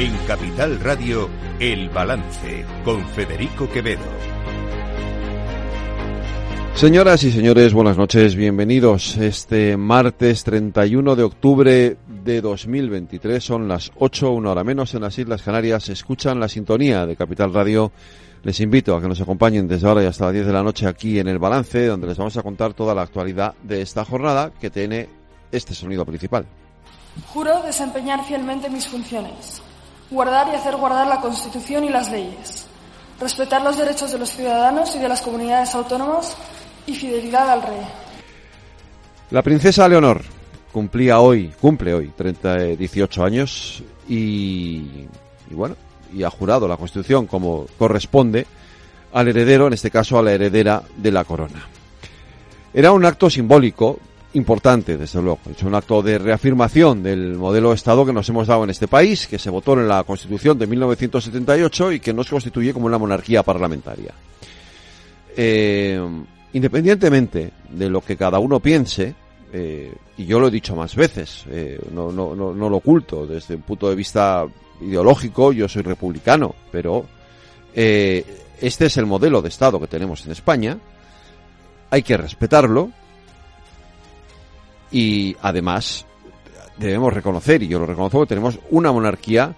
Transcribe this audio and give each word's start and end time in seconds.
En 0.00 0.16
Capital 0.26 0.80
Radio, 0.80 1.28
El 1.58 1.90
Balance, 1.90 2.64
con 2.86 3.04
Federico 3.08 3.68
Quevedo. 3.68 4.00
Señoras 6.74 7.22
y 7.24 7.30
señores, 7.30 7.74
buenas 7.74 7.98
noches, 7.98 8.34
bienvenidos. 8.34 9.18
Este 9.18 9.76
martes 9.76 10.42
31 10.44 11.16
de 11.16 11.22
octubre 11.22 11.98
de 12.24 12.40
2023 12.40 13.44
son 13.44 13.68
las 13.68 13.92
8, 13.98 14.30
una 14.30 14.52
hora 14.52 14.64
menos 14.64 14.94
en 14.94 15.02
las 15.02 15.18
Islas 15.18 15.42
Canarias. 15.42 15.90
Escuchan 15.90 16.40
la 16.40 16.48
sintonía 16.48 17.04
de 17.04 17.14
Capital 17.14 17.52
Radio. 17.52 17.92
Les 18.42 18.58
invito 18.60 18.96
a 18.96 19.02
que 19.02 19.08
nos 19.08 19.20
acompañen 19.20 19.68
desde 19.68 19.86
ahora 19.86 20.02
y 20.02 20.06
hasta 20.06 20.24
las 20.24 20.32
10 20.32 20.46
de 20.46 20.52
la 20.54 20.62
noche 20.62 20.86
aquí 20.86 21.18
en 21.18 21.28
El 21.28 21.38
Balance, 21.38 21.88
donde 21.88 22.06
les 22.06 22.16
vamos 22.16 22.38
a 22.38 22.42
contar 22.42 22.72
toda 22.72 22.94
la 22.94 23.02
actualidad 23.02 23.54
de 23.64 23.82
esta 23.82 24.06
jornada 24.06 24.50
que 24.58 24.70
tiene 24.70 25.10
este 25.52 25.74
sonido 25.74 26.06
principal. 26.06 26.46
Juro 27.26 27.62
desempeñar 27.62 28.24
fielmente 28.24 28.70
mis 28.70 28.88
funciones 28.88 29.62
guardar 30.10 30.48
y 30.52 30.56
hacer 30.56 30.76
guardar 30.76 31.06
la 31.06 31.20
Constitución 31.20 31.84
y 31.84 31.88
las 31.88 32.10
leyes, 32.10 32.66
respetar 33.20 33.62
los 33.62 33.78
derechos 33.78 34.12
de 34.12 34.18
los 34.18 34.30
ciudadanos 34.30 34.94
y 34.96 34.98
de 34.98 35.08
las 35.08 35.22
comunidades 35.22 35.74
autónomas 35.74 36.36
y 36.86 36.94
fidelidad 36.94 37.48
al 37.50 37.62
rey. 37.62 37.86
La 39.30 39.42
princesa 39.42 39.88
Leonor 39.88 40.22
cumplía 40.72 41.20
hoy, 41.20 41.52
cumple 41.60 41.94
hoy 41.94 42.12
30, 42.16 42.56
18 42.76 43.24
años 43.24 43.82
y, 44.08 45.06
y 45.48 45.54
bueno, 45.54 45.76
y 46.12 46.24
ha 46.24 46.30
jurado 46.30 46.66
la 46.66 46.76
Constitución 46.76 47.26
como 47.26 47.66
corresponde 47.78 48.46
al 49.12 49.28
heredero, 49.28 49.66
en 49.66 49.72
este 49.72 49.90
caso 49.90 50.18
a 50.18 50.22
la 50.22 50.32
heredera 50.32 50.82
de 50.96 51.10
la 51.12 51.24
corona. 51.24 51.66
Era 52.72 52.92
un 52.92 53.04
acto 53.04 53.28
simbólico 53.28 53.98
importante, 54.34 54.96
desde 54.96 55.20
luego. 55.20 55.40
Es 55.50 55.62
un 55.62 55.74
acto 55.74 56.02
de 56.02 56.18
reafirmación 56.18 57.02
del 57.02 57.34
modelo 57.36 57.70
de 57.70 57.76
Estado 57.76 58.06
que 58.06 58.12
nos 58.12 58.28
hemos 58.28 58.46
dado 58.46 58.64
en 58.64 58.70
este 58.70 58.88
país, 58.88 59.26
que 59.26 59.38
se 59.38 59.50
votó 59.50 59.74
en 59.74 59.88
la 59.88 60.04
Constitución 60.04 60.58
de 60.58 60.66
1978 60.66 61.92
y 61.92 62.00
que 62.00 62.12
nos 62.12 62.28
constituye 62.28 62.72
como 62.72 62.86
una 62.86 62.98
monarquía 62.98 63.42
parlamentaria. 63.42 64.14
Eh, 65.36 66.00
independientemente 66.52 67.52
de 67.70 67.90
lo 67.90 68.00
que 68.00 68.16
cada 68.16 68.38
uno 68.38 68.60
piense, 68.60 69.14
eh, 69.52 69.92
y 70.16 70.26
yo 70.26 70.38
lo 70.38 70.48
he 70.48 70.50
dicho 70.50 70.76
más 70.76 70.94
veces, 70.94 71.44
eh, 71.48 71.80
no, 71.92 72.12
no, 72.12 72.34
no, 72.34 72.52
no, 72.52 72.68
lo 72.68 72.76
oculto, 72.76 73.26
desde 73.26 73.56
un 73.56 73.62
punto 73.62 73.88
de 73.88 73.96
vista 73.96 74.46
ideológico, 74.80 75.52
yo 75.52 75.68
soy 75.68 75.82
republicano, 75.82 76.54
pero 76.70 77.06
este 77.72 78.86
es 78.86 78.96
el 78.96 79.06
modelo 79.06 79.40
de 79.42 79.48
Estado 79.48 79.80
que 79.80 79.86
tenemos 79.86 80.26
en 80.26 80.32
España, 80.32 80.76
hay 81.90 82.02
que 82.02 82.16
respetarlo, 82.16 82.90
y 84.90 85.36
además 85.42 86.06
debemos 86.76 87.12
reconocer, 87.12 87.62
y 87.62 87.68
yo 87.68 87.78
lo 87.78 87.86
reconozco, 87.86 88.20
que 88.20 88.28
tenemos 88.28 88.58
una 88.70 88.90
monarquía 88.90 89.54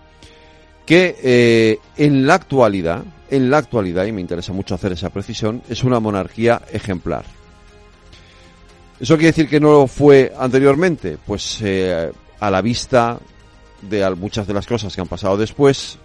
que 0.84 1.16
eh, 1.22 1.78
en 1.96 2.26
la 2.26 2.34
actualidad, 2.34 3.04
en 3.30 3.50
la 3.50 3.58
actualidad, 3.58 4.04
y 4.06 4.12
me 4.12 4.20
interesa 4.20 4.52
mucho 4.52 4.74
hacer 4.74 4.92
esa 4.92 5.10
precisión, 5.10 5.62
es 5.68 5.84
una 5.84 6.00
monarquía 6.00 6.62
ejemplar. 6.72 7.24
¿Eso 9.00 9.14
quiere 9.14 9.28
decir 9.28 9.48
que 9.48 9.60
no 9.60 9.72
lo 9.72 9.86
fue 9.86 10.32
anteriormente? 10.38 11.16
Pues 11.24 11.60
eh, 11.62 12.12
a 12.40 12.50
la 12.50 12.60
vista 12.60 13.18
de 13.80 14.08
muchas 14.14 14.46
de 14.46 14.54
las 14.54 14.66
cosas 14.66 14.94
que 14.94 15.00
han 15.00 15.08
pasado 15.08 15.36
después, 15.36 15.98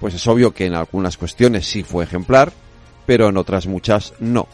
pues 0.00 0.14
es 0.14 0.26
obvio 0.26 0.52
que 0.52 0.66
en 0.66 0.74
algunas 0.74 1.16
cuestiones 1.16 1.66
sí 1.66 1.82
fue 1.82 2.04
ejemplar, 2.04 2.52
pero 3.06 3.28
en 3.28 3.36
otras 3.36 3.66
muchas 3.66 4.12
no 4.20 4.46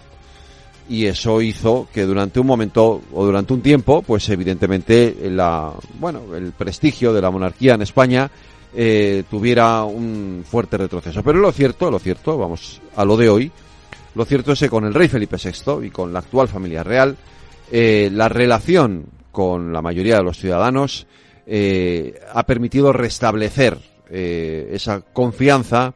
y 0.89 1.07
eso 1.07 1.41
hizo 1.41 1.89
que 1.93 2.03
durante 2.03 2.41
un 2.41 2.47
momento 2.47 3.01
o 3.13 3.25
durante 3.25 3.53
un 3.53 3.63
tiempo, 3.63 4.03
pues 4.03 4.29
evidentemente 4.29 5.17
la, 5.31 5.73
bueno, 5.99 6.35
el 6.35 6.53
prestigio 6.53 7.13
de 7.13 7.23
la 7.23 7.31
monarquía 7.31 7.75
en 7.75 7.83
España 7.83 8.31
eh, 8.75 9.25
tuviera 9.31 9.85
un 9.85 10.45
fuerte 10.47 10.77
retroceso. 10.77 11.23
Pero 11.23 11.39
lo 11.39 11.53
cierto, 11.53 11.91
lo 11.91 11.99
cierto, 11.99 12.37
vamos 12.37 12.83
a 12.97 13.05
lo 13.05 13.17
de 13.17 13.29
hoy, 13.29 13.51
lo 14.15 14.25
cierto 14.25 14.53
es 14.53 14.61
que 14.61 14.69
con 14.69 14.85
el 14.85 14.95
rey 14.95 15.09
Felipe 15.09 15.37
VI 15.37 15.87
y 15.87 15.91
con 15.91 16.13
la 16.13 16.19
actual 16.19 16.49
familia 16.49 16.83
real, 16.83 17.17
eh, 17.71 18.11
la 18.13 18.29
relación 18.29 19.07
con 19.33 19.73
la 19.73 19.81
mayoría 19.81 20.19
de 20.19 20.23
los 20.23 20.39
ciudadanos 20.39 21.07
eh, 21.47 22.21
ha 22.33 22.45
permitido 22.45 22.93
restablecer 22.93 23.79
esa 24.11 25.01
confianza 25.01 25.95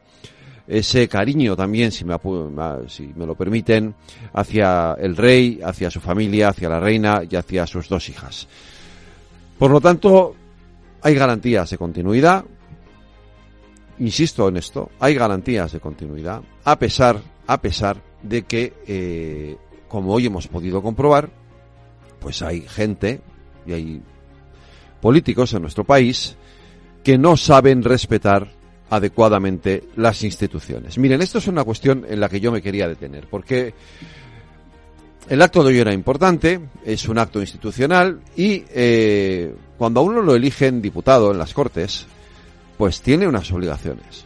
ese 0.69 1.07
cariño 1.07 1.55
también, 1.55 1.91
si 1.91 2.05
me, 2.05 2.13
lo 2.13 3.35
permiten, 3.35 3.95
hacia 4.33 4.93
el 4.99 5.17
rey, 5.17 5.59
hacia 5.63 5.89
su 5.89 5.99
familia, 5.99 6.49
hacia 6.49 6.69
la 6.69 6.79
reina 6.79 7.23
y 7.27 7.35
hacia 7.35 7.65
sus 7.65 7.89
dos 7.89 8.07
hijas. 8.07 8.47
Por 9.57 9.71
lo 9.71 9.81
tanto, 9.81 10.35
hay 11.01 11.15
garantías 11.15 11.71
de 11.71 11.77
continuidad. 11.79 12.45
Insisto 13.97 14.47
en 14.47 14.57
esto, 14.57 14.91
hay 14.99 15.15
garantías 15.15 15.71
de 15.71 15.79
continuidad, 15.79 16.41
a 16.63 16.77
pesar, 16.77 17.19
a 17.47 17.59
pesar 17.59 17.97
de 18.21 18.43
que, 18.43 18.73
eh, 18.85 19.57
como 19.87 20.13
hoy 20.13 20.27
hemos 20.27 20.47
podido 20.47 20.83
comprobar, 20.83 21.31
pues 22.19 22.43
hay 22.43 22.61
gente 22.61 23.21
y 23.65 23.73
hay 23.73 24.01
políticos 25.01 25.51
en 25.53 25.63
nuestro 25.63 25.83
país 25.83 26.37
que 27.03 27.17
no 27.17 27.35
saben 27.37 27.83
respetar 27.83 28.58
adecuadamente 28.89 29.83
las 29.95 30.23
instituciones. 30.23 30.97
Miren, 30.97 31.21
esto 31.21 31.37
es 31.37 31.47
una 31.47 31.63
cuestión 31.63 32.05
en 32.09 32.19
la 32.19 32.29
que 32.29 32.39
yo 32.39 32.51
me 32.51 32.61
quería 32.61 32.87
detener, 32.87 33.27
porque 33.29 33.73
el 35.29 35.41
acto 35.41 35.63
de 35.63 35.69
hoy 35.69 35.79
era 35.79 35.93
importante, 35.93 36.59
es 36.83 37.07
un 37.07 37.19
acto 37.19 37.39
institucional 37.39 38.19
y 38.35 38.63
eh, 38.69 39.53
cuando 39.77 39.99
a 39.99 40.03
uno 40.03 40.21
lo 40.21 40.35
eligen 40.35 40.81
diputado 40.81 41.31
en 41.31 41.37
las 41.37 41.53
Cortes, 41.53 42.07
pues 42.77 43.01
tiene 43.01 43.27
unas 43.27 43.51
obligaciones, 43.51 44.25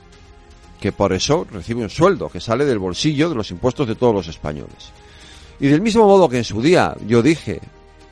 que 0.80 0.91
por 0.91 1.12
eso 1.12 1.45
recibe 1.51 1.84
un 1.84 1.90
sueldo 1.90 2.30
que 2.30 2.40
sale 2.40 2.66
del 2.66 2.80
bolsillo 2.80 3.30
de 3.30 3.35
los 3.35 3.51
impuestos 3.51 3.88
de 3.88 3.95
todos 3.95 4.16
los 4.16 4.28
españoles. 4.28 4.91
Y 5.59 5.68
del 5.68 5.81
mismo 5.81 6.06
modo 6.06 6.30
que 6.30 6.38
en 6.38 6.44
su 6.44 6.62
día 6.62 6.95
yo 7.06 7.22
dije 7.22 7.59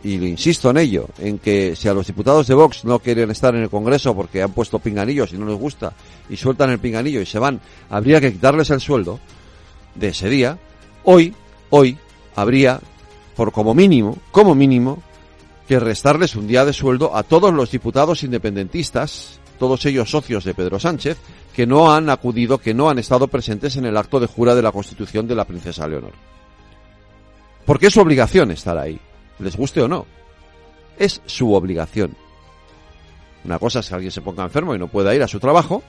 y 0.03 0.17
le 0.17 0.28
insisto 0.28 0.72
en 0.72 0.78
ello, 0.78 1.07
en 1.19 1.38
que 1.38 1.75
si 1.75 1.88
a 1.88 1.94
los 1.94 2.07
diputados 2.07 2.47
de 2.47 2.56
Vox 2.56 2.85
no 2.85 3.00
quieren 3.00 3.29
estar 3.29 3.53
en 3.56 3.62
el 3.62 3.69
Congreso 3.69 4.16
porque 4.16 4.41
han 4.41 4.51
puesto 4.51 4.79
pinganillos 4.79 5.31
y 5.34 5.38
no 5.38 5.45
les 5.45 5.57
gusta 5.57 5.94
y 6.29 6.38
sueltan 6.38 6.72
el 6.72 6.79
pinganillo 6.79 7.22
y 7.22 7.25
se 7.25 7.38
van, 7.38 7.59
habría 7.89 8.19
que 8.19 8.31
quitarles 8.31 8.72
el 8.72 8.81
sueldo 8.81 9.19
de 9.94 10.07
ese 10.07 10.29
día. 10.29 10.57
Hoy, 11.03 11.35
hoy, 11.69 11.97
habría, 12.35 12.79
por 13.35 13.51
como 13.51 13.75
mínimo, 13.75 14.17
como 14.31 14.56
mínimo, 14.56 15.03
que 15.67 15.79
restarles 15.79 16.35
un 16.35 16.47
día 16.47 16.66
de 16.66 16.73
sueldo 16.73 17.16
a 17.16 17.23
todos 17.23 17.53
los 17.53 17.69
diputados 17.69 18.23
independentistas, 18.23 19.39
todos 19.59 19.85
ellos 19.85 20.09
socios 20.09 20.44
de 20.44 20.56
Pedro 20.56 20.79
Sánchez, 20.79 21.18
que 21.53 21.68
no 21.68 21.94
han 21.94 22.09
acudido, 22.09 22.57
que 22.57 22.73
no 22.73 22.89
han 22.89 22.97
estado 22.97 23.28
presentes 23.28 23.75
en 23.75 23.85
el 23.85 23.97
acto 23.97 24.19
de 24.19 24.28
jura 24.28 24.56
de 24.56 24.63
la 24.63 24.72
Constitución 24.72 25.28
de 25.28 25.35
la 25.35 25.45
princesa 25.45 25.88
Leonor. 25.88 26.13
Porque 27.66 27.88
es 27.88 27.94
su 27.94 28.01
obligación 28.01 28.50
estar 28.50 28.78
ahí 28.78 29.00
les 29.41 29.56
guste 29.56 29.81
o 29.81 29.88
no. 29.88 30.06
Es 30.97 31.22
su 31.25 31.53
obligación. 31.53 32.16
Una 33.44 33.59
cosa 33.59 33.79
es 33.79 33.90
que 33.90 33.96
alguien 33.96 34.12
se 34.12 34.22
ponga 34.22 34.44
enfermo 34.44 34.75
y 34.75 34.79
no 34.79 34.88
pueda 34.88 35.16
ir 35.16 35.24
a 35.24 35.28
su 35.28 35.40
trabajo, 35.40 35.84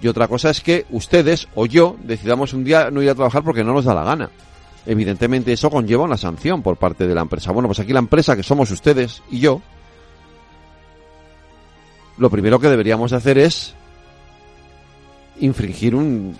y 0.00 0.08
otra 0.08 0.28
cosa 0.28 0.50
es 0.50 0.60
que 0.60 0.86
ustedes 0.90 1.48
o 1.54 1.66
yo 1.66 1.96
decidamos 2.02 2.52
un 2.52 2.64
día 2.64 2.90
no 2.90 3.02
ir 3.02 3.10
a 3.10 3.14
trabajar 3.14 3.42
porque 3.42 3.64
no 3.64 3.72
nos 3.72 3.84
da 3.84 3.94
la 3.94 4.04
gana. 4.04 4.30
Evidentemente 4.86 5.52
eso 5.52 5.70
conlleva 5.70 6.04
una 6.04 6.16
sanción 6.16 6.62
por 6.62 6.76
parte 6.76 7.06
de 7.06 7.14
la 7.14 7.22
empresa. 7.22 7.52
Bueno, 7.52 7.68
pues 7.68 7.80
aquí 7.80 7.92
la 7.92 7.98
empresa 7.98 8.36
que 8.36 8.42
somos 8.42 8.70
ustedes 8.70 9.22
y 9.30 9.40
yo, 9.40 9.60
lo 12.16 12.30
primero 12.30 12.58
que 12.58 12.68
deberíamos 12.68 13.12
hacer 13.12 13.38
es 13.38 13.74
infringir 15.40 15.94
un 15.94 16.36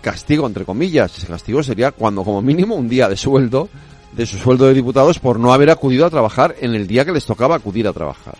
castigo, 0.00 0.46
entre 0.46 0.64
comillas. 0.64 1.16
Ese 1.16 1.26
castigo 1.26 1.62
sería 1.62 1.90
cuando 1.90 2.22
como 2.22 2.42
mínimo 2.42 2.74
un 2.74 2.88
día 2.88 3.08
de 3.08 3.16
sueldo 3.16 3.68
de 4.16 4.26
su 4.26 4.38
sueldo 4.38 4.66
de 4.66 4.74
diputados 4.74 5.18
por 5.18 5.38
no 5.38 5.52
haber 5.52 5.70
acudido 5.70 6.06
a 6.06 6.10
trabajar 6.10 6.54
en 6.60 6.74
el 6.74 6.86
día 6.86 7.04
que 7.04 7.12
les 7.12 7.26
tocaba 7.26 7.56
acudir 7.56 7.88
a 7.88 7.92
trabajar. 7.92 8.36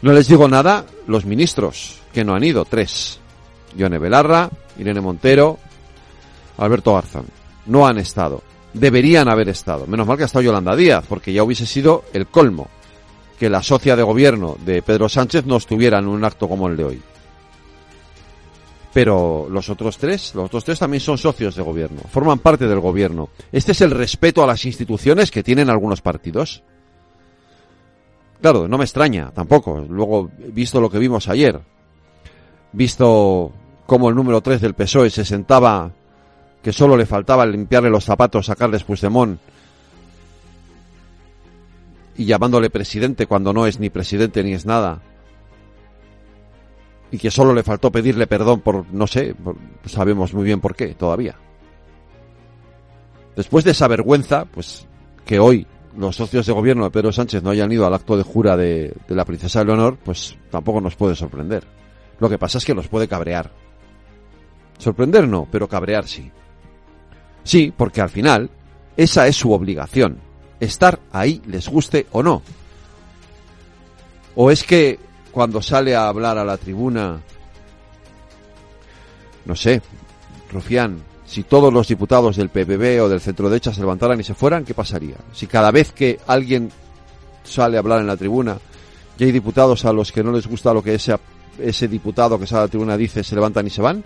No 0.00 0.12
les 0.12 0.28
digo 0.28 0.48
nada 0.48 0.86
los 1.06 1.24
ministros, 1.24 1.98
que 2.12 2.24
no 2.24 2.34
han 2.34 2.44
ido, 2.44 2.64
tres. 2.64 3.18
Yone 3.76 3.98
Belarra, 3.98 4.48
Irene 4.78 5.00
Montero, 5.00 5.58
Alberto 6.56 6.94
Garzón. 6.94 7.26
No 7.66 7.86
han 7.86 7.98
estado. 7.98 8.42
Deberían 8.72 9.28
haber 9.28 9.48
estado. 9.48 9.86
Menos 9.86 10.06
mal 10.06 10.16
que 10.16 10.22
ha 10.22 10.26
estado 10.26 10.44
Yolanda 10.44 10.76
Díaz, 10.76 11.04
porque 11.08 11.32
ya 11.32 11.42
hubiese 11.42 11.66
sido 11.66 12.04
el 12.12 12.26
colmo 12.26 12.68
que 13.38 13.50
la 13.50 13.62
socia 13.62 13.96
de 13.96 14.02
gobierno 14.02 14.56
de 14.64 14.82
Pedro 14.82 15.08
Sánchez 15.08 15.46
no 15.46 15.56
estuviera 15.56 15.98
en 15.98 16.08
un 16.08 16.24
acto 16.24 16.48
como 16.48 16.68
el 16.68 16.76
de 16.76 16.84
hoy. 16.84 17.02
Pero 18.98 19.46
los 19.48 19.70
otros 19.70 19.96
tres, 19.96 20.34
los 20.34 20.46
otros 20.46 20.64
tres 20.64 20.80
también 20.80 21.00
son 21.00 21.18
socios 21.18 21.54
de 21.54 21.62
gobierno, 21.62 22.00
forman 22.10 22.40
parte 22.40 22.66
del 22.66 22.80
gobierno. 22.80 23.28
Este 23.52 23.70
es 23.70 23.80
el 23.80 23.92
respeto 23.92 24.42
a 24.42 24.46
las 24.48 24.64
instituciones 24.64 25.30
que 25.30 25.44
tienen 25.44 25.70
algunos 25.70 26.00
partidos. 26.00 26.64
Claro, 28.40 28.66
no 28.66 28.76
me 28.76 28.82
extraña 28.82 29.30
tampoco. 29.30 29.86
Luego, 29.88 30.32
visto 30.48 30.80
lo 30.80 30.90
que 30.90 30.98
vimos 30.98 31.28
ayer, 31.28 31.60
visto 32.72 33.52
cómo 33.86 34.08
el 34.08 34.16
número 34.16 34.40
3 34.40 34.60
del 34.60 34.74
PSOE 34.74 35.10
se 35.10 35.24
sentaba, 35.24 35.92
que 36.60 36.72
solo 36.72 36.96
le 36.96 37.06
faltaba 37.06 37.46
limpiarle 37.46 37.90
los 37.90 38.04
zapatos 38.04 38.50
a 38.50 38.56
Carles 38.56 38.82
Puigdemont, 38.82 39.38
y 42.16 42.24
llamándole 42.24 42.68
presidente 42.68 43.26
cuando 43.28 43.52
no 43.52 43.68
es 43.68 43.78
ni 43.78 43.90
presidente 43.90 44.42
ni 44.42 44.54
es 44.54 44.66
nada, 44.66 45.02
y 47.10 47.18
que 47.18 47.30
solo 47.30 47.54
le 47.54 47.62
faltó 47.62 47.90
pedirle 47.90 48.26
perdón 48.26 48.60
por, 48.60 48.86
no 48.92 49.06
sé, 49.06 49.34
sabemos 49.84 50.34
muy 50.34 50.44
bien 50.44 50.60
por 50.60 50.74
qué 50.74 50.94
todavía. 50.94 51.36
Después 53.36 53.64
de 53.64 53.70
esa 53.70 53.88
vergüenza, 53.88 54.44
pues 54.46 54.86
que 55.24 55.38
hoy 55.38 55.66
los 55.96 56.16
socios 56.16 56.46
de 56.46 56.52
gobierno 56.52 56.84
de 56.84 56.90
Pedro 56.90 57.12
Sánchez 57.12 57.42
no 57.42 57.50
hayan 57.50 57.70
ido 57.72 57.86
al 57.86 57.94
acto 57.94 58.16
de 58.16 58.22
jura 58.22 58.56
de, 58.56 58.94
de 59.06 59.14
la 59.14 59.24
princesa 59.24 59.64
Leonor, 59.64 59.96
pues 60.04 60.36
tampoco 60.50 60.80
nos 60.80 60.96
puede 60.96 61.14
sorprender. 61.14 61.64
Lo 62.18 62.28
que 62.28 62.38
pasa 62.38 62.58
es 62.58 62.64
que 62.64 62.74
los 62.74 62.88
puede 62.88 63.08
cabrear. 63.08 63.50
Sorprender 64.78 65.28
no, 65.28 65.46
pero 65.50 65.68
cabrear 65.68 66.06
sí. 66.06 66.30
Sí, 67.44 67.72
porque 67.76 68.00
al 68.00 68.10
final 68.10 68.50
esa 68.96 69.26
es 69.26 69.36
su 69.36 69.52
obligación. 69.52 70.18
Estar 70.60 70.98
ahí, 71.12 71.40
les 71.46 71.68
guste 71.68 72.06
o 72.12 72.22
no. 72.22 72.42
¿O 74.34 74.50
es 74.50 74.64
que 74.64 74.98
cuando 75.32 75.62
sale 75.62 75.94
a 75.94 76.08
hablar 76.08 76.38
a 76.38 76.44
la 76.44 76.56
tribuna, 76.56 77.20
no 79.44 79.56
sé, 79.56 79.80
Rufián, 80.52 81.02
si 81.26 81.42
todos 81.42 81.72
los 81.72 81.88
diputados 81.88 82.36
del 82.36 82.48
PPB 82.48 83.02
o 83.02 83.08
del 83.08 83.20
centro 83.20 83.48
derecha 83.50 83.72
se 83.72 83.80
levantaran 83.80 84.18
y 84.18 84.24
se 84.24 84.34
fueran, 84.34 84.64
¿qué 84.64 84.74
pasaría? 84.74 85.16
Si 85.32 85.46
cada 85.46 85.70
vez 85.70 85.92
que 85.92 86.18
alguien 86.26 86.70
sale 87.44 87.76
a 87.76 87.80
hablar 87.80 88.00
en 88.00 88.06
la 88.06 88.16
tribuna 88.16 88.58
y 89.18 89.24
hay 89.24 89.32
diputados 89.32 89.84
a 89.84 89.92
los 89.92 90.12
que 90.12 90.24
no 90.24 90.32
les 90.32 90.46
gusta 90.46 90.72
lo 90.72 90.82
que 90.82 90.94
ese, 90.94 91.16
ese 91.58 91.88
diputado 91.88 92.38
que 92.38 92.46
sale 92.46 92.60
a 92.60 92.64
la 92.64 92.68
tribuna 92.68 92.96
dice, 92.96 93.22
se 93.22 93.34
levantan 93.34 93.66
y 93.66 93.70
se 93.70 93.82
van, 93.82 94.04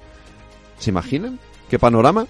¿se 0.78 0.90
imaginan? 0.90 1.38
¿Qué 1.68 1.78
panorama? 1.78 2.26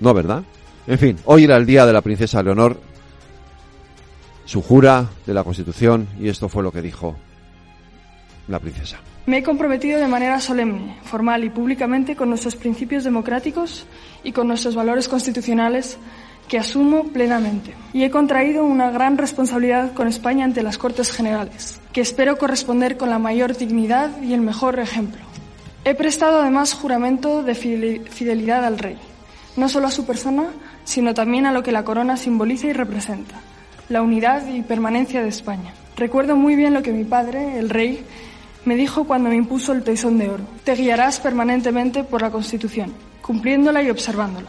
No, 0.00 0.14
¿verdad? 0.14 0.42
En 0.86 0.98
fin, 0.98 1.18
hoy 1.26 1.44
era 1.44 1.56
el 1.56 1.66
día 1.66 1.86
de 1.86 1.92
la 1.92 2.00
princesa 2.00 2.42
Leonor, 2.42 2.78
su 4.44 4.62
jura 4.62 5.08
de 5.26 5.34
la 5.34 5.44
Constitución, 5.44 6.08
y 6.18 6.28
esto 6.28 6.48
fue 6.48 6.62
lo 6.62 6.72
que 6.72 6.82
dijo 6.82 7.16
la 8.48 8.58
princesa. 8.58 8.98
Me 9.24 9.38
he 9.38 9.42
comprometido 9.42 10.00
de 10.00 10.08
manera 10.08 10.40
solemne, 10.40 10.96
formal 11.04 11.44
y 11.44 11.50
públicamente 11.50 12.16
con 12.16 12.28
nuestros 12.28 12.56
principios 12.56 13.04
democráticos 13.04 13.86
y 14.24 14.32
con 14.32 14.48
nuestros 14.48 14.74
valores 14.74 15.08
constitucionales 15.08 15.96
que 16.48 16.58
asumo 16.58 17.04
plenamente. 17.04 17.72
Y 17.92 18.02
he 18.02 18.10
contraído 18.10 18.64
una 18.64 18.90
gran 18.90 19.16
responsabilidad 19.16 19.94
con 19.94 20.08
España 20.08 20.44
ante 20.44 20.62
las 20.62 20.76
Cortes 20.76 21.12
Generales, 21.12 21.80
que 21.92 22.00
espero 22.00 22.36
corresponder 22.36 22.96
con 22.96 23.10
la 23.10 23.20
mayor 23.20 23.56
dignidad 23.56 24.20
y 24.20 24.32
el 24.34 24.40
mejor 24.40 24.80
ejemplo. 24.80 25.22
He 25.84 25.94
prestado 25.94 26.40
además 26.40 26.74
juramento 26.74 27.42
de 27.44 27.54
fidelidad 27.54 28.64
al 28.64 28.78
rey, 28.78 28.98
no 29.56 29.68
solo 29.68 29.86
a 29.86 29.92
su 29.92 30.04
persona, 30.04 30.48
sino 30.84 31.14
también 31.14 31.46
a 31.46 31.52
lo 31.52 31.62
que 31.62 31.72
la 31.72 31.84
corona 31.84 32.16
simboliza 32.16 32.66
y 32.66 32.72
representa, 32.72 33.36
la 33.88 34.02
unidad 34.02 34.46
y 34.46 34.62
permanencia 34.62 35.22
de 35.22 35.28
España. 35.28 35.74
Recuerdo 35.96 36.36
muy 36.36 36.56
bien 36.56 36.74
lo 36.74 36.82
que 36.82 36.92
mi 36.92 37.04
padre, 37.04 37.58
el 37.58 37.70
rey, 37.70 38.04
me 38.64 38.76
dijo 38.76 39.04
cuando 39.04 39.28
me 39.28 39.36
impuso 39.36 39.72
el 39.72 39.82
tesón 39.82 40.18
de 40.18 40.30
oro. 40.30 40.44
Te 40.64 40.74
guiarás 40.74 41.20
permanentemente 41.20 42.04
por 42.04 42.22
la 42.22 42.30
Constitución, 42.30 42.92
cumpliéndola 43.20 43.82
y 43.82 43.90
observándola. 43.90 44.48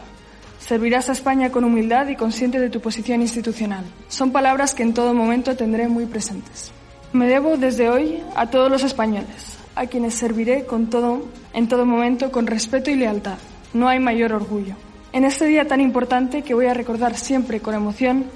Servirás 0.60 1.08
a 1.08 1.12
España 1.12 1.50
con 1.50 1.64
humildad 1.64 2.08
y 2.08 2.16
consciente 2.16 2.58
de 2.58 2.70
tu 2.70 2.80
posición 2.80 3.20
institucional. 3.20 3.84
Son 4.08 4.32
palabras 4.32 4.74
que 4.74 4.82
en 4.82 4.94
todo 4.94 5.12
momento 5.12 5.56
tendré 5.56 5.88
muy 5.88 6.06
presentes. 6.06 6.72
Me 7.12 7.26
debo 7.26 7.56
desde 7.56 7.90
hoy 7.90 8.22
a 8.34 8.50
todos 8.50 8.70
los 8.70 8.82
españoles, 8.82 9.58
a 9.74 9.86
quienes 9.86 10.14
serviré 10.14 10.64
con 10.64 10.88
todo, 10.88 11.28
en 11.52 11.68
todo 11.68 11.84
momento 11.84 12.32
con 12.32 12.46
respeto 12.46 12.90
y 12.90 12.96
lealtad. 12.96 13.38
No 13.74 13.88
hay 13.88 13.98
mayor 13.98 14.32
orgullo. 14.32 14.74
En 15.12 15.24
este 15.24 15.46
día 15.46 15.66
tan 15.66 15.80
importante 15.80 16.42
que 16.42 16.54
voy 16.54 16.66
a 16.66 16.74
recordar 16.74 17.16
siempre 17.16 17.60
con 17.60 17.74
emoción, 17.74 18.26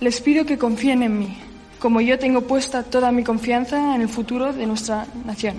les 0.00 0.20
pido 0.20 0.44
que 0.44 0.58
confíen 0.58 1.02
en 1.02 1.18
mí, 1.18 1.38
como 1.78 2.00
yo 2.00 2.18
tengo 2.18 2.42
puesta 2.42 2.82
toda 2.82 3.12
mi 3.12 3.24
confianza 3.24 3.94
en 3.94 4.02
el 4.02 4.08
futuro 4.08 4.52
de 4.52 4.66
nuestra 4.66 5.06
nación. 5.24 5.56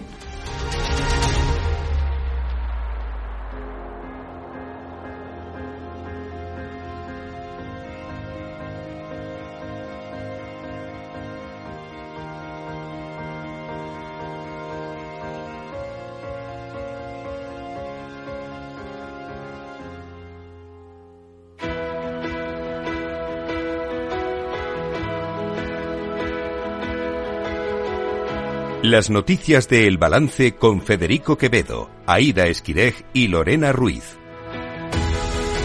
Las 28.87 29.09
noticias 29.09 29.67
de 29.67 29.85
El 29.85 29.97
Balance 29.97 30.55
con 30.55 30.81
Federico 30.81 31.37
Quevedo, 31.37 31.89
Aida 32.05 32.45
Esquirej 32.45 33.03
y 33.11 33.27
Lorena 33.27 33.73
Ruiz. 33.73 34.15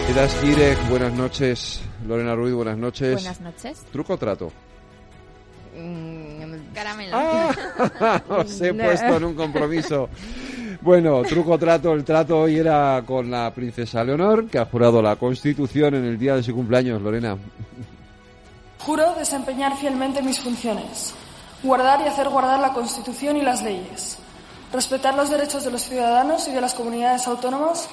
Aida 0.09 0.25
Esquirej, 0.25 0.77
buenas 0.89 1.13
noches. 1.13 1.81
Lorena 2.05 2.35
Ruiz, 2.35 2.53
buenas 2.53 2.77
noches. 2.77 3.13
Buenas 3.13 3.39
noches. 3.39 3.85
¿Truco 3.93 4.15
o 4.15 4.17
trato? 4.17 4.51
Mm, 5.73 6.73
caramelo. 6.73 7.15
Ah, 7.15 8.21
os 8.27 8.59
he 8.59 8.73
puesto 8.73 9.15
en 9.15 9.23
un 9.23 9.35
compromiso. 9.35 10.09
Bueno, 10.81 11.21
truco 11.23 11.53
o 11.53 11.57
trato, 11.57 11.93
el 11.93 12.03
trato 12.03 12.41
hoy 12.41 12.57
era 12.57 13.01
con 13.05 13.31
la 13.31 13.53
princesa 13.53 14.03
Leonor, 14.03 14.47
que 14.47 14.59
ha 14.59 14.65
jurado 14.65 15.01
la 15.01 15.15
Constitución 15.15 15.95
en 15.95 16.03
el 16.03 16.19
día 16.19 16.35
de 16.35 16.43
su 16.43 16.53
cumpleaños, 16.53 17.01
Lorena. 17.01 17.37
Juro 18.79 19.15
desempeñar 19.15 19.77
fielmente 19.77 20.21
mis 20.21 20.39
funciones 20.41 21.15
guardar 21.63 22.01
y 22.01 22.07
hacer 22.07 22.29
guardar 22.29 22.59
la 22.59 22.73
Constitución 22.73 23.37
y 23.37 23.41
las 23.41 23.63
leyes, 23.63 24.17
respetar 24.71 25.15
los 25.15 25.29
derechos 25.29 25.63
de 25.63 25.71
los 25.71 25.81
ciudadanos 25.81 26.47
y 26.47 26.51
de 26.51 26.61
las 26.61 26.73
comunidades 26.73 27.25
autónomas 27.27 27.87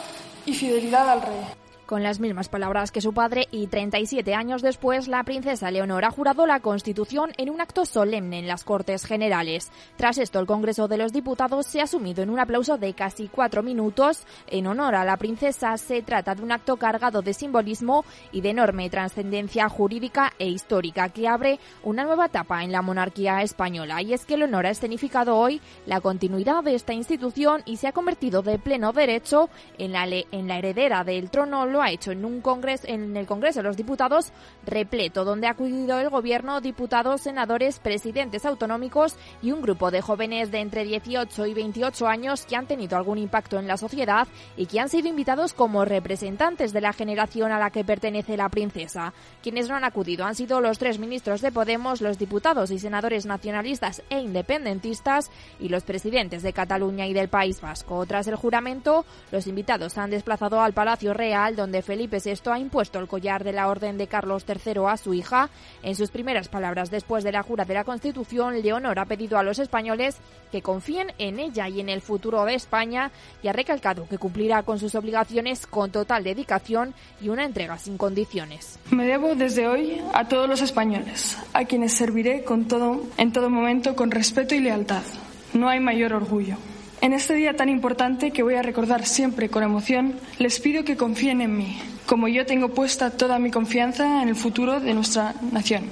y 0.45 0.55
fidelidad 0.55 1.09
al 1.09 1.23
rey. 1.23 1.60
Con 1.91 2.05
las 2.05 2.21
mismas 2.21 2.49
palabras 2.49 2.93
que 2.93 3.01
su 3.01 3.13
padre 3.13 3.49
y 3.51 3.67
37 3.67 4.33
años 4.33 4.63
después, 4.63 5.09
la 5.09 5.25
princesa 5.25 5.73
Leonor 5.73 6.05
ha 6.05 6.13
jurado 6.13 6.47
la 6.47 6.61
Constitución 6.61 7.33
en 7.37 7.51
un 7.51 7.61
acto 7.61 7.85
solemne 7.85 8.39
en 8.39 8.47
las 8.47 8.63
Cortes 8.63 9.05
Generales. 9.05 9.73
Tras 9.97 10.19
esto, 10.19 10.39
el 10.39 10.47
Congreso 10.47 10.87
de 10.87 10.99
los 10.99 11.13
Diputados 11.13 11.67
se 11.67 11.81
ha 11.81 11.89
sumido 11.89 12.23
en 12.23 12.31
un 12.31 12.39
aplauso 12.39 12.79
de 12.79 12.95
casi 12.95 13.27
cuatro 13.27 13.65
minutos. 13.65 14.23
En 14.47 14.69
honor 14.69 14.95
a 14.95 15.05
la 15.05 15.17
princesa, 15.17 15.77
se 15.79 16.01
trata 16.03 16.37
de 16.37 16.45
un 16.45 16.53
acto 16.53 16.77
cargado 16.77 17.23
de 17.23 17.35
simbolismo 17.35 18.05
y 18.31 18.41
de 18.41 18.51
enorme 18.51 18.89
trascendencia 18.89 19.69
jurídica 19.69 20.33
e 20.39 20.47
histórica 20.47 21.09
que 21.09 21.27
abre 21.27 21.59
una 21.83 22.05
nueva 22.05 22.27
etapa 22.27 22.63
en 22.63 22.71
la 22.71 22.83
monarquía 22.83 23.43
española. 23.43 24.01
Y 24.01 24.13
es 24.13 24.27
que 24.27 24.37
Leonor 24.37 24.67
ha 24.67 24.71
escenificado 24.71 25.37
hoy 25.37 25.61
la 25.87 26.01
continuidad 26.01 26.63
de 26.63 26.77
esta 26.77 26.93
institución 26.93 27.63
y 27.65 27.79
se 27.79 27.89
ha 27.89 27.93
convertido 27.93 28.43
de 28.43 28.61
pleno 28.61 28.93
derecho 28.93 29.51
en 29.77 29.91
la, 29.91 30.07
en 30.07 30.47
la 30.47 30.59
heredera 30.59 31.03
del 31.03 31.31
trono 31.31 31.67
ha 31.83 31.91
hecho 31.91 32.13
en 32.13 32.25
un 32.25 32.41
congreso, 32.41 32.87
en 32.87 33.17
el 33.17 33.27
Congreso 33.27 33.61
de 33.61 33.65
los 33.65 33.77
Diputados 33.77 34.33
repleto, 34.67 35.25
donde 35.25 35.47
ha 35.47 35.51
acudido 35.51 35.99
el 35.99 36.11
gobierno, 36.11 36.61
diputados, 36.61 37.23
senadores, 37.23 37.79
presidentes 37.79 38.45
autonómicos 38.45 39.17
y 39.43 39.53
un 39.53 39.63
grupo 39.63 39.91
de 39.91 40.01
jóvenes 40.01 40.51
de 40.51 40.61
entre 40.61 40.85
18 40.85 41.47
y 41.47 41.55
28 41.55 42.07
años 42.07 42.45
que 42.47 42.57
han 42.57 42.67
tenido 42.67 42.97
algún 42.97 43.19
impacto 43.19 43.59
en 43.59 43.67
la 43.67 43.77
sociedad 43.77 44.29
y 44.57 44.67
que 44.67 44.81
han 44.81 44.89
sido 44.89 45.09
invitados 45.09 45.53
como 45.53 45.85
representantes 45.85 46.73
de 46.73 46.81
la 46.81 46.93
generación 46.93 47.53
a 47.53 47.59
la 47.59 47.71
que 47.71 47.85
pertenece 47.85 48.37
la 48.37 48.49
princesa. 48.49 49.13
Quienes 49.43 49.69
no 49.69 49.77
han 49.77 49.85
acudido 49.85 50.25
han 50.25 50.35
sido 50.35 50.61
los 50.61 50.79
tres 50.79 50.99
ministros 50.99 51.41
de 51.41 51.53
Podemos, 51.53 52.01
los 52.01 52.19
diputados 52.19 52.71
y 52.71 52.79
senadores 52.79 53.27
nacionalistas 53.27 54.03
e 54.11 54.19
independentistas 54.19 55.31
y 55.59 55.69
los 55.69 55.85
presidentes 55.85 56.43
de 56.43 56.53
Cataluña 56.53 57.07
y 57.07 57.13
del 57.13 57.29
País 57.29 57.61
Vasco. 57.61 58.05
Tras 58.07 58.27
el 58.27 58.37
juramento, 58.37 59.05
los 59.31 59.47
invitados 59.47 59.97
han 59.99 60.11
desplazado 60.11 60.61
al 60.61 60.73
Palacio 60.73 61.15
Real, 61.15 61.57
donde 61.57 61.70
donde 61.71 61.83
Felipe 61.83 62.19
VI 62.19 62.51
ha 62.51 62.59
impuesto 62.59 62.99
el 62.99 63.07
collar 63.07 63.45
de 63.45 63.53
la 63.53 63.69
Orden 63.69 63.97
de 63.97 64.09
Carlos 64.09 64.45
III 64.45 64.83
a 64.89 64.97
su 64.97 65.15
hija. 65.15 65.51
En 65.85 65.95
sus 65.95 66.11
primeras 66.11 66.49
palabras 66.49 66.91
después 66.91 67.23
de 67.23 67.31
la 67.31 67.45
jura 67.45 67.65
de 67.65 67.75
la 67.75 67.85
Constitución, 67.85 68.61
Leonor 68.61 68.99
ha 68.99 69.05
pedido 69.05 69.39
a 69.39 69.45
los 69.45 69.61
españoles 69.61 70.17
que 70.51 70.63
confíen 70.63 71.13
en 71.19 71.39
ella 71.39 71.69
y 71.69 71.79
en 71.79 71.89
el 71.89 72.01
futuro 72.01 72.45
de 72.45 72.55
España 72.55 73.13
y 73.41 73.47
ha 73.47 73.53
recalcado 73.53 74.09
que 74.09 74.19
cumplirá 74.19 74.65
con 74.65 74.81
sus 74.81 74.97
obligaciones 74.97 75.65
con 75.69 75.93
total 75.93 76.25
dedicación 76.25 76.93
y 77.21 77.29
una 77.29 77.45
entrega 77.45 77.79
sin 77.79 77.97
condiciones. 77.97 78.81
Me 78.91 79.07
debo 79.07 79.37
desde 79.37 79.69
hoy 79.69 80.03
a 80.13 80.27
todos 80.27 80.49
los 80.49 80.63
españoles, 80.63 81.39
a 81.53 81.67
quienes 81.67 81.93
serviré 81.93 82.43
con 82.43 82.67
todo, 82.67 83.01
en 83.17 83.31
todo 83.31 83.49
momento 83.49 83.95
con 83.95 84.11
respeto 84.11 84.57
y 84.57 84.59
lealtad. 84.59 85.05
No 85.53 85.69
hay 85.69 85.79
mayor 85.79 86.15
orgullo. 86.15 86.57
En 87.03 87.15
este 87.15 87.35
día 87.35 87.57
tan 87.57 87.71
importante 87.71 88.31
que 88.31 88.43
voy 88.43 88.57
a 88.57 88.63
recordar 88.63 89.07
siempre 89.07 89.49
con 89.49 89.63
emoción, 89.63 90.21
les 90.39 90.61
pido 90.61 90.85
que 90.85 90.99
confíen 90.99 91.41
en 91.41 91.57
mí, 91.57 91.79
como 92.05 92.29
yo 92.29 92.45
tengo 92.45 92.75
puesta 92.75 93.11
toda 93.11 93.39
mi 93.39 93.51
confianza 93.51 94.23
en 94.23 94.29
el 94.29 94.37
futuro 94.37 94.81
de 94.81 94.93
nuestra 94.93 95.35
nación, 95.51 95.85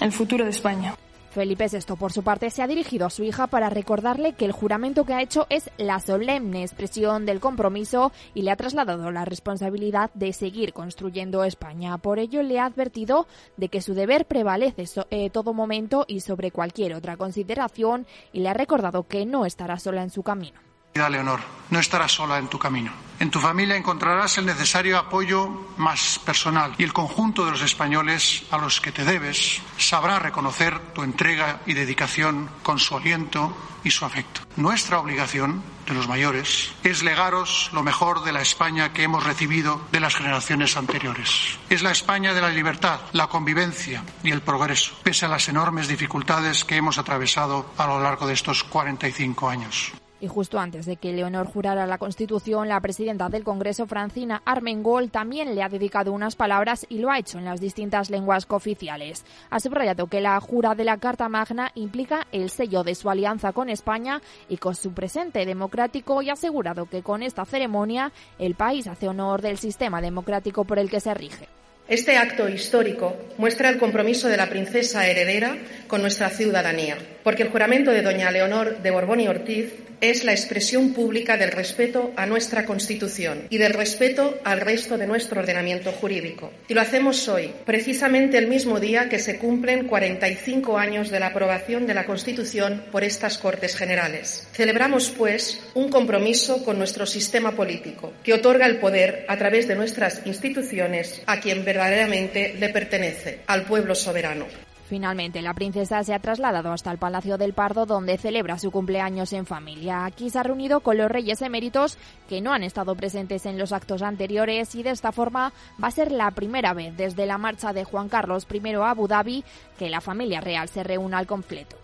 en 0.00 0.06
el 0.06 0.12
futuro 0.12 0.44
de 0.44 0.50
España. 0.50 0.94
Felipe 1.34 1.66
VI, 1.66 1.96
por 1.96 2.12
su 2.12 2.22
parte, 2.22 2.48
se 2.48 2.62
ha 2.62 2.68
dirigido 2.68 3.06
a 3.06 3.10
su 3.10 3.24
hija 3.24 3.48
para 3.48 3.68
recordarle 3.68 4.34
que 4.34 4.44
el 4.44 4.52
juramento 4.52 5.04
que 5.04 5.14
ha 5.14 5.20
hecho 5.20 5.48
es 5.50 5.68
la 5.78 5.98
solemne 5.98 6.62
expresión 6.62 7.26
del 7.26 7.40
compromiso 7.40 8.12
y 8.34 8.42
le 8.42 8.52
ha 8.52 8.56
trasladado 8.56 9.10
la 9.10 9.24
responsabilidad 9.24 10.12
de 10.14 10.32
seguir 10.32 10.72
construyendo 10.72 11.42
España. 11.42 11.98
Por 11.98 12.20
ello, 12.20 12.44
le 12.44 12.60
ha 12.60 12.66
advertido 12.66 13.26
de 13.56 13.68
que 13.68 13.82
su 13.82 13.94
deber 13.94 14.26
prevalece 14.26 14.84
en 15.10 15.22
eh, 15.24 15.30
todo 15.30 15.52
momento 15.54 16.04
y 16.06 16.20
sobre 16.20 16.52
cualquier 16.52 16.94
otra 16.94 17.16
consideración 17.16 18.06
y 18.32 18.38
le 18.38 18.50
ha 18.50 18.54
recordado 18.54 19.08
que 19.08 19.26
no 19.26 19.44
estará 19.44 19.80
sola 19.80 20.04
en 20.04 20.10
su 20.10 20.22
camino. 20.22 20.73
Leonor, 20.94 21.40
no 21.70 21.80
estarás 21.80 22.12
sola 22.12 22.38
en 22.38 22.46
tu 22.46 22.56
camino. 22.56 22.92
En 23.18 23.28
tu 23.28 23.40
familia 23.40 23.74
encontrarás 23.74 24.38
el 24.38 24.46
necesario 24.46 24.96
apoyo 24.96 25.48
más 25.76 26.20
personal 26.24 26.72
y 26.78 26.84
el 26.84 26.92
conjunto 26.92 27.44
de 27.44 27.50
los 27.50 27.62
españoles 27.62 28.44
a 28.52 28.58
los 28.58 28.80
que 28.80 28.92
te 28.92 29.04
debes 29.04 29.60
sabrá 29.76 30.20
reconocer 30.20 30.78
tu 30.92 31.02
entrega 31.02 31.60
y 31.66 31.74
dedicación 31.74 32.48
con 32.62 32.78
su 32.78 32.96
aliento 32.96 33.56
y 33.82 33.90
su 33.90 34.04
afecto. 34.04 34.42
Nuestra 34.54 35.00
obligación 35.00 35.64
de 35.84 35.94
los 35.94 36.06
mayores 36.06 36.72
es 36.84 37.02
legaros 37.02 37.70
lo 37.72 37.82
mejor 37.82 38.22
de 38.22 38.32
la 38.32 38.40
España 38.40 38.92
que 38.92 39.02
hemos 39.02 39.24
recibido 39.24 39.80
de 39.90 39.98
las 39.98 40.14
generaciones 40.14 40.76
anteriores. 40.76 41.58
Es 41.70 41.82
la 41.82 41.90
España 41.90 42.34
de 42.34 42.40
la 42.40 42.50
libertad, 42.50 43.00
la 43.12 43.26
convivencia 43.26 44.04
y 44.22 44.30
el 44.30 44.42
progreso, 44.42 44.94
pese 45.02 45.26
a 45.26 45.28
las 45.28 45.48
enormes 45.48 45.88
dificultades 45.88 46.64
que 46.64 46.76
hemos 46.76 46.98
atravesado 46.98 47.72
a 47.78 47.86
lo 47.88 48.00
largo 48.00 48.28
de 48.28 48.34
estos 48.34 48.62
45 48.62 49.48
años. 49.48 49.92
Y 50.24 50.26
justo 50.26 50.58
antes 50.58 50.86
de 50.86 50.96
que 50.96 51.12
Leonor 51.12 51.46
jurara 51.46 51.86
la 51.86 51.98
Constitución, 51.98 52.66
la 52.66 52.80
presidenta 52.80 53.28
del 53.28 53.44
Congreso, 53.44 53.86
Francina 53.86 54.40
Armengol, 54.46 55.10
también 55.10 55.54
le 55.54 55.62
ha 55.62 55.68
dedicado 55.68 56.14
unas 56.14 56.34
palabras 56.34 56.86
y 56.88 56.96
lo 56.96 57.10
ha 57.10 57.18
hecho 57.18 57.36
en 57.36 57.44
las 57.44 57.60
distintas 57.60 58.08
lenguas 58.08 58.46
cooficiales. 58.46 59.26
Ha 59.50 59.60
subrayado 59.60 60.06
que 60.06 60.22
la 60.22 60.40
jura 60.40 60.74
de 60.74 60.84
la 60.84 60.96
Carta 60.96 61.28
Magna 61.28 61.72
implica 61.74 62.26
el 62.32 62.48
sello 62.48 62.84
de 62.84 62.94
su 62.94 63.10
alianza 63.10 63.52
con 63.52 63.68
España 63.68 64.22
y 64.48 64.56
con 64.56 64.74
su 64.74 64.94
presente 64.94 65.44
democrático 65.44 66.22
y 66.22 66.30
ha 66.30 66.32
asegurado 66.32 66.86
que 66.86 67.02
con 67.02 67.22
esta 67.22 67.44
ceremonia 67.44 68.10
el 68.38 68.54
país 68.54 68.86
hace 68.86 69.08
honor 69.08 69.42
del 69.42 69.58
sistema 69.58 70.00
democrático 70.00 70.64
por 70.64 70.78
el 70.78 70.88
que 70.88 71.00
se 71.00 71.12
rige. 71.12 71.48
Este 71.86 72.16
acto 72.16 72.48
histórico 72.48 73.14
muestra 73.36 73.68
el 73.68 73.76
compromiso 73.76 74.28
de 74.28 74.38
la 74.38 74.48
princesa 74.48 75.06
heredera 75.06 75.58
con 75.86 76.00
nuestra 76.00 76.30
ciudadanía, 76.30 76.96
porque 77.24 77.42
el 77.42 77.48
juramento 77.48 77.90
de 77.90 78.02
doña 78.02 78.30
Leonor 78.30 78.78
de 78.82 78.90
Borbón 78.92 79.20
y 79.20 79.26
Ortiz 79.26 79.72
es 80.00 80.22
la 80.22 80.32
expresión 80.32 80.92
pública 80.92 81.38
del 81.38 81.50
respeto 81.50 82.12
a 82.16 82.26
nuestra 82.26 82.66
Constitución 82.66 83.46
y 83.48 83.56
del 83.56 83.72
respeto 83.72 84.38
al 84.44 84.60
resto 84.60 84.98
de 84.98 85.06
nuestro 85.06 85.40
ordenamiento 85.40 85.92
jurídico. 85.92 86.52
Y 86.68 86.74
lo 86.74 86.82
hacemos 86.82 87.26
hoy, 87.28 87.52
precisamente 87.64 88.36
el 88.36 88.48
mismo 88.48 88.80
día 88.80 89.08
que 89.08 89.18
se 89.18 89.38
cumplen 89.38 89.86
45 89.86 90.76
años 90.76 91.10
de 91.10 91.20
la 91.20 91.28
aprobación 91.28 91.86
de 91.86 91.94
la 91.94 92.04
Constitución 92.04 92.84
por 92.92 93.02
estas 93.02 93.38
Cortes 93.38 93.76
Generales. 93.76 94.46
Celebramos, 94.52 95.10
pues, 95.10 95.62
un 95.72 95.88
compromiso 95.88 96.62
con 96.64 96.76
nuestro 96.76 97.06
sistema 97.06 97.52
político, 97.52 98.12
que 98.22 98.34
otorga 98.34 98.66
el 98.66 98.76
poder 98.76 99.24
a 99.28 99.38
través 99.38 99.66
de 99.68 99.74
nuestras 99.74 100.20
instituciones 100.26 101.22
a 101.24 101.40
quien 101.40 101.64
verdaderamente 101.64 102.54
le 102.58 102.68
pertenece, 102.68 103.38
al 103.46 103.62
pueblo 103.62 103.94
soberano. 103.94 104.73
Finalmente, 104.94 105.42
la 105.42 105.54
princesa 105.54 106.04
se 106.04 106.14
ha 106.14 106.20
trasladado 106.20 106.70
hasta 106.70 106.92
el 106.92 106.98
Palacio 106.98 107.36
del 107.36 107.52
Pardo, 107.52 107.84
donde 107.84 108.16
celebra 108.16 108.60
su 108.60 108.70
cumpleaños 108.70 109.32
en 109.32 109.44
familia. 109.44 110.04
Aquí 110.04 110.30
se 110.30 110.38
ha 110.38 110.44
reunido 110.44 110.78
con 110.78 110.96
los 110.96 111.10
reyes 111.10 111.42
eméritos 111.42 111.98
que 112.28 112.40
no 112.40 112.52
han 112.52 112.62
estado 112.62 112.94
presentes 112.94 113.44
en 113.44 113.58
los 113.58 113.72
actos 113.72 114.02
anteriores 114.02 114.72
y 114.76 114.84
de 114.84 114.90
esta 114.90 115.10
forma 115.10 115.52
va 115.82 115.88
a 115.88 115.90
ser 115.90 116.12
la 116.12 116.30
primera 116.30 116.74
vez 116.74 116.96
desde 116.96 117.26
la 117.26 117.38
marcha 117.38 117.72
de 117.72 117.82
Juan 117.82 118.08
Carlos 118.08 118.46
I 118.48 118.74
a 118.74 118.90
Abu 118.90 119.08
Dhabi 119.08 119.42
que 119.80 119.90
la 119.90 120.00
familia 120.00 120.40
real 120.40 120.68
se 120.68 120.84
reúna 120.84 121.18
al 121.18 121.26
completo. 121.26 121.76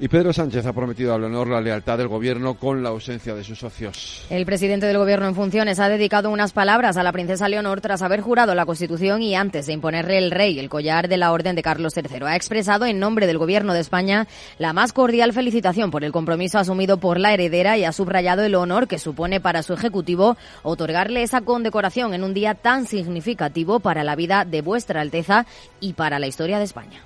Y 0.00 0.06
Pedro 0.06 0.32
Sánchez 0.32 0.64
ha 0.64 0.72
prometido 0.72 1.12
a 1.12 1.18
Leonor 1.18 1.48
la 1.48 1.60
lealtad 1.60 1.98
del 1.98 2.06
gobierno 2.06 2.54
con 2.54 2.84
la 2.84 2.90
ausencia 2.90 3.34
de 3.34 3.42
sus 3.42 3.58
socios. 3.58 4.24
El 4.30 4.46
presidente 4.46 4.86
del 4.86 4.96
gobierno 4.96 5.26
en 5.26 5.34
funciones 5.34 5.80
ha 5.80 5.88
dedicado 5.88 6.30
unas 6.30 6.52
palabras 6.52 6.96
a 6.96 7.02
la 7.02 7.10
princesa 7.10 7.48
Leonor 7.48 7.80
tras 7.80 8.02
haber 8.02 8.20
jurado 8.20 8.54
la 8.54 8.64
Constitución 8.64 9.22
y 9.22 9.34
antes 9.34 9.66
de 9.66 9.72
imponerle 9.72 10.18
el 10.18 10.30
rey 10.30 10.60
el 10.60 10.68
collar 10.68 11.08
de 11.08 11.16
la 11.16 11.32
Orden 11.32 11.56
de 11.56 11.62
Carlos 11.62 11.94
III. 11.96 12.26
Ha 12.26 12.36
expresado 12.36 12.86
en 12.86 13.00
nombre 13.00 13.26
del 13.26 13.38
gobierno 13.38 13.74
de 13.74 13.80
España 13.80 14.28
la 14.58 14.72
más 14.72 14.92
cordial 14.92 15.32
felicitación 15.32 15.90
por 15.90 16.04
el 16.04 16.12
compromiso 16.12 16.60
asumido 16.60 16.98
por 16.98 17.18
la 17.18 17.34
heredera 17.34 17.76
y 17.76 17.84
ha 17.84 17.90
subrayado 17.90 18.44
el 18.44 18.54
honor 18.54 18.86
que 18.86 19.00
supone 19.00 19.40
para 19.40 19.64
su 19.64 19.72
ejecutivo 19.72 20.36
otorgarle 20.62 21.24
esa 21.24 21.40
condecoración 21.40 22.14
en 22.14 22.22
un 22.22 22.34
día 22.34 22.54
tan 22.54 22.86
significativo 22.86 23.80
para 23.80 24.04
la 24.04 24.14
vida 24.14 24.44
de 24.44 24.62
vuestra 24.62 25.00
Alteza 25.00 25.44
y 25.80 25.94
para 25.94 26.20
la 26.20 26.28
historia 26.28 26.58
de 26.58 26.64
España. 26.64 27.02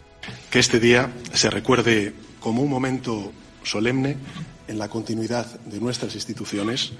Que 0.50 0.58
este 0.58 0.78
día 0.78 1.11
se 1.32 1.49
recuerde 1.49 2.12
como 2.42 2.62
un 2.62 2.70
momento 2.70 3.32
solemne 3.62 4.16
en 4.68 4.78
la 4.78 4.88
continuidad 4.88 5.46
de 5.61 5.80
nuestras 5.80 6.14
instituciones 6.14 6.92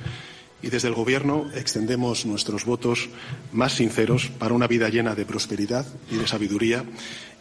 y 0.63 0.71
desde 0.71 0.89
el 0.89 0.95
Gobierno 0.95 1.51
extendemos 1.55 2.25
nuestros 2.25 2.65
votos 2.65 3.09
más 3.53 3.73
sinceros 3.75 4.29
para 4.39 4.55
una 4.55 4.69
vida 4.69 4.89
llena 4.89 5.15
de 5.15 5.27
prosperidad 5.27 5.85
y 6.11 6.17
de 6.17 6.29
sabiduría 6.29 6.85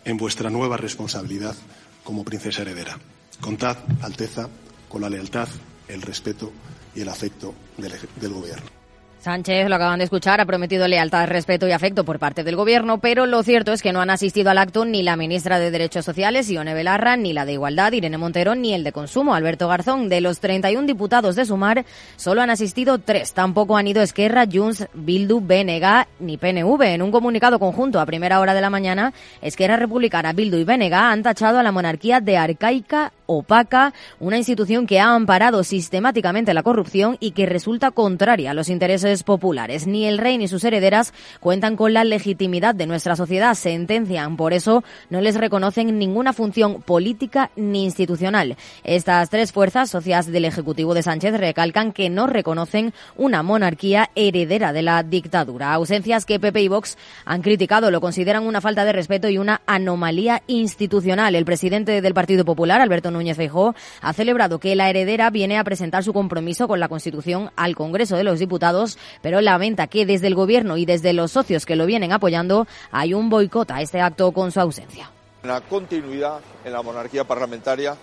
en 0.03 0.17
vuestra 0.17 0.50
nueva 0.50 0.77
responsabilidad 0.77 1.55
como 2.03 2.25
princesa 2.25 2.63
heredera. 2.63 2.98
Contad, 3.39 3.77
Alteza, 4.01 4.50
con 4.89 5.01
la 5.01 5.10
lealtad, 5.10 5.48
el 5.88 6.01
respeto 6.01 6.51
y 6.96 7.01
el 7.01 7.10
afecto 7.10 7.53
del, 7.77 8.34
Gobierno. 8.34 8.81
Sánchez, 9.22 9.70
lo 9.70 9.75
acaban 9.75 10.00
de 10.00 10.06
escuchar, 10.06 10.42
ha 10.42 10.48
prometido 10.48 10.88
lealtad, 10.88 11.28
respeto 11.28 11.68
y 11.68 11.72
afecto 11.72 12.04
por 12.04 12.18
parte 12.18 12.44
del 12.44 12.56
Gobierno, 12.56 12.98
pero 12.98 13.28
lo 13.28 13.44
cierto 13.44 13.72
es 13.72 13.84
que 13.84 13.94
no 13.94 14.01
han 14.01 14.10
asistido 14.10 14.50
al 14.50 14.58
acto 14.58 14.84
ni 14.84 15.04
la 15.04 15.16
ministra 15.16 15.60
de 15.60 15.70
Derechos 15.70 16.06
Sociales, 16.06 16.50
Ione 16.50 16.74
Belarra, 16.74 17.18
ni 17.18 17.32
la 17.32 17.46
de 17.46 17.54
Igualdad, 17.54 17.92
Irene 17.92 18.18
Montero, 18.18 18.56
ni 18.56 18.74
el 18.74 18.84
de 18.84 18.92
Consumo, 18.92 19.36
Alberto 19.36 19.68
Garzón. 19.68 20.10
De 20.10 20.22
los 20.22 20.40
31 20.40 20.88
diputados 20.88 21.36
de 21.36 21.46
Sumar, 21.46 21.86
solo 22.16 22.42
han 22.42 22.50
asistido 22.50 22.98
tres. 22.98 23.34
Tampoco 23.34 23.78
han 23.78 23.88
ido 23.88 24.01
Esquerra, 24.01 24.46
Junts, 24.51 24.88
Bildu, 24.96 25.40
BNG 25.40 26.08
ni 26.20 26.38
PNV. 26.38 26.82
En 26.82 27.04
un 27.04 27.12
comunicado 27.12 27.60
conjunto 27.60 28.00
a 28.00 28.08
primera 28.08 28.40
hora 28.40 28.56
de 28.56 28.62
la 28.62 28.72
mañana, 28.72 29.13
Esquerra 29.44 29.78
Republicana, 29.78 30.34
Bildu 30.34 30.58
y 30.58 30.63
BNG 30.63 30.94
han 30.96 31.22
tachado 31.22 31.60
a 31.60 31.63
la 31.63 31.72
monarquía 31.72 32.22
de 32.22 32.38
arcaica, 32.38 33.13
opaca, 33.32 33.94
una 34.20 34.38
institución 34.38 34.86
que 34.86 35.00
ha 35.00 35.16
amparado 35.16 35.64
sistemáticamente 35.64 36.54
la 36.54 36.64
corrupción 36.64 37.16
y 37.20 37.32
que 37.32 37.46
resulta 37.46 37.92
contraria 37.92 38.52
a 38.52 38.54
los 38.54 38.68
intereses 38.70 39.24
populares. 39.24 39.88
Ni 39.88 40.06
el 40.06 40.18
rey 40.18 40.38
ni 40.38 40.48
sus 40.48 40.64
herederas 40.66 41.14
cuentan 41.40 41.78
con 41.78 41.94
la 41.94 42.04
legitimidad 42.04 42.76
de 42.76 42.88
nuestra 42.88 43.16
sociedad, 43.16 43.54
sentencian. 43.54 44.36
Por 44.36 44.52
eso 44.52 44.84
no 45.10 45.22
les 45.22 45.36
reconocen 45.36 45.98
ninguna 45.98 46.34
función 46.34 46.82
política 46.82 47.52
ni 47.56 47.86
institucional. 47.86 48.58
Estas 48.84 49.30
tres 49.30 49.54
fuerzas, 49.54 49.90
socias 49.90 50.28
del 50.28 50.46
Ejecutivo 50.46 50.94
de 50.94 51.04
Sánchez, 51.04 51.38
recalcan 51.38 51.94
que 51.94 52.10
no 52.10 52.28
reconocen 52.28 52.94
una 53.16 53.44
monarquía 53.44 54.10
heredera 54.16 54.74
de 54.74 54.82
la 54.82 55.04
dictadura. 55.04 55.74
Ausencias 55.74 56.26
que 56.26 56.40
Pepe 56.40 56.62
y 56.62 56.68
Vox 56.68 56.98
han 57.24 57.42
criticado, 57.42 57.92
lo 57.92 58.02
consideran 58.02 58.46
una 58.46 58.60
falta 58.60 58.84
de 58.84 58.92
respeto 58.92 59.30
y 59.30 59.38
una 59.38 59.62
anomalía 59.66 60.44
institucional. 60.48 61.36
El 61.36 61.46
presidente 61.46 62.02
del 62.02 62.14
Partido 62.14 62.44
Popular, 62.44 62.82
Alberto 62.82 63.10
Núñez 63.10 63.21
Feijóo, 63.36 63.75
ha 64.01 64.13
celebrado 64.13 64.60
que 64.60 64.75
la 64.75 64.90
heredera 64.90 65.30
viene 65.30 65.58
a 65.58 65.63
presentar 65.63 66.04
su 66.04 66.13
compromiso 66.13 66.68
con 66.68 66.80
la 66.80 66.90
Constitución 66.90 67.51
al 67.56 67.75
Congreso 67.75 68.18
de 68.18 68.24
los 68.24 68.40
Diputados, 68.40 68.98
pero 69.22 69.42
lamenta 69.42 69.88
que 69.88 70.06
desde 70.06 70.28
el 70.28 70.36
Gobierno 70.36 70.78
y 70.78 70.86
desde 70.86 71.13
los 71.13 71.32
socios 71.32 71.66
que 71.66 71.75
lo 71.75 71.86
vienen 71.86 72.12
apoyando 72.12 72.68
hay 72.92 73.13
un 73.13 73.30
boicot 73.30 73.72
a 73.72 73.82
este 73.82 74.01
acto 74.01 74.32
con 74.32 74.51
su 74.51 74.60
ausencia. 74.60 75.12
La 75.44 75.62
continuidad 75.62 76.40
en 76.66 76.74
la 76.74 76.82
monarquía 76.82 77.24
parlamentaria 77.24 77.96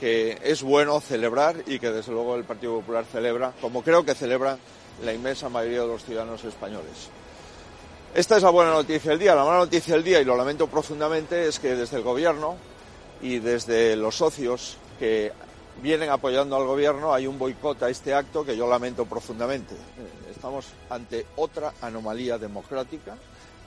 que 0.00 0.38
es 0.42 0.62
bueno 0.62 0.98
celebrar 1.00 1.56
y 1.66 1.78
que 1.78 1.90
desde 1.90 2.10
luego 2.10 2.34
el 2.34 2.44
Partido 2.44 2.76
Popular 2.76 3.04
celebra, 3.04 3.52
como 3.60 3.82
creo 3.82 4.02
que 4.02 4.14
celebra 4.14 4.56
la 5.04 5.12
inmensa 5.12 5.50
mayoría 5.50 5.82
de 5.82 5.86
los 5.86 6.04
ciudadanos 6.04 6.42
españoles. 6.44 7.10
Esta 8.14 8.38
es 8.38 8.42
la 8.42 8.50
buena 8.50 8.72
noticia 8.72 9.10
del 9.10 9.20
día. 9.20 9.34
La 9.34 9.44
mala 9.44 9.58
noticia 9.58 9.94
del 9.94 10.02
día, 10.02 10.20
y 10.20 10.24
lo 10.24 10.36
lamento 10.36 10.66
profundamente, 10.66 11.46
es 11.46 11.60
que 11.60 11.76
desde 11.76 11.98
el 11.98 12.02
Gobierno 12.02 12.56
y 13.22 13.38
desde 13.38 13.96
los 13.96 14.16
socios 14.16 14.76
que 14.98 15.32
vienen 15.82 16.10
apoyando 16.10 16.56
al 16.56 16.66
gobierno 16.66 17.14
hay 17.14 17.26
un 17.26 17.38
boicot 17.38 17.82
a 17.82 17.90
este 17.90 18.14
acto 18.14 18.44
que 18.44 18.56
yo 18.56 18.68
lamento 18.68 19.04
profundamente. 19.06 19.74
Estamos 20.30 20.66
ante 20.88 21.26
otra 21.36 21.74
anomalía 21.80 22.38
democrática 22.38 23.16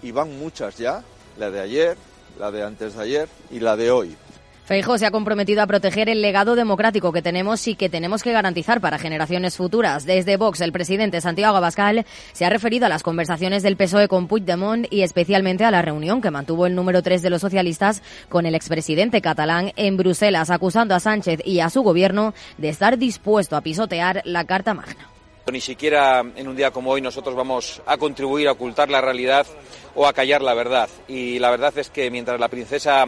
y 0.02 0.12
van 0.12 0.38
muchas 0.38 0.78
ya, 0.78 1.04
la 1.38 1.50
de 1.50 1.60
ayer, 1.60 1.98
la 2.40 2.52
de 2.52 2.64
antes 2.64 2.96
de 2.96 3.04
ayer 3.04 3.30
y 3.52 3.60
la 3.60 3.76
de 3.76 3.92
hoy. 3.92 4.16
Feijo 4.66 4.98
se 4.98 5.06
ha 5.06 5.12
comprometido 5.12 5.62
a 5.62 5.68
proteger 5.68 6.08
el 6.08 6.22
legado 6.22 6.56
democrático 6.56 7.12
que 7.12 7.22
tenemos 7.22 7.68
y 7.68 7.76
que 7.76 7.90
tenemos 7.90 8.24
que 8.24 8.32
garantizar 8.32 8.80
para 8.80 8.98
generaciones 8.98 9.58
futuras. 9.58 10.06
Desde 10.06 10.38
Vox, 10.38 10.62
el 10.62 10.72
presidente 10.72 11.20
Santiago 11.20 11.58
Abascal 11.58 12.06
se 12.32 12.46
ha 12.46 12.50
referido 12.50 12.86
a 12.86 12.90
las 12.90 13.04
conversaciones 13.04 13.62
del 13.62 13.76
PSOE 13.76 14.08
con 14.08 14.30
Puigdemont 14.30 14.88
y 14.90 15.02
especialmente 15.02 15.66
a 15.66 15.72
la 15.72 15.82
reunión 15.82 16.22
que 16.22 16.32
mantuvo 16.32 16.66
el 16.66 16.76
número 16.76 17.02
3 17.02 17.22
de 17.22 17.30
los 17.30 17.42
socialistas 17.42 18.02
con 18.30 18.46
el 18.46 18.56
expresidente 18.56 19.22
catalán 19.22 19.74
en 19.76 19.98
Bruselas, 19.98 20.50
acusando 20.50 20.96
a 20.96 21.02
Sánchez 21.02 21.42
y 21.44 21.60
a 21.60 21.70
su 21.70 21.82
gobierno 21.82 22.34
de 22.58 22.70
estar 22.70 22.98
dispuesto 22.98 23.58
a 23.58 23.62
pisotear 23.62 24.22
la 24.24 24.46
Carta 24.46 24.74
Magna. 24.74 25.10
Ni 25.52 25.60
siquiera 25.60 26.24
en 26.38 26.48
un 26.48 26.56
día 26.56 26.72
como 26.72 26.92
hoy 26.92 27.02
nosotros 27.02 27.36
vamos 27.36 27.82
a 27.86 27.98
contribuir 27.98 28.48
a 28.48 28.54
ocultar 28.54 28.90
la 28.90 29.02
realidad 29.02 29.46
o 29.94 30.08
a 30.08 30.14
callar 30.14 30.42
la 30.42 30.54
verdad. 30.54 30.88
Y 31.10 31.38
la 31.40 31.52
verdad 31.52 31.78
es 31.78 31.90
que 31.90 32.10
mientras 32.10 32.40
la 32.40 32.48
princesa 32.48 33.06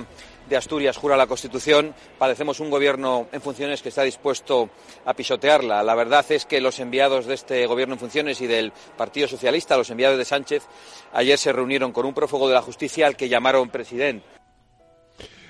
de 0.49 0.57
Asturias 0.57 0.97
jura 0.97 1.17
la 1.17 1.27
Constitución, 1.27 1.93
padecemos 2.17 2.59
un 2.59 2.69
gobierno 2.69 3.27
en 3.31 3.41
funciones 3.41 3.81
que 3.81 3.89
está 3.89 4.03
dispuesto 4.03 4.69
a 5.05 5.13
pisotearla. 5.13 5.83
La 5.83 5.95
verdad 5.95 6.25
es 6.29 6.45
que 6.45 6.61
los 6.61 6.79
enviados 6.79 7.25
de 7.25 7.33
este 7.35 7.65
gobierno 7.65 7.95
en 7.95 7.99
funciones 7.99 8.41
y 8.41 8.47
del 8.47 8.71
Partido 8.97 9.27
Socialista, 9.27 9.77
los 9.77 9.89
enviados 9.89 10.17
de 10.17 10.25
Sánchez, 10.25 10.63
ayer 11.13 11.37
se 11.37 11.53
reunieron 11.53 11.91
con 11.91 12.05
un 12.05 12.13
prófugo 12.13 12.47
de 12.47 12.53
la 12.53 12.61
justicia 12.61 13.07
al 13.07 13.15
que 13.15 13.29
llamaron 13.29 13.69
presidente. 13.69 14.34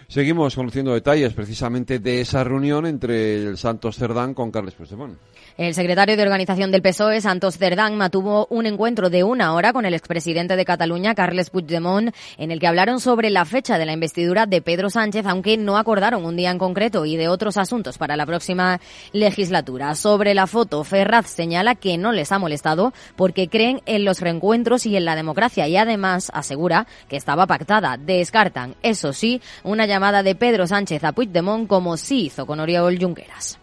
Seguimos 0.08 0.56
conociendo 0.56 0.94
detalles 0.94 1.34
precisamente 1.34 1.98
de 1.98 2.22
esa 2.22 2.44
reunión 2.44 2.86
entre 2.86 3.38
el 3.38 3.58
Santos 3.58 3.98
Cerdán 3.98 4.36
con 4.36 4.52
Carles 4.52 4.76
Puigdemont. 4.76 5.18
El 5.58 5.74
secretario 5.74 6.16
de 6.16 6.22
Organización 6.22 6.72
del 6.72 6.82
PSOE, 6.82 7.22
Santos 7.22 7.58
Cerdán, 7.58 7.98
mantuvo 7.98 8.46
un 8.50 8.68
encuentro 8.68 9.10
de 9.10 9.24
una 9.24 9.54
hora 9.54 9.74
con 9.74 9.86
el 9.86 9.94
expresidente 9.94 10.56
de 10.56 10.66
Cataluña, 10.66 11.16
Carles 11.16 11.50
Puigdemont, 11.50 12.14
en 12.38 12.52
el 12.52 12.60
que 12.60 12.68
hablaron 12.68 13.00
sobre 13.00 13.30
la 13.30 13.46
fecha 13.46 13.80
de 13.80 13.86
la 13.86 13.94
investidura 13.94 14.46
de 14.46 14.62
Pedro 14.62 14.90
Sánchez, 14.90 15.26
aunque 15.26 15.58
no 15.58 15.78
acordaron 15.78 16.26
un 16.26 16.36
día 16.36 16.52
en 16.52 16.60
concreto 16.60 17.06
y 17.06 17.16
de 17.16 17.28
otros 17.28 17.58
asuntos 17.58 17.98
para 17.98 18.16
la 18.16 18.26
próxima 18.26 18.80
legislatura. 19.12 19.96
Sobre 19.96 20.36
la 20.36 20.46
foto, 20.46 20.84
Ferraz 20.84 21.28
señala 21.28 21.74
que 21.76 21.98
no 21.98 22.12
les 22.12 22.32
ha 22.32 22.38
molestado 22.38 22.94
porque 23.16 23.48
creen 23.48 23.82
en 23.86 24.06
los 24.06 24.20
reencuentros 24.20 24.86
y 24.86 24.96
en 24.98 25.06
la 25.06 25.16
democracia 25.16 25.68
y 25.68 25.78
además 25.78 26.32
asegura 26.34 26.86
que 27.08 27.16
estaba 27.16 27.48
pactada. 27.48 27.98
Descartan, 27.98 28.76
eso 28.84 29.14
sí, 29.14 29.42
una 29.64 29.86
llamada 29.86 29.95
de 29.96 30.36
Pedro 30.36 30.68
Sánchez 30.68 31.04
a 31.06 31.14
Puigdemont 31.14 31.68
como 31.68 31.96
sí 31.96 32.26
hizo 32.26 32.46
con 32.46 32.60
Oriol 32.60 32.98
Junqueras. 33.00 33.58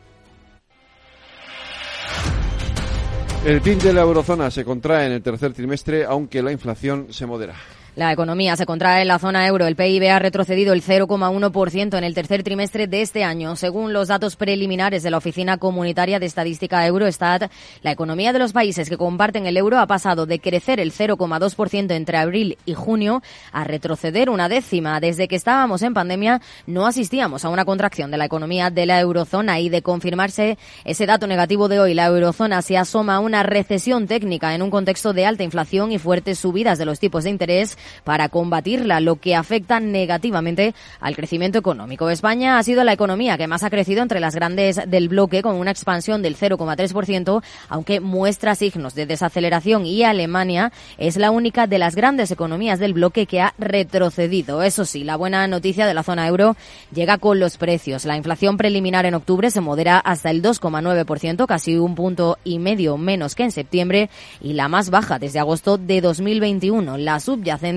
El 3.45 3.61
PIB 3.61 3.83
de 3.83 3.93
la 3.93 4.01
eurozona 4.01 4.51
se 4.51 4.65
contrae 4.65 5.07
en 5.07 5.13
el 5.13 5.23
tercer 5.23 5.53
trimestre, 5.53 6.05
aunque 6.05 6.43
la 6.43 6.53
inflación 6.53 7.09
se 7.11 7.27
modera. 7.27 7.55
La 7.95 8.11
economía 8.11 8.57
se 8.57 8.65
contrae 8.65 9.03
en 9.03 9.09
la 9.09 9.19
zona 9.19 9.47
euro. 9.47 9.67
El 9.67 9.77
PIB 9.77 10.11
ha 10.11 10.19
retrocedido 10.19 10.73
el 10.73 10.83
0,1% 10.83 11.99
en 11.99 12.05
el 12.05 12.15
tercer 12.15 12.43
trimestre 12.43 12.87
de 12.87 13.03
este 13.03 13.23
año. 13.23 13.55
Según 13.55 13.93
los 13.93 14.09
datos 14.09 14.37
preliminares 14.37 15.03
de 15.03 15.11
la 15.11 15.19
Oficina 15.19 15.59
Comunitaria 15.59 16.19
de 16.19 16.25
Estadística 16.25 16.87
Eurostat, 16.87 17.51
la 17.83 17.91
economía 17.91 18.33
de 18.33 18.39
los 18.39 18.55
países 18.55 18.89
que 18.89 18.97
comparten 18.97 19.45
el 19.45 19.59
euro 19.59 19.79
ha 19.79 19.87
pasado 19.87 20.25
de 20.25 20.39
crecer 20.39 20.81
el 20.81 20.91
0,2% 20.91 21.91
entre 21.93 22.17
abril 22.17 22.57
y 22.65 22.73
junio 22.73 23.23
a 23.53 23.65
retroceder 23.65 24.31
una 24.31 24.49
décima. 24.49 24.99
Desde 24.99 25.29
que 25.29 25.37
estábamos 25.37 25.83
en 25.83 25.93
pandemia 25.93 26.41
no 26.67 26.87
asistíamos 26.87 27.45
a 27.45 27.51
una 27.51 27.67
contracción 27.67 28.11
de 28.11 28.17
la 28.17 28.25
economía 28.25 28.71
de 28.71 28.87
la 28.87 29.01
eurozona 29.01 29.61
y 29.61 29.69
de 29.69 29.83
confirmarse 29.83 30.57
ese 30.87 31.05
dato 31.05 31.27
negativo 31.27 31.69
de 31.69 31.79
hoy, 31.79 31.93
la 31.93 32.07
eurozona 32.07 32.63
se 32.63 32.79
asoma 32.79 33.17
a 33.17 33.21
una 33.21 33.43
recesión 33.43 34.07
técnica 34.07 34.55
en 34.55 34.63
un 34.63 34.71
contexto 34.71 35.13
de 35.13 35.27
alta 35.27 35.43
inflación 35.43 35.93
y 35.93 35.99
fuertes 35.99 36.39
subidas 36.39 36.79
de 36.79 36.87
los 36.87 36.99
tipos 36.99 37.25
de 37.25 37.31
interés 37.31 37.77
para 38.05 38.29
combatirla, 38.29 39.01
lo 39.01 39.17
que 39.17 39.35
afecta 39.35 39.81
negativamente 39.81 40.75
al 41.01 41.17
crecimiento 41.17 41.59
económico. 41.59 42.11
España 42.11 42.59
ha 42.59 42.63
sido 42.63 42.85
la 42.85 42.93
economía 42.93 43.39
que 43.39 43.47
más 43.47 43.63
ha 43.63 43.71
crecido 43.71 44.03
entre 44.03 44.21
las 44.21 44.35
grandes 44.35 44.81
del 44.87 45.09
bloque, 45.09 45.43
con 45.43 45.57
una 45.57 45.71
expansión 45.71 46.23
del 46.23 46.37
0,3%, 46.37 47.43
aunque 47.69 48.01
muestra 48.01 48.55
signos 48.55 48.95
de 48.95 49.07
desaceleración 49.07 49.87
y 49.87 50.05
Alemania 50.05 50.73
es 50.99 51.17
la 51.17 51.31
única 51.31 51.67
de 51.67 51.79
las 51.79 51.95
grandes 51.95 52.31
economías 52.31 52.79
del 52.79 52.93
bloque 52.93 53.27
que 53.27 53.41
ha 53.41 53.55
retrocedido. 53.59 54.63
Eso 54.63 54.85
sí, 54.85 55.05
la 55.05 55.17
buena 55.17 55.47
noticia 55.47 55.87
de 55.87 55.95
la 55.95 56.03
zona 56.03 56.27
euro 56.27 56.57
llega 56.95 57.19
con 57.19 57.41
los 57.41 57.57
precios. 57.57 58.05
La 58.05 58.17
inflación 58.17 58.57
preliminar 58.57 59.07
en 59.07 59.15
octubre 59.15 59.51
se 59.51 59.61
modera 59.61 59.99
hasta 59.99 60.31
el 60.31 60.43
2,9%, 60.43 61.47
casi 61.47 61.77
un 61.77 61.95
punto 61.95 62.39
y 62.45 62.59
medio 62.59 62.97
menos 62.97 63.35
que 63.35 63.45
en 63.45 63.53
septiembre, 63.53 64.11
y 64.41 64.53
la 64.53 64.69
más 64.69 64.91
baja 64.91 65.19
desde 65.19 65.39
agosto 65.39 65.79
de 65.79 66.01
2021. 66.01 66.99
La 66.99 67.21
subyacente 67.21 67.72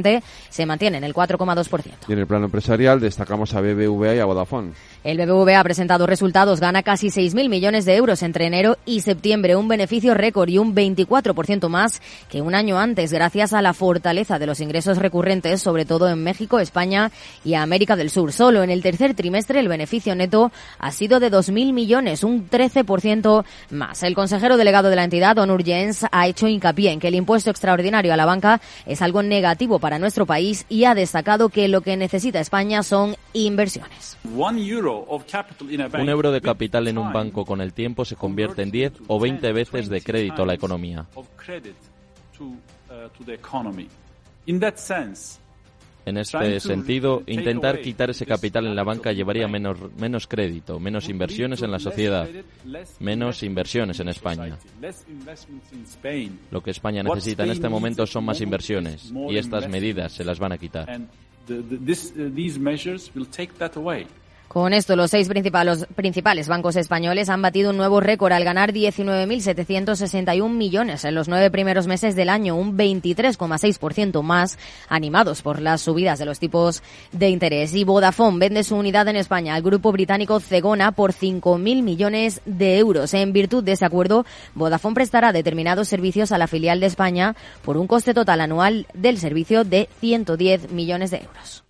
se 0.50 0.66
mantiene 0.66 0.98
en 0.98 1.04
el 1.04 1.14
4,2%. 1.14 1.92
Y 2.08 2.14
en 2.14 2.20
el 2.20 2.28
plano 2.28 2.46
empresarial 2.46 3.00
destacamos 3.00 3.54
a 3.54 3.62
BBVA 3.62 4.16
y 4.16 4.20
a 4.20 4.25
Vodafone. 4.25 4.74
El 5.04 5.18
BBVA 5.18 5.60
ha 5.60 5.64
presentado 5.64 6.08
resultados, 6.08 6.60
gana 6.60 6.82
casi 6.82 7.08
6.000 7.08 7.48
millones 7.48 7.86
de 7.86 7.96
euros 7.96 8.24
entre 8.24 8.48
enero 8.48 8.78
y 8.86 9.02
septiembre, 9.02 9.56
un 9.56 9.67
beneficio 9.67 10.15
récord 10.15 10.50
y 10.50 10.58
un 10.58 10.74
24% 10.74 11.69
más 11.69 12.02
que 12.30 12.41
un 12.41 12.56
año 12.56 12.80
antes, 12.80 13.13
gracias 13.13 13.54
a 13.54 13.62
la 13.62 13.74
fortaleza 13.74 14.39
de 14.39 14.48
los 14.48 14.62
ingresos 14.62 14.98
recurrentes, 14.98 15.62
sobre 15.62 15.86
todo 15.86 16.10
en 16.10 16.24
México, 16.24 16.60
España 16.60 17.12
y 17.43 17.54
América 17.54 17.96
del 17.96 18.10
Sur. 18.10 18.34
Solo 18.34 18.63
en 18.63 18.72
el 18.72 18.82
tercer 18.82 19.13
trimestre 19.13 19.60
el 19.60 19.67
beneficio 19.67 20.15
neto 20.15 20.52
ha 20.80 20.91
sido 20.91 21.19
de 21.19 21.32
2.000 21.32 21.72
millones, 21.72 22.24
un 22.24 22.50
13% 22.50 23.43
más. 23.69 24.02
El 24.02 24.15
consejero 24.15 24.58
delegado 24.58 24.89
de 24.89 24.96
la 24.96 25.04
entidad, 25.04 25.36
Don 25.36 25.52
Urgens, 25.52 26.06
ha 26.12 26.28
hecho 26.28 26.48
hincapié 26.48 26.91
en 26.91 27.00
que 27.00 27.10
el 27.10 27.15
impuesto 27.15 27.52
extraordinario 27.52 28.12
a 28.12 28.17
la 28.17 28.26
banca 28.26 28.60
es 28.88 29.02
algo 29.02 29.22
negativo 29.22 29.78
para 29.78 29.85
nuestro 30.00 30.26
país 30.26 30.65
y 30.69 30.86
ha 30.86 30.95
destacado 30.95 31.50
que 31.50 31.67
lo 31.67 31.82
que 31.82 31.98
necesita 31.98 32.39
España 32.39 32.84
son 32.84 33.15
inversiones. 33.34 34.17
Un 36.00 36.10
euro 36.10 36.32
de 36.32 36.41
capital 36.41 36.88
en 36.88 36.98
un 36.98 37.13
banco 37.13 37.45
con 37.45 37.62
el 37.62 37.74
tiempo 37.74 38.06
se 38.06 38.15
convierte 38.15 38.63
en 38.63 38.71
10 38.71 38.93
o 39.08 39.19
20 39.19 39.54
veces 39.54 39.89
de 39.89 40.02
crédito 40.02 40.43
a 40.43 40.45
la 40.45 40.54
economía. 40.54 41.06
En 46.06 46.18
este 46.18 46.60
sentido, 46.60 47.24
intentar 47.26 47.82
quitar 47.82 48.12
ese 48.12 48.26
capital 48.26 48.68
en 48.68 48.76
la 48.76 48.84
banca 48.84 49.12
llevaría 49.12 49.48
menos, 49.48 49.78
menos 49.98 50.28
crédito, 50.28 50.80
menos 50.80 51.10
inversiones 51.10 51.62
en 51.63 51.72
la 51.72 51.80
sociedad, 51.80 52.28
menos 53.00 53.41
inversiones 53.41 54.00
en 54.00 54.10
España. 54.10 54.58
Lo 56.52 56.62
que 56.62 56.72
España 56.72 57.02
necesita 57.02 57.44
en 57.44 57.52
este 57.52 57.70
momento 57.70 58.06
son 58.06 58.26
más 58.26 58.39
inversiones 58.41 59.12
y 59.30 59.38
estas 59.38 59.68
medidas 59.68 60.13
se 60.13 60.24
las 60.24 60.38
van 60.38 60.52
a 60.52 60.58
quitar. 60.58 61.02
Con 64.56 64.72
esto, 64.72 64.96
los 64.96 65.12
seis 65.12 65.28
principales 65.28 66.48
bancos 66.48 66.78
españoles 66.78 67.28
han 67.28 67.41
batido 67.41 67.72
un 67.72 67.76
nuevo 67.76 68.00
récord 68.00 68.32
al 68.32 68.46
ganar 68.46 68.72
19.761 68.72 70.50
millones 70.50 71.04
en 71.04 71.13
los 71.13 71.28
nueve 71.28 71.52
primeros 71.52 71.88
meses 71.88 72.15
del 72.15 72.30
año, 72.30 72.56
un 72.56 72.78
23,6% 72.78 74.22
más, 74.22 74.58
animados 74.88 75.41
por 75.41 75.62
las 75.62 75.82
subidas 75.82 76.20
de 76.20 76.26
los 76.26 76.39
tipos 76.39 76.84
de 77.12 77.32
interés. 77.32 77.76
Y 77.76 77.84
Vodafone 77.84 78.39
vende 78.39 78.63
su 78.63 78.78
unidad 78.78 79.10
en 79.10 79.18
España 79.18 79.56
al 79.56 79.62
grupo 79.62 79.91
británico 79.91 80.39
Cegona 80.39 80.94
por 80.94 81.12
5.000 81.12 81.84
millones 81.84 82.39
de 82.46 82.78
euros. 82.78 83.13
En 83.13 83.34
virtud 83.34 83.62
de 83.62 83.74
ese 83.74 83.84
acuerdo, 83.84 84.26
Vodafone 84.54 84.96
prestará 84.96 85.34
determinados 85.34 85.89
servicios 85.89 86.32
a 86.32 86.38
la 86.38 86.48
filial 86.48 86.80
de 86.80 86.86
España 86.86 87.36
por 87.62 87.76
un 87.76 87.88
coste 87.88 88.13
total 88.13 88.39
anual 88.39 88.88
del 88.94 89.18
servicio 89.18 89.65
de 89.65 89.89
110 90.00 90.72
millones 90.72 91.12
de 91.12 91.18
euros 91.18 91.65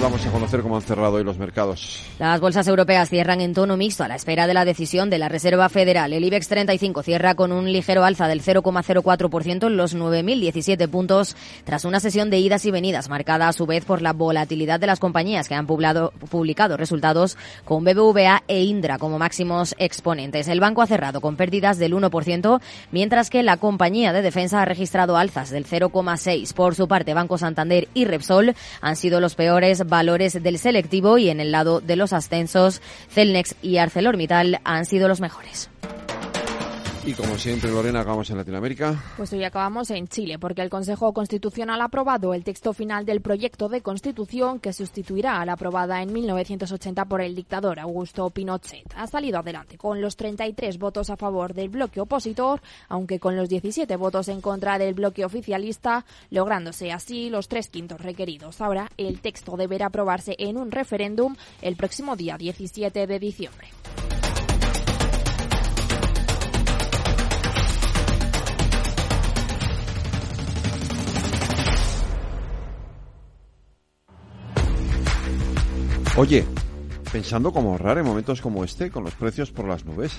vamos 0.00 0.24
a 0.24 0.30
conocer 0.30 0.62
cómo 0.62 0.76
han 0.76 0.82
cerrado 0.82 1.14
hoy 1.14 1.24
los 1.24 1.38
mercados. 1.38 2.02
Las 2.18 2.40
bolsas 2.40 2.66
europeas 2.68 3.08
cierran 3.08 3.40
en 3.40 3.54
tono 3.54 3.76
mixto 3.76 4.04
a 4.04 4.08
la 4.08 4.14
espera 4.14 4.46
de 4.46 4.54
la 4.54 4.64
decisión 4.64 5.10
de 5.10 5.18
la 5.18 5.28
Reserva 5.28 5.68
Federal. 5.68 6.12
El 6.12 6.24
IBEX 6.24 6.48
35 6.48 7.02
cierra 7.02 7.34
con 7.34 7.52
un 7.52 7.72
ligero 7.72 8.04
alza 8.04 8.28
del 8.28 8.42
0,04% 8.42 9.66
en 9.66 9.76
los 9.76 9.96
9.017 9.96 10.88
puntos 10.88 11.36
tras 11.64 11.84
una 11.84 12.00
sesión 12.00 12.30
de 12.30 12.38
idas 12.38 12.64
y 12.66 12.70
venidas 12.70 13.08
marcada 13.08 13.48
a 13.48 13.52
su 13.52 13.66
vez 13.66 13.84
por 13.84 14.02
la 14.02 14.12
volatilidad 14.12 14.78
de 14.78 14.86
las 14.86 15.00
compañías 15.00 15.48
que 15.48 15.54
han 15.54 15.66
publicado 15.66 16.76
resultados 16.76 17.36
con 17.64 17.84
BBVA 17.84 18.44
e 18.46 18.62
Indra 18.62 18.98
como 18.98 19.18
máximos 19.18 19.74
exponentes. 19.78 20.48
El 20.48 20.60
banco 20.60 20.82
ha 20.82 20.86
cerrado 20.86 21.20
con 21.20 21.36
pérdidas 21.36 21.78
del 21.78 21.94
1%, 21.94 22.60
mientras 22.92 23.30
que 23.30 23.42
la 23.42 23.56
compañía 23.56 24.12
de 24.12 24.22
defensa 24.22 24.62
ha 24.62 24.64
registrado 24.64 25.16
alzas 25.16 25.50
del 25.50 25.66
0,6%. 25.66 26.54
Por 26.54 26.74
su 26.74 26.88
parte, 26.88 27.14
Banco 27.14 27.38
Santander 27.38 27.88
y 27.94 28.04
Repsol 28.04 28.54
han 28.80 28.96
sido 28.96 29.20
los 29.20 29.34
peores 29.34 29.87
valores 29.88 30.42
del 30.42 30.58
selectivo 30.58 31.18
y 31.18 31.30
en 31.30 31.40
el 31.40 31.52
lado 31.52 31.80
de 31.80 31.96
los 31.96 32.12
ascensos, 32.12 32.80
Celnex 33.10 33.56
y 33.62 33.78
ArcelorMittal 33.78 34.60
han 34.64 34.86
sido 34.86 35.08
los 35.08 35.20
mejores. 35.20 35.70
Y 37.08 37.14
como 37.14 37.38
siempre, 37.38 37.70
Lorena, 37.70 38.00
acabamos 38.00 38.28
en 38.28 38.36
Latinoamérica. 38.36 39.02
Pues 39.16 39.32
hoy 39.32 39.42
acabamos 39.42 39.90
en 39.90 40.08
Chile, 40.08 40.38
porque 40.38 40.60
el 40.60 40.68
Consejo 40.68 41.14
Constitucional 41.14 41.80
ha 41.80 41.84
aprobado 41.84 42.34
el 42.34 42.44
texto 42.44 42.74
final 42.74 43.06
del 43.06 43.22
proyecto 43.22 43.70
de 43.70 43.80
constitución 43.80 44.60
que 44.60 44.74
sustituirá 44.74 45.40
a 45.40 45.46
la 45.46 45.54
aprobada 45.54 46.02
en 46.02 46.12
1980 46.12 47.06
por 47.06 47.22
el 47.22 47.34
dictador 47.34 47.80
Augusto 47.80 48.28
Pinochet. 48.28 48.92
Ha 48.94 49.06
salido 49.06 49.38
adelante 49.38 49.78
con 49.78 50.02
los 50.02 50.16
33 50.16 50.78
votos 50.78 51.08
a 51.08 51.16
favor 51.16 51.54
del 51.54 51.70
bloque 51.70 52.02
opositor, 52.02 52.60
aunque 52.90 53.18
con 53.18 53.36
los 53.36 53.48
17 53.48 53.96
votos 53.96 54.28
en 54.28 54.42
contra 54.42 54.76
del 54.76 54.92
bloque 54.92 55.24
oficialista, 55.24 56.04
lográndose 56.28 56.92
así 56.92 57.30
los 57.30 57.48
tres 57.48 57.68
quintos 57.68 58.02
requeridos. 58.02 58.60
Ahora, 58.60 58.90
el 58.98 59.22
texto 59.22 59.56
deberá 59.56 59.86
aprobarse 59.86 60.36
en 60.38 60.58
un 60.58 60.70
referéndum 60.70 61.36
el 61.62 61.74
próximo 61.74 62.16
día 62.16 62.36
17 62.36 63.06
de 63.06 63.18
diciembre. 63.18 63.77
Oye, 76.18 76.44
pensando 77.12 77.52
cómo 77.52 77.70
ahorrar 77.70 77.96
en 77.98 78.04
momentos 78.04 78.40
como 78.40 78.64
este, 78.64 78.90
con 78.90 79.04
los 79.04 79.14
precios 79.14 79.52
por 79.52 79.68
las 79.68 79.84
nubes. 79.84 80.18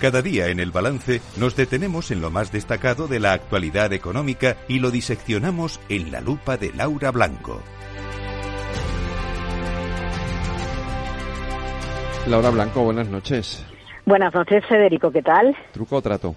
Cada 0.00 0.22
día 0.22 0.48
en 0.48 0.60
el 0.60 0.70
balance 0.70 1.20
nos 1.36 1.56
detenemos 1.56 2.10
en 2.10 2.22
lo 2.22 2.30
más 2.30 2.50
destacado 2.50 3.06
de 3.06 3.20
la 3.20 3.34
actualidad 3.34 3.92
económica 3.92 4.56
y 4.66 4.78
lo 4.78 4.90
diseccionamos 4.90 5.78
en 5.90 6.10
la 6.10 6.22
lupa 6.22 6.56
de 6.56 6.72
Laura 6.72 7.10
Blanco. 7.10 7.60
Laura 12.26 12.48
Blanco, 12.48 12.82
buenas 12.82 13.08
noches. 13.08 13.62
Buenas 14.06 14.32
noches, 14.32 14.64
Federico, 14.66 15.12
¿qué 15.12 15.20
tal? 15.20 15.54
¿Truco 15.72 15.96
o 15.96 16.02
trato? 16.02 16.34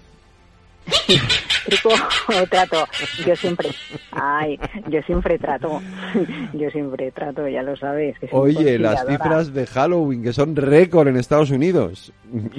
Truco 1.64 1.90
o 2.28 2.46
trato. 2.50 2.86
Yo 3.26 3.36
siempre, 3.36 3.68
ay, 4.12 4.58
yo 4.88 5.02
siempre 5.02 5.38
trato. 5.38 5.80
Yo 6.52 6.70
siempre 6.70 7.10
trato, 7.10 7.48
ya 7.48 7.62
lo 7.62 7.76
sabes. 7.76 8.18
Que 8.18 8.28
Oye, 8.30 8.78
las 8.78 9.06
cifras 9.06 9.52
de 9.52 9.66
Halloween 9.66 10.22
que 10.22 10.32
son 10.32 10.54
récord 10.54 11.08
en 11.08 11.16
Estados 11.16 11.50
Unidos. 11.50 12.12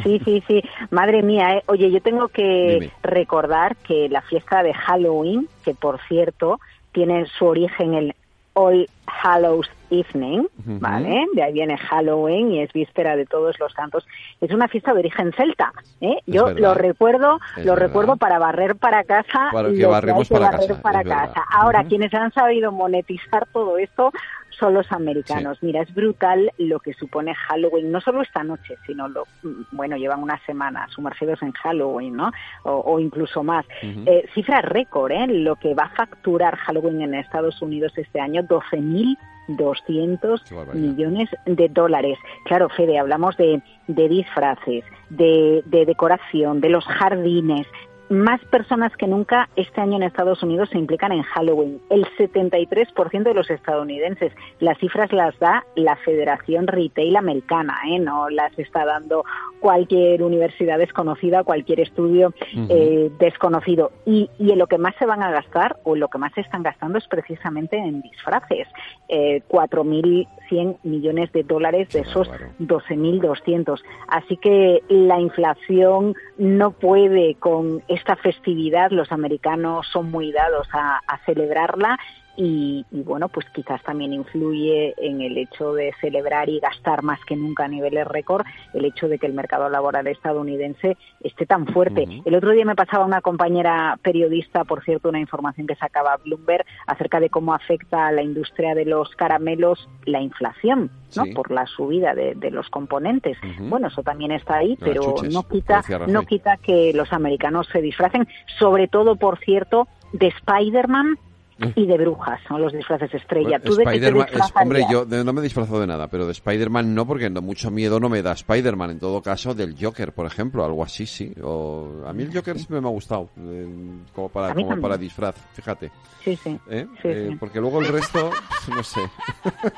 Sí, 0.03 0.21
sí, 0.25 0.43
sí. 0.47 0.61
Madre 0.91 1.23
mía, 1.23 1.57
¿eh? 1.57 1.63
oye, 1.67 1.89
yo 1.91 2.01
tengo 2.01 2.27
que 2.27 2.91
recordar 3.03 3.75
que 3.77 4.09
la 4.09 4.21
fiesta 4.21 4.63
de 4.63 4.73
Halloween, 4.73 5.47
que 5.63 5.73
por 5.73 5.99
cierto 6.07 6.59
tiene 6.91 7.25
su 7.37 7.45
origen 7.45 7.93
en 7.93 8.15
All 8.55 8.87
Hallows 9.05 9.69
Evening, 9.89 10.47
¿vale? 10.65 11.25
De 11.33 11.43
ahí 11.43 11.53
viene 11.53 11.77
Halloween 11.77 12.51
y 12.51 12.61
es 12.61 12.73
víspera 12.73 13.15
de 13.15 13.25
todos 13.25 13.59
los 13.59 13.71
santos. 13.73 14.05
Es 14.41 14.51
una 14.51 14.67
fiesta 14.67 14.93
de 14.93 14.99
origen 14.99 15.31
celta, 15.33 15.71
¿eh? 16.01 16.17
Yo 16.25 16.51
lo 16.51 16.73
recuerdo, 16.73 17.39
lo 17.63 17.75
recuerdo 17.75 18.17
para 18.17 18.39
barrer 18.39 18.75
para 18.75 19.03
casa. 19.03 19.49
Para 19.51 19.71
que 19.71 19.85
barremos 19.85 20.27
para, 20.29 20.51
casa, 20.51 20.81
para 20.81 21.03
casa. 21.03 21.43
Ahora, 21.51 21.83
quienes 21.83 22.13
han 22.13 22.31
sabido 22.33 22.71
monetizar 22.71 23.47
todo 23.53 23.77
esto 23.77 24.11
son 24.59 24.73
los 24.73 24.91
americanos. 24.91 25.57
Mira, 25.61 25.81
es 25.81 25.93
brutal 25.93 26.51
lo 26.57 26.79
que 26.79 26.93
supone 26.93 27.33
Halloween, 27.35 27.91
no 27.91 28.01
solo 28.01 28.21
esta 28.21 28.43
noche, 28.43 28.75
sino 28.85 29.07
lo, 29.07 29.23
bueno, 29.71 29.97
llevan 29.97 30.23
una 30.23 30.39
semana 30.45 30.87
sumergidos 30.89 31.41
en 31.41 31.51
Halloween, 31.53 32.15
¿no? 32.15 32.31
O, 32.63 32.99
incluso 32.99 33.43
más. 33.43 33.65
eh, 33.81 34.27
cifra 34.33 34.61
récord, 34.61 35.11
¿eh? 35.11 35.27
Lo 35.27 35.55
que 35.55 35.73
va 35.73 35.83
a 35.83 35.89
facturar 35.95 36.55
Halloween 36.57 37.01
en 37.01 37.15
Estados 37.15 37.61
Unidos 37.61 37.93
este 37.97 38.19
año, 38.19 38.43
12.000 38.43 39.17
200 39.47 40.43
millones 40.73 41.29
de 41.45 41.69
dólares. 41.69 42.17
Claro, 42.45 42.67
Fede, 42.69 42.97
hablamos 42.97 43.37
de, 43.37 43.61
de 43.87 44.09
disfraces, 44.09 44.83
de, 45.09 45.61
de 45.65 45.85
decoración, 45.85 46.61
de 46.61 46.69
los 46.69 46.83
jardines, 46.85 47.67
más 48.09 48.43
personas 48.45 48.95
que 48.97 49.07
nunca 49.07 49.49
este 49.55 49.81
año 49.81 49.97
en 49.97 50.03
Estados 50.03 50.43
Unidos 50.43 50.69
se 50.71 50.77
implican 50.77 51.11
en 51.11 51.23
Halloween. 51.23 51.81
El 51.89 52.05
73% 52.17 53.23
de 53.23 53.33
los 53.33 53.49
estadounidenses. 53.49 54.33
Las 54.59 54.77
cifras 54.77 55.11
las 55.11 55.37
da 55.39 55.65
la 55.75 55.95
Federación 55.97 56.67
Retail 56.67 57.15
Americana, 57.15 57.77
¿eh? 57.87 57.99
no 57.99 58.29
las 58.29 58.57
está 58.59 58.85
dando 58.85 59.23
cualquier 59.59 60.21
universidad 60.23 60.77
desconocida, 60.77 61.43
cualquier 61.43 61.79
estudio 61.79 62.33
eh, 62.69 63.11
desconocido. 63.19 63.91
Y, 64.05 64.29
y, 64.37 64.51
en 64.51 64.59
lo 64.59 64.67
que 64.67 64.77
más 64.77 64.95
se 64.99 65.05
van 65.05 65.23
a 65.23 65.31
gastar, 65.31 65.77
o 65.83 65.95
lo 65.95 66.07
que 66.07 66.17
más 66.17 66.33
se 66.33 66.41
están 66.41 66.63
gastando, 66.63 66.97
es 66.97 67.07
precisamente 67.07 67.77
en 67.77 68.01
disfraces. 68.01 68.67
Eh, 69.07 69.41
4.100 69.49 70.77
millones 70.83 71.31
de 71.31 71.43
dólares 71.43 71.89
de 71.89 72.01
esos 72.01 72.29
12.200. 72.59 73.81
Así 74.07 74.37
que 74.37 74.81
la 74.89 75.19
inflación 75.19 76.15
no 76.37 76.71
puede 76.71 77.35
con 77.35 77.83
esta 77.95 78.15
festividad, 78.15 78.91
los 78.91 79.11
americanos 79.11 79.87
son 79.91 80.11
muy 80.11 80.31
dados 80.31 80.67
a, 80.73 80.99
celebrarla 81.25 81.97
y, 82.37 82.85
bueno, 82.91 83.29
pues 83.29 83.45
quizás 83.53 83.81
también 83.83 84.13
influye 84.13 84.93
en 84.97 85.21
el 85.21 85.37
hecho 85.37 85.73
de 85.73 85.93
celebrar 86.01 86.49
y 86.49 86.59
gastar 86.59 87.03
más 87.03 87.19
que 87.25 87.35
nunca 87.35 87.65
a 87.65 87.67
niveles 87.67 88.07
récord 88.07 88.45
el 88.73 88.85
hecho 88.85 89.07
de 89.07 89.17
que 89.19 89.25
el 89.25 89.33
mercado 89.33 89.69
laboral 89.69 90.07
estadounidense 90.07 90.97
esté 91.21 91.45
tan 91.45 91.65
fuerte. 91.67 92.05
El 92.25 92.35
otro 92.35 92.51
día 92.51 92.65
me 92.65 92.75
pasaba 92.75 93.05
una 93.05 93.21
compañera 93.21 93.97
periodista, 94.01 94.63
por 94.63 94.83
cierto, 94.83 95.09
una 95.09 95.19
información 95.19 95.67
que 95.67 95.75
sacaba 95.75 96.17
Bloomberg 96.23 96.65
acerca 96.87 97.19
de 97.19 97.29
cómo 97.29 97.53
afecta 97.53 98.07
a 98.07 98.11
la 98.11 98.21
industria 98.21 98.75
de 98.75 98.85
los 98.85 99.09
caramelos 99.15 99.87
la 100.05 100.21
inflación, 100.21 100.91
¿no? 101.15 101.23
Por 101.33 101.51
la 101.51 101.65
subida 101.67 102.13
de, 102.13 102.35
los 102.51 102.69
componentes. 102.69 103.37
Bueno, 103.59 103.87
eso 103.87 104.03
también 104.03 104.31
está 104.31 104.57
ahí, 104.57 104.77
pero 104.79 105.15
no 105.31 105.43
quita, 105.43 105.83
no 106.07 106.23
quita 106.23 106.57
que 106.57 106.93
los 106.93 107.11
americanos 107.11 107.67
se 107.71 107.81
disfracen, 107.81 108.27
sobre 108.59 108.87
todo, 108.87 109.15
por 109.15 109.39
cierto, 109.39 109.87
de 110.13 110.27
Spider-Man 110.27 111.17
y 111.57 111.85
de 111.85 111.97
brujas, 111.97 112.41
son 112.47 112.61
los 112.61 112.73
disfraces 112.73 113.13
estrella. 113.13 113.59
¿Tú 113.59 113.75
de 113.75 113.85
qué 113.85 114.13
hombre, 114.61 114.85
yo 114.91 115.05
no 115.05 115.31
me 115.31 115.41
disfrazo 115.41 115.79
de 115.79 115.87
nada, 115.87 116.07
pero 116.07 116.25
de 116.25 116.33
Spider-Man 116.33 116.93
no, 116.93 117.05
porque 117.05 117.29
no, 117.29 117.41
mucho 117.41 117.71
miedo 117.71 117.99
no 117.99 118.09
me 118.09 118.21
da 118.21 118.33
Spider-Man. 118.33 118.91
En 118.91 118.99
todo 118.99 119.21
caso, 119.21 119.53
del 119.53 119.75
Joker, 119.79 120.11
por 120.11 120.25
ejemplo, 120.25 120.65
algo 120.65 120.83
así, 120.83 121.05
sí. 121.05 121.33
O, 121.41 122.03
a 122.05 122.11
mí 122.11 122.23
el 122.23 122.33
Joker 122.33 122.57
siempre 122.57 122.81
me 122.81 122.87
ha 122.87 122.91
gustado, 122.91 123.29
eh, 123.37 123.67
como, 124.13 124.27
para, 124.27 124.53
como 124.53 124.79
para 124.81 124.97
disfraz, 124.97 125.35
fíjate. 125.53 125.91
Sí, 126.23 126.35
sí. 126.35 126.59
¿Eh? 126.69 126.87
Eh, 127.03 127.37
porque 127.39 127.61
luego 127.61 127.79
el 127.79 127.87
resto, 127.87 128.31
no 128.75 128.83
sé. 128.83 129.01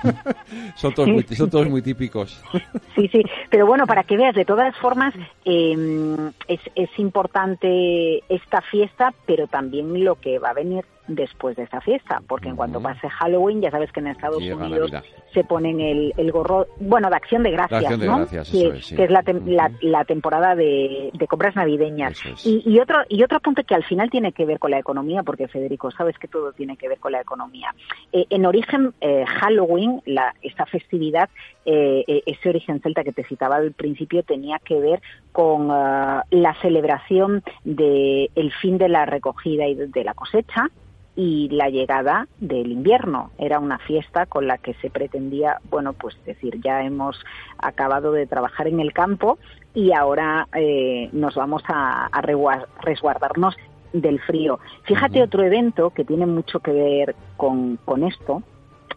son, 0.75 0.93
todos 0.95 1.09
muy, 1.09 1.23
son 1.23 1.49
todos 1.49 1.69
muy 1.69 1.83
típicos. 1.83 2.41
sí, 2.95 3.07
sí. 3.09 3.23
Pero 3.51 3.67
bueno, 3.67 3.85
para 3.85 4.03
que 4.03 4.17
veas, 4.17 4.33
de 4.33 4.45
todas 4.45 4.75
formas, 4.77 5.13
em, 5.45 6.31
es, 6.47 6.61
es 6.73 6.89
importante 6.97 8.23
esta 8.29 8.61
fiesta, 8.61 9.13
pero 9.27 9.45
también 9.45 10.03
lo 10.03 10.15
que 10.15 10.39
va 10.39 10.49
a 10.49 10.53
venir 10.53 10.83
después 11.07 11.55
de 11.55 11.63
esta 11.63 11.81
fiesta, 11.81 12.21
porque 12.27 12.49
en 12.49 12.55
cuanto 12.55 12.81
pase 12.81 13.09
Halloween, 13.09 13.61
ya 13.61 13.71
sabes 13.71 13.91
que 13.91 13.99
en 13.99 14.07
Estados 14.07 14.41
Unidos 14.41 14.91
se 15.33 15.43
ponen 15.43 15.79
el, 15.79 16.13
el, 16.17 16.31
gorro, 16.31 16.67
bueno, 16.79 17.09
de 17.09 17.15
acción 17.15 17.43
de 17.43 17.51
gracias, 17.51 17.97
¿no? 17.99 18.27
que, 18.27 18.39
es, 18.39 19.11
la, 19.11 19.71
la, 19.81 20.05
temporada 20.05 20.55
de, 20.55 21.11
de, 21.13 21.27
compras 21.27 21.55
navideñas. 21.55 22.19
Y, 22.45 22.63
y, 22.65 22.79
otro 22.79 22.99
y 23.09 23.23
otro 23.23 23.39
punto 23.39 23.63
que 23.63 23.75
al 23.75 23.83
final 23.83 24.09
tiene 24.09 24.31
que 24.31 24.45
ver 24.45 24.59
con 24.59 24.71
la 24.71 24.79
economía, 24.79 25.23
porque 25.23 25.47
Federico, 25.47 25.91
sabes 25.91 26.17
que 26.17 26.27
todo 26.27 26.53
tiene 26.53 26.77
que 26.77 26.87
ver 26.87 26.99
con 26.99 27.11
la 27.11 27.21
economía. 27.21 27.73
Eh, 28.11 28.25
en 28.29 28.45
origen, 28.45 28.93
eh, 29.01 29.25
Halloween, 29.25 30.01
la, 30.05 30.33
esta 30.41 30.65
festividad, 30.65 31.29
eh, 31.65 32.23
ese 32.25 32.49
origen 32.49 32.81
celta 32.81 33.03
que 33.03 33.11
te 33.11 33.23
citaba 33.23 33.57
al 33.57 33.73
principio, 33.73 34.23
tenía 34.23 34.59
que 34.59 34.79
ver 34.79 35.01
con 35.31 35.67
la 35.67 36.55
celebración 36.61 37.43
del 37.63 38.31
el 38.35 38.51
fin 38.53 38.77
de 38.77 38.89
la 38.89 39.05
recogida 39.05 39.67
y 39.67 39.75
de 39.75 40.03
la 40.03 40.13
cosecha, 40.13 40.69
y 41.17 41.49
la 41.49 41.69
llegada 41.69 42.27
del 42.39 42.71
invierno. 42.71 43.31
Era 43.39 43.59
una 43.59 43.79
fiesta 43.79 44.27
con 44.27 44.47
la 44.47 44.59
que 44.59 44.75
se 44.75 44.91
pretendía, 44.91 45.59
bueno, 45.69 45.93
pues 45.93 46.15
decir, 46.25 46.61
ya 46.63 46.83
hemos 46.83 47.19
acabado 47.57 48.11
de 48.11 48.27
trabajar 48.27 48.67
en 48.67 48.79
el 48.79 48.93
campo 48.93 49.39
y 49.73 49.93
ahora 49.93 50.47
eh, 50.53 51.09
nos 51.13 51.33
vamos 51.33 51.63
a, 51.67 52.07
resguardarnos 52.81 53.57
del 53.93 54.19
frío. 54.21 54.59
Fíjate 54.83 55.23
otro 55.23 55.43
evento 55.43 55.89
que 55.89 56.05
tiene 56.05 56.27
mucho 56.27 56.59
que 56.59 56.71
ver 56.71 57.15
con, 57.35 57.77
con 57.77 58.03
esto, 58.03 58.43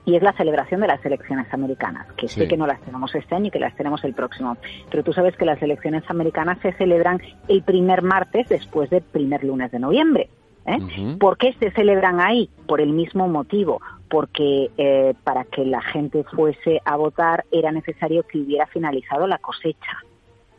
y 0.04 0.16
es 0.16 0.22
la 0.22 0.32
celebración 0.32 0.80
de 0.80 0.88
las 0.88 1.04
elecciones 1.04 1.52
americanas, 1.52 2.06
que 2.16 2.26
sé 2.28 2.48
que 2.48 2.56
no 2.56 2.66
las 2.66 2.80
tenemos 2.80 3.14
este 3.14 3.34
año 3.34 3.46
y 3.46 3.50
que 3.50 3.60
las 3.60 3.76
tenemos 3.76 4.02
el 4.04 4.14
próximo. 4.14 4.56
Pero 4.90 5.04
tú 5.04 5.12
sabes 5.12 5.36
que 5.36 5.44
las 5.44 5.60
elecciones 5.62 6.04
americanas 6.08 6.58
se 6.60 6.72
celebran 6.72 7.20
el 7.48 7.62
primer 7.62 8.02
martes 8.02 8.48
después 8.48 8.90
del 8.90 9.02
primer 9.02 9.44
lunes 9.44 9.70
de 9.70 9.78
noviembre. 9.78 10.30
¿Eh? 10.70 11.16
¿Por 11.18 11.36
qué 11.36 11.52
se 11.54 11.70
celebran 11.72 12.20
ahí? 12.20 12.50
Por 12.66 12.80
el 12.80 12.92
mismo 12.92 13.28
motivo, 13.28 13.80
porque 14.08 14.70
eh, 14.76 15.14
para 15.24 15.44
que 15.44 15.64
la 15.64 15.80
gente 15.82 16.24
fuese 16.24 16.80
a 16.84 16.96
votar 16.96 17.44
era 17.50 17.72
necesario 17.72 18.22
que 18.24 18.38
hubiera 18.38 18.66
finalizado 18.66 19.26
la 19.26 19.38
cosecha. 19.38 19.98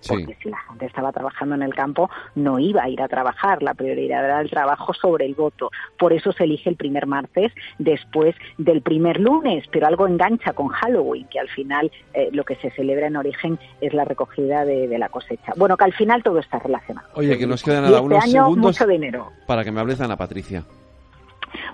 Porque 0.08 0.38
si 0.42 0.50
la 0.50 0.58
gente 0.58 0.86
estaba 0.86 1.12
trabajando 1.12 1.56
en 1.56 1.64
el 1.64 1.74
campo 1.74 2.10
no 2.36 2.60
iba 2.60 2.84
a 2.84 2.90
ir 2.90 3.02
a 3.02 3.08
trabajar, 3.08 3.62
la 3.62 3.74
prioridad 3.74 4.26
era 4.26 4.42
el 4.42 4.50
trabajo 4.50 4.94
sobre 4.94 5.26
el 5.26 5.36
voto. 5.36 5.72
Por 5.98 6.14
eso 6.14 6.32
se 6.32 6.46
elige 6.46 6.70
el 6.70 6.76
primer 6.76 7.08
martes 7.08 7.52
después 7.78 8.36
del 8.58 8.82
primer 8.82 9.20
lunes, 9.20 9.66
pero 9.72 9.88
algo 9.88 10.08
engancha 10.08 10.54
con 10.54 10.68
Halloween, 10.68 11.28
que 11.28 11.40
al 11.40 11.50
final 11.50 11.92
eh, 12.14 12.30
lo 12.32 12.44
que 12.44 12.56
se 12.56 12.72
celebra 12.72 13.08
en 13.08 13.16
origen 13.16 13.60
es 13.80 13.94
la 13.94 14.06
recogida 14.06 14.66
de, 14.66 14.92
la 14.98 15.10
cosecha. 15.10 15.54
Bueno, 15.56 15.78
que 15.78 15.86
al 15.86 15.94
final 15.94 16.22
todo 16.22 16.40
está 16.40 16.60
relacionado. 16.60 17.08
Oye, 17.16 17.38
que 17.38 17.48
nos 17.48 17.64
quedan 17.64 17.86
este 17.86 18.00
unos 18.00 18.24
año, 18.24 18.32
segundos 18.32 18.80
mucho 18.80 18.88
dinero. 18.88 19.32
para 19.48 19.64
que 19.64 19.72
me 19.72 19.80
hables 19.80 19.98
de 19.98 20.06
Ana 20.06 20.18
Patricia. 20.18 20.64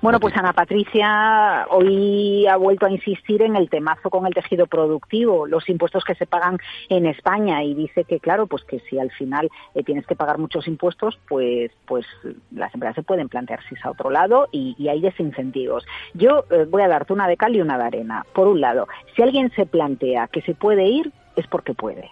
Bueno, 0.02 0.20
pues 0.20 0.36
Ana 0.38 0.54
Patricia 0.54 1.66
hoy 1.70 2.46
ha 2.46 2.56
vuelto 2.58 2.86
a 2.86 2.92
insistir 2.92 3.42
en 3.42 3.56
el 3.56 3.70
temazo 3.70 4.10
con 4.10 4.28
el 4.28 4.34
tejido 4.34 4.68
productivo, 4.68 5.48
los 5.48 5.68
impuestos 5.70 6.04
que 6.04 6.16
se 6.16 6.28
pagan 6.28 6.60
en 6.90 7.06
España 7.06 7.64
y 7.64 7.74
dice 7.74 8.04
que 8.04 8.20
claro, 8.20 8.48
pues 8.48 8.64
que 8.64 8.80
si 8.82 9.00
al 9.00 9.12
final 9.12 9.50
eh, 9.74 9.84
tienes 9.84 10.06
que 10.06 10.16
pagar 10.16 10.38
muchos 10.38 10.68
impuestos, 10.68 11.20
pues 11.28 11.72
pues 11.86 12.06
las 12.52 12.74
empresas 12.74 12.96
se 12.96 13.04
pueden 13.04 13.28
plantear 13.28 13.60
si 13.68 13.76
es 13.76 13.86
a 13.86 13.92
otro 13.92 14.10
lado 14.10 14.48
y, 14.52 14.76
hay 14.88 15.02
desincentivos. 15.02 15.86
Yo 16.14 16.46
eh, 16.50 16.66
voy 16.70 16.82
a 16.82 16.88
darte 16.88 17.12
una 17.12 17.28
de 17.28 17.36
cal 17.36 17.56
y 17.56 17.62
una 17.62 17.78
de 17.78 17.84
arena. 17.84 18.26
Por 18.34 18.48
un 18.48 18.62
lado, 18.62 18.88
si 19.16 19.22
alguien 19.22 19.52
se 19.56 19.66
plantea 19.66 20.28
que 20.28 20.42
se 20.44 20.54
puede 20.54 20.86
ir, 20.88 21.12
es 21.36 21.46
porque 21.48 21.74
puede 21.74 22.10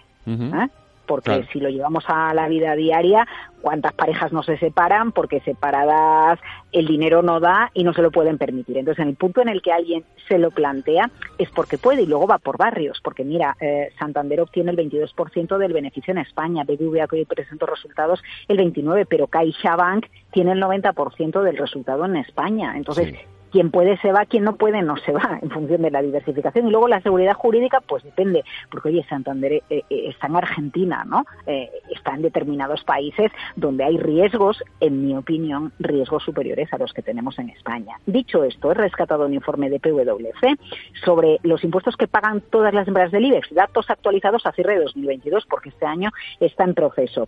porque 1.06 1.46
si 1.52 1.60
lo 1.60 1.68
llevamos 1.68 2.04
a 2.08 2.34
la 2.34 2.48
vida 2.48 2.74
diaria, 2.74 3.26
cuántas 3.60 3.92
parejas 3.94 4.32
no 4.32 4.42
se 4.42 4.58
separan 4.58 5.12
porque 5.12 5.40
separadas 5.40 6.38
el 6.72 6.86
dinero 6.86 7.22
no 7.22 7.40
da 7.40 7.70
y 7.74 7.84
no 7.84 7.94
se 7.94 8.02
lo 8.02 8.10
pueden 8.10 8.38
permitir. 8.38 8.78
Entonces, 8.78 9.02
en 9.02 9.08
el 9.08 9.16
punto 9.16 9.40
en 9.40 9.48
el 9.48 9.62
que 9.62 9.72
alguien 9.72 10.04
se 10.28 10.38
lo 10.38 10.50
plantea 10.50 11.10
es 11.38 11.50
porque 11.50 11.78
puede 11.78 12.02
y 12.02 12.06
luego 12.06 12.26
va 12.26 12.38
por 12.38 12.58
barrios, 12.58 13.00
porque 13.02 13.24
mira, 13.24 13.56
eh, 13.60 13.90
Santander 13.98 14.40
obtiene 14.40 14.70
el 14.70 14.76
22% 14.76 15.58
del 15.58 15.72
beneficio 15.72 16.12
en 16.12 16.18
España, 16.18 16.64
BBVA 16.64 17.06
que 17.08 17.16
hoy 17.16 17.24
presento 17.24 17.66
resultados 17.66 18.22
el 18.48 18.58
29%, 18.58 19.06
pero 19.08 19.26
CaixaBank 19.26 20.06
tiene 20.32 20.52
el 20.52 20.62
90% 20.62 21.42
del 21.42 21.56
resultado 21.56 22.04
en 22.04 22.16
España. 22.16 22.76
Entonces, 22.76 23.14
quien 23.56 23.70
puede 23.70 23.96
se 24.02 24.12
va, 24.12 24.26
quien 24.26 24.44
no 24.44 24.56
puede 24.56 24.82
no 24.82 24.98
se 24.98 25.12
va, 25.12 25.38
en 25.42 25.48
función 25.48 25.80
de 25.80 25.90
la 25.90 26.02
diversificación. 26.02 26.66
Y 26.68 26.70
luego 26.70 26.88
la 26.88 27.00
seguridad 27.00 27.32
jurídica, 27.32 27.80
pues 27.80 28.04
depende, 28.04 28.44
porque 28.70 28.90
oye, 28.90 29.02
Santander 29.08 29.50
eh, 29.54 29.62
eh, 29.70 29.82
está 29.88 30.26
en 30.26 30.36
Argentina, 30.36 31.06
¿no? 31.06 31.24
Eh, 31.46 31.70
está 31.90 32.14
en 32.16 32.20
determinados 32.20 32.84
países 32.84 33.32
donde 33.54 33.84
hay 33.84 33.96
riesgos, 33.96 34.62
en 34.80 35.06
mi 35.06 35.16
opinión, 35.16 35.72
riesgos 35.78 36.22
superiores 36.22 36.70
a 36.74 36.76
los 36.76 36.92
que 36.92 37.00
tenemos 37.00 37.38
en 37.38 37.48
España. 37.48 37.98
Dicho 38.04 38.44
esto, 38.44 38.72
he 38.72 38.74
rescatado 38.74 39.24
un 39.24 39.32
informe 39.32 39.70
de 39.70 39.80
PwC 39.80 40.58
sobre 41.02 41.38
los 41.42 41.64
impuestos 41.64 41.96
que 41.96 42.08
pagan 42.08 42.42
todas 42.42 42.74
las 42.74 42.86
empresas 42.86 43.12
del 43.12 43.24
IBEX, 43.24 43.54
datos 43.54 43.88
actualizados 43.88 44.44
a 44.44 44.52
cierre 44.52 44.74
de 44.74 44.84
2022, 44.84 45.46
porque 45.46 45.70
este 45.70 45.86
año 45.86 46.10
está 46.40 46.64
en 46.64 46.74
proceso 46.74 47.26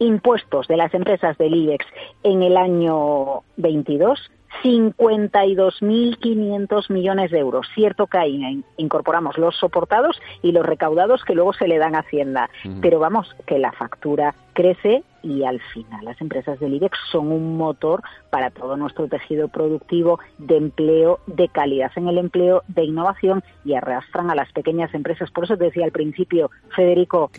impuestos 0.00 0.66
de 0.66 0.76
las 0.76 0.92
empresas 0.94 1.38
del 1.38 1.54
IBEX 1.54 1.86
en 2.24 2.42
el 2.42 2.56
año 2.56 3.42
22 3.56 4.18
52.500 4.62 6.90
millones 6.90 7.30
de 7.30 7.38
euros. 7.38 7.66
Cierto 7.74 8.08
que 8.08 8.18
ahí 8.18 8.62
incorporamos 8.76 9.38
los 9.38 9.56
soportados 9.56 10.20
y 10.42 10.52
los 10.52 10.66
recaudados 10.66 11.24
que 11.24 11.34
luego 11.34 11.54
se 11.54 11.66
le 11.68 11.78
dan 11.78 11.94
a 11.94 12.00
Hacienda. 12.00 12.50
Pero 12.82 12.98
vamos, 12.98 13.34
que 13.46 13.58
la 13.58 13.72
factura 13.72 14.34
crece 14.52 15.02
y 15.22 15.44
al 15.44 15.60
final 15.60 16.04
las 16.04 16.20
empresas 16.20 16.58
del 16.60 16.74
IBEX 16.74 16.98
son 17.10 17.30
un 17.30 17.56
motor 17.56 18.02
para 18.30 18.50
todo 18.50 18.76
nuestro 18.76 19.08
tejido 19.08 19.48
productivo 19.48 20.18
de 20.38 20.56
empleo, 20.56 21.20
de 21.26 21.48
calidad 21.48 21.92
en 21.96 22.08
el 22.08 22.18
empleo, 22.18 22.62
de 22.68 22.84
innovación 22.84 23.42
y 23.64 23.74
arrastran 23.74 24.30
a 24.30 24.34
las 24.34 24.52
pequeñas 24.52 24.92
empresas. 24.94 25.30
Por 25.30 25.44
eso 25.44 25.56
te 25.56 25.64
decía 25.64 25.84
al 25.84 25.92
principio, 25.92 26.50
Federico, 26.74 27.30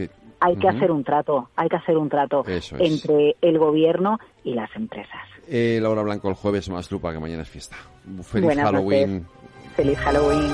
hay 0.41 0.55
que 0.57 0.67
hacer 0.67 0.91
un 0.91 1.03
trato, 1.03 1.49
hay 1.55 1.69
que 1.69 1.75
hacer 1.75 1.97
un 1.97 2.09
trato 2.09 2.43
entre 2.79 3.37
el 3.41 3.59
gobierno 3.59 4.19
y 4.43 4.55
las 4.55 4.75
empresas. 4.75 5.21
Eh, 5.47 5.79
Laura 5.81 6.01
Blanco, 6.01 6.29
el 6.29 6.35
jueves 6.35 6.67
más 6.69 6.91
lupa, 6.91 7.13
que 7.13 7.19
mañana 7.19 7.43
es 7.43 7.49
fiesta. 7.49 7.77
Feliz 8.23 8.55
Halloween. 8.55 9.25
Feliz 9.75 9.97
Halloween. 9.99 10.51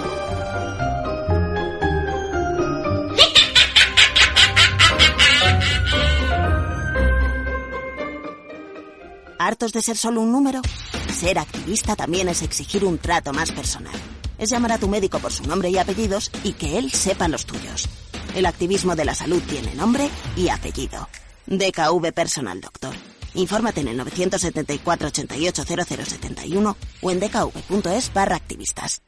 ¿Hartos 9.39 9.71
de 9.71 9.82
ser 9.82 9.95
solo 9.95 10.19
un 10.19 10.34
número? 10.34 10.62
Ser 11.10 11.39
activista 11.39 11.95
también 11.95 12.28
es 12.28 12.41
exigir 12.43 12.84
un 12.84 12.97
trato 12.97 13.32
más 13.32 13.54
personal. 13.54 13.95
Es 14.38 14.50
llamar 14.50 14.73
a 14.73 14.78
tu 14.78 14.89
médico 14.89 15.19
por 15.19 15.32
su 15.32 15.47
nombre 15.47 15.69
y 15.69 15.78
apellidos 15.78 16.30
y 16.43 16.54
que 16.54 16.78
él 16.78 16.91
sepa 16.91 17.30
los 17.30 17.45
tuyos. 17.45 18.07
El 18.35 18.45
activismo 18.45 18.95
de 18.95 19.05
la 19.05 19.15
salud 19.15 19.41
tiene 19.47 19.75
nombre 19.75 20.09
y 20.35 20.49
apellido. 20.49 21.07
DKV 21.47 22.11
Personal 22.13 22.61
Doctor. 22.61 22.93
Infórmate 23.33 23.81
en 23.81 23.89
el 23.89 23.97
974 23.97 25.07
88 25.07 25.63
0071 25.65 26.77
o 27.01 27.11
en 27.11 27.19
dkv.es 27.19 28.13
barra 28.13 28.35
activistas. 28.35 29.01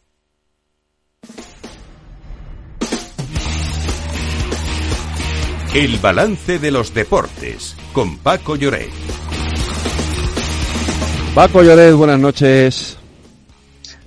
El 5.74 5.98
balance 5.98 6.58
de 6.58 6.72
los 6.72 6.94
deportes 6.96 7.76
con 7.94 8.18
Paco 8.18 8.56
Lloret. 8.56 8.90
Paco 11.36 11.62
Lloret, 11.62 11.94
buenas 11.94 12.20
noches. 12.20 12.98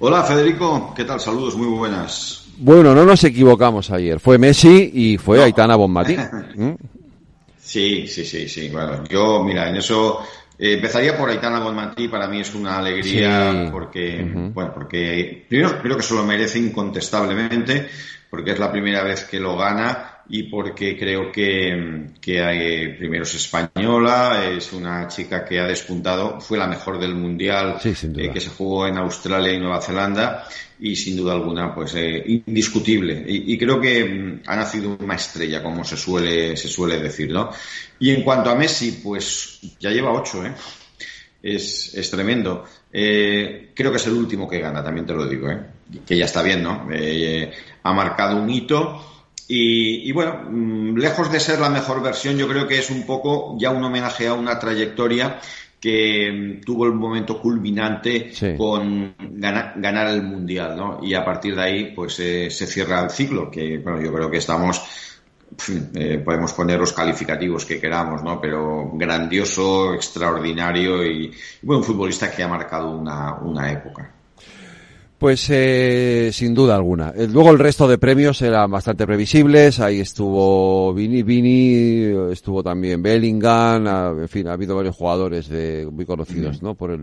Hola 0.00 0.24
Federico, 0.24 0.92
¿qué 0.96 1.04
tal? 1.04 1.20
Saludos, 1.20 1.54
muy 1.54 1.68
buenas. 1.68 2.41
Bueno, 2.62 2.94
no 2.94 3.04
nos 3.04 3.24
equivocamos 3.24 3.90
ayer. 3.90 4.20
Fue 4.20 4.38
Messi 4.38 4.92
y 4.94 5.18
fue 5.18 5.42
Aitana 5.42 5.74
Bonmatí. 5.74 6.16
¿Mm? 6.56 6.74
Sí, 7.58 8.06
sí, 8.06 8.24
sí, 8.24 8.48
sí. 8.48 8.68
Bueno, 8.68 9.02
yo, 9.08 9.42
mira, 9.42 9.68
en 9.68 9.76
eso 9.76 10.20
eh, 10.56 10.74
empezaría 10.74 11.18
por 11.18 11.28
Aitana 11.28 11.58
Bonmatí. 11.58 12.06
Para 12.06 12.28
mí 12.28 12.40
es 12.40 12.54
una 12.54 12.78
alegría 12.78 13.68
porque, 13.72 14.24
bueno, 14.54 14.72
porque 14.72 15.44
primero 15.48 15.82
creo 15.82 15.96
que 15.96 16.04
se 16.04 16.14
lo 16.14 16.22
merece 16.22 16.60
incontestablemente, 16.60 17.88
porque 18.30 18.52
es 18.52 18.58
la 18.60 18.70
primera 18.70 19.02
vez 19.02 19.24
que 19.24 19.40
lo 19.40 19.56
gana 19.56 20.11
y 20.28 20.44
porque 20.44 20.96
creo 20.96 21.30
que, 21.30 22.10
que 22.20 22.42
hay, 22.42 22.94
primero 22.96 23.24
es 23.24 23.34
española, 23.34 24.48
es 24.50 24.72
una 24.72 25.08
chica 25.08 25.44
que 25.44 25.60
ha 25.60 25.66
despuntado, 25.66 26.40
fue 26.40 26.58
la 26.58 26.66
mejor 26.66 26.98
del 26.98 27.14
mundial 27.14 27.78
eh, 27.84 28.30
que 28.32 28.40
se 28.40 28.50
jugó 28.50 28.86
en 28.86 28.96
Australia 28.98 29.52
y 29.52 29.58
Nueva 29.58 29.80
Zelanda 29.80 30.44
y 30.78 30.96
sin 30.96 31.16
duda 31.16 31.32
alguna 31.32 31.74
pues 31.74 31.94
eh, 31.94 32.22
indiscutible. 32.26 33.24
Y, 33.26 33.56
creo 33.58 33.80
que 33.80 34.04
mm, 34.04 34.42
ha 34.46 34.56
nacido 34.56 34.96
una 34.98 35.14
estrella 35.14 35.62
como 35.62 35.84
se 35.84 35.96
suele 35.96 36.56
se 36.56 36.68
suele 36.68 36.98
decir 36.98 37.30
no 37.30 37.50
y 37.98 38.10
en 38.10 38.22
cuanto 38.22 38.50
a 38.50 38.54
Messi 38.54 39.00
pues 39.02 39.60
ya 39.78 39.90
lleva 39.90 40.12
ocho 40.12 40.44
eh 40.44 40.52
es, 41.42 41.92
es 41.94 42.08
tremendo. 42.08 42.64
Eh, 42.92 43.72
creo 43.74 43.90
que 43.90 43.96
es 43.96 44.06
el 44.06 44.12
último 44.12 44.48
que 44.48 44.60
gana 44.60 44.82
también 44.82 45.06
te 45.06 45.12
lo 45.12 45.26
digo 45.26 45.50
eh 45.50 45.58
que 46.06 46.16
ya 46.16 46.24
está 46.24 46.42
bien 46.42 46.62
no 46.62 46.88
eh, 46.92 47.52
ha 47.82 47.92
marcado 47.92 48.36
un 48.36 48.48
hito 48.48 49.11
y, 49.48 50.08
y, 50.08 50.12
bueno, 50.12 50.44
mm, 50.48 50.96
lejos 50.96 51.30
de 51.30 51.40
ser 51.40 51.58
la 51.58 51.70
mejor 51.70 52.02
versión, 52.02 52.36
yo 52.36 52.48
creo 52.48 52.66
que 52.66 52.78
es 52.78 52.90
un 52.90 53.04
poco 53.04 53.56
ya 53.58 53.70
un 53.70 53.84
homenaje 53.84 54.26
a 54.26 54.34
una 54.34 54.58
trayectoria 54.58 55.38
que 55.82 56.30
mm, 56.30 56.64
tuvo 56.64 56.86
el 56.86 56.92
momento 56.92 57.40
culminante 57.40 58.30
con 58.56 59.14
ganar, 59.18 60.06
el 60.06 60.22
mundial, 60.22 60.76
¿no? 60.76 61.00
Y 61.02 61.12
a 61.14 61.24
partir 61.24 61.56
de 61.56 61.62
ahí, 61.62 61.92
pues 61.92 62.20
eh, 62.20 62.48
se 62.50 62.66
cierra 62.68 63.02
el 63.02 63.10
ciclo, 63.10 63.50
que 63.50 63.78
bueno, 63.78 64.00
yo 64.00 64.12
creo 64.12 64.30
que 64.30 64.38
estamos, 64.38 64.80
eh, 65.96 66.22
podemos 66.24 66.52
poner 66.52 66.78
los 66.78 66.92
calificativos 66.92 67.66
que 67.66 67.80
queramos, 67.80 68.22
¿no? 68.22 68.40
Pero 68.40 68.92
grandioso, 68.94 69.92
extraordinario 69.92 71.04
y, 71.04 71.32
buen 71.62 71.82
futbolista 71.82 72.30
que 72.30 72.44
ha 72.44 72.48
marcado 72.48 72.96
una, 72.96 73.34
una 73.40 73.72
época. 73.72 74.21
Pues 75.22 75.48
eh, 75.50 76.30
sin 76.32 76.52
duda 76.52 76.74
alguna. 76.74 77.10
Eh, 77.14 77.28
luego 77.28 77.52
el 77.52 77.60
resto 77.60 77.86
de 77.86 77.96
premios 77.96 78.42
eran 78.42 78.68
bastante 78.68 79.06
previsibles. 79.06 79.78
Ahí 79.78 80.00
estuvo 80.00 80.92
Vini, 80.92 81.22
Vini, 81.22 82.32
estuvo 82.32 82.60
también 82.60 83.00
Bellingham. 83.00 84.18
en 84.18 84.28
fin, 84.28 84.48
ha 84.48 84.54
habido 84.54 84.74
varios 84.74 84.96
jugadores 84.96 85.48
de, 85.48 85.88
muy 85.92 86.04
conocidos, 86.04 86.60
¿no? 86.60 86.74
Por 86.74 86.90
el 86.90 87.02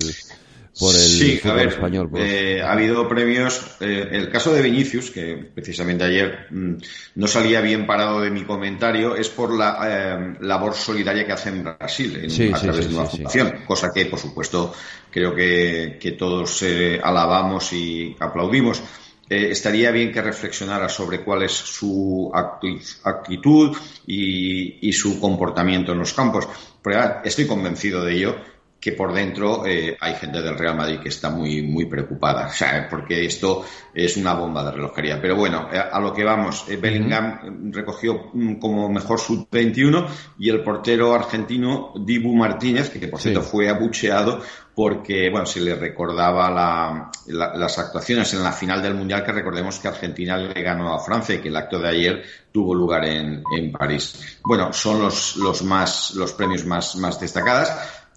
por 0.78 0.94
el 0.94 1.02
sí, 1.02 1.42
español. 1.44 2.10
Pues. 2.10 2.24
Eh, 2.26 2.62
ha 2.62 2.72
habido 2.72 3.08
premios. 3.08 3.78
Eh, 3.80 4.10
el 4.12 4.30
caso 4.30 4.54
de 4.54 4.62
Vinicius, 4.62 5.12
que 5.12 5.36
precisamente 5.54 6.04
ayer 6.04 6.48
mm, 6.50 6.74
no 7.16 7.28
salía 7.28 7.62
bien 7.62 7.88
parado 7.88 8.22
de 8.22 8.30
mi 8.30 8.44
comentario, 8.44 9.16
es 9.16 9.30
por 9.30 9.56
la 9.56 9.80
eh, 9.84 10.38
labor 10.42 10.74
solidaria 10.76 11.26
que 11.26 11.34
hace 11.34 11.50
en 11.50 11.64
Brasil 11.64 12.20
en, 12.24 12.54
a 12.54 12.60
través 12.60 12.88
de 12.88 12.96
una 12.96 13.06
fundación, 13.06 13.54
cosa 13.66 13.92
que, 13.94 14.06
por 14.06 14.20
supuesto, 14.20 14.74
creo 15.12 15.34
que, 15.36 15.98
que 16.00 16.12
todos 16.12 16.64
alabamos 17.04 17.74
y 17.74 18.16
aplaudimos. 18.20 18.82
estaría 19.30 19.92
bien 19.92 20.12
que 20.12 20.22
reflexionara 20.22 20.90
sobre 20.90 21.24
cuál 21.24 21.44
es 21.44 21.52
su 21.52 22.32
actitud 22.34 23.76
y, 24.08 24.88
y 24.88 24.94
su 24.94 25.20
comportamiento 25.20 25.92
en 25.92 26.00
los 26.00 26.14
campos. 26.14 26.48
Pero 26.82 27.22
estoy 27.24 27.46
convencido 27.46 28.04
de 28.04 28.14
ello 28.14 28.36
que 28.80 28.94
por 28.94 29.14
dentro 29.14 29.66
eh, 29.66 29.98
hay 30.00 30.16
gente 30.16 30.42
del 30.42 30.58
Real 30.58 30.78
Madrid 30.78 31.00
que 31.00 31.10
está 31.10 31.30
muy, 31.30 31.62
muy 31.62 31.86
preocupada, 31.86 32.48
o 32.48 32.54
sea, 32.54 32.88
porque 32.90 33.26
esto 33.26 33.66
es 33.94 34.16
una 34.16 34.34
bomba 34.34 34.64
de 34.64 34.72
relojería. 34.72 35.20
Pero 35.22 35.36
bueno, 35.36 35.68
eh, 35.72 35.78
a 35.80 36.00
lo 36.00 36.14
que 36.14 36.24
vamos, 36.24 36.66
eh, 36.70 36.78
Bellingham 36.78 37.72
recogió 37.74 38.30
mm, 38.34 38.56
como 38.56 38.88
mejor 38.90 39.20
sub-21 39.20 40.08
y 40.40 40.50
el 40.50 40.64
portero 40.64 41.14
argentino 41.14 41.94
Dibu 42.00 42.34
Martínez, 42.34 42.90
que, 42.90 43.08
por 43.08 43.20
cierto 43.20 43.42
fue 43.42 43.70
abucheado 43.70 44.42
porque, 44.74 45.30
bueno, 45.30 45.46
se 45.46 45.60
le 45.60 45.76
recordaba 45.76 47.12
las 47.28 47.80
actuaciones 47.80 48.34
en 48.34 48.42
la 48.42 48.54
final 48.54 48.82
del 48.82 48.94
Mundial, 48.94 49.26
que 49.26 49.34
recordemos 49.34 49.78
que 49.78 49.90
Argentina 49.90 50.38
le 50.38 50.62
ganó 50.62 50.94
a 50.94 51.04
Francia 51.04 51.36
y 51.36 51.40
que 51.40 51.50
el 51.50 51.58
acto 51.58 51.80
de 51.80 51.90
ayer 51.90 52.24
tuvo 52.50 52.74
lugar 52.74 53.04
en, 53.04 53.44
en 53.58 53.72
París. 53.74 54.40
Bueno, 54.42 54.72
son 54.72 55.02
los, 55.02 55.36
los 55.36 55.64
más, 55.64 56.16
los 56.16 56.32
premios 56.32 56.66
más, 56.66 56.96
más 56.96 57.20
destacados 57.20 57.70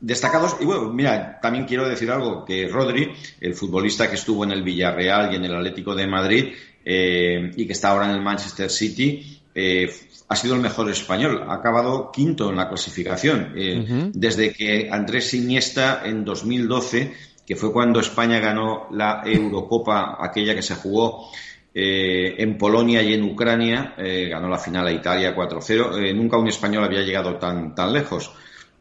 destacados. 0.03 0.57
Y 0.61 0.67
bueno, 0.67 0.93
mira, 0.93 1.38
también 1.41 1.65
quiero 1.65 1.88
decir 1.88 2.11
algo, 2.11 2.45
que 2.45 2.69
Rodri, 2.69 3.11
el 3.41 3.55
futbolista 3.55 4.11
que 4.11 4.17
estuvo 4.17 4.45
en 4.45 4.51
el 4.51 4.62
Villarreal 4.62 5.33
y 5.33 5.37
en 5.37 5.45
el 5.45 5.55
Atlético 5.55 5.95
de 5.95 6.07
Madrid 6.07 6.53
eh, 6.85 7.51
y 7.57 7.67
que 7.67 7.73
está 7.73 7.91
ahora 7.91 8.11
en 8.11 8.17
el 8.17 8.21
Manchester 8.21 8.69
City, 8.69 9.41
eh, 9.55 9.91
ha 10.29 10.37
sido 10.37 10.55
el 10.57 10.61
mejor 10.61 10.91
español. 10.91 11.45
Ha 11.49 11.55
acabado 11.55 12.11
quinto 12.12 12.51
en 12.51 12.57
la 12.57 12.69
clasificación. 12.69 13.53
Eh, 13.57 14.11
desde 14.12 14.53
que 14.53 14.88
Andrés 14.91 15.33
Iniesta 15.35 16.03
en 16.05 16.25
2012, 16.25 17.15
que 17.47 17.57
fue 17.57 17.73
cuando 17.73 18.01
España 18.01 18.41
ganó 18.41 18.88
la 18.91 19.23
Eurocopa, 19.25 20.19
aquella 20.21 20.55
que 20.55 20.62
se 20.62 20.75
jugó 20.75 21.31
en 21.75 22.59
Polonia 22.59 23.03
y 23.03 23.15
en 23.15 23.23
Ucrania, 23.23 23.95
ganó 23.97 24.49
la 24.49 24.59
final 24.59 24.87
a 24.87 24.93
Italia 24.93 25.35
4-0. 25.35 26.15
nunca 26.15 26.37
un 26.37 26.49
español 26.49 26.85
había 26.85 27.01
llegado 27.01 27.37
tan, 27.37 27.75
tan 27.75 27.95
lejos. 27.95 28.31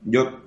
Yo 0.04 0.42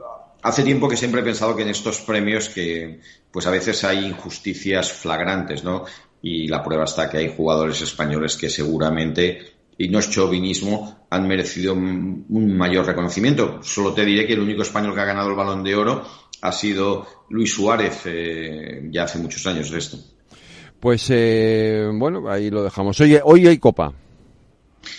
Hace 0.45 0.63
tiempo 0.63 0.89
que 0.89 0.97
siempre 0.97 1.23
he 1.23 1.25
pensado 1.25 1.57
que 1.57 1.63
en 1.63 1.71
estos 1.71 2.03
premios 2.03 2.51
que 2.51 3.01
pues 3.31 3.47
a 3.47 3.51
veces 3.51 3.83
hay 3.83 4.05
injusticias 4.05 4.93
flagrantes, 4.93 5.65
¿no? 5.65 5.87
Y 6.21 6.49
la 6.49 6.63
prueba 6.63 6.85
está 6.85 7.09
que 7.09 7.17
hay 7.17 7.35
jugadores 7.35 7.81
españoles 7.81 8.37
que 8.37 8.51
seguramente, 8.51 9.41
y 9.79 9.89
no 9.89 9.99
es 9.99 10.11
chauvinismo, 10.11 11.07
han 11.09 11.27
merecido 11.27 11.73
un 11.73 12.57
mayor 12.57 12.85
reconocimiento. 12.85 13.63
Solo 13.63 13.95
te 13.95 14.05
diré 14.05 14.27
que 14.27 14.35
el 14.35 14.41
único 14.41 14.61
español 14.61 14.95
que 14.95 15.01
ha 15.01 15.07
ganado 15.07 15.31
el 15.31 15.37
balón 15.37 15.65
de 15.65 15.75
oro 15.75 16.05
ha 16.43 16.53
sido 16.53 17.07
Luis 17.31 17.55
Suárez, 17.55 18.03
eh, 18.05 18.87
ya 18.91 19.05
hace 19.05 19.19
muchos 19.19 19.47
años 19.47 19.71
de 19.71 19.79
esto. 19.79 19.97
Pues 20.79 21.07
eh, 21.09 21.89
bueno, 21.91 22.29
ahí 22.31 22.51
lo 22.51 22.63
dejamos. 22.63 23.01
Oye, 23.01 23.23
hoy 23.25 23.47
hay 23.47 23.57
copa. 23.57 23.95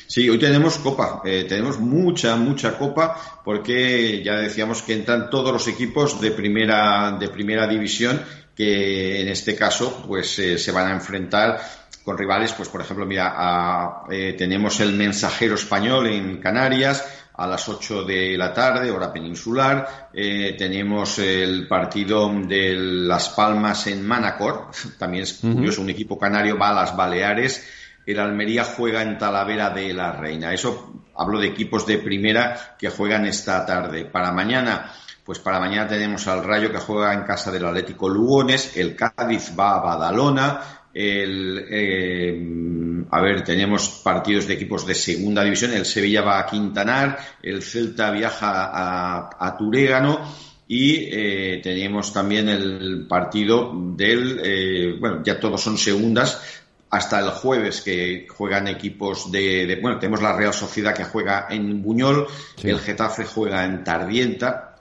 Sí, 0.08 0.30
hoy 0.30 0.40
tenemos 0.40 0.78
copa, 0.78 1.22
eh, 1.26 1.46
tenemos 1.48 1.80
mucha, 1.80 2.36
mucha 2.36 2.78
copa, 2.78 3.42
porque 3.44 4.24
ya 4.24 4.36
decíamos 4.36 4.82
que 4.82 4.94
entran 4.94 5.30
todos 5.30 5.52
los 5.52 5.68
equipos 5.68 6.22
de 6.22 6.32
primera, 6.32 7.12
de 7.20 7.28
primera 7.30 7.68
división, 7.68 8.22
que 8.56 9.22
en 9.22 9.28
este 9.28 9.56
caso, 9.56 10.04
pues 10.08 10.40
eh, 10.40 10.58
se 10.58 10.72
van 10.72 10.88
a 10.88 10.94
enfrentar 10.94 11.60
con 12.04 12.18
rivales, 12.18 12.54
pues 12.54 12.70
por 12.70 12.82
ejemplo, 12.82 13.06
mira, 13.06 14.04
eh, 14.10 14.36
tenemos 14.38 14.80
el 14.80 14.94
mensajero 14.94 15.56
español 15.56 16.08
en 16.08 16.38
Canarias, 16.38 17.04
a 17.38 17.48
las 17.48 17.68
8 17.68 18.04
de 18.04 18.38
la 18.38 18.54
tarde, 18.54 18.92
hora 18.92 19.12
peninsular. 19.12 20.10
tenemos 20.14 21.20
el 21.20 21.68
partido 21.68 22.32
de 22.48 22.74
Las 22.74 23.30
Palmas 23.30 23.88
en 23.88 24.06
Manacor, 24.08 24.68
también 24.98 25.24
es 25.24 25.34
curioso, 25.34 25.82
un 25.82 25.90
equipo 25.90 26.18
canario 26.18 26.58
va 26.58 26.70
a 26.70 26.74
las 26.76 26.96
Baleares 26.96 27.62
el 28.06 28.20
Almería 28.20 28.64
juega 28.64 29.02
en 29.02 29.18
Talavera 29.18 29.70
de 29.70 29.94
la 29.94 30.12
Reina. 30.12 30.54
Eso 30.54 31.04
hablo 31.16 31.40
de 31.40 31.48
equipos 31.48 31.86
de 31.86 31.98
primera 31.98 32.76
que 32.78 32.90
juegan 32.90 33.26
esta 33.26 33.66
tarde. 33.66 34.06
Para 34.06 34.32
mañana, 34.32 34.92
pues 35.24 35.40
para 35.40 35.60
mañana 35.60 35.88
tenemos 35.88 36.28
al 36.28 36.44
Rayo 36.44 36.72
que 36.72 36.78
juega 36.78 37.14
en 37.14 37.24
casa 37.24 37.52
del 37.52 37.66
Atlético 37.66 38.08
Lugones, 38.08 38.78
el 38.78 38.96
Cádiz 38.96 39.54
va 39.58 39.76
a 39.76 39.80
Badalona, 39.80 40.62
el, 40.94 41.66
eh, 41.70 43.06
a 43.12 43.22
ver, 43.22 43.44
tenemos 43.44 44.02
partidos 44.04 44.48
de 44.48 44.54
equipos 44.54 44.86
de 44.86 44.96
segunda 44.96 45.44
división, 45.44 45.74
el 45.74 45.86
Sevilla 45.86 46.22
va 46.22 46.40
a 46.40 46.46
Quintanar, 46.46 47.18
el 47.42 47.64
Celta 47.64 48.12
viaja 48.12 48.70
a, 48.72 49.30
a 49.38 49.58
Turégano 49.58 50.22
y 50.68 51.10
eh, 51.12 51.60
tenemos 51.62 52.14
también 52.14 52.50
el 52.50 53.06
partido 53.08 53.72
del, 53.96 54.40
eh, 54.44 54.98
bueno, 55.00 55.22
ya 55.24 55.40
todos 55.40 55.62
son 55.62 55.78
segundas, 55.78 56.64
hasta 56.96 57.20
el 57.20 57.30
jueves 57.30 57.82
que 57.82 58.26
juegan 58.30 58.68
equipos 58.68 59.32
de, 59.32 59.78
bueno 59.82 60.00
tenemos 60.00 60.22
la 60.22 60.34
Real 60.34 60.54
Sociedad 60.54 60.96
que 60.96 61.04
juega 61.04 61.48
en 61.50 61.82
Buñol 61.82 62.28
el 62.64 62.80
Getafe 62.80 63.26
juega 63.26 63.66
en 63.66 63.84
Tardienta. 63.84 64.72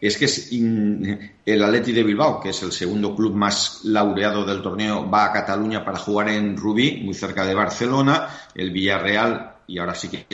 Es 0.00 0.16
que 0.16 0.24
es 0.24 0.50
el 0.50 1.62
Atleti 1.62 1.92
de 1.92 2.02
Bilbao 2.02 2.40
que 2.40 2.50
es 2.50 2.62
el 2.62 2.72
segundo 2.72 3.14
club 3.14 3.34
más 3.34 3.80
laureado 3.84 4.44
del 4.44 4.62
torneo 4.62 5.08
va 5.08 5.26
a 5.26 5.32
Cataluña 5.32 5.84
para 5.84 5.98
jugar 5.98 6.30
en 6.30 6.56
Rubí 6.56 7.02
muy 7.04 7.14
cerca 7.14 7.44
de 7.44 7.54
Barcelona. 7.54 8.28
El 8.54 8.70
Villarreal 8.70 9.56
y 9.66 9.78
ahora 9.78 9.94
sí 9.94 10.08
que 10.08 10.26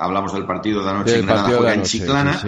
hablamos 0.00 0.34
del 0.34 0.44
partido 0.44 0.82
de 0.82 0.90
anoche 0.90 1.18
en 1.20 1.26
Granada 1.26 1.56
juega 1.56 1.74
en 1.74 1.82
Chiclana. 1.82 2.40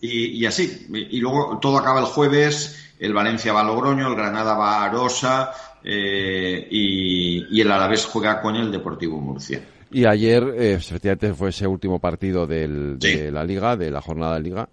Y, 0.00 0.44
así 0.46 0.86
y 0.90 1.18
luego 1.18 1.58
todo 1.60 1.78
acaba 1.78 2.00
el 2.00 2.06
jueves 2.06 2.92
el 2.98 3.12
Valencia 3.12 3.52
va 3.52 3.60
a 3.60 3.64
Logroño 3.64 4.08
el 4.08 4.14
Granada 4.14 4.54
va 4.54 4.76
a 4.76 4.84
Arosa 4.84 5.52
eh, 5.84 6.66
y, 6.70 7.60
el 7.60 7.70
Alavés 7.70 8.06
juega 8.06 8.40
con 8.40 8.56
el 8.56 8.72
Deportivo 8.72 9.20
Murcia. 9.20 9.60
Y 9.90 10.06
ayer, 10.06 10.42
eh, 10.56 10.72
efectivamente, 10.74 11.34
fue 11.34 11.50
ese 11.50 11.66
último 11.66 11.98
partido 12.00 12.46
de 12.46 13.30
la 13.30 13.44
Liga, 13.44 13.76
de 13.76 13.90
la 13.90 14.00
jornada 14.00 14.34
de 14.34 14.40
Liga. 14.40 14.68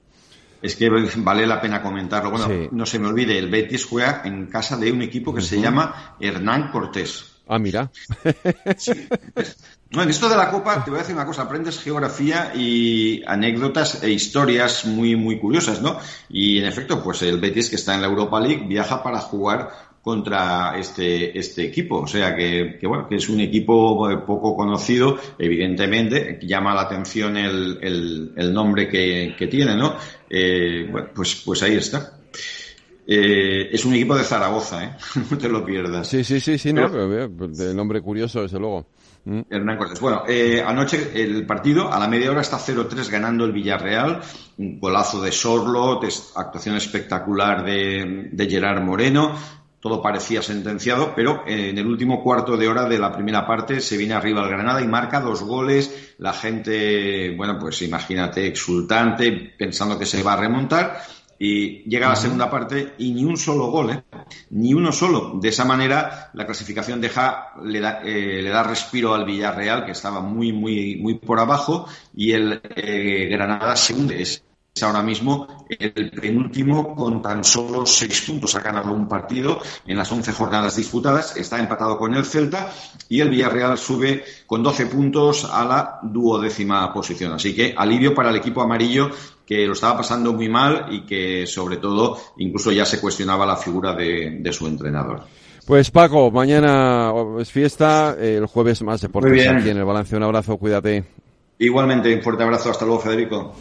Es 0.62 0.76
que 0.76 0.90
vale 1.18 1.46
la 1.46 1.60
pena 1.60 1.82
comentarlo. 1.82 2.32
Bueno, 2.32 2.70
no 2.72 2.86
se 2.86 3.00
me 3.00 3.08
olvide, 3.08 3.38
el 3.38 3.50
Betis 3.50 3.86
juega 3.86 4.22
en 4.24 4.46
casa 4.46 4.78
de 4.78 4.92
un 4.92 5.02
equipo 5.02 5.34
que 5.34 5.42
se 5.42 5.60
llama 5.60 6.16
Hernán 6.20 6.72
Cortés. 6.72 7.32
Ah, 7.48 7.60
mira. 7.60 7.92
en 8.24 10.10
esto 10.10 10.30
de 10.30 10.38
la 10.38 10.50
Copa, 10.50 10.84
te 10.86 10.92
voy 10.92 11.00
a 11.00 11.02
decir 11.02 11.16
una 11.16 11.26
cosa, 11.26 11.42
aprendes 11.42 11.80
geografía 11.80 12.54
y 12.56 13.24
anécdotas 13.26 14.04
e 14.04 14.12
historias 14.12 14.86
muy, 14.86 15.16
muy 15.16 15.40
curiosas, 15.40 15.82
¿no? 15.82 15.98
Y 16.30 16.60
en 16.60 16.66
efecto, 16.66 17.04
pues 17.04 17.24
el 17.24 17.40
Betis, 17.42 17.70
que 17.70 17.76
está 17.76 17.96
en 17.96 18.02
la 18.02 18.08
Europa 18.08 18.40
League, 18.40 18.66
viaja 18.68 19.04
para 19.04 19.20
jugar 19.20 19.91
contra 20.02 20.78
este, 20.80 21.38
este 21.38 21.64
equipo. 21.64 22.00
O 22.02 22.08
sea 22.08 22.36
que, 22.36 22.80
bueno, 22.84 23.08
que 23.08 23.16
es 23.16 23.30
un 23.30 23.40
equipo 23.40 24.10
eh, 24.10 24.18
poco 24.18 24.56
conocido, 24.56 25.18
evidentemente, 25.38 26.40
llama 26.42 26.74
la 26.74 26.82
atención 26.82 27.38
el, 27.38 28.32
el, 28.36 28.54
nombre 28.54 28.88
que, 28.88 29.36
que, 29.38 29.48
tiene, 29.48 29.76
¿no? 29.76 29.96
Eh, 30.30 30.88
bueno, 30.92 31.10
pues, 31.14 31.42
pues 31.46 31.62
ahí 31.64 31.76
está. 31.76 32.18
Eh, 33.06 33.70
es 33.74 33.84
un 33.84 33.94
equipo 33.94 34.16
de 34.16 34.24
Zaragoza, 34.24 34.84
¿eh? 34.84 34.98
no 35.32 35.38
te 35.38 35.50
lo 35.50 35.66
pierdas. 35.66 36.08
Sí, 36.08 36.24
sí, 36.24 36.40
sí, 36.40 36.58
sí, 36.58 36.72
no, 36.72 36.90
de 36.90 37.74
nombre 37.74 38.02
curioso, 38.02 38.42
desde 38.42 38.60
luego. 38.60 38.86
Mm. 39.26 39.42
Hernán 39.50 39.78
Cortés. 39.78 40.00
Bueno, 40.00 40.24
eh, 40.28 40.64
anoche 40.66 41.12
el 41.14 41.46
partido 41.46 41.92
a 41.92 42.00
la 42.00 42.08
media 42.08 42.32
hora 42.32 42.42
está 42.42 42.58
0-3 42.58 43.10
ganando 43.10 43.46
el 43.46 43.52
Villarreal, 43.52 44.22
un 44.58 44.80
golazo 44.80 45.22
de 45.22 45.32
Sorlot, 45.32 46.04
actuación 46.36 46.76
espectacular 46.76 47.64
de, 47.64 48.30
de 48.32 48.50
Gerard 48.50 48.82
Moreno, 48.82 49.36
todo 49.82 50.02
parecía 50.02 50.42
sentenciado, 50.42 51.14
pero 51.16 51.44
en 51.48 51.78
el 51.78 51.88
último 51.88 52.24
cuarto 52.24 52.56
de 52.56 52.68
hora 52.68 52.86
de 52.86 53.00
la 53.00 53.12
primera 53.12 53.46
parte 53.48 53.82
se 53.82 53.98
viene 53.98 54.14
arriba 54.14 54.44
el 54.44 54.50
Granada 54.50 54.82
y 54.82 54.88
marca 54.88 55.20
dos 55.20 55.42
goles. 55.42 56.14
La 56.20 56.34
gente, 56.34 57.34
bueno, 57.36 57.58
pues 57.60 57.82
imagínate, 57.82 58.46
exultante, 58.46 59.32
pensando 59.58 59.98
que 59.98 60.06
se 60.06 60.22
va 60.22 60.34
a 60.34 60.38
remontar. 60.38 61.02
Y 61.44 61.90
llega 61.90 62.08
la 62.08 62.16
segunda 62.16 62.52
parte 62.52 62.94
y 63.00 63.14
ni 63.14 63.26
un 63.26 63.36
solo 63.36 63.72
gol, 63.72 63.90
¿eh? 63.90 64.04
ni 64.52 64.76
uno 64.76 64.92
solo. 64.92 65.40
De 65.42 65.50
esa 65.50 65.66
manera 65.66 66.30
la 66.36 66.46
clasificación 66.46 67.02
deja, 67.02 67.54
le 67.64 67.80
da, 67.80 68.02
eh, 68.04 68.44
le 68.44 68.50
da 68.52 68.62
respiro 68.62 69.16
al 69.16 69.26
Villarreal, 69.26 69.84
que 69.84 69.94
estaba 69.94 70.22
muy, 70.22 70.54
muy, 70.54 70.98
muy 70.98 71.16
por 71.16 71.40
abajo, 71.40 71.88
y 72.16 72.34
el 72.34 72.62
eh, 72.76 73.28
Granada 73.32 73.76
se 73.76 73.96
hunde 73.96 74.22
es 74.22 74.44
ahora 74.82 75.04
mismo 75.04 75.66
el 75.70 76.12
penúltimo 76.12 76.96
con 76.96 77.22
tan 77.22 77.44
solo 77.44 77.86
seis 77.86 78.22
puntos. 78.22 78.56
Ha 78.56 78.62
ganado 78.62 78.94
un 78.94 79.08
partido 79.08 79.60
en 79.86 79.98
las 79.98 80.12
once 80.12 80.32
jornadas 80.32 80.76
disputadas, 80.76 81.36
está 81.36 81.60
empatado 81.60 81.98
con 81.98 82.16
el 82.16 82.26
Celta 82.26 82.72
y 83.10 83.20
el 83.20 83.30
Villarreal 83.30 83.78
sube 83.78 84.24
con 84.48 84.64
doce 84.64 84.86
puntos 84.86 85.46
a 85.46 85.66
la 85.66 86.00
duodécima 86.02 86.92
posición. 86.94 87.34
Así 87.34 87.54
que 87.54 87.76
alivio 87.78 88.16
para 88.16 88.30
el 88.30 88.38
equipo 88.38 88.62
amarillo 88.62 89.12
que 89.46 89.68
lo 89.68 89.74
estaba 89.74 89.98
pasando 89.98 90.34
muy 90.34 90.48
mal 90.48 90.86
y 90.90 91.06
que 91.06 91.46
sobre 91.46 91.78
todo 91.78 92.18
incluso 92.38 92.72
ya 92.72 92.86
se 92.86 93.02
cuestionaba 93.02 93.46
la 93.46 93.58
figura 93.58 93.94
de, 93.94 94.50
su 94.54 94.66
entrenador. 94.68 95.24
Pues 95.68 95.92
Paco, 95.92 96.32
mañana 96.32 97.14
es 97.40 97.52
fiesta, 97.52 98.16
el 98.20 98.46
jueves 98.46 98.82
más 98.82 99.02
deportes 99.02 99.48
aquí 99.48 99.70
en 99.70 99.78
el 99.78 99.86
balance. 99.86 100.16
Un 100.16 100.24
abrazo, 100.24 100.58
cuídate. 100.58 101.04
Igualmente, 101.60 102.16
un 102.16 102.22
fuerte 102.22 102.44
abrazo. 102.44 102.72
Hasta 102.72 102.86
luego, 102.86 103.02
Federico. 103.02 103.54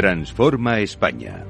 Transforma 0.00 0.80
España. 0.80 1.44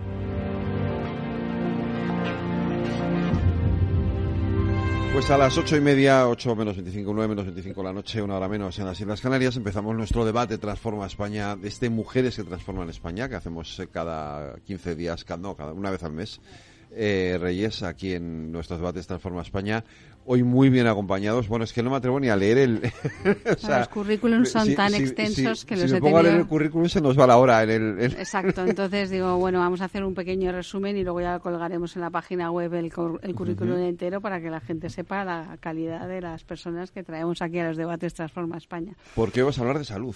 Pues 5.13 5.31
a 5.31 5.39
las 5.39 5.57
ocho 5.57 5.77
y 5.77 5.81
media, 5.81 6.27
ocho 6.27 6.57
menos 6.57 6.75
veinticinco, 6.75 7.13
nueve 7.15 7.29
menos 7.29 7.45
veinticinco 7.45 7.81
la 7.85 7.93
noche, 7.93 8.21
una 8.21 8.39
hora 8.39 8.49
menos 8.49 8.77
en 8.81 8.87
las 8.87 9.01
Islas 9.01 9.21
Canarias, 9.21 9.57
empezamos 9.57 9.95
nuestro 9.95 10.25
debate 10.25 10.59
Transforma 10.59 11.07
España, 11.07 11.57
este 11.63 11.91
Mujeres 11.91 12.35
que 12.35 12.43
Transforman 12.43 12.91
España, 12.91 13.29
que 13.29 13.37
hacemos 13.37 13.79
eh, 13.79 13.87
cada 13.87 14.57
15 14.67 14.97
días, 14.97 15.25
no, 15.39 15.55
cada 15.55 15.73
una 15.73 15.93
vez 15.93 16.03
al 16.03 16.11
mes. 16.11 16.41
Eh, 16.93 17.39
Reyes, 17.41 17.85
aquí 17.85 18.15
en 18.15 18.51
nuestros 18.51 18.81
debates 18.81 19.07
Transforma 19.07 19.43
España 19.43 19.85
hoy 20.25 20.43
muy 20.43 20.71
bien 20.71 20.87
acompañados. 20.87 21.49
Bueno, 21.49 21.65
es 21.65 21.73
que 21.73 21.83
no 21.83 21.91
me 21.91 21.97
atrevo 21.97 22.21
ni 22.21 22.29
a 22.29 22.37
leer 22.37 22.59
el... 22.59 22.93
los 23.69 23.89
currículums 23.89 24.51
son 24.51 24.75
tan 24.75 24.95
extensos 24.95 25.65
que 25.65 25.77
los 25.77 25.87
si 25.87 25.95
me 25.95 26.01
pongo 26.01 26.19
a 26.19 26.23
leer 26.23 26.37
el 26.37 26.47
currículum 26.47 26.89
se 26.89 27.01
nos 27.01 27.19
va 27.19 27.27
la 27.27 27.37
hora. 27.37 27.63
En 27.63 27.71
el, 27.71 28.01
Exacto, 28.01 28.65
entonces 28.67 29.11
digo, 29.11 29.37
bueno, 29.39 29.59
vamos 29.59 29.81
a 29.81 29.87
hacer 29.87 30.05
un 30.05 30.15
pequeño 30.15 30.53
resumen 30.53 30.97
y 30.97 31.05
luego 31.05 31.21
ya 31.21 31.39
colgaremos 31.39 31.97
en 31.97 32.03
la 32.03 32.11
página 32.11 32.51
web 32.51 32.75
el, 32.75 32.93
el 33.23 33.35
currículum 33.35 33.79
entero 33.79 34.21
para 34.21 34.41
que 34.41 34.51
la 34.51 34.61
gente 34.61 34.91
sepa 34.91 35.25
la 35.25 35.57
calidad 35.61 36.09
de 36.09 36.21
las 36.21 36.45
personas 36.45 36.91
que 36.91 37.03
traemos 37.03 37.43
aquí 37.43 37.59
a 37.59 37.69
los 37.69 37.77
debates 37.77 38.15
Transforma 38.15 38.57
España. 38.57 38.95
¿Por 39.15 39.33
qué 39.33 39.43
vas 39.43 39.59
a 39.59 39.63
hablar 39.63 39.79
de 39.79 39.85
salud? 39.85 40.15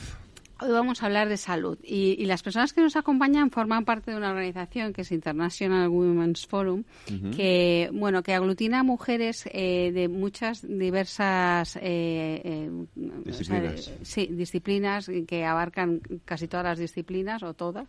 Hoy 0.61 0.71
vamos 0.71 1.03
a 1.03 1.07
hablar 1.07 1.29
de 1.29 1.37
salud 1.37 1.79
y, 1.83 2.25
las 2.27 2.43
personas 2.43 2.73
que 2.73 2.81
nos 2.81 2.95
acompañan 2.95 3.51
forman 3.51 3.85
parte 3.85 4.13
de 4.13 4.17
una 4.17 4.31
organización 4.31 4.93
que 4.93 5.03
es 5.03 5.11
International 5.11 5.89
Women's 5.89 6.47
Forum, 6.47 6.85
que 7.35 7.91
bueno 7.93 8.23
que 8.23 8.35
aglutina 8.35 8.85
mujeres 8.85 9.49
eh, 9.53 9.91
de 9.93 10.09
muchas 10.09 10.67
diversas 10.67 11.77
eh, 11.77 12.41
eh, 12.45 12.71
disciplinas. 13.25 13.93
sí, 14.03 14.29
disciplinas 14.31 15.11
que 15.27 15.45
abarcan 15.45 16.01
casi 16.25 16.47
todas 16.47 16.65
las 16.65 16.79
disciplinas 16.79 17.43
o 17.43 17.55
todas 17.55 17.89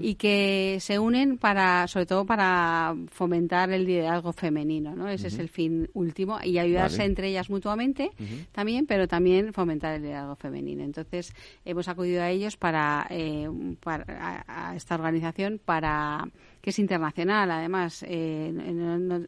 y 0.00 0.14
que 0.14 0.78
se 0.80 0.98
unen 0.98 1.36
para 1.36 1.86
sobre 1.88 2.06
todo 2.06 2.24
para 2.24 2.96
fomentar 3.10 3.70
el 3.70 3.84
liderazgo 3.84 4.32
femenino, 4.32 4.96
¿no? 4.96 5.08
Ese 5.08 5.28
es 5.28 5.38
el 5.38 5.50
fin 5.50 5.90
último 5.92 6.38
y 6.42 6.58
ayudarse 6.58 7.04
entre 7.04 7.28
ellas 7.28 7.50
mutuamente 7.50 8.12
también, 8.52 8.86
pero 8.86 9.06
también 9.06 9.52
fomentar 9.52 9.94
el 9.96 10.02
liderazgo 10.02 10.36
femenino. 10.36 10.82
Entonces 10.82 11.34
hemos 11.66 11.86
acudido 11.98 12.22
a 12.22 12.30
ellos 12.30 12.56
para, 12.56 13.08
eh, 13.10 13.50
para 13.82 14.44
a, 14.46 14.76
esta 14.76 14.94
organización 14.94 15.60
para 15.64 16.28
que 16.68 16.72
es 16.72 16.78
internacional, 16.78 17.50
además 17.50 18.04
eh, 18.06 18.52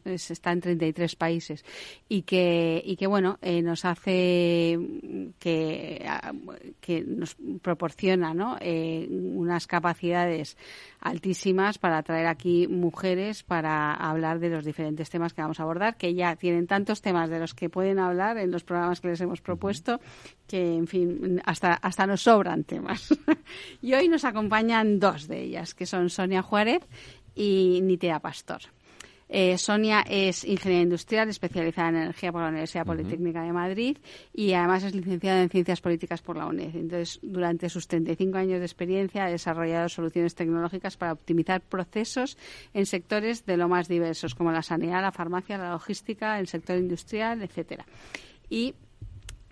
está 0.05 0.51
en 0.51 0.61
33 0.61 1.15
países 1.15 1.65
y 2.07 2.21
que 2.21 2.79
y 2.85 2.95
que 2.95 3.07
bueno 3.07 3.39
eh, 3.41 3.63
nos 3.63 3.83
hace 3.83 4.77
que, 5.39 6.07
que 6.79 7.01
nos 7.01 7.35
proporciona 7.63 8.35
¿no? 8.35 8.57
Eh, 8.61 9.07
unas 9.09 9.65
capacidades 9.65 10.55
altísimas 10.99 11.79
para 11.79 12.03
traer 12.03 12.27
aquí 12.27 12.67
mujeres 12.67 13.41
para 13.41 13.93
hablar 13.93 14.37
de 14.37 14.49
los 14.49 14.63
diferentes 14.63 15.09
temas 15.09 15.33
que 15.33 15.41
vamos 15.41 15.59
a 15.59 15.63
abordar, 15.63 15.97
que 15.97 16.13
ya 16.13 16.35
tienen 16.35 16.67
tantos 16.67 17.01
temas 17.01 17.31
de 17.31 17.39
los 17.39 17.55
que 17.55 17.69
pueden 17.69 17.97
hablar 17.97 18.37
en 18.37 18.51
los 18.51 18.63
programas 18.63 19.01
que 19.01 19.07
les 19.07 19.21
hemos 19.21 19.41
propuesto, 19.41 19.99
que 20.47 20.75
en 20.75 20.85
fin, 20.85 21.41
hasta, 21.43 21.73
hasta 21.73 22.05
nos 22.05 22.21
sobran 22.21 22.63
temas. 22.65 23.09
y 23.81 23.95
hoy 23.95 24.07
nos 24.07 24.25
acompañan 24.25 24.99
dos 24.99 25.27
de 25.27 25.41
ellas, 25.41 25.73
que 25.73 25.87
son 25.87 26.11
Sonia 26.11 26.43
Juárez 26.43 26.83
y 27.35 27.79
Nitea 27.81 28.19
Pastor. 28.19 28.61
Eh, 29.33 29.57
Sonia 29.57 30.01
es 30.01 30.43
ingeniera 30.43 30.83
industrial 30.83 31.29
especializada 31.29 31.87
en 31.87 31.95
energía 31.95 32.33
por 32.33 32.41
la 32.41 32.49
Universidad 32.49 32.85
Politécnica 32.85 33.41
de 33.43 33.53
Madrid 33.53 33.97
y 34.33 34.51
además 34.51 34.83
es 34.83 34.93
licenciada 34.93 35.41
en 35.41 35.49
ciencias 35.49 35.79
políticas 35.79 36.21
por 36.21 36.35
la 36.35 36.47
UNED. 36.47 36.75
Entonces, 36.75 37.17
durante 37.23 37.69
sus 37.69 37.87
35 37.87 38.37
años 38.37 38.59
de 38.59 38.65
experiencia 38.65 39.23
ha 39.23 39.29
desarrollado 39.29 39.87
soluciones 39.87 40.35
tecnológicas 40.35 40.97
para 40.97 41.13
optimizar 41.13 41.61
procesos 41.61 42.37
en 42.73 42.85
sectores 42.85 43.45
de 43.45 43.55
lo 43.55 43.69
más 43.69 43.87
diversos, 43.87 44.35
como 44.35 44.51
la 44.51 44.63
sanidad, 44.63 45.01
la 45.01 45.13
farmacia, 45.13 45.57
la 45.57 45.71
logística, 45.71 46.37
el 46.37 46.47
sector 46.47 46.77
industrial, 46.77 47.41
etcétera. 47.41 47.85
Y 48.49 48.75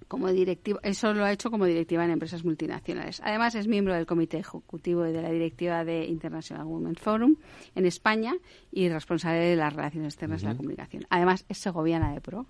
como 0.10 0.28
directiva, 0.30 0.80
eso 0.84 1.14
lo 1.14 1.24
ha 1.24 1.32
hecho 1.32 1.52
como 1.52 1.66
directiva 1.66 2.04
en 2.04 2.10
empresas 2.10 2.44
multinacionales. 2.44 3.22
Además, 3.24 3.54
es 3.54 3.68
miembro 3.68 3.94
del 3.94 4.08
comité 4.08 4.40
ejecutivo 4.40 5.06
y 5.06 5.12
de 5.12 5.22
la 5.22 5.30
directiva 5.30 5.86
de 5.86 6.06
International 6.06 6.66
Women's 6.66 7.00
Forum 7.00 7.36
en 7.76 7.86
España 7.86 8.34
y 8.72 8.90
responsable 8.90 9.40
de 9.40 9.56
las 9.56 9.72
relaciones 9.72 10.16
externas 10.16 10.42
de 10.42 10.48
la 10.48 10.56
comunicación. 10.56 11.06
Además, 11.12 11.46
es 11.48 11.60
segoviana 11.60 12.12
de 12.12 12.22
pro 12.22 12.48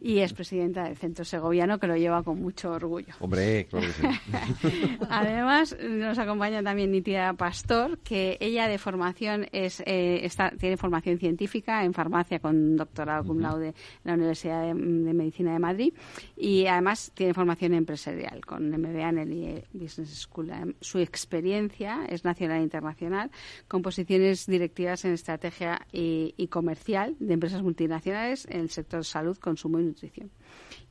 y 0.00 0.18
es 0.18 0.32
presidenta 0.32 0.84
del 0.84 0.96
Centro 0.96 1.24
Segoviano, 1.24 1.78
que 1.78 1.86
lo 1.86 1.96
lleva 1.96 2.22
con 2.22 2.40
mucho 2.40 2.72
orgullo. 2.72 3.14
Hombre, 3.20 3.66
claro 3.66 3.86
que 3.86 3.92
sí. 3.92 4.98
Además, 5.08 5.76
nos 5.80 6.18
acompaña 6.18 6.62
también 6.62 6.90
Nitia 6.90 7.32
Pastor, 7.34 7.98
que 7.98 8.36
ella 8.40 8.66
de 8.66 8.78
formación 8.78 9.46
es, 9.52 9.80
eh, 9.86 10.24
está, 10.24 10.50
tiene 10.50 10.76
formación 10.76 11.18
científica 11.18 11.84
en 11.84 11.94
farmacia 11.94 12.40
con 12.40 12.76
doctorado 12.76 13.24
cum 13.24 13.40
laude 13.40 13.68
en 13.68 13.74
la 14.04 14.14
Universidad 14.14 14.66
de, 14.66 14.74
Medicina 14.74 15.52
de 15.52 15.58
Madrid 15.58 15.94
y 16.36 16.66
además 16.66 16.95
tiene 17.14 17.34
formación 17.34 17.74
empresarial 17.74 18.44
con 18.44 18.70
MBA 18.70 19.08
en 19.08 19.18
el 19.18 19.32
IE 19.32 19.64
Business 19.72 20.10
School. 20.10 20.76
Su 20.80 20.98
experiencia 20.98 22.06
es 22.08 22.24
nacional 22.24 22.60
e 22.60 22.62
internacional 22.62 23.30
con 23.68 23.82
posiciones 23.82 24.46
directivas 24.46 25.04
en 25.04 25.12
estrategia 25.12 25.86
y, 25.92 26.46
comercial 26.48 27.16
de 27.18 27.34
empresas 27.34 27.62
multinacionales 27.62 28.46
en 28.50 28.60
el 28.60 28.70
sector 28.70 29.04
salud 29.04 29.36
con 29.38 29.56
consumo 29.56 29.80
y 29.80 29.84
nutrición. 29.84 30.30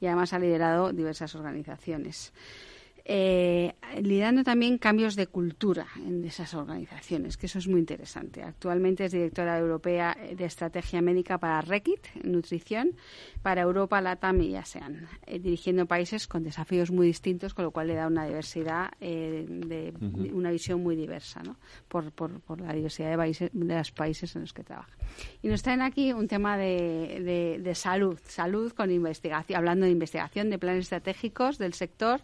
Y 0.02 0.08
además 0.08 0.34
ha 0.34 0.40
liderado 0.40 0.92
diversas 0.92 1.36
organizaciones 1.36 2.34
eh, 3.08 3.76
liderando 4.02 4.44
también 4.44 4.80
cambios 4.80 5.16
de 5.16 5.28
cultura 5.28 5.86
en 5.98 6.26
esas 6.26 6.56
organizaciones, 6.56 7.38
que 7.38 7.46
eso 7.46 7.60
es 7.60 7.68
muy 7.68 7.80
interesante. 7.80 8.42
Actualmente 8.42 9.06
es 9.06 9.12
directora 9.12 9.60
europea 9.60 10.18
de 10.36 10.44
estrategia 10.46 11.04
médica 11.04 11.38
para 11.38 11.62
REKIT, 11.62 12.24
nutrición, 12.24 12.96
para 13.46 13.62
Europa, 13.62 14.02
LATAM 14.02 14.42
y 14.42 14.56
ASEAN, 14.56 15.08
eh, 15.28 15.38
dirigiendo 15.38 15.86
países 15.86 16.26
con 16.26 16.42
desafíos 16.42 16.90
muy 16.90 17.06
distintos, 17.06 17.54
con 17.54 17.64
lo 17.64 17.70
cual 17.70 17.86
le 17.86 17.94
da 17.94 18.08
una 18.08 18.26
diversidad, 18.26 18.90
eh, 19.00 19.46
de, 19.48 19.94
una 20.34 20.50
visión 20.50 20.82
muy 20.82 20.96
diversa, 20.96 21.44
¿no? 21.44 21.56
por, 21.88 22.12
por, 22.12 22.40
por, 22.42 22.60
la 22.60 22.74
diversidad 22.74 23.12
de, 23.12 23.18
países, 23.18 23.52
de 23.54 23.76
los 23.76 23.92
países 23.92 24.36
en 24.36 24.42
los 24.42 24.52
que 24.52 24.64
trabaja. 24.64 24.90
Y 25.44 25.48
nos 25.48 25.62
traen 25.62 25.84
aquí 25.84 26.12
un 26.12 26.28
tema 26.28 26.58
de, 26.58 27.60
de, 27.62 27.76
salud, 27.76 28.18
salud 28.26 28.74
con 28.74 28.90
investigación, 28.90 29.60
hablando 29.60 29.86
de 29.86 29.92
investigación, 29.92 30.50
de 30.50 30.58
planes 30.58 30.86
estratégicos 30.86 31.60
del 31.60 31.76
sector. 31.76 32.22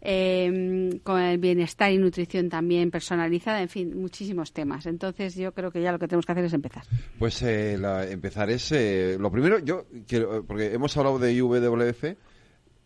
Em, 0.00 1.00
con 1.00 1.20
el 1.20 1.38
bienestar 1.38 1.90
y 1.90 1.98
nutrición 1.98 2.48
también 2.48 2.92
personalizada, 2.92 3.60
en 3.60 3.68
fin, 3.68 4.00
muchísimos 4.00 4.52
temas. 4.52 4.86
Entonces 4.86 5.34
yo 5.34 5.52
creo 5.52 5.72
que 5.72 5.82
ya 5.82 5.90
lo 5.90 5.98
que 5.98 6.06
tenemos 6.06 6.26
que 6.26 6.32
hacer 6.32 6.44
es 6.44 6.52
empezar. 6.52 6.84
Pues 7.18 7.42
eh, 7.42 7.76
empezar 8.08 8.50
es, 8.50 8.70
eh, 8.70 9.16
lo 9.18 9.32
primero, 9.32 9.58
yo 9.58 9.86
quiero, 10.06 10.44
porque 10.46 10.59
hemos 10.66 10.96
hablado 10.96 11.18
de 11.18 11.32
IWF, 11.32 12.16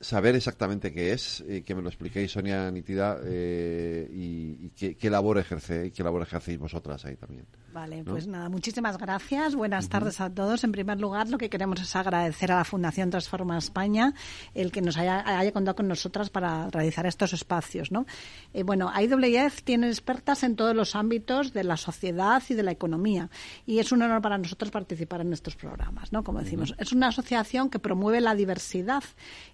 saber 0.00 0.34
exactamente 0.34 0.92
qué 0.92 1.12
es, 1.12 1.42
y 1.48 1.62
que 1.62 1.74
me 1.74 1.82
lo 1.82 1.88
expliquéis, 1.88 2.32
Sonia 2.32 2.70
Nitida, 2.70 3.18
eh, 3.24 4.08
y, 4.12 4.70
qué, 4.70 5.10
labor 5.10 5.38
ejerce 5.38 5.86
y 5.86 5.90
qué 5.90 6.02
labor 6.02 6.22
ejercéis 6.22 6.58
vosotras 6.58 7.04
ahí 7.04 7.16
también. 7.16 7.46
Vale, 7.74 8.04
pues 8.04 8.28
nada, 8.28 8.48
muchísimas 8.48 8.96
gracias. 8.98 9.56
Buenas 9.56 9.88
tardes 9.88 10.20
a 10.20 10.30
todos. 10.30 10.62
En 10.62 10.70
primer 10.70 11.00
lugar, 11.00 11.28
lo 11.28 11.38
que 11.38 11.50
queremos 11.50 11.80
es 11.80 11.96
agradecer 11.96 12.52
a 12.52 12.58
la 12.58 12.64
Fundación 12.64 13.10
Transforma 13.10 13.58
España 13.58 14.14
el 14.54 14.70
que 14.70 14.80
nos 14.80 14.96
haya, 14.96 15.24
contado 15.50 15.74
con 15.74 15.88
nosotras 15.88 16.30
para 16.30 16.70
realizar 16.70 17.04
estos 17.04 17.32
espacios. 17.32 17.90
¿no? 17.90 18.06
Eh, 18.52 18.62
bueno, 18.62 18.92
IWF 18.96 19.62
tiene 19.64 19.88
expertas 19.88 20.44
en 20.44 20.54
todos 20.54 20.76
los 20.76 20.94
ámbitos 20.94 21.52
de 21.52 21.64
la 21.64 21.76
sociedad 21.76 22.40
y 22.48 22.54
de 22.54 22.62
la 22.62 22.70
economía 22.70 23.28
y 23.66 23.80
es 23.80 23.90
un 23.90 24.02
honor 24.02 24.22
para 24.22 24.38
nosotros 24.38 24.70
participar 24.70 25.22
en 25.22 25.32
estos 25.32 25.56
programas. 25.56 26.12
¿no? 26.12 26.22
Como 26.22 26.38
decimos, 26.38 26.76
es 26.78 26.92
una 26.92 27.08
asociación 27.08 27.70
que 27.70 27.80
promueve 27.80 28.20
la 28.20 28.36
diversidad 28.36 29.02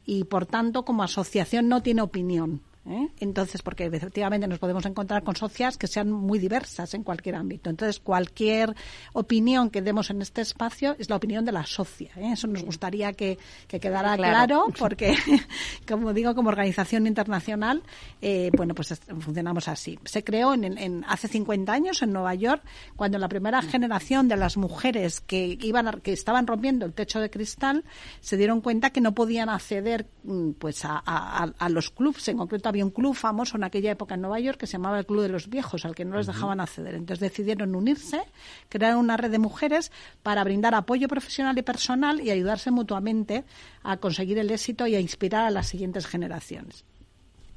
y 0.04 0.24
por 0.24 0.44
tanto 0.44 0.84
como 0.84 1.04
asociación 1.04 1.70
no 1.70 1.82
tiene 1.82 2.02
opinión. 2.02 2.60
¿Eh? 2.86 3.08
Entonces, 3.20 3.62
porque 3.62 3.86
efectivamente 3.86 4.46
nos 4.46 4.58
podemos 4.58 4.84
encontrar 4.86 5.22
con 5.22 5.36
socias 5.36 5.76
que 5.76 5.86
sean 5.86 6.10
muy 6.10 6.38
diversas 6.38 6.94
en 6.94 7.02
cualquier 7.02 7.36
ámbito. 7.36 7.70
Entonces, 7.70 8.00
cualquier 8.00 8.74
opinión 9.12 9.70
que 9.70 9.82
demos 9.82 10.10
en 10.10 10.22
este 10.22 10.40
espacio 10.40 10.96
es 10.98 11.10
la 11.10 11.16
opinión 11.16 11.44
de 11.44 11.52
la 11.52 11.66
socia. 11.66 12.10
¿eh? 12.16 12.32
Eso 12.32 12.46
nos 12.46 12.62
gustaría 12.64 13.12
que, 13.12 13.38
quedara 13.68 14.16
claro. 14.16 14.66
porque, 14.78 15.16
como 15.88 16.12
digo, 16.12 16.34
como 16.34 16.48
organización 16.48 17.06
internacional, 17.06 17.82
eh, 18.22 18.50
bueno, 18.56 18.74
pues 18.74 18.98
funcionamos 19.20 19.68
así. 19.68 19.98
Se 20.04 20.24
creó 20.24 20.54
en, 20.54 21.04
hace 21.06 21.28
50 21.28 21.72
años 21.72 22.02
en 22.02 22.12
Nueva 22.12 22.34
York, 22.34 22.62
cuando 22.96 23.18
la 23.18 23.28
primera 23.28 23.62
generación 23.62 24.28
de 24.28 24.36
las 24.36 24.56
mujeres 24.56 25.20
que 25.20 25.58
iban 25.60 26.00
que 26.02 26.12
estaban 26.12 26.46
rompiendo 26.46 26.86
el 26.86 26.92
techo 26.92 27.20
de 27.20 27.30
cristal 27.30 27.84
se 28.20 28.36
dieron 28.36 28.60
cuenta 28.60 28.90
que 28.90 29.00
no 29.00 29.14
podían 29.14 29.48
acceder 29.48 30.06
mm, 30.24 30.52
pues 30.52 30.84
a, 30.84 30.98
a 30.98 31.68
los 31.68 31.90
clubs, 31.90 32.28
en 32.28 32.38
concreto 32.38 32.69
había 32.70 32.84
un 32.84 32.90
club 32.90 33.14
famoso 33.14 33.56
en 33.56 33.64
aquella 33.64 33.92
época 33.92 34.14
en 34.14 34.22
Nueva 34.22 34.40
York 34.40 34.58
que 34.58 34.66
se 34.66 34.72
llamaba 34.72 34.98
el 34.98 35.06
Club 35.06 35.22
de 35.22 35.28
los 35.28 35.48
Viejos, 35.48 35.84
al 35.84 35.94
que 35.94 36.04
no 36.04 36.16
les 36.16 36.26
dejaban 36.26 36.60
acceder. 36.60 36.94
Entonces 36.94 37.20
decidieron 37.20 37.74
unirse, 37.74 38.22
crear 38.68 38.96
una 38.96 39.16
red 39.16 39.30
de 39.30 39.38
mujeres 39.38 39.92
para 40.22 40.42
brindar 40.44 40.74
apoyo 40.74 41.08
profesional 41.08 41.58
y 41.58 41.62
personal 41.62 42.20
y 42.20 42.30
ayudarse 42.30 42.70
mutuamente 42.70 43.44
a 43.82 43.98
conseguir 43.98 44.38
el 44.38 44.50
éxito 44.50 44.86
y 44.86 44.94
a 44.94 45.00
inspirar 45.00 45.44
a 45.44 45.50
las 45.50 45.68
siguientes 45.68 46.06
generaciones. 46.06 46.84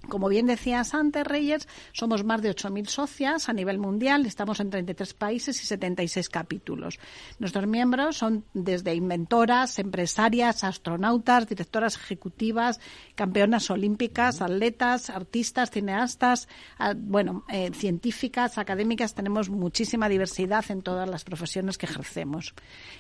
Como 0.10 0.28
bien 0.28 0.48
decías 0.48 0.94
antes, 0.94 1.26
Reyes, 1.26 1.68
somos 1.94 2.24
más 2.26 2.42
de 2.42 2.54
8.000 2.54 2.88
socias 2.88 3.48
a 3.48 3.54
nivel 3.54 3.80
mundial, 3.80 4.26
estamos 4.26 4.60
en 4.60 4.70
33 4.70 5.14
países 5.14 5.62
y 5.64 5.66
76 5.66 6.28
capítulos. 6.30 7.00
Nuestros 7.40 7.68
miembros 7.68 8.18
son 8.18 8.44
desde 8.54 8.94
inventoras, 8.94 9.80
empresarias, 9.80 10.64
astronautas, 10.66 11.48
directoras 11.48 11.96
ejecutivas, 11.96 12.82
campeonas 13.16 13.70
olímpicas, 13.70 14.42
atletas, 14.42 15.10
artistas, 15.10 15.72
cineastas, 15.72 16.50
bueno, 16.98 17.46
eh, 17.48 17.72
científicas, 17.74 18.58
académicas. 18.58 19.16
Tenemos 19.16 19.50
muchísima 19.50 20.10
diversidad 20.10 20.66
en 20.70 20.82
todas 20.82 21.08
las 21.08 21.24
profesiones 21.24 21.78
que 21.78 21.86
ejercemos. 21.86 22.54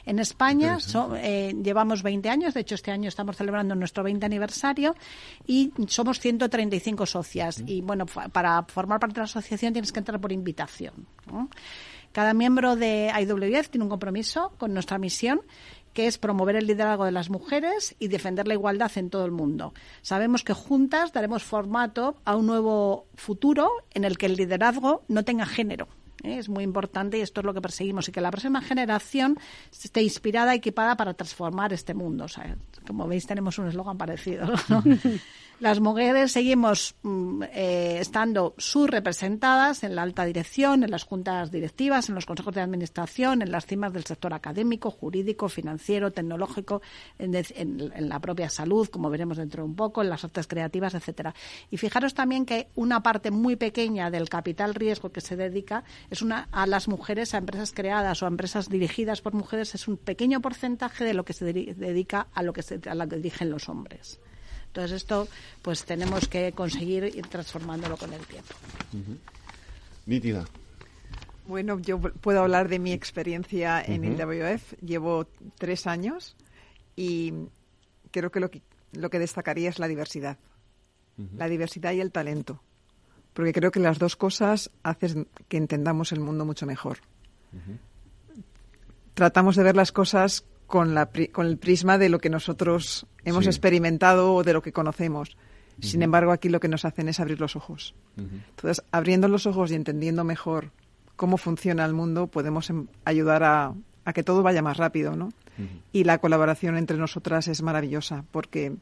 En 0.05 0.19
España 0.19 0.77
eh, 1.17 1.53
llevamos 1.61 2.01
20 2.01 2.29
años, 2.29 2.53
de 2.53 2.61
hecho 2.61 2.75
este 2.75 2.91
año 2.91 3.09
estamos 3.09 3.35
celebrando 3.35 3.75
nuestro 3.75 4.03
20 4.03 4.25
aniversario 4.25 4.95
y 5.45 5.71
somos 5.87 6.19
135 6.19 6.92
socias. 7.05 7.63
Y 7.65 7.81
bueno, 7.81 8.05
para 8.05 8.63
formar 8.63 8.99
parte 8.99 9.15
de 9.15 9.19
la 9.21 9.25
asociación 9.25 9.73
tienes 9.73 9.91
que 9.91 9.99
entrar 9.99 10.19
por 10.19 10.31
invitación. 10.31 11.07
Cada 12.11 12.33
miembro 12.33 12.75
de 12.75 13.11
IWF 13.21 13.69
tiene 13.69 13.83
un 13.83 13.89
compromiso 13.89 14.53
con 14.57 14.73
nuestra 14.73 14.97
misión 14.97 15.41
que 15.93 16.07
es 16.07 16.17
promover 16.17 16.55
el 16.55 16.67
liderazgo 16.67 17.05
de 17.05 17.11
las 17.11 17.29
mujeres 17.29 17.95
y 17.99 18.07
defender 18.07 18.47
la 18.47 18.55
igualdad 18.55 18.91
en 18.95 19.09
todo 19.09 19.25
el 19.25 19.31
mundo. 19.31 19.73
Sabemos 20.01 20.43
que 20.43 20.53
juntas 20.53 21.13
daremos 21.13 21.43
formato 21.43 22.17
a 22.25 22.35
un 22.35 22.47
nuevo 22.47 23.05
futuro 23.15 23.69
en 23.93 24.03
el 24.03 24.17
que 24.17 24.25
el 24.25 24.35
liderazgo 24.35 25.03
no 25.07 25.23
tenga 25.23 25.45
género. 25.45 25.87
¿eh? 26.23 26.39
Es 26.39 26.49
muy 26.49 26.63
importante 26.63 27.17
y 27.17 27.21
esto 27.21 27.41
es 27.41 27.45
lo 27.45 27.53
que 27.53 27.61
perseguimos 27.61 28.09
y 28.09 28.11
que 28.11 28.21
la 28.21 28.31
próxima 28.31 28.61
generación 28.61 29.37
esté 29.71 30.01
inspirada, 30.01 30.55
y 30.55 30.57
equipada 30.57 30.97
para 30.97 31.13
transformar 31.13 31.73
este 31.73 31.93
mundo. 31.93 32.25
como 32.87 33.07
veis, 33.07 33.27
tenemos 33.27 33.57
un 33.59 33.67
eslogan 33.67 33.97
parecido. 33.97 34.47
Las 35.63 35.79
mujeres 35.79 36.33
seguimos 36.33 36.93
mm, 37.03 37.43
eh, 37.43 37.97
estando 38.01 38.53
subrepresentadas 38.57 39.85
en 39.85 39.95
la 39.95 40.01
alta 40.01 40.25
dirección, 40.25 40.83
en 40.83 40.91
las 40.91 41.05
juntas 41.05 41.51
directivas, 41.51 42.09
en 42.09 42.15
los 42.15 42.25
consejos 42.25 42.53
de 42.53 42.59
administración, 42.59 43.41
en 43.41 43.49
las 43.49 43.65
cimas 43.65 43.93
del 43.93 44.03
sector 44.03 44.33
académico, 44.33 44.91
jurídico, 44.91 45.47
financiero, 45.47 46.11
tecnológico, 46.11 46.81
en, 47.17 48.09
la 48.09 48.19
propia 48.19 48.49
salud, 48.49 48.89
como 48.89 49.09
veremos 49.09 49.37
dentro 49.37 49.63
de 49.63 49.69
un 49.69 49.75
poco, 49.77 50.01
en 50.01 50.09
las 50.09 50.25
artes 50.25 50.47
creativas, 50.47 50.95
etcétera. 50.95 51.33
Y 51.71 51.77
fijaros 51.77 52.13
también 52.13 52.45
que 52.45 52.67
una 52.75 53.01
parte 53.01 53.31
muy 53.31 53.55
pequeña 53.55 54.11
del 54.11 54.27
capital 54.27 54.75
riesgo 54.75 55.13
que 55.13 55.21
se 55.21 55.37
dedica 55.37 55.85
es 56.09 56.21
una 56.21 56.49
a 56.51 56.67
las 56.67 56.89
mujeres, 56.89 57.33
a 57.33 57.37
empresas 57.37 57.71
creadas 57.71 58.21
o 58.21 58.25
a 58.25 58.27
empresas 58.27 58.67
dirigidas 58.67 59.21
por 59.21 59.33
mujeres, 59.33 59.75
es 59.75 59.87
un 59.87 59.95
pequeño 59.95 60.41
porcentaje 60.41 61.05
de 61.05 61.13
lo 61.13 61.23
que 61.23 61.31
se 61.31 61.45
dedica 61.45 62.27
a 62.33 62.43
lo 62.43 62.51
que 62.51 62.63
se, 62.63 62.81
a 62.85 62.95
lo 62.95 63.07
que 63.07 63.15
dirigen 63.15 63.49
los 63.49 63.69
hombres. 63.69 64.19
Entonces 64.73 65.03
esto 65.03 65.27
pues 65.61 65.85
tenemos 65.85 66.27
que 66.27 66.51
conseguir 66.51 67.03
ir 67.03 67.27
transformándolo 67.27 67.95
con 67.95 68.11
el 68.11 68.25
tiempo. 68.25 68.55
Nítida. 70.07 70.45
Bueno, 71.45 71.79
yo 71.79 71.99
puedo 71.99 72.41
hablar 72.41 72.69
de 72.69 72.79
mi 72.79 72.91
experiencia 72.91 73.83
en 73.85 74.03
el 74.03 74.17
WF. 74.17 74.73
Llevo 74.81 75.27
tres 75.59 75.85
años 75.85 76.35
y 76.95 77.33
creo 78.09 78.31
que 78.31 78.39
lo 78.39 78.49
que, 78.49 78.63
lo 78.93 79.11
que 79.11 79.19
destacaría 79.19 79.69
es 79.69 79.77
la 79.77 79.87
diversidad. 79.87 80.39
La 81.37 81.47
diversidad 81.47 81.91
y 81.91 82.01
el 82.01 82.11
talento. 82.11 82.59
Porque 83.33 83.53
creo 83.53 83.69
que 83.69 83.79
las 83.79 83.99
dos 83.99 84.15
cosas 84.15 84.71
hacen 84.81 85.27
que 85.49 85.57
entendamos 85.57 86.11
el 86.13 86.19
mundo 86.19 86.45
mucho 86.45 86.65
mejor. 86.65 86.97
Tratamos 89.13 89.55
de 89.55 89.61
ver 89.61 89.75
las 89.75 89.91
cosas 89.91 90.45
con, 90.73 90.95
la, 90.95 91.07
con 91.31 91.45
el 91.45 91.59
prisma 91.59 91.99
de 91.99 92.09
lo 92.09 92.17
que 92.17 92.31
nosotros 92.31 93.05
hemos 93.25 93.45
experimentado 93.45 94.33
o 94.33 94.43
de 94.43 94.53
lo 94.53 94.63
que 94.63 94.73
conocemos. 94.73 95.37
Sin 95.79 96.01
embargo, 96.01 96.31
aquí 96.31 96.49
lo 96.49 96.59
que 96.59 96.67
nos 96.67 96.83
hacen 96.83 97.07
es 97.09 97.19
abrir 97.19 97.39
los 97.39 97.55
ojos. 97.55 97.93
Entonces, 98.17 98.83
abriendo 98.91 99.27
los 99.27 99.45
ojos 99.45 99.69
y 99.69 99.75
entendiendo 99.75 100.23
mejor 100.23 100.71
cómo 101.15 101.37
funciona 101.37 101.85
el 101.85 101.93
mundo, 101.93 102.25
podemos 102.25 102.71
em, 102.71 102.87
ayudar 103.05 103.43
a, 103.43 103.75
a, 104.03 104.13
que 104.13 104.23
todo 104.23 104.41
vaya 104.41 104.63
más 104.63 104.77
rápido, 104.77 105.15
¿no? 105.15 105.29
Y 105.91 106.05
la 106.05 106.17
colaboración 106.17 106.75
entre 106.75 106.97
nosotras 106.97 107.47
es 107.47 107.61
maravillosa 107.61 108.25
porque 108.31 108.73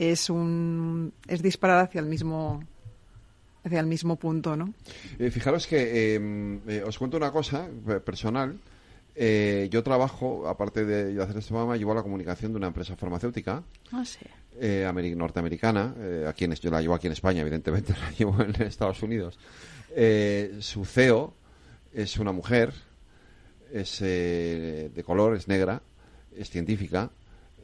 es 0.00 0.28
un 0.28 1.12
es 1.28 1.40
disparar 1.40 1.84
hacia 1.84 2.00
el 2.00 2.06
mismo 2.06 2.64
hacia 3.62 3.78
el 3.78 3.86
mismo 3.86 4.16
punto, 4.16 4.56
¿no? 4.56 4.74
Eh, 5.20 5.30
fijaros 5.30 5.68
que 5.68 6.16
em, 6.16 6.68
eh, 6.68 6.82
os 6.84 6.98
cuento 6.98 7.16
una 7.16 7.30
cosa 7.30 7.68
personal. 8.04 8.58
Eh, 9.14 9.68
yo 9.70 9.82
trabajo, 9.82 10.48
aparte 10.48 10.84
de 10.84 11.22
hacer 11.22 11.36
este 11.36 11.50
programa, 11.50 11.76
llevo 11.76 11.94
la 11.94 12.02
comunicación 12.02 12.52
de 12.52 12.58
una 12.58 12.68
empresa 12.68 12.96
farmacéutica 12.96 13.62
ah, 13.92 14.04
sí. 14.04 14.20
eh, 14.58 15.14
norteamericana. 15.16 15.94
Eh, 15.98 16.26
aquí 16.28 16.44
en, 16.44 16.54
yo 16.54 16.70
la 16.70 16.80
llevo 16.80 16.94
aquí 16.94 17.08
en 17.08 17.12
España, 17.12 17.42
evidentemente, 17.42 17.92
la 18.00 18.10
llevo 18.12 18.40
en 18.42 18.60
Estados 18.62 19.02
Unidos. 19.02 19.38
Eh, 19.94 20.56
su 20.60 20.84
CEO 20.84 21.34
es 21.92 22.16
una 22.18 22.32
mujer, 22.32 22.72
es 23.72 24.00
eh, 24.00 24.90
de 24.94 25.04
color, 25.04 25.36
es 25.36 25.48
negra, 25.48 25.82
es 26.36 26.48
científica, 26.50 27.10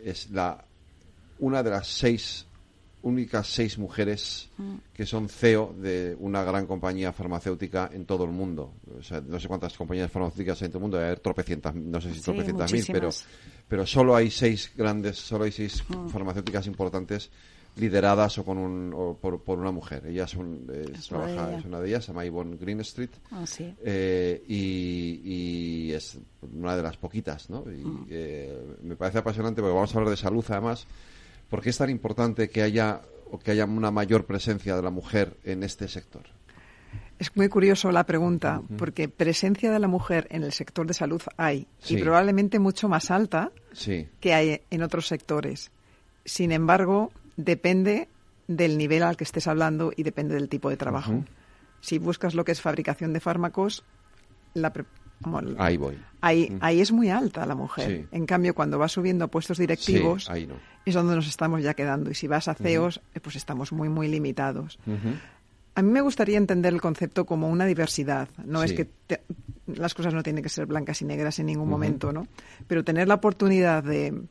es 0.04 0.30
la 0.30 0.64
una 1.38 1.62
de 1.62 1.70
las 1.70 1.86
seis 1.86 2.47
únicas 3.02 3.46
seis 3.46 3.78
mujeres 3.78 4.50
mm. 4.58 4.74
que 4.92 5.06
son 5.06 5.28
CEO 5.28 5.74
de 5.78 6.16
una 6.18 6.42
gran 6.44 6.66
compañía 6.66 7.12
farmacéutica 7.12 7.90
en 7.92 8.04
todo 8.04 8.24
el 8.24 8.30
mundo. 8.30 8.74
O 8.98 9.02
sea, 9.02 9.20
no 9.20 9.38
sé 9.38 9.48
cuántas 9.48 9.76
compañías 9.76 10.10
farmacéuticas 10.10 10.62
hay 10.62 10.66
en 10.66 10.72
todo 10.72 10.78
el 10.78 10.82
mundo, 10.82 11.00
hay 11.00 11.16
tropecientas, 11.16 11.74
no 11.74 12.00
sé 12.00 12.14
si 12.14 12.20
tropecientas 12.20 12.72
mil, 12.72 12.84
pero, 12.90 13.10
pero 13.68 13.86
solo 13.86 14.16
hay 14.16 14.30
seis 14.30 14.72
grandes, 14.76 15.18
solo 15.18 15.44
hay 15.44 15.52
seis 15.52 15.84
mm. 15.88 16.08
farmacéuticas 16.08 16.66
importantes 16.66 17.30
lideradas 17.76 18.38
o 18.38 18.44
con 18.44 18.58
un, 18.58 18.92
o 18.94 19.16
por, 19.16 19.40
por, 19.42 19.58
una 19.58 19.70
mujer. 19.70 20.06
Ella 20.06 20.24
es, 20.24 21.08
trabaja, 21.08 21.56
es 21.56 21.64
una 21.64 21.80
de 21.80 21.88
ellas, 21.88 22.04
se 22.04 22.12
llama 22.12 22.24
Yvonne 22.24 22.56
Greenstreet. 22.56 23.10
Ah, 23.30 23.46
sí. 23.46 23.72
eh, 23.82 24.42
y, 24.48 25.20
y, 25.24 25.92
es 25.92 26.18
una 26.52 26.76
de 26.76 26.82
las 26.82 26.96
poquitas, 26.96 27.48
¿no? 27.50 27.64
Y, 27.70 27.84
mm. 27.84 28.06
eh, 28.10 28.58
me 28.82 28.96
parece 28.96 29.18
apasionante 29.18 29.60
porque 29.60 29.74
vamos 29.74 29.94
a 29.94 29.98
hablar 29.98 30.10
de 30.10 30.16
salud 30.16 30.44
además 30.48 30.86
¿Por 31.48 31.62
qué 31.62 31.70
es 31.70 31.78
tan 31.78 31.90
importante 31.90 32.50
que 32.50 32.62
haya 32.62 33.02
o 33.30 33.38
que 33.38 33.50
haya 33.52 33.64
una 33.64 33.90
mayor 33.90 34.24
presencia 34.24 34.76
de 34.76 34.82
la 34.82 34.90
mujer 34.90 35.36
en 35.44 35.62
este 35.62 35.88
sector? 35.88 36.22
Es 37.18 37.36
muy 37.36 37.48
curioso 37.48 37.90
la 37.90 38.04
pregunta, 38.04 38.62
porque 38.76 39.08
presencia 39.08 39.72
de 39.72 39.78
la 39.80 39.88
mujer 39.88 40.28
en 40.30 40.44
el 40.44 40.52
sector 40.52 40.86
de 40.86 40.94
salud 40.94 41.20
hay, 41.36 41.66
y 41.88 41.96
probablemente 41.96 42.60
mucho 42.60 42.88
más 42.88 43.10
alta 43.10 43.50
que 44.20 44.34
hay 44.34 44.60
en 44.70 44.82
otros 44.82 45.08
sectores. 45.08 45.72
Sin 46.24 46.52
embargo, 46.52 47.10
depende 47.36 48.08
del 48.46 48.78
nivel 48.78 49.02
al 49.02 49.16
que 49.16 49.24
estés 49.24 49.48
hablando 49.48 49.92
y 49.96 50.04
depende 50.04 50.36
del 50.36 50.48
tipo 50.48 50.70
de 50.70 50.76
trabajo. 50.76 51.24
Si 51.80 51.98
buscas 51.98 52.34
lo 52.34 52.44
que 52.44 52.52
es 52.52 52.60
fabricación 52.60 53.12
de 53.12 53.20
fármacos, 53.20 53.84
la, 54.54 54.72
ahí 55.58 55.76
voy. 55.76 55.98
Ahí, 56.20 56.58
ahí 56.60 56.80
es 56.80 56.90
muy 56.90 57.10
alta 57.10 57.46
la 57.46 57.54
mujer. 57.54 58.08
En 58.10 58.26
cambio, 58.26 58.54
cuando 58.54 58.78
va 58.78 58.88
subiendo 58.88 59.24
a 59.24 59.28
puestos 59.28 59.58
directivos, 59.58 60.28
es 60.84 60.94
donde 60.94 61.14
nos 61.14 61.28
estamos 61.28 61.62
ya 61.62 61.74
quedando. 61.74 62.10
Y 62.10 62.14
si 62.14 62.26
vas 62.26 62.48
a 62.48 62.54
CEOs, 62.54 63.00
eh, 63.14 63.20
pues 63.20 63.36
estamos 63.36 63.72
muy, 63.72 63.88
muy 63.88 64.08
limitados. 64.08 64.78
A 65.74 65.82
mí 65.82 65.92
me 65.92 66.00
gustaría 66.00 66.38
entender 66.38 66.72
el 66.74 66.80
concepto 66.80 67.24
como 67.24 67.48
una 67.48 67.66
diversidad. 67.66 68.28
No 68.44 68.62
es 68.64 68.72
que 68.72 68.88
las 69.66 69.94
cosas 69.94 70.14
no 70.14 70.22
tienen 70.22 70.42
que 70.42 70.48
ser 70.48 70.66
blancas 70.66 71.02
y 71.02 71.04
negras 71.04 71.38
en 71.38 71.46
ningún 71.46 71.68
momento, 71.68 72.12
¿no? 72.12 72.26
Pero 72.66 72.82
tener 72.84 73.06
la 73.06 73.14
oportunidad 73.14 73.84
de, 73.84 74.22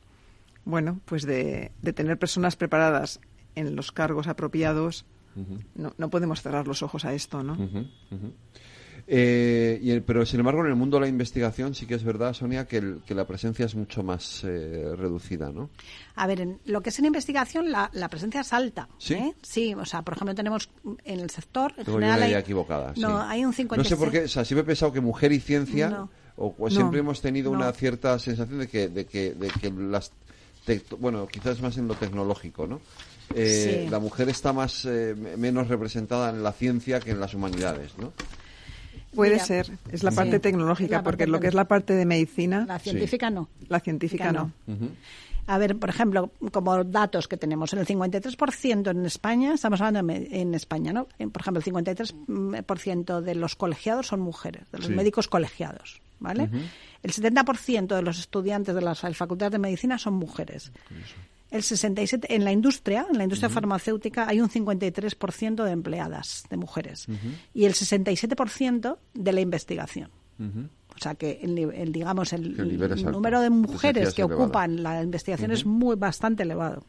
bueno, 0.66 1.00
pues 1.06 1.26
de, 1.26 1.72
de 1.82 1.94
tener 1.94 2.18
personas 2.18 2.56
preparadas 2.56 3.22
en 3.56 3.76
los 3.76 3.92
cargos 3.92 4.28
apropiados, 4.28 5.06
no, 5.76 5.94
no, 5.98 6.10
podemos 6.10 6.42
cerrar 6.42 6.68
los 6.68 6.82
ojos 6.82 7.06
a 7.06 7.14
esto, 7.14 7.44
¿no? 7.44 7.56
Eh, 9.10 9.80
y 9.82 9.98
pero 10.02 10.26
sin 10.26 10.42
embargo, 10.42 10.62
en 10.62 10.68
el 10.68 10.76
mundo 10.76 10.98
de 10.98 11.02
la 11.02 11.08
investigación 11.08 11.74
sí 11.74 11.86
que 11.86 11.96
es 11.96 12.04
verdad, 12.04 12.34
Sonia, 12.34 12.68
que, 12.68 12.98
que 13.06 13.16
la 13.16 13.26
presencia 13.26 13.66
es 13.66 13.74
mucho 13.74 14.04
más 14.04 14.44
eh, 14.44 14.94
reducida, 14.98 15.50
¿no? 15.50 15.70
A 16.16 16.28
ver, 16.28 16.42
en 16.42 16.60
lo 16.66 16.82
que 16.82 16.90
es 16.90 17.00
en 17.00 17.06
investigación, 17.06 17.72
la, 17.72 17.90
la 17.94 18.10
presencia 18.10 18.42
es 18.42 18.52
alta. 18.52 18.90
¿Sí? 18.98 19.14
¿eh? 19.14 19.34
Sí, 19.42 19.74
o 19.74 19.86
sea, 19.86 20.02
por 20.02 20.16
ejemplo, 20.16 20.36
tenemos 20.36 20.70
en 21.06 21.22
el 21.22 21.30
sector. 21.30 21.74
En 21.78 21.86
Tengo 21.86 22.00
general, 22.00 22.18
una 22.18 22.28
idea 22.28 22.40
equivocada. 22.40 22.94
No, 22.98 23.22
hay 23.22 23.46
un 23.46 23.54
56. 23.54 23.92
No 23.92 23.98
sé 23.98 24.04
por 24.04 24.12
qué, 24.12 24.26
o 24.26 24.28
sea, 24.28 24.44
siempre 24.44 24.64
he 24.64 24.66
pensado 24.66 24.92
que 24.92 25.00
mujer 25.00 25.32
y 25.32 25.40
ciencia, 25.40 26.08
o, 26.36 26.70
siempre 26.70 27.00
hemos 27.00 27.22
tenido 27.22 27.50
una 27.50 27.72
cierta 27.72 28.20
sensación 28.20 28.60
de 28.60 28.68
que, 28.68 28.90
de 28.90 29.06
que, 29.06 29.34
de 29.34 29.48
que 29.48 29.72
las. 29.72 30.12
bueno, 31.00 31.28
quizás 31.28 31.62
más 31.62 31.78
en 31.78 31.88
lo 31.88 31.96
tecnológico, 31.96 32.68
¿no? 32.68 32.82
Eh, 33.34 33.88
La 33.90 34.00
mujer 34.00 34.28
está 34.28 34.52
más 34.52 34.86
menos 34.86 35.70
representada 35.70 36.30
en 36.30 36.44
la 36.44 36.52
ciencia 36.52 37.00
que 37.00 37.12
en 37.12 37.22
las 37.22 37.34
humanidades, 37.34 37.98
¿no? 37.98 38.12
Puede 39.14 39.40
ser, 39.40 39.72
es 39.92 40.04
la 40.04 40.12
parte 40.12 40.40
tecnológica, 40.40 41.04
porque 41.04 41.28
lo 41.28 41.40
que 41.40 41.48
es 41.48 41.54
la 41.54 41.66
parte 41.66 41.94
de 41.94 42.06
medicina. 42.06 42.66
La 42.68 42.80
científica 42.80 43.30
no. 43.30 43.50
La 43.70 43.80
científica 43.80 44.32
no. 44.32 44.52
A 45.50 45.58
ver, 45.58 45.78
por 45.78 45.90
ejemplo, 45.90 46.30
como 46.52 46.84
datos 46.84 47.30
que 47.30 47.38
tenemos, 47.38 47.72
en 47.72 47.80
el 47.80 47.88
53% 47.88 48.92
en 48.92 49.06
España, 49.06 49.54
estamos 49.54 49.80
hablando 49.80 50.14
en 50.14 50.54
España, 50.54 50.92
¿no? 50.92 51.06
Por 51.06 51.42
ejemplo, 51.42 51.64
el 51.66 51.74
53% 51.74 53.22
de 53.22 53.36
los 53.36 53.56
colegiados 53.56 54.08
son 54.08 54.20
mujeres, 54.20 54.70
de 54.72 54.80
los 54.80 54.90
médicos 54.90 55.30
colegiados, 55.30 56.02
¿vale? 56.20 56.50
El 57.02 57.14
70% 57.14 57.96
de 57.96 58.02
los 58.02 58.20
estudiantes 58.20 58.76
de 58.76 58.82
las 58.82 59.00
facultades 59.16 59.54
de 59.54 59.60
medicina 59.60 59.98
son 59.98 60.16
mujeres. 60.16 60.72
El 61.50 61.64
67 61.64 62.34
en 62.36 62.44
la 62.44 62.52
industria, 62.52 63.08
en 63.10 63.18
la 63.18 63.24
industria 63.24 63.50
farmacéutica 63.50 64.28
hay 64.28 64.42
un 64.42 64.50
53% 64.50 65.64
de 65.64 65.72
empleadas 65.72 66.44
de 66.50 66.58
mujeres 66.58 67.08
y 67.54 67.66
el 67.66 67.74
67% 67.74 68.98
de 69.14 69.32
la 69.32 69.42
investigación. 69.42 70.10
O 70.40 71.00
sea 71.00 71.16
que 71.16 71.40
el, 71.42 71.92
digamos 71.92 72.34
el, 72.34 72.58
número 73.12 73.42
de 73.42 73.50
mujeres 73.50 74.14
que 74.14 74.24
ocupan 74.24 74.84
la 74.84 75.02
investigación 75.02 75.52
es 75.52 75.66
muy 75.66 75.96
bastante 75.96 76.44
elevado. 76.44 76.84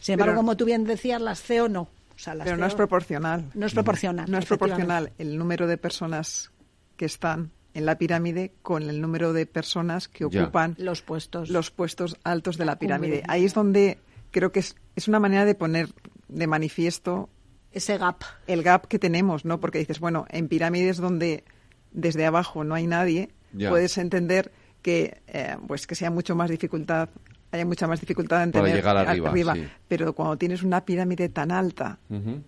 Sin 0.00 0.14
embargo, 0.14 0.36
como 0.36 0.56
tú 0.56 0.64
bien 0.64 0.84
decías, 0.84 1.20
las 1.20 1.42
CEO 1.42 1.68
no. 1.68 1.88
Pero 2.24 2.56
no 2.56 2.66
es 2.66 2.74
proporcional. 2.74 3.46
No 3.54 3.66
es 3.66 3.72
proporcional. 3.72 4.30
No 4.30 4.38
es 4.38 4.44
proporcional 4.44 5.12
el 5.18 5.38
número 5.38 5.66
de 5.66 5.78
personas 5.78 6.50
que 6.96 7.06
están 7.06 7.50
en 7.74 7.86
la 7.86 7.98
pirámide 7.98 8.52
con 8.62 8.88
el 8.88 9.00
número 9.00 9.32
de 9.32 9.46
personas 9.46 10.08
que 10.08 10.24
ocupan 10.24 10.74
los 10.78 11.02
puestos. 11.02 11.50
los 11.50 11.70
puestos 11.70 12.16
altos 12.24 12.56
de 12.56 12.64
la 12.64 12.78
pirámide. 12.78 13.22
Ahí 13.28 13.44
es 13.44 13.54
donde 13.54 13.98
creo 14.30 14.52
que 14.52 14.60
es, 14.60 14.76
es 14.96 15.08
una 15.08 15.20
manera 15.20 15.44
de 15.44 15.54
poner 15.54 15.88
de 16.28 16.46
manifiesto 16.46 17.28
ese 17.72 17.98
gap. 17.98 18.22
El 18.46 18.62
gap 18.62 18.86
que 18.86 18.98
tenemos, 18.98 19.44
¿no? 19.44 19.60
Porque 19.60 19.78
dices, 19.78 20.00
bueno, 20.00 20.26
en 20.30 20.48
pirámides 20.48 20.96
donde 20.96 21.44
desde 21.92 22.26
abajo 22.26 22.64
no 22.64 22.74
hay 22.74 22.86
nadie, 22.86 23.30
puedes 23.68 23.98
entender 23.98 24.52
que 24.82 25.20
eh, 25.26 25.56
pues 25.66 25.86
que 25.86 25.94
sea 25.94 26.10
mucho 26.10 26.34
más 26.34 26.50
dificultad 26.50 27.10
haya 27.52 27.66
mucha 27.66 27.88
más 27.88 28.00
dificultad 28.00 28.44
en 28.44 28.52
tener 28.52 28.76
llegar 28.76 28.96
arriba, 28.96 29.54
pero 29.88 30.14
cuando 30.14 30.38
tienes 30.38 30.62
una 30.62 30.84
pirámide 30.84 31.28
tan 31.28 31.50
alta 31.50 31.98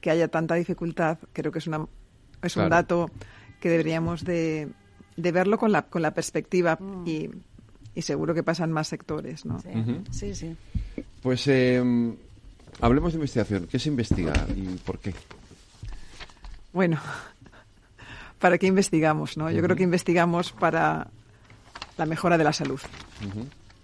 que 0.00 0.10
haya 0.10 0.28
tanta 0.28 0.54
dificultad 0.54 1.18
creo 1.32 1.50
que 1.50 1.58
es 1.58 1.66
una 1.66 1.86
es 2.40 2.56
un 2.56 2.68
dato 2.68 3.10
que 3.60 3.68
deberíamos 3.68 4.24
de, 4.24 4.68
de 5.16 5.32
verlo 5.32 5.58
con 5.58 5.72
la, 5.72 5.82
con 5.82 6.02
la 6.02 6.12
perspectiva 6.12 6.76
mm. 6.80 7.06
y, 7.06 7.30
y, 7.94 8.02
seguro 8.02 8.34
que 8.34 8.42
pasan 8.42 8.72
más 8.72 8.88
sectores, 8.88 9.44
¿no? 9.44 9.60
Sí, 10.10 10.34
sí. 10.34 10.56
Pues 11.22 11.46
em, 11.48 12.16
hablemos 12.80 13.12
de 13.12 13.16
investigación. 13.16 13.66
¿Qué 13.66 13.78
se 13.78 13.88
investiga 13.88 14.32
y 14.56 14.76
por 14.78 14.98
qué? 14.98 15.14
Bueno, 16.72 16.98
¿para 18.38 18.58
qué 18.58 18.66
investigamos, 18.66 19.36
no? 19.36 19.50
Yo 19.50 19.62
creo 19.62 19.76
que 19.76 19.82
investigamos 19.82 20.52
para 20.52 21.08
la 21.96 22.06
mejora 22.06 22.38
de 22.38 22.44
la 22.44 22.52
salud. 22.52 22.80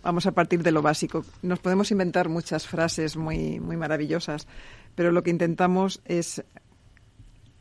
Vamos 0.03 0.26
a 0.26 0.33
partir 0.33 0.62
de 0.62 0.72
lo 0.72 0.81
básico. 0.81 1.24
Nos 1.43 1.59
podemos 1.59 1.91
inventar 1.91 2.29
muchas 2.29 2.66
frases 2.66 3.16
muy, 3.16 3.61
muy 3.61 3.76
maravillosas, 3.76 4.47
pero 4.95 5.12
lo 5.12 5.22
que 5.22 5.31
intentamos 5.31 6.01
es 6.05 6.43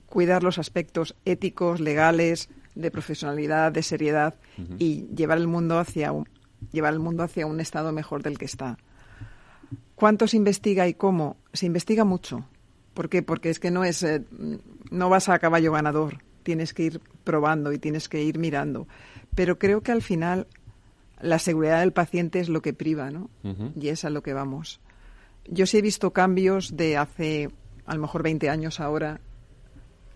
cuidar 0.07 0.43
los 0.43 0.57
aspectos 0.57 1.15
éticos, 1.26 1.80
legales, 1.80 2.49
de 2.78 2.91
profesionalidad, 2.91 3.71
de 3.71 3.84
seriedad 3.84 4.36
y 4.78 5.07
llevar 5.15 5.38
el 5.38 5.47
mundo 5.47 5.80
hacia 5.80 6.11
un, 6.11 6.28
llevar 6.71 6.93
el 6.93 6.99
mundo 6.99 7.23
hacia 7.23 7.45
un 7.45 7.59
estado 7.59 7.91
mejor 7.91 8.23
del 8.23 8.38
que 8.38 8.45
está. 8.45 8.78
¿Cuánto 9.95 10.28
se 10.28 10.38
investiga 10.38 10.88
y 10.88 10.93
cómo? 10.93 11.38
Se 11.53 11.65
investiga 11.65 12.05
mucho. 12.05 12.47
¿Por 12.93 13.09
qué? 13.09 13.23
Porque 13.23 13.49
es 13.49 13.59
que 13.59 13.71
no 13.71 13.84
es 13.84 14.03
eh, 14.03 14.23
no 14.91 15.09
vas 15.09 15.30
a 15.30 15.39
caballo 15.39 15.71
ganador, 15.71 16.19
tienes 16.43 16.73
que 16.73 16.84
ir 16.84 17.01
probando 17.23 17.71
y 17.73 17.80
tienes 17.80 18.07
que 18.07 18.23
ir 18.23 18.38
mirando. 18.38 18.88
Pero 19.36 19.59
creo 19.59 19.82
que 19.82 19.91
al 19.91 20.01
final 20.01 20.47
la 21.19 21.39
seguridad 21.39 21.80
del 21.80 21.93
paciente 21.93 22.39
es 22.39 22.49
lo 22.49 22.61
que 22.61 22.73
priva, 22.73 23.11
¿no? 23.11 23.30
Y 23.80 23.89
es 23.89 24.05
a 24.05 24.09
lo 24.09 24.21
que 24.21 24.34
vamos. 24.34 24.80
Yo 25.49 25.65
sí 25.65 25.78
he 25.78 25.82
visto 25.82 26.11
cambios 26.11 26.75
de 26.75 26.97
hace 26.97 27.49
a 27.86 27.95
lo 27.95 28.01
mejor 28.01 28.21
20 28.23 28.49
años 28.49 28.80
ahora 28.80 29.21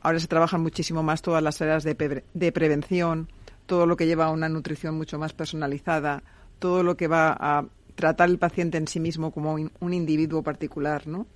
Ahora 0.02 0.20
se 0.20 0.28
trabajan 0.28 0.62
muchísimo 0.62 1.04
más 1.04 1.22
todas 1.22 1.44
las 1.44 1.62
áreas 1.62 1.84
de, 1.84 2.52
prevención, 2.52 3.30
todo 3.66 3.86
lo 3.86 3.96
que 3.96 4.08
lleva 4.08 4.26
a 4.26 4.30
una 4.32 4.50
nutrición 4.50 4.96
mucho 4.96 5.20
más 5.20 5.34
personalizada, 5.34 6.24
todo 6.60 6.84
lo 6.84 6.98
que 6.98 7.08
va 7.08 7.36
a 7.40 7.66
tratar 7.96 8.30
el 8.30 8.40
paciente 8.40 8.78
en 8.78 8.88
sí 8.88 9.00
mismo 9.00 9.32
como 9.32 9.54
un, 9.54 9.94
individuo 9.94 10.42
particular, 10.42 11.08
¿no? 11.08 11.28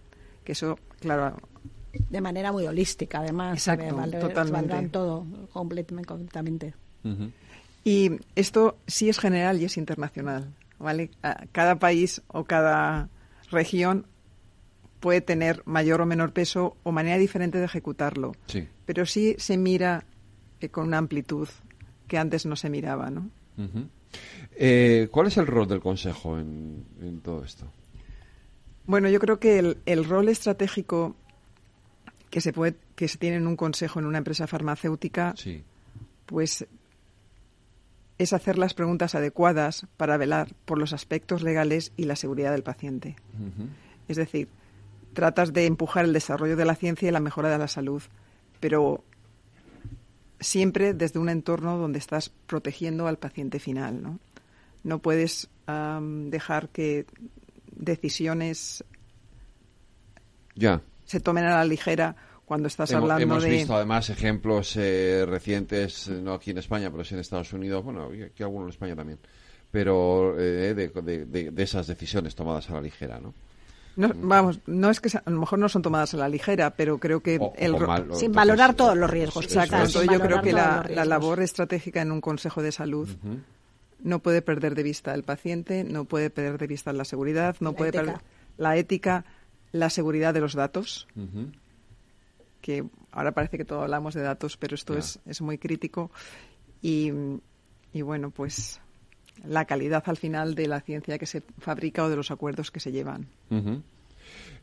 Que 0.43 0.53
eso, 0.53 0.80
claro. 0.99 1.38
De 2.09 2.22
manera 2.22 2.51
muy 2.51 2.66
holística, 2.66 3.20
además. 3.20 3.53
Exacto, 3.53 3.95
totalmente. 4.20 4.89
todo 4.89 5.26
completamente. 5.53 6.74
Y 7.84 8.11
esto 8.36 8.78
sí 8.88 9.09
es 9.09 9.20
general 9.20 9.61
y 9.61 9.66
es 9.66 9.78
internacional, 9.78 10.55
¿vale? 10.80 11.11
Cada 11.51 11.76
país 11.76 12.24
o 12.28 12.45
cada 12.45 13.09
región 13.51 14.07
puede 15.05 15.21
tener 15.21 15.61
mayor 15.65 16.01
o 16.01 16.07
menor 16.07 16.33
peso 16.33 16.77
o 16.81 16.91
manera 16.91 17.19
diferente 17.19 17.59
de 17.59 17.65
ejecutarlo. 17.65 18.31
Sí. 18.47 18.67
Pero 18.87 19.05
sí 19.05 19.35
se 19.37 19.55
mira 19.55 20.03
eh, 20.59 20.69
con 20.69 20.87
una 20.87 20.97
amplitud 20.97 21.47
que 22.07 22.17
antes 22.17 22.47
no 22.47 22.55
se 22.55 22.71
miraba, 22.71 23.11
¿no? 23.11 23.29
Eh, 24.55 25.07
¿Cuál 25.11 25.27
es 25.27 25.37
el 25.37 25.45
rol 25.45 25.67
del 25.67 25.79
Consejo 25.79 26.39
en, 26.39 27.21
todo 27.23 27.43
esto? 27.43 27.67
Bueno, 28.87 29.07
yo 29.07 29.19
creo 29.19 29.39
que 29.39 29.75
el, 29.85 30.05
rol 30.05 30.27
estratégico 30.27 31.15
que 32.31 32.41
se 32.41 32.51
puede 32.51 32.73
que 32.95 33.07
se 33.07 33.19
tiene 33.19 33.37
en 33.37 33.45
un 33.45 33.57
consejo 33.57 33.99
en 33.99 34.07
una 34.07 34.17
empresa 34.17 34.47
farmacéutica, 34.47 35.35
pues 36.25 36.65
es 38.17 38.33
hacer 38.33 38.57
las 38.57 38.73
preguntas 38.73 39.13
adecuadas 39.13 39.85
para 39.97 40.17
velar 40.17 40.55
por 40.65 40.79
los 40.79 40.93
aspectos 40.93 41.43
legales 41.43 41.91
y 41.95 42.05
la 42.05 42.15
seguridad 42.15 42.53
del 42.53 42.63
paciente. 42.63 43.15
Es 44.07 44.17
decir, 44.17 44.47
tratas 45.16 45.51
de 45.51 45.66
empujar 45.66 46.05
el 46.05 46.13
desarrollo 46.13 46.55
de 46.55 46.66
la 46.66 46.76
ciencia 46.76 47.09
y 47.09 47.11
la 47.11 47.20
mejora 47.20 47.49
de 47.49 47.57
la 47.57 47.68
salud, 47.68 48.03
pero 48.59 49.03
siempre 50.39 50.93
desde 50.93 51.18
un 51.18 51.30
entorno 51.30 51.78
donde 51.78 51.97
estás 51.97 52.30
protegiendo 52.30 53.07
al 53.07 53.18
paciente 53.18 53.59
final, 53.59 54.03
¿no? 54.03 54.20
No 54.84 54.99
puedes 54.99 55.49
dejar 55.66 56.70
que 56.70 57.07
decisiones 57.72 58.84
ya. 60.53 60.82
se 61.05 61.20
tomen 61.20 61.45
a 61.45 61.55
la 61.55 61.66
ligera 61.66 62.16
cuando 62.45 62.68
estás 62.68 62.91
hablando 62.93 63.24
hemos 63.24 63.41
de... 63.41 63.49
Hemos 63.49 63.59
visto 63.59 63.76
además 63.76 64.09
ejemplos 64.11 64.78
eh, 64.78 65.26
recientes, 65.28 66.07
no 66.09 66.34
aquí 66.36 66.51
en 66.51 66.59
España, 66.59 66.91
pero 66.91 67.03
sí 67.03 67.16
en 67.16 67.22
Estados 67.22 67.51
Unidos, 67.53 67.84
bueno, 67.84 68.11
aquí 68.26 68.43
alguno 68.43 68.66
en 68.66 68.70
España 68.70 68.95
también, 68.95 69.18
pero 69.72 70.39
eh, 70.39 70.76
de, 70.76 71.26
de, 71.26 71.63
esas 71.63 71.88
decisiones 71.88 72.36
tomadas 72.36 72.70
a 72.70 72.74
la 72.74 72.82
ligera, 72.82 73.20
¿no? 73.20 73.34
No, 73.95 74.11
vamos, 74.13 74.59
no 74.65 74.89
es 74.89 74.99
que 74.99 75.09
a 75.17 75.29
lo 75.29 75.39
mejor 75.39 75.59
no 75.59 75.69
son 75.69 75.81
tomadas 75.81 76.13
a 76.13 76.17
la 76.17 76.27
ligera, 76.27 76.71
pero 76.71 76.97
creo 76.97 77.21
que 77.21 77.39
el 77.55 77.75
sin 78.13 78.31
valorar 78.33 78.73
todos 78.73 78.97
los 78.97 79.09
riesgos. 79.09 79.45
Exacto. 79.45 80.03
yo 80.03 80.19
creo 80.19 80.41
que 80.41 80.51
la, 80.51 80.83
labor 81.05 81.41
estratégica 81.41 82.01
en 82.01 82.11
un 82.11 82.21
Consejo 82.21 82.61
de 82.61 82.71
Salud 82.71 83.09
no 84.03 84.19
puede 84.19 84.41
perder 84.41 84.75
de 84.75 84.83
vista 84.83 85.13
el 85.13 85.23
paciente, 85.23 85.83
no 85.83 86.05
puede 86.05 86.29
perder 86.29 86.57
de 86.57 86.67
vista 86.67 86.91
la 86.93 87.05
seguridad, 87.05 87.55
no 87.59 87.73
puede 87.73 87.91
perder 87.91 88.17
la 88.57 88.75
ética, 88.75 89.25
la 89.71 89.89
seguridad 89.89 90.33
de 90.33 90.41
los 90.41 90.53
datos, 90.53 91.07
que 92.61 92.85
ahora 93.11 93.31
parece 93.31 93.57
que 93.57 93.65
todo 93.65 93.81
hablamos 93.81 94.13
de 94.13 94.21
datos, 94.21 94.57
pero 94.57 94.75
esto 94.75 94.97
es, 94.97 95.19
es 95.25 95.41
muy 95.41 95.57
crítico. 95.57 96.11
Y, 96.81 97.11
y 97.93 98.01
bueno, 98.01 98.29
pues 98.29 98.81
la 99.43 99.65
calidad 99.65 100.03
al 100.05 100.17
final 100.17 100.55
de 100.55 100.67
la 100.67 100.81
ciencia 100.81 101.17
que 101.17 101.25
se 101.25 101.41
fabrica 101.59 102.03
o 102.03 102.09
de 102.09 102.15
los 102.15 102.31
acuerdos 102.31 102.71
que 102.71 102.79
se 102.79 102.91
llevan. 102.91 103.27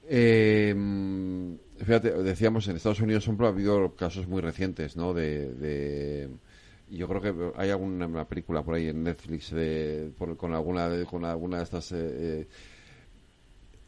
Eh, 0.09 0.75
fíjate, 1.79 2.11
decíamos 2.23 2.67
en 2.69 2.77
Estados 2.77 3.01
Unidos 3.01 3.29
ha 3.29 3.47
habido 3.47 3.95
casos 3.95 4.27
muy 4.27 4.41
recientes, 4.41 4.97
¿no? 4.97 5.15
De, 5.15 6.29
yo 6.91 7.09
creo 7.09 7.21
que 7.21 7.61
hay 7.61 7.71
alguna 7.71 8.25
película 8.27 8.63
por 8.63 8.75
ahí 8.75 8.89
en 8.89 9.05
Netflix 9.05 9.51
de, 9.51 10.11
con 10.37 10.53
alguna 10.55 10.91
con 11.05 11.25
alguna 11.25 11.59
de 11.59 11.63
estas. 11.63 11.93
Eh, 11.93 12.49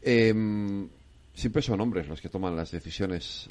eh, 0.01 0.29
em, 0.29 0.87
siempre 1.33 1.61
son 1.61 1.81
hombres 1.81 2.07
los 2.07 2.21
que 2.21 2.29
toman 2.29 2.55
las 2.55 2.71
decisiones 2.71 3.49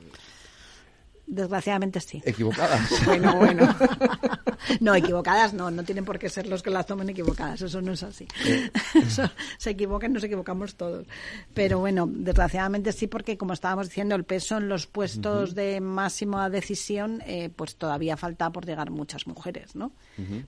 Desgraciadamente 1.27 2.01
sí. 2.01 2.23
Equivocadas. 2.25 2.91
bueno, 3.07 3.37
bueno. 3.37 3.75
no, 4.81 4.95
equivocadas 4.95 5.55
no, 5.55 5.71
no 5.71 5.83
tienen 5.83 6.05
por 6.05 6.19
qué 6.19 6.29
ser 6.29 6.47
los 6.47 6.63
que 6.63 6.71
las 6.71 6.87
tomen 6.87 7.09
equivocadas, 7.09 7.63
eso 7.63 7.81
no 7.81 7.93
es 7.93 8.03
así. 8.03 8.27
se 9.59 9.71
equivocan, 9.71 10.13
nos 10.13 10.25
equivocamos 10.25 10.75
todos. 10.75 11.07
Pero 11.55 11.79
bueno, 11.79 12.09
desgraciadamente 12.11 12.93
sí, 12.93 13.07
porque 13.07 13.39
como 13.39 13.55
estábamos 13.55 13.89
diciendo, 13.89 14.15
el 14.15 14.25
peso 14.25 14.59
en 14.59 14.69
los 14.69 14.87
puestos 14.87 15.55
de 15.55 15.81
máxima 15.81 16.51
decisión, 16.51 17.23
eh, 17.27 17.51
pues 17.55 17.77
todavía 17.77 18.17
falta 18.17 18.51
por 18.51 18.67
llegar 18.67 18.91
muchas 18.91 19.27
mujeres, 19.27 19.75
¿no? 19.75 19.93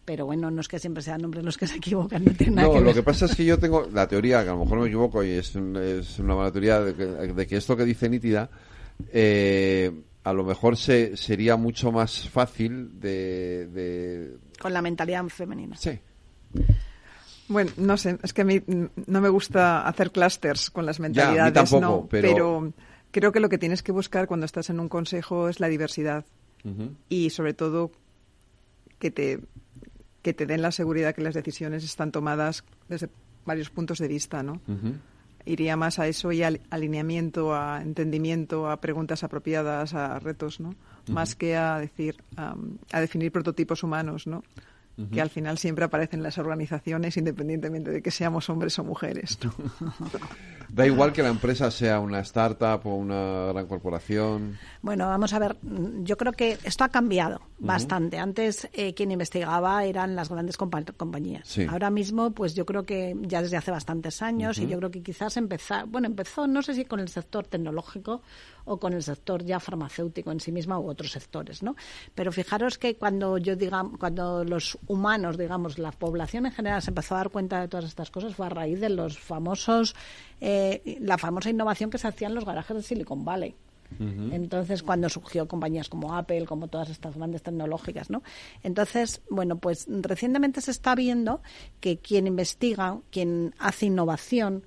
Pero 0.04 0.26
bueno, 0.26 0.50
no 0.50 0.60
es 0.60 0.68
que 0.68 0.78
siempre 0.78 1.02
sean 1.02 1.24
hombres 1.24 1.44
los 1.44 1.56
que 1.56 1.66
se 1.66 1.76
equivocan, 1.76 2.24
no 2.24 2.32
tiene 2.32 2.56
nada 2.56 2.68
no, 2.68 2.74
que 2.74 2.80
lo 2.80 2.94
que 2.94 3.02
pasa 3.02 3.26
es 3.26 3.34
que 3.34 3.44
yo 3.44 3.58
tengo 3.58 3.88
la 3.92 4.06
teoría, 4.06 4.42
que 4.44 4.50
a 4.50 4.52
lo 4.52 4.60
mejor 4.60 4.78
me 4.80 4.86
equivoco 4.86 5.24
y 5.24 5.30
es, 5.30 5.56
es 5.56 6.18
una 6.18 6.34
mala 6.34 6.52
teoría, 6.52 6.80
de 6.80 6.94
que, 6.94 7.04
de 7.04 7.46
que 7.46 7.56
esto 7.56 7.76
que 7.76 7.84
dice 7.84 8.08
Nítida, 8.08 8.50
eh, 9.12 9.92
a 10.26 10.32
lo 10.32 10.42
mejor 10.42 10.76
se, 10.76 11.16
sería 11.16 11.56
mucho 11.56 11.92
más 11.92 12.28
fácil 12.28 12.98
de, 12.98 14.36
Con 14.60 14.72
la 14.72 14.82
mentalidad 14.82 15.24
femenina. 15.28 15.76
Sí. 15.76 16.00
Bueno, 17.46 17.70
no 17.76 17.96
sé, 17.96 18.18
es 18.20 18.32
que 18.32 18.42
a 18.42 18.44
mí 18.44 18.60
no 18.66 19.20
me 19.20 19.28
gusta 19.28 19.86
hacer 19.86 20.10
clusters 20.10 20.70
con 20.70 20.84
las 20.84 20.98
mentalidades, 20.98 21.72
no, 21.74 22.08
pero... 22.10 22.72
creo 23.12 23.30
que 23.30 23.38
lo 23.38 23.48
que 23.48 23.56
tienes 23.56 23.84
que 23.84 23.92
buscar 23.92 24.26
cuando 24.26 24.46
estás 24.46 24.68
en 24.68 24.80
un 24.80 24.88
consejo 24.88 25.48
es 25.48 25.60
la 25.60 25.68
diversidad 25.68 26.24
y 27.08 27.30
sobre 27.30 27.54
todo 27.54 27.92
que 28.98 29.12
te 29.12 29.38
que 30.22 30.34
te 30.34 30.44
den 30.44 30.60
la 30.60 30.72
seguridad 30.72 31.14
que 31.14 31.22
las 31.22 31.34
decisiones 31.34 31.84
están 31.84 32.10
tomadas 32.10 32.64
desde 32.88 33.08
varios 33.44 33.70
puntos 33.70 34.00
de 34.00 34.08
vista, 34.08 34.42
¿no? 34.42 34.60
Iría 35.46 35.76
más 35.76 35.98
a 35.98 36.06
eso 36.06 36.32
y 36.32 36.42
al 36.42 36.60
alineamiento, 36.70 37.54
a 37.54 37.80
entendimiento, 37.80 38.68
a 38.68 38.80
preguntas 38.80 39.24
apropiadas, 39.24 39.94
a 39.94 40.18
retos, 40.18 40.60
¿no? 40.60 40.74
Más 41.08 41.34
que 41.36 41.56
a 41.56 41.78
decir, 41.78 42.16
a 42.36 43.00
definir 43.00 43.32
prototipos 43.32 43.82
humanos, 43.82 44.26
¿no? 44.26 44.42
Que 45.12 45.20
al 45.20 45.30
final 45.30 45.58
siempre 45.58 45.84
aparecen 45.84 46.20
en 46.20 46.24
las 46.24 46.38
organizaciones 46.38 47.16
independientemente 47.16 47.90
de 47.90 48.02
que 48.02 48.10
seamos 48.10 48.48
hombres 48.48 48.78
o 48.78 48.84
mujeres. 48.84 49.38
Da 50.68 50.86
igual 50.86 51.12
que 51.12 51.22
la 51.22 51.28
empresa 51.28 51.70
sea 51.70 52.00
una 52.00 52.20
startup 52.20 52.80
o 52.86 52.96
una 52.96 53.52
gran 53.52 53.66
corporación. 53.66 54.58
Bueno, 54.82 55.06
vamos 55.06 55.32
a 55.32 55.38
ver, 55.38 55.56
yo 56.02 56.16
creo 56.16 56.32
que 56.32 56.58
esto 56.64 56.84
ha 56.84 56.88
cambiado 56.88 57.40
bastante. 57.58 58.18
Antes 58.18 58.68
eh, 58.72 58.92
quien 58.94 59.12
investigaba 59.12 59.84
eran 59.84 60.16
las 60.16 60.28
grandes 60.28 60.56
compañías. 60.56 61.56
Ahora 61.68 61.90
mismo, 61.90 62.32
pues 62.32 62.54
yo 62.54 62.66
creo 62.66 62.84
que 62.84 63.16
ya 63.22 63.42
desde 63.42 63.56
hace 63.56 63.70
bastantes 63.70 64.22
años 64.22 64.58
y 64.58 64.66
yo 64.66 64.78
creo 64.78 64.90
que 64.90 65.02
quizás 65.02 65.36
empezar, 65.36 65.86
bueno, 65.86 66.06
empezó 66.08 66.46
no 66.46 66.62
sé 66.62 66.74
si 66.74 66.84
con 66.84 67.00
el 67.00 67.08
sector 67.08 67.46
tecnológico 67.46 68.22
o 68.66 68.78
con 68.78 68.92
el 68.92 69.02
sector 69.02 69.44
ya 69.44 69.58
farmacéutico 69.58 70.30
en 70.30 70.40
sí 70.40 70.52
misma 70.52 70.78
u 70.78 70.90
otros 70.90 71.12
sectores, 71.12 71.62
¿no? 71.62 71.74
Pero 72.14 72.30
fijaros 72.32 72.76
que 72.78 72.96
cuando 72.96 73.38
yo 73.38 73.56
diga, 73.56 73.84
cuando 73.98 74.44
los 74.44 74.78
humanos, 74.86 75.38
digamos, 75.38 75.78
la 75.78 75.92
población 75.92 76.46
en 76.46 76.52
general 76.52 76.82
se 76.82 76.90
empezó 76.90 77.14
a 77.14 77.18
dar 77.18 77.30
cuenta 77.30 77.60
de 77.60 77.68
todas 77.68 77.86
estas 77.86 78.10
cosas 78.10 78.34
fue 78.34 78.46
a 78.46 78.50
raíz 78.50 78.80
de 78.80 78.90
los 78.90 79.18
famosos, 79.18 79.94
eh, 80.40 80.98
la 81.00 81.16
famosa 81.16 81.48
innovación 81.48 81.90
que 81.90 81.98
se 81.98 82.08
hacía 82.08 82.28
en 82.28 82.34
los 82.34 82.44
garajes 82.44 82.76
de 82.76 82.82
Silicon 82.82 83.24
Valley. 83.24 83.54
Entonces, 83.98 84.82
cuando 84.82 85.08
surgió 85.08 85.46
compañías 85.46 85.88
como 85.88 86.16
Apple, 86.16 86.44
como 86.44 86.68
todas 86.68 86.90
estas 86.90 87.16
grandes 87.16 87.42
tecnológicas, 87.42 88.10
¿no? 88.10 88.22
Entonces, 88.64 89.22
bueno, 89.30 89.58
pues 89.58 89.86
recientemente 89.88 90.60
se 90.60 90.72
está 90.72 90.94
viendo 90.94 91.40
que 91.80 91.98
quien 91.98 92.26
investiga, 92.26 92.98
quien 93.10 93.54
hace 93.58 93.86
innovación, 93.86 94.64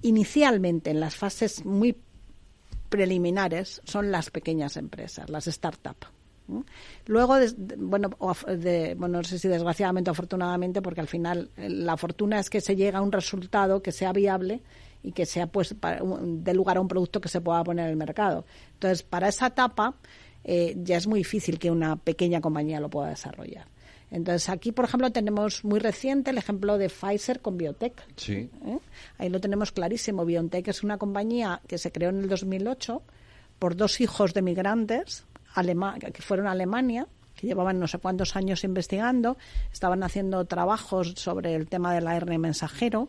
inicialmente 0.00 0.90
en 0.90 1.00
las 1.00 1.16
fases 1.16 1.64
muy 1.64 1.96
preliminares 2.92 3.80
son 3.84 4.12
las 4.12 4.30
pequeñas 4.30 4.76
empresas, 4.76 5.30
las 5.30 5.46
startups. 5.46 6.08
Luego, 7.06 7.36
bueno, 7.78 8.10
no 8.18 9.24
sé 9.24 9.38
si 9.38 9.48
desgraciadamente 9.48 10.10
o 10.10 10.12
afortunadamente, 10.12 10.82
porque 10.82 11.00
al 11.00 11.08
final 11.08 11.50
eh, 11.56 11.70
la 11.70 11.96
fortuna 11.96 12.38
es 12.38 12.50
que 12.50 12.60
se 12.60 12.76
llega 12.76 12.98
a 12.98 13.02
un 13.02 13.10
resultado 13.10 13.80
que 13.80 13.92
sea 13.92 14.12
viable 14.12 14.60
y 15.02 15.12
que 15.12 15.24
sea, 15.24 15.46
pues, 15.46 15.74
de 16.22 16.54
lugar 16.54 16.76
a 16.76 16.80
un 16.82 16.88
producto 16.88 17.22
que 17.22 17.30
se 17.30 17.40
pueda 17.40 17.64
poner 17.64 17.86
en 17.86 17.92
el 17.92 17.96
mercado. 17.96 18.44
Entonces, 18.74 19.02
para 19.02 19.28
esa 19.28 19.46
etapa 19.46 19.94
eh, 20.44 20.74
ya 20.76 20.98
es 20.98 21.06
muy 21.06 21.20
difícil 21.20 21.58
que 21.58 21.70
una 21.70 21.96
pequeña 21.96 22.42
compañía 22.42 22.78
lo 22.78 22.90
pueda 22.90 23.08
desarrollar. 23.08 23.66
Entonces, 24.12 24.50
aquí, 24.50 24.72
por 24.72 24.84
ejemplo, 24.84 25.10
tenemos 25.10 25.64
muy 25.64 25.80
reciente 25.80 26.30
el 26.30 26.38
ejemplo 26.38 26.76
de 26.76 26.90
Pfizer 26.90 27.40
con 27.40 27.56
Biotech. 27.56 27.94
Sí. 28.16 28.50
¿Eh? 28.66 28.78
Ahí 29.16 29.30
lo 29.30 29.40
tenemos 29.40 29.72
clarísimo. 29.72 30.26
Biotech 30.26 30.68
es 30.68 30.82
una 30.82 30.98
compañía 30.98 31.62
que 31.66 31.78
se 31.78 31.90
creó 31.90 32.10
en 32.10 32.18
el 32.18 32.28
2008 32.28 33.02
por 33.58 33.74
dos 33.74 34.00
hijos 34.02 34.34
de 34.34 34.42
migrantes 34.42 35.24
que 36.12 36.22
fueron 36.22 36.46
a 36.46 36.52
Alemania 36.52 37.06
que 37.34 37.46
llevaban 37.46 37.78
no 37.78 37.88
sé 37.88 37.98
cuántos 37.98 38.36
años 38.36 38.62
investigando, 38.62 39.36
estaban 39.72 40.02
haciendo 40.02 40.44
trabajos 40.44 41.14
sobre 41.16 41.54
el 41.54 41.66
tema 41.66 41.94
del 41.94 42.06
ARN 42.06 42.38
mensajero 42.40 43.08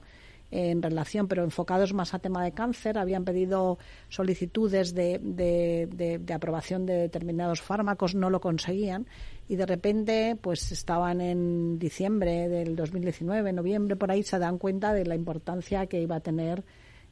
en 0.55 0.83
relación, 0.83 1.27
pero 1.27 1.43
enfocados 1.43 1.93
más 1.93 2.13
a 2.13 2.19
tema 2.19 2.43
de 2.43 2.51
cáncer. 2.51 2.99
Habían 2.99 3.25
pedido 3.25 3.79
solicitudes 4.07 4.93
de, 4.93 5.19
de, 5.19 6.33
aprobación 6.33 6.85
de 6.85 6.93
determinados 6.93 7.59
fármacos, 7.59 8.13
no 8.13 8.29
lo 8.29 8.39
conseguían 8.39 9.07
y 9.49 9.55
de 9.55 9.65
repente 9.65 10.37
pues 10.39 10.71
estaban 10.71 11.21
en 11.21 11.79
diciembre 11.79 12.47
del 12.49 12.75
2019, 12.75 13.51
noviembre, 13.51 13.95
por 13.95 14.11
ahí 14.11 14.21
se 14.21 14.37
dan 14.37 14.59
cuenta 14.59 14.93
de 14.93 15.05
la 15.05 15.15
importancia 15.15 15.87
que 15.87 15.99
iba 15.99 16.17
a 16.17 16.19
tener 16.19 16.63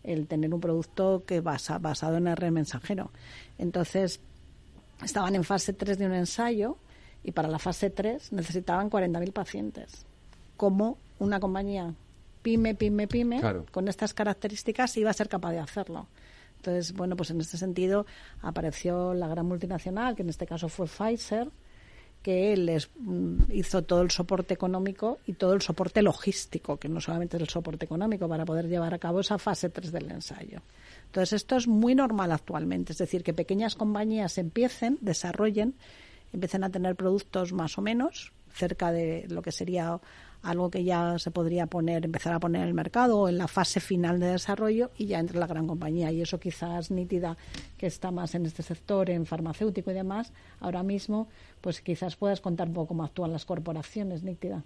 el 0.03 0.27
tener 0.27 0.53
un 0.53 0.61
producto 0.61 1.23
que 1.25 1.41
basa, 1.41 1.79
basado 1.79 2.17
en 2.17 2.27
R 2.27 2.51
mensajero. 2.51 3.11
Entonces, 3.57 4.19
estaban 5.03 5.33
en 5.35 5.43
fase 5.43 5.73
3 5.73 5.97
de 5.97 6.05
un 6.05 6.13
ensayo 6.13 6.77
y 7.23 7.31
para 7.31 7.47
la 7.47 7.57
fase 7.57 7.89
3 7.89 8.33
necesitaban 8.33 8.89
40.000 8.91 9.33
pacientes. 9.33 10.05
Como 10.57 10.97
una 11.19 11.39
compañía 11.39 11.95
pyme, 12.41 12.75
pyme, 12.75 13.07
pyme, 13.07 13.41
con 13.71 13.87
estas 13.87 14.13
características 14.13 14.95
iba 14.97 15.09
a 15.09 15.13
ser 15.13 15.29
capaz 15.29 15.51
de 15.51 15.59
hacerlo. 15.59 16.07
Entonces, 16.57 16.93
bueno, 16.93 17.15
pues 17.15 17.31
en 17.31 17.41
este 17.41 17.57
sentido 17.57 18.05
apareció 18.41 19.13
la 19.13 19.27
gran 19.27 19.47
multinacional, 19.47 20.15
que 20.15 20.21
en 20.21 20.29
este 20.29 20.45
caso 20.45 20.69
fue 20.69 20.85
Pfizer, 20.85 21.49
que 22.21 22.55
les 22.55 22.89
mm, 22.99 23.51
hizo 23.51 23.81
todo 23.81 24.01
el 24.01 24.11
soporte 24.11 24.53
económico 24.53 25.19
y 25.25 25.33
todo 25.33 25.53
el 25.53 25.61
soporte 25.61 26.03
logístico, 26.03 26.77
que 26.77 26.87
no 26.87 27.01
solamente 27.01 27.37
es 27.37 27.41
el 27.41 27.49
soporte 27.49 27.85
económico, 27.85 28.29
para 28.29 28.45
poder 28.45 28.67
llevar 28.67 28.93
a 28.93 28.99
cabo 28.99 29.21
esa 29.21 29.39
fase 29.39 29.69
3 29.69 29.91
del 29.91 30.11
ensayo. 30.11 30.61
Entonces, 31.07 31.33
esto 31.33 31.55
es 31.55 31.67
muy 31.67 31.95
normal 31.95 32.31
actualmente, 32.31 32.93
es 32.93 32.99
decir, 32.99 33.23
que 33.23 33.33
pequeñas 33.33 33.75
compañías 33.75 34.37
empiecen, 34.37 34.99
desarrollen, 35.01 35.73
empiecen 36.31 36.63
a 36.63 36.69
tener 36.69 36.95
productos 36.95 37.53
más 37.53 37.77
o 37.77 37.81
menos 37.81 38.33
cerca 38.53 38.91
de 38.91 39.25
lo 39.29 39.41
que 39.41 39.51
sería 39.51 39.99
algo 40.43 40.69
que 40.69 40.83
ya 40.83 41.19
se 41.19 41.31
podría 41.31 41.67
poner, 41.67 42.05
empezar 42.05 42.33
a 42.33 42.39
poner 42.39 42.61
en 42.63 42.67
el 42.69 42.73
mercado 42.73 43.19
o 43.19 43.29
en 43.29 43.37
la 43.37 43.47
fase 43.47 43.79
final 43.79 44.19
de 44.19 44.27
desarrollo 44.27 44.91
y 44.97 45.05
ya 45.05 45.19
entre 45.19 45.39
la 45.39 45.47
gran 45.47 45.67
compañía. 45.67 46.11
Y 46.11 46.21
eso 46.21 46.39
quizás 46.39 46.91
nítida 46.91 47.37
que 47.77 47.87
está 47.87 48.11
más 48.11 48.35
en 48.35 48.45
este 48.45 48.63
sector, 48.63 49.09
en 49.09 49.25
farmacéutico 49.25 49.91
y 49.91 49.93
demás, 49.93 50.31
ahora 50.59 50.83
mismo, 50.83 51.27
pues 51.61 51.81
quizás 51.81 52.15
puedas 52.15 52.41
contar 52.41 52.67
un 52.67 52.73
poco 52.73 52.89
cómo 52.89 53.03
actúan 53.03 53.31
las 53.31 53.45
corporaciones, 53.45 54.23
nítida. 54.23 54.63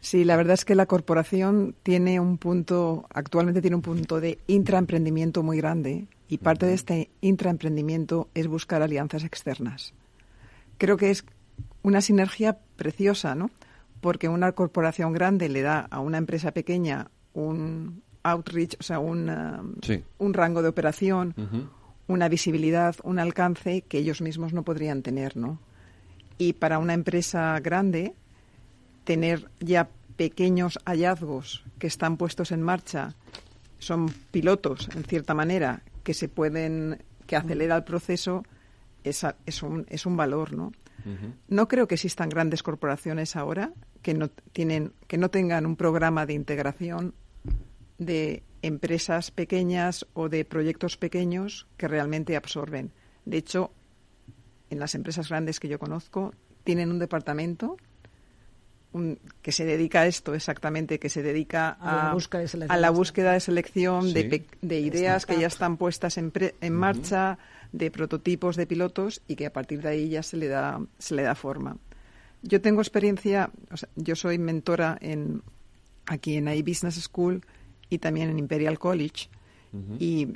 Sí, 0.00 0.24
la 0.24 0.36
verdad 0.36 0.54
es 0.54 0.66
que 0.66 0.74
la 0.74 0.84
corporación 0.84 1.74
tiene 1.82 2.20
un 2.20 2.36
punto, 2.36 3.06
actualmente 3.08 3.62
tiene 3.62 3.76
un 3.76 3.82
punto 3.82 4.20
de 4.20 4.38
intraemprendimiento 4.48 5.42
muy 5.42 5.56
grande 5.56 6.04
y 6.28 6.38
parte 6.38 6.66
de 6.66 6.74
este 6.74 7.08
intraemprendimiento 7.22 8.28
es 8.34 8.46
buscar 8.46 8.82
alianzas 8.82 9.24
externas. 9.24 9.94
Creo 10.76 10.98
que 10.98 11.10
es 11.10 11.24
una 11.82 12.02
sinergia 12.02 12.58
preciosa, 12.76 13.34
¿no? 13.34 13.50
Porque 14.04 14.28
una 14.28 14.52
corporación 14.52 15.14
grande 15.14 15.48
le 15.48 15.62
da 15.62 15.88
a 15.90 16.00
una 16.00 16.18
empresa 16.18 16.52
pequeña 16.52 17.10
un 17.32 18.02
outreach, 18.22 18.76
o 18.78 18.82
sea, 18.82 18.98
un, 18.98 19.32
un 20.18 20.34
rango 20.34 20.60
de 20.60 20.68
operación, 20.68 21.34
una 22.06 22.28
visibilidad, 22.28 22.96
un 23.02 23.18
alcance 23.18 23.80
que 23.80 23.96
ellos 23.96 24.20
mismos 24.20 24.52
no 24.52 24.62
podrían 24.62 25.00
tener, 25.00 25.38
¿no? 25.38 25.58
Y 26.36 26.52
para 26.52 26.78
una 26.78 26.92
empresa 26.92 27.58
grande, 27.60 28.12
tener 29.04 29.48
ya 29.60 29.88
pequeños 30.16 30.78
hallazgos 30.84 31.64
que 31.78 31.86
están 31.86 32.18
puestos 32.18 32.52
en 32.52 32.60
marcha, 32.60 33.14
son 33.78 34.10
pilotos, 34.30 34.90
en 34.94 35.04
cierta 35.04 35.32
manera, 35.32 35.82
que 36.02 36.12
se 36.12 36.28
pueden, 36.28 37.02
que 37.26 37.36
acelera 37.36 37.74
el 37.74 37.84
proceso, 37.84 38.44
es, 39.02 39.24
es, 39.46 39.62
un, 39.62 39.86
es 39.88 40.04
un 40.04 40.18
valor, 40.18 40.52
¿no? 40.52 40.72
No 41.48 41.68
creo 41.68 41.86
que 41.86 41.96
existan 41.96 42.28
grandes 42.28 42.62
corporaciones 42.62 43.36
ahora 43.36 43.72
que 44.02 44.14
no, 44.14 44.28
tienen, 44.28 44.92
que 45.06 45.18
no 45.18 45.28
tengan 45.28 45.66
un 45.66 45.76
programa 45.76 46.24
de 46.24 46.34
integración 46.34 47.14
de 47.98 48.42
empresas 48.62 49.30
pequeñas 49.30 50.06
o 50.14 50.28
de 50.28 50.44
proyectos 50.44 50.96
pequeños 50.96 51.66
que 51.76 51.88
realmente 51.88 52.36
absorben. 52.36 52.92
De 53.24 53.36
hecho, 53.36 53.70
en 54.70 54.78
las 54.78 54.94
empresas 54.94 55.28
grandes 55.28 55.60
que 55.60 55.68
yo 55.68 55.78
conozco, 55.78 56.32
tienen 56.64 56.90
un 56.90 56.98
departamento 56.98 57.76
que 59.42 59.50
se 59.50 59.64
dedica 59.64 60.02
a 60.02 60.06
esto 60.06 60.34
exactamente, 60.34 61.00
que 61.00 61.08
se 61.08 61.22
dedica 61.22 61.70
a, 61.70 62.14
la 62.76 62.90
búsqueda 62.90 63.32
de 63.32 63.40
selección, 63.40 64.12
de, 64.12 64.80
ideas 64.80 65.26
que 65.26 65.38
ya 65.38 65.48
están 65.48 65.76
puestas 65.76 66.16
en, 66.16 66.32
en 66.60 66.72
marcha, 66.72 67.38
de 67.74 67.90
prototipos 67.90 68.54
de 68.56 68.66
pilotos 68.66 69.20
y 69.26 69.34
que 69.34 69.46
a 69.46 69.52
partir 69.52 69.82
de 69.82 69.88
ahí 69.88 70.08
ya 70.08 70.22
se 70.22 70.36
le 70.36 70.46
da, 70.46 70.80
se 70.98 71.14
le 71.14 71.22
da 71.22 71.34
forma. 71.34 71.76
Yo 72.42 72.60
tengo 72.60 72.80
experiencia, 72.80 73.50
yo 73.96 74.14
soy 74.14 74.38
mentora 74.38 74.96
en, 75.00 75.42
aquí 76.06 76.36
en 76.36 76.46
iBusiness 76.46 77.02
School 77.02 77.44
y 77.90 77.98
también 77.98 78.30
en 78.30 78.38
Imperial 78.38 78.78
College 78.78 79.28
y 79.98 80.34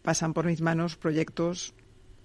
pasan 0.00 0.32
por 0.32 0.46
mis 0.46 0.62
manos 0.62 0.96
proyectos 0.96 1.74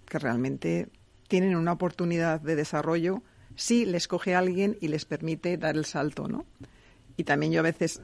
que 0.06 0.18
realmente 0.18 0.88
tienen 1.28 1.58
una 1.58 1.74
oportunidad 1.74 2.40
de 2.40 2.56
desarrollo 2.56 3.22
si 3.58 3.86
les 3.86 4.08
coge 4.08 4.34
alguien 4.34 4.78
y 4.80 4.88
les 4.88 5.04
permite 5.04 5.58
dar 5.58 5.76
el 5.76 5.84
salto, 5.84 6.30
¿no? 6.30 6.46
Y 7.18 7.26
también 7.26 7.52
yo 7.52 7.60
a 7.60 7.64
veces 7.64 8.00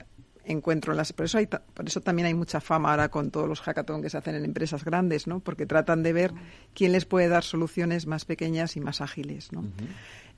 encuentro 0.45 0.93
en 0.93 0.97
las 0.97 1.13
por 1.13 1.25
eso 1.25 1.37
hay, 1.37 1.47
por 1.47 1.87
eso 1.87 2.01
también 2.01 2.25
hay 2.25 2.33
mucha 2.33 2.61
fama 2.61 2.91
ahora 2.91 3.09
con 3.09 3.31
todos 3.31 3.47
los 3.47 3.61
hackathons 3.61 4.01
que 4.01 4.09
se 4.09 4.17
hacen 4.17 4.35
en 4.35 4.45
empresas 4.45 4.83
grandes 4.83 5.27
no 5.27 5.39
porque 5.39 5.65
tratan 5.65 6.03
de 6.03 6.13
ver 6.13 6.33
quién 6.73 6.91
les 6.91 7.05
puede 7.05 7.27
dar 7.27 7.43
soluciones 7.43 8.07
más 8.07 8.25
pequeñas 8.25 8.75
y 8.75 8.81
más 8.81 9.01
ágiles 9.01 9.51
no 9.51 9.63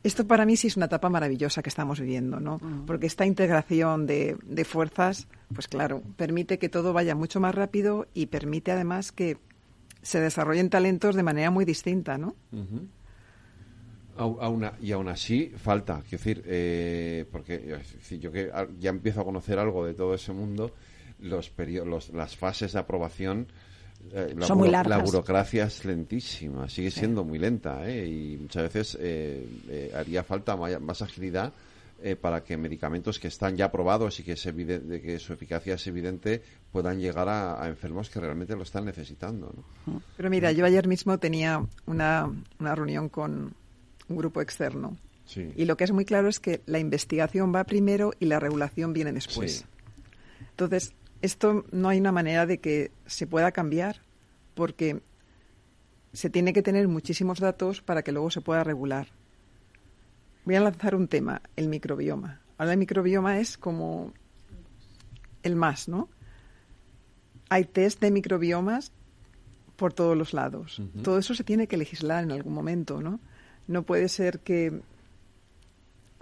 esto 0.03 0.27
para 0.27 0.45
mí 0.45 0.57
sí 0.57 0.67
es 0.67 0.77
una 0.77 0.87
etapa 0.87 1.09
maravillosa 1.09 1.63
que 1.63 1.69
estamos 1.69 1.99
viviendo 1.99 2.39
no 2.39 2.59
porque 2.85 3.07
esta 3.07 3.25
integración 3.25 4.05
de, 4.05 4.37
de 4.43 4.65
fuerzas 4.65 5.27
pues 5.53 5.67
claro 5.67 6.01
permite 6.17 6.59
que 6.59 6.69
todo 6.69 6.93
vaya 6.93 7.15
mucho 7.15 7.39
más 7.39 7.55
rápido 7.55 8.07
y 8.13 8.25
permite 8.27 8.71
además 8.71 9.11
que 9.11 9.37
se 10.01 10.19
desarrollen 10.19 10.69
talentos 10.69 11.15
de 11.15 11.23
manera 11.23 11.49
muy 11.49 11.65
distinta 11.65 12.17
no 12.17 12.35
y 14.81 14.91
aún 14.91 15.07
así 15.07 15.51
falta, 15.55 16.01
quiero 16.01 16.23
decir, 16.23 16.43
eh, 16.45 17.25
porque 17.31 17.79
yo 18.19 18.31
que 18.31 18.51
ya 18.79 18.89
empiezo 18.89 19.21
a 19.21 19.25
conocer 19.25 19.59
algo 19.59 19.85
de 19.85 19.93
todo 19.93 20.13
ese 20.13 20.31
mundo, 20.33 20.71
los, 21.19 21.51
las 22.09 22.35
fases 22.35 22.73
de 22.73 22.79
aprobación 22.79 23.47
eh, 24.11 24.33
la, 24.35 24.45
Son 24.45 24.57
muy 24.57 24.69
largas. 24.69 24.97
la 24.97 25.03
burocracia 25.03 25.65
es 25.65 25.85
lentísima, 25.85 26.67
sigue 26.67 26.91
siendo 26.91 27.23
muy 27.23 27.39
lenta 27.39 27.87
¿eh? 27.87 28.05
y 28.05 28.37
muchas 28.37 28.63
veces 28.63 28.97
eh, 28.99 29.91
haría 29.95 30.23
falta 30.23 30.55
más 30.55 31.01
agilidad 31.01 31.53
para 32.19 32.43
que 32.43 32.57
medicamentos 32.57 33.17
que 33.17 33.29
están 33.29 33.55
ya 33.55 33.65
aprobados 33.65 34.19
y 34.19 34.23
que, 34.23 34.33
es 34.33 34.45
evidente, 34.45 34.99
que 34.99 35.19
su 35.19 35.31
eficacia 35.31 35.75
es 35.75 35.87
evidente 35.87 36.41
puedan 36.69 36.99
llegar 36.99 37.29
a, 37.29 37.65
enfermos 37.69 38.09
que 38.09 38.19
realmente 38.19 38.57
lo 38.57 38.63
están 38.63 38.83
necesitando. 38.83 39.53
Pero 40.17 40.29
mira, 40.29 40.51
yo 40.51 40.65
ayer 40.65 40.85
mismo 40.85 41.17
tenía 41.17 41.65
una, 41.85 42.29
una 42.59 42.75
reunión 42.75 43.07
con 43.07 43.53
un 44.13 44.17
grupo 44.19 44.41
externo 44.41 44.97
y 45.35 45.65
lo 45.65 45.77
que 45.77 45.83
es 45.83 45.91
muy 45.91 46.05
claro 46.05 46.27
es 46.27 46.39
que 46.39 46.61
la 46.65 46.79
investigación 46.79 47.53
va 47.53 47.63
primero 47.63 48.13
y 48.19 48.25
la 48.25 48.39
regulación 48.39 48.93
viene 48.93 49.13
después. 49.13 49.65
Entonces, 50.51 50.93
esto 51.21 51.65
no 51.71 51.89
hay 51.89 51.99
una 51.99 52.11
manera 52.11 52.45
de 52.45 52.59
que 52.59 52.91
se 53.05 53.25
pueda 53.25 53.51
cambiar 53.51 54.01
porque 54.53 55.01
se 56.11 56.29
tiene 56.29 56.53
que 56.53 56.61
tener 56.61 56.87
muchísimos 56.87 57.39
datos 57.39 57.81
para 57.81 58.03
que 58.03 58.11
luego 58.11 58.29
se 58.29 58.41
pueda 58.41 58.63
regular. 58.63 59.07
Voy 60.45 60.55
a 60.55 60.59
lanzar 60.59 60.93
un 60.93 61.07
tema, 61.07 61.41
el 61.55 61.69
microbioma. 61.69 62.41
Ahora 62.57 62.73
el 62.73 62.79
microbioma 62.79 63.39
es 63.39 63.57
como 63.57 64.13
el 65.41 65.55
más, 65.55 65.87
¿no? 65.87 66.09
Hay 67.49 67.65
test 67.65 67.99
de 68.01 68.11
microbiomas 68.11 68.91
por 69.77 69.93
todos 69.93 70.15
los 70.15 70.33
lados. 70.33 70.81
Todo 71.01 71.17
eso 71.17 71.33
se 71.33 71.43
tiene 71.43 71.67
que 71.67 71.77
legislar 71.77 72.23
en 72.23 72.31
algún 72.31 72.53
momento, 72.53 73.01
¿no? 73.01 73.19
No 73.67 73.83
puede 73.83 74.09
ser 74.09 74.39
que 74.39 74.81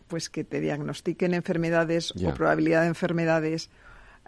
pues 0.07 0.29
que 0.29 0.43
te 0.43 0.59
diagnostiquen 0.59 1.33
enfermedades 1.33 2.11
o 2.11 2.33
probabilidad 2.33 2.81
de 2.81 2.87
enfermedades 2.87 3.69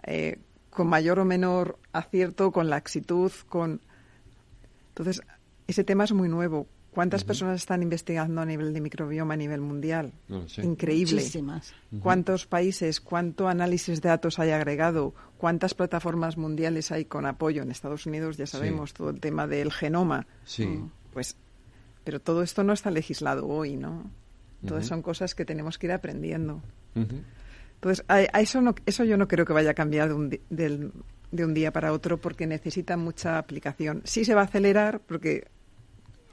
eh, 0.02 0.38
con 0.70 0.88
mayor 0.88 1.18
o 1.18 1.24
menor 1.26 1.78
acierto, 1.92 2.50
con 2.52 2.70
laxitud, 2.70 3.30
con... 3.48 3.82
Entonces, 4.88 5.20
ese 5.66 5.84
tema 5.84 6.04
es 6.04 6.12
muy 6.12 6.28
nuevo. 6.28 6.66
¿Cuántas 6.90 7.24
personas 7.24 7.56
están 7.56 7.82
investigando 7.82 8.40
a 8.40 8.46
nivel 8.46 8.72
de 8.72 8.80
microbioma 8.80 9.34
a 9.34 9.36
nivel 9.36 9.60
mundial? 9.60 10.12
Increíble. 10.62 11.16
Muchísimas. 11.16 11.74
¿Cuántos 12.00 12.46
países, 12.46 13.00
cuánto 13.00 13.48
análisis 13.48 14.00
de 14.00 14.08
datos 14.08 14.38
hay 14.38 14.52
agregado? 14.52 15.12
¿Cuántas 15.36 15.74
plataformas 15.74 16.36
mundiales 16.36 16.92
hay 16.92 17.04
con 17.04 17.26
apoyo? 17.26 17.62
En 17.62 17.72
Estados 17.72 18.06
Unidos 18.06 18.36
ya 18.36 18.46
sabemos 18.46 18.94
todo 18.94 19.10
el 19.10 19.18
tema 19.18 19.48
del 19.48 19.72
genoma. 19.72 20.26
Sí. 20.44 20.66
Mm, 20.66 20.90
pues, 21.12 21.36
pero 22.04 22.20
todo 22.20 22.42
esto 22.42 22.62
no 22.62 22.72
está 22.72 22.90
legislado 22.90 23.46
hoy, 23.48 23.76
¿no? 23.76 24.10
Todas 24.66 24.86
son 24.86 25.02
cosas 25.02 25.34
que 25.34 25.44
tenemos 25.44 25.78
que 25.78 25.88
ir 25.88 25.92
aprendiendo. 25.92 26.62
Entonces, 26.94 28.04
a, 28.08 28.20
eso, 28.40 28.62
no, 28.62 28.74
eso 28.86 29.04
yo 29.04 29.16
no 29.16 29.28
creo 29.28 29.44
que 29.44 29.52
vaya 29.52 29.72
a 29.72 29.74
cambiar 29.74 30.08
de 30.08 30.14
un, 30.14 30.30
de 31.30 31.44
un 31.44 31.54
día 31.54 31.72
para 31.72 31.92
otro 31.92 32.18
porque 32.18 32.46
necesita 32.46 32.96
mucha 32.96 33.38
aplicación. 33.38 34.00
Sí 34.04 34.24
se 34.24 34.34
va 34.34 34.42
a 34.42 34.44
acelerar 34.44 35.00
porque... 35.00 35.48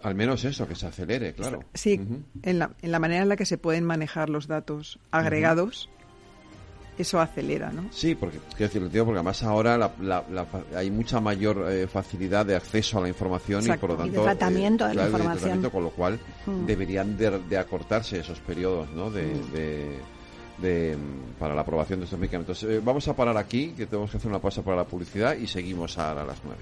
Al 0.01 0.15
menos 0.15 0.45
eso, 0.45 0.67
que 0.67 0.75
se 0.75 0.87
acelere, 0.87 1.33
claro. 1.33 1.63
Sí, 1.73 2.01
en, 2.41 2.59
la, 2.59 2.71
en 2.81 2.91
la 2.91 2.99
manera 2.99 3.21
en 3.21 3.29
la 3.29 3.35
que 3.35 3.45
se 3.45 3.57
pueden 3.57 3.83
manejar 3.83 4.29
los 4.29 4.47
datos 4.47 4.97
agregados. 5.11 5.89
Eso 6.97 7.19
acelera, 7.19 7.71
¿no? 7.71 7.85
Sí, 7.91 8.15
porque 8.15 8.37
quiero 8.49 8.67
decirlo, 8.67 8.89
tío, 8.89 9.05
porque 9.05 9.19
además 9.19 9.41
ahora 9.43 9.91
hay 10.75 10.91
mucha 10.91 11.19
mayor 11.19 11.65
eh, 11.71 11.87
facilidad 11.87 12.45
de 12.45 12.55
acceso 12.55 12.99
a 12.99 13.01
la 13.01 13.07
información 13.07 13.65
y 13.65 13.77
por 13.77 13.91
lo 13.91 13.95
tanto 13.95 14.19
de 14.19 14.23
tratamiento 14.23 14.87
de 14.87 14.95
la 14.95 15.05
información, 15.05 15.69
con 15.69 15.83
lo 15.83 15.89
cual 15.91 16.19
mm. 16.45 16.65
deberían 16.65 17.17
de, 17.17 17.57
acortarse 17.57 18.19
esos 18.19 18.39
periodos, 18.39 18.89
¿no? 18.91 19.09
de 19.09 19.25
mm 19.25 20.21
para 21.39 21.55
la 21.55 21.61
aprobación 21.61 21.99
de 21.99 22.05
estos 22.05 22.19
medicamentos. 22.19 22.63
Eh, 22.63 22.79
vamos 22.83 23.07
a 23.07 23.15
parar 23.15 23.37
aquí, 23.37 23.73
que 23.75 23.87
tenemos 23.87 24.11
que 24.11 24.17
hacer 24.17 24.29
una 24.29 24.39
pausa 24.39 24.61
para 24.61 24.77
la 24.77 24.85
publicidad 24.85 25.35
y 25.35 25.47
seguimos 25.47 25.97
a, 25.97 26.11
a 26.11 26.25
las 26.25 26.37
nueve. 26.43 26.61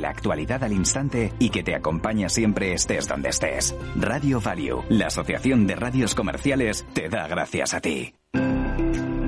la 0.00 0.10
actualidad 0.10 0.64
al 0.64 0.72
instante 0.72 1.32
y 1.38 1.50
que 1.50 1.62
te 1.62 1.74
acompaña 1.74 2.28
siempre 2.28 2.72
estés 2.72 3.06
donde 3.06 3.28
estés. 3.28 3.74
Radio 3.96 4.40
Value, 4.40 4.82
la 4.88 5.06
Asociación 5.06 5.66
de 5.66 5.76
Radios 5.76 6.14
Comerciales, 6.14 6.84
te 6.92 7.08
da 7.08 7.28
gracias 7.28 7.74
a 7.74 7.80
ti. 7.80 8.14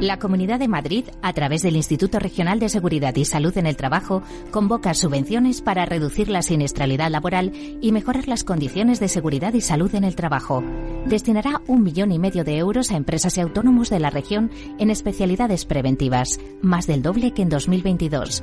La 0.03 0.19
Comunidad 0.19 0.59
de 0.59 0.67
Madrid, 0.67 1.05
a 1.23 1.33
través 1.33 1.63
del 1.63 1.77
Instituto 1.77 2.19
Regional 2.19 2.59
de 2.59 2.69
Seguridad 2.69 3.15
y 3.15 3.25
Salud 3.25 3.57
en 3.57 3.67
el 3.67 3.77
Trabajo, 3.77 4.25
convoca 4.51 4.95
subvenciones 4.95 5.63
para 5.63 5.87
reducir 5.87 6.29
la 6.29 6.43
siniestralidad 6.43 7.09
laboral 7.09 7.53
y 7.81 7.93
mejorar 7.93 8.27
las 8.27 8.43
condiciones 8.43 8.99
de 8.99 9.07
seguridad 9.07 9.55
y 9.55 9.61
salud 9.61 9.95
en 9.95 10.03
el 10.03 10.17
trabajo. 10.17 10.65
Destinará 11.07 11.63
un 11.69 11.85
millón 11.85 12.11
y 12.11 12.19
medio 12.19 12.43
de 12.43 12.59
euros 12.59 12.91
a 12.91 12.97
empresas 12.97 13.39
y 13.39 13.43
autónomos 13.43 13.91
de 13.91 14.01
la 14.01 14.11
región 14.11 14.51
en 14.81 14.91
especialidades 14.91 15.67
preventivas, 15.67 16.41
más 16.63 16.89
del 16.89 17.03
doble 17.03 17.31
que 17.31 17.43
en 17.43 17.51
2022. 17.51 18.43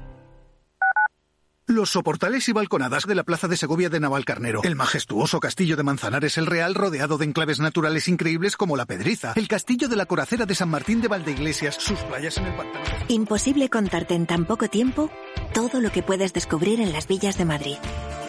Los 1.70 1.91
soportales 1.91 2.49
y 2.49 2.53
balconadas 2.53 3.07
de 3.07 3.14
la 3.14 3.22
Plaza 3.22 3.47
de 3.47 3.57
Segovia 3.57 3.88
de 3.88 4.01
Navalcarnero. 4.01 4.61
El 4.64 4.74
majestuoso 4.74 5.38
castillo 5.38 5.76
de 5.76 5.84
Manzanares 5.84 6.36
el 6.36 6.47
Real 6.47 6.74
rodeado 6.74 7.16
de 7.16 7.26
enclaves 7.26 7.61
naturales 7.61 8.09
increíbles 8.09 8.57
como 8.57 8.76
la 8.76 8.86
Pedriza. 8.86 9.34
El 9.36 9.47
castillo 9.47 9.88
de 9.88 9.95
la 9.95 10.07
Coracera 10.07 10.47
de 10.47 10.57
San 10.57 10.68
Martín 10.68 11.01
de 11.01 11.07
Valdeiglesias. 11.07 11.76
Sus 11.76 12.01
playas 12.01 12.38
en 12.38 12.47
el 12.47 12.57
pantano. 12.57 12.84
Imposible 13.07 13.70
contarte 13.70 14.14
en 14.14 14.26
tan 14.26 14.47
poco 14.47 14.66
tiempo 14.66 15.11
todo 15.55 15.80
lo 15.80 15.93
que 15.93 16.03
puedes 16.03 16.32
descubrir 16.32 16.80
en 16.80 16.93
las 16.93 17.07
villas 17.07 17.38
de 17.38 17.45
Madrid. 17.45 17.76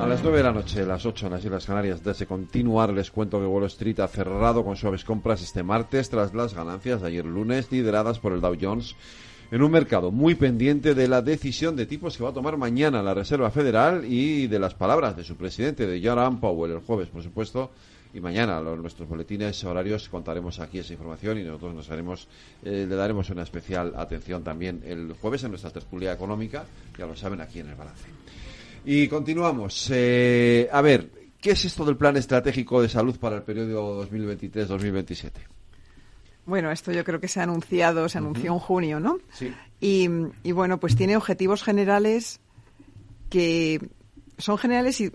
A 0.00 0.06
las 0.06 0.22
9 0.22 0.38
de 0.38 0.44
la 0.44 0.52
noche, 0.52 0.86
las 0.86 1.04
8 1.04 1.26
en 1.26 1.32
las 1.32 1.44
Islas 1.44 1.66
Canarias, 1.66 2.02
desde 2.02 2.24
continuar, 2.24 2.90
les 2.90 3.10
cuento 3.10 3.38
que 3.38 3.44
Wall 3.44 3.64
Street 3.64 4.00
ha 4.00 4.08
cerrado 4.08 4.64
con 4.64 4.74
suaves 4.74 5.04
compras 5.04 5.42
este 5.42 5.62
martes 5.62 6.08
tras 6.08 6.32
las 6.32 6.54
ganancias 6.54 7.02
de 7.02 7.08
ayer 7.08 7.26
lunes, 7.26 7.70
lideradas 7.70 8.18
por 8.18 8.32
el 8.32 8.40
Dow 8.40 8.56
Jones, 8.58 8.96
en 9.50 9.62
un 9.62 9.70
mercado 9.70 10.10
muy 10.10 10.36
pendiente 10.36 10.94
de 10.94 11.06
la 11.06 11.20
decisión 11.20 11.76
de 11.76 11.84
tipos 11.84 12.16
que 12.16 12.24
va 12.24 12.30
a 12.30 12.32
tomar 12.32 12.56
mañana 12.56 13.02
la 13.02 13.12
Reserva 13.12 13.50
Federal 13.50 14.06
y 14.06 14.46
de 14.46 14.58
las 14.58 14.72
palabras 14.72 15.18
de 15.18 15.22
su 15.22 15.36
presidente, 15.36 15.86
de 15.86 16.00
Jerome 16.00 16.38
Powell, 16.40 16.72
el 16.72 16.80
jueves, 16.80 17.08
por 17.08 17.22
supuesto, 17.22 17.70
y 18.14 18.20
mañana 18.20 18.58
en 18.58 18.80
nuestros 18.80 19.06
boletines 19.06 19.62
horarios 19.64 20.08
contaremos 20.08 20.60
aquí 20.60 20.78
esa 20.78 20.94
información 20.94 21.38
y 21.38 21.42
nosotros 21.42 21.74
nos 21.74 21.90
haremos, 21.90 22.26
eh, 22.64 22.86
le 22.88 22.96
daremos 22.96 23.28
una 23.28 23.42
especial 23.42 23.92
atención 23.94 24.42
también 24.42 24.82
el 24.86 25.12
jueves 25.20 25.44
en 25.44 25.50
nuestra 25.50 25.70
tertulia 25.70 26.10
económica, 26.14 26.64
ya 26.98 27.04
lo 27.04 27.14
saben 27.14 27.42
aquí 27.42 27.60
en 27.60 27.68
el 27.68 27.74
balance. 27.74 28.06
Y 28.84 29.08
continuamos. 29.08 29.90
Eh, 29.92 30.68
a 30.72 30.80
ver, 30.80 31.10
¿qué 31.40 31.52
es 31.52 31.64
esto 31.64 31.84
del 31.84 31.96
plan 31.96 32.16
estratégico 32.16 32.80
de 32.82 32.88
salud 32.88 33.18
para 33.18 33.36
el 33.36 33.42
periodo 33.42 34.06
2023-2027? 34.06 35.32
Bueno, 36.46 36.70
esto 36.70 36.90
yo 36.90 37.04
creo 37.04 37.20
que 37.20 37.28
se 37.28 37.40
ha 37.40 37.44
anunciado, 37.44 38.08
se 38.08 38.18
anunció 38.18 38.52
en 38.52 38.58
junio, 38.58 39.00
¿no? 39.00 39.18
Sí. 39.32 39.52
Y, 39.80 40.52
bueno, 40.52 40.80
pues 40.80 40.96
tiene 40.96 41.16
objetivos 41.16 41.62
generales 41.62 42.40
que 43.28 43.80
son 44.38 44.58
generales 44.58 45.00
y 45.00 45.12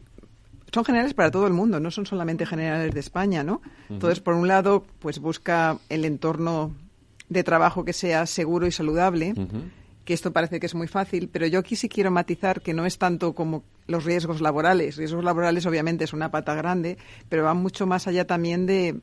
son 0.71 0.85
generales 0.85 1.13
para 1.13 1.31
todo 1.31 1.47
el 1.47 1.53
mundo, 1.53 1.79
no 1.79 1.91
son 1.91 2.05
solamente 2.05 2.45
generales 2.45 2.93
de 2.93 2.99
España, 2.99 3.43
¿no? 3.43 3.61
Entonces, 3.89 4.19
por 4.19 4.35
un 4.35 4.47
lado, 4.47 4.85
pues 4.99 5.19
busca 5.19 5.77
el 5.89 6.05
entorno 6.05 6.73
de 7.27 7.43
trabajo 7.43 7.83
que 7.83 7.93
sea 7.93 8.25
seguro 8.25 8.67
y 8.67 8.71
saludable 8.71 9.33
que 10.05 10.13
esto 10.13 10.31
parece 10.31 10.59
que 10.59 10.67
es 10.67 10.75
muy 10.75 10.87
fácil, 10.87 11.29
pero 11.29 11.47
yo 11.47 11.59
aquí 11.59 11.75
sí 11.75 11.89
quiero 11.89 12.11
matizar 12.11 12.61
que 12.61 12.75
no 12.75 12.85
es 12.85 12.99
tanto 12.99 13.33
como 13.33 13.63
los 13.87 14.05
riesgos 14.05 14.39
laborales. 14.39 14.97
Riesgos 14.97 15.23
laborales 15.23 15.65
obviamente 15.65 16.03
es 16.03 16.13
una 16.13 16.29
pata 16.29 16.53
grande, 16.53 16.99
pero 17.27 17.43
va 17.43 17.55
mucho 17.55 17.87
más 17.87 18.07
allá 18.07 18.27
también 18.27 18.67
de, 18.67 19.01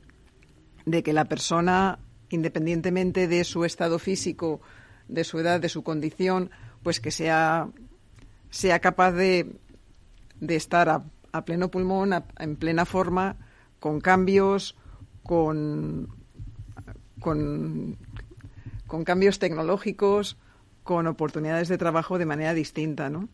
que 1.03 1.13
la 1.13 1.25
persona, 1.25 1.99
independientemente 2.29 3.27
de 3.27 3.43
su 3.43 3.65
estado 3.65 3.99
físico, 3.99 4.61
de 5.09 5.25
su 5.25 5.39
edad, 5.39 5.59
de 5.59 5.67
su 5.67 5.83
condición, 5.83 6.51
pues 6.83 7.01
que 7.01 7.11
sea, 7.11 7.67
sea 8.49 8.79
capaz 8.79 9.11
de, 9.11 9.57
de 10.39 10.55
estar 10.55 10.87
a, 10.87 11.03
pleno 11.45 11.69
pulmón, 11.69 12.13
en 12.39 12.55
plena 12.55 12.85
forma, 12.85 13.35
con 13.81 13.99
cambios, 13.99 14.77
con, 15.23 16.07
con 17.19 17.97
cambios 19.03 19.39
tecnológicos, 19.39 20.37
con 20.83 21.07
oportunidades 21.07 21.67
de 21.67 21.77
trabajo 21.77 22.17
de 22.17 22.25
manera 22.25 22.53
distinta, 22.53 23.09
¿no? 23.09 23.29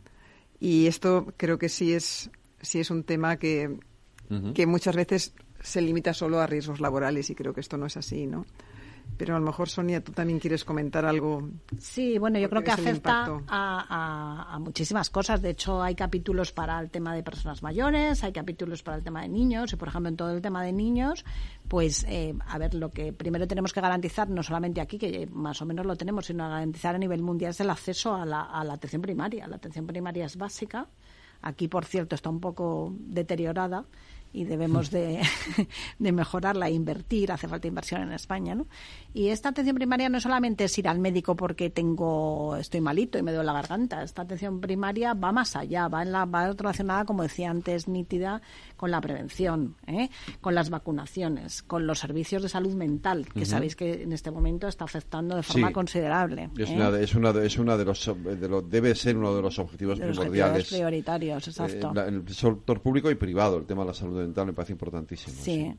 Y 0.58 0.86
esto 0.86 1.32
creo 1.36 1.58
que 1.58 1.68
sí 1.68 1.92
es, 1.92 2.30
sí 2.60 2.80
es 2.80 2.90
un 2.90 3.04
tema 3.04 3.36
que, 3.36 3.78
que 4.54 4.66
muchas 4.66 4.94
veces 4.94 5.34
se 5.60 5.80
limita 5.80 6.14
solo 6.14 6.40
a 6.40 6.46
riesgos 6.46 6.80
laborales 6.80 7.30
y 7.30 7.34
creo 7.34 7.52
que 7.52 7.60
esto 7.60 7.76
no 7.76 7.86
es 7.86 7.96
así, 7.96 8.26
¿no? 8.26 8.46
Pero 9.16 9.36
a 9.36 9.38
lo 9.38 9.44
mejor, 9.44 9.68
Sonia, 9.68 10.02
tú 10.02 10.12
también 10.12 10.38
quieres 10.38 10.64
comentar 10.64 11.04
algo. 11.04 11.50
Sí, 11.78 12.16
bueno, 12.16 12.38
yo 12.38 12.48
creo 12.48 12.62
que 12.62 12.70
afecta 12.70 13.26
a, 13.48 14.58
muchísimas 14.60 15.10
cosas. 15.10 15.42
De 15.42 15.50
hecho, 15.50 15.82
hay 15.82 15.94
capítulos 15.94 16.52
para 16.52 16.80
el 16.80 16.90
tema 16.90 17.14
de 17.14 17.22
personas 17.22 17.62
mayores, 17.62 18.24
hay 18.24 18.32
capítulos 18.32 18.82
para 18.82 18.96
el 18.96 19.04
tema 19.04 19.22
de 19.22 19.28
niños. 19.28 19.72
Y, 19.72 19.76
por 19.76 19.88
ejemplo, 19.88 20.08
en 20.08 20.16
todo 20.16 20.30
el 20.30 20.40
tema 20.40 20.64
de 20.64 20.72
niños, 20.72 21.24
pues, 21.68 22.04
eh, 22.08 22.34
a 22.46 22.56
ver, 22.56 22.74
lo 22.74 22.90
que 22.90 23.12
primero 23.12 23.46
tenemos 23.46 23.74
que 23.74 23.80
garantizar, 23.82 24.30
no 24.30 24.42
solamente 24.42 24.80
aquí, 24.80 24.98
que 24.98 25.28
más 25.30 25.60
o 25.60 25.66
menos 25.66 25.84
lo 25.84 25.96
tenemos, 25.96 26.26
sino 26.26 26.48
garantizar 26.48 26.94
a 26.94 26.98
nivel 26.98 27.22
mundial 27.22 27.50
es 27.50 27.60
el 27.60 27.68
acceso 27.68 28.14
a 28.14 28.24
la, 28.24 28.42
a 28.42 28.64
la 28.64 28.72
atención 28.72 29.02
primaria. 29.02 29.46
La 29.46 29.56
atención 29.56 29.86
primaria 29.86 30.24
es 30.24 30.36
básica. 30.36 30.88
Aquí, 31.42 31.68
por 31.68 31.84
cierto, 31.84 32.14
está 32.14 32.30
un 32.30 32.40
poco 32.40 32.94
deteriorada 32.98 33.84
y 34.32 34.44
debemos 34.44 34.90
de, 34.90 35.20
de, 35.98 36.12
mejorarla 36.12 36.70
invertir, 36.70 37.32
hace 37.32 37.48
falta 37.48 37.66
inversión 37.66 38.02
en 38.02 38.12
España, 38.12 38.54
¿no? 38.54 38.66
Y 39.12 39.28
esta 39.28 39.48
atención 39.48 39.76
primaria 39.76 40.08
no 40.08 40.20
solamente 40.20 40.64
es 40.64 40.78
ir 40.78 40.88
al 40.88 40.98
médico 40.98 41.34
porque 41.34 41.70
tengo, 41.70 42.56
estoy 42.56 42.80
malito 42.80 43.18
y 43.18 43.22
me 43.22 43.32
duele 43.32 43.46
la 43.46 43.54
garganta, 43.54 44.02
esta 44.02 44.22
atención 44.22 44.60
primaria 44.60 45.14
va 45.14 45.32
más 45.32 45.56
allá, 45.56 45.88
va, 45.88 46.02
en 46.02 46.12
la, 46.12 46.24
va 46.26 46.52
relacionada, 46.52 47.04
como 47.04 47.22
decía 47.22 47.50
antes, 47.50 47.88
nítida 47.88 48.40
con 48.80 48.90
la 48.90 49.02
prevención, 49.02 49.76
¿eh? 49.86 50.08
con 50.40 50.54
las 50.54 50.70
vacunaciones, 50.70 51.62
con 51.62 51.86
los 51.86 51.98
servicios 51.98 52.42
de 52.42 52.48
salud 52.48 52.72
mental, 52.72 53.26
que 53.26 53.44
sabéis 53.44 53.76
que 53.76 54.04
en 54.04 54.14
este 54.14 54.30
momento 54.30 54.68
está 54.68 54.86
afectando 54.86 55.36
de 55.36 55.42
forma 55.42 55.70
considerable. 55.70 56.48
Es, 56.56 56.70
¿eh? 56.70 56.76
una 56.76 56.90
de, 56.90 57.04
es, 57.04 57.14
una 57.14 57.30
es 57.42 57.58
una 57.58 57.76
de 57.76 57.84
los, 57.84 58.06
de 58.06 58.62
debe 58.70 58.94
ser 58.94 59.18
uno 59.18 59.36
de 59.36 59.42
los 59.42 59.58
objetivos 59.58 60.00
primordiales. 60.00 60.70
prioritarios, 60.70 61.46
exacto. 61.46 61.92
Eh, 61.94 62.08
el 62.08 62.26
sector 62.34 62.80
público 62.80 63.10
y 63.10 63.16
privado, 63.16 63.58
el 63.58 63.66
tema 63.66 63.82
de 63.82 63.88
la 63.88 63.92
salud 63.92 64.18
mental 64.18 64.46
me 64.46 64.54
parece 64.54 64.72
importantísimo. 64.72 65.36
Sí. 65.42 65.76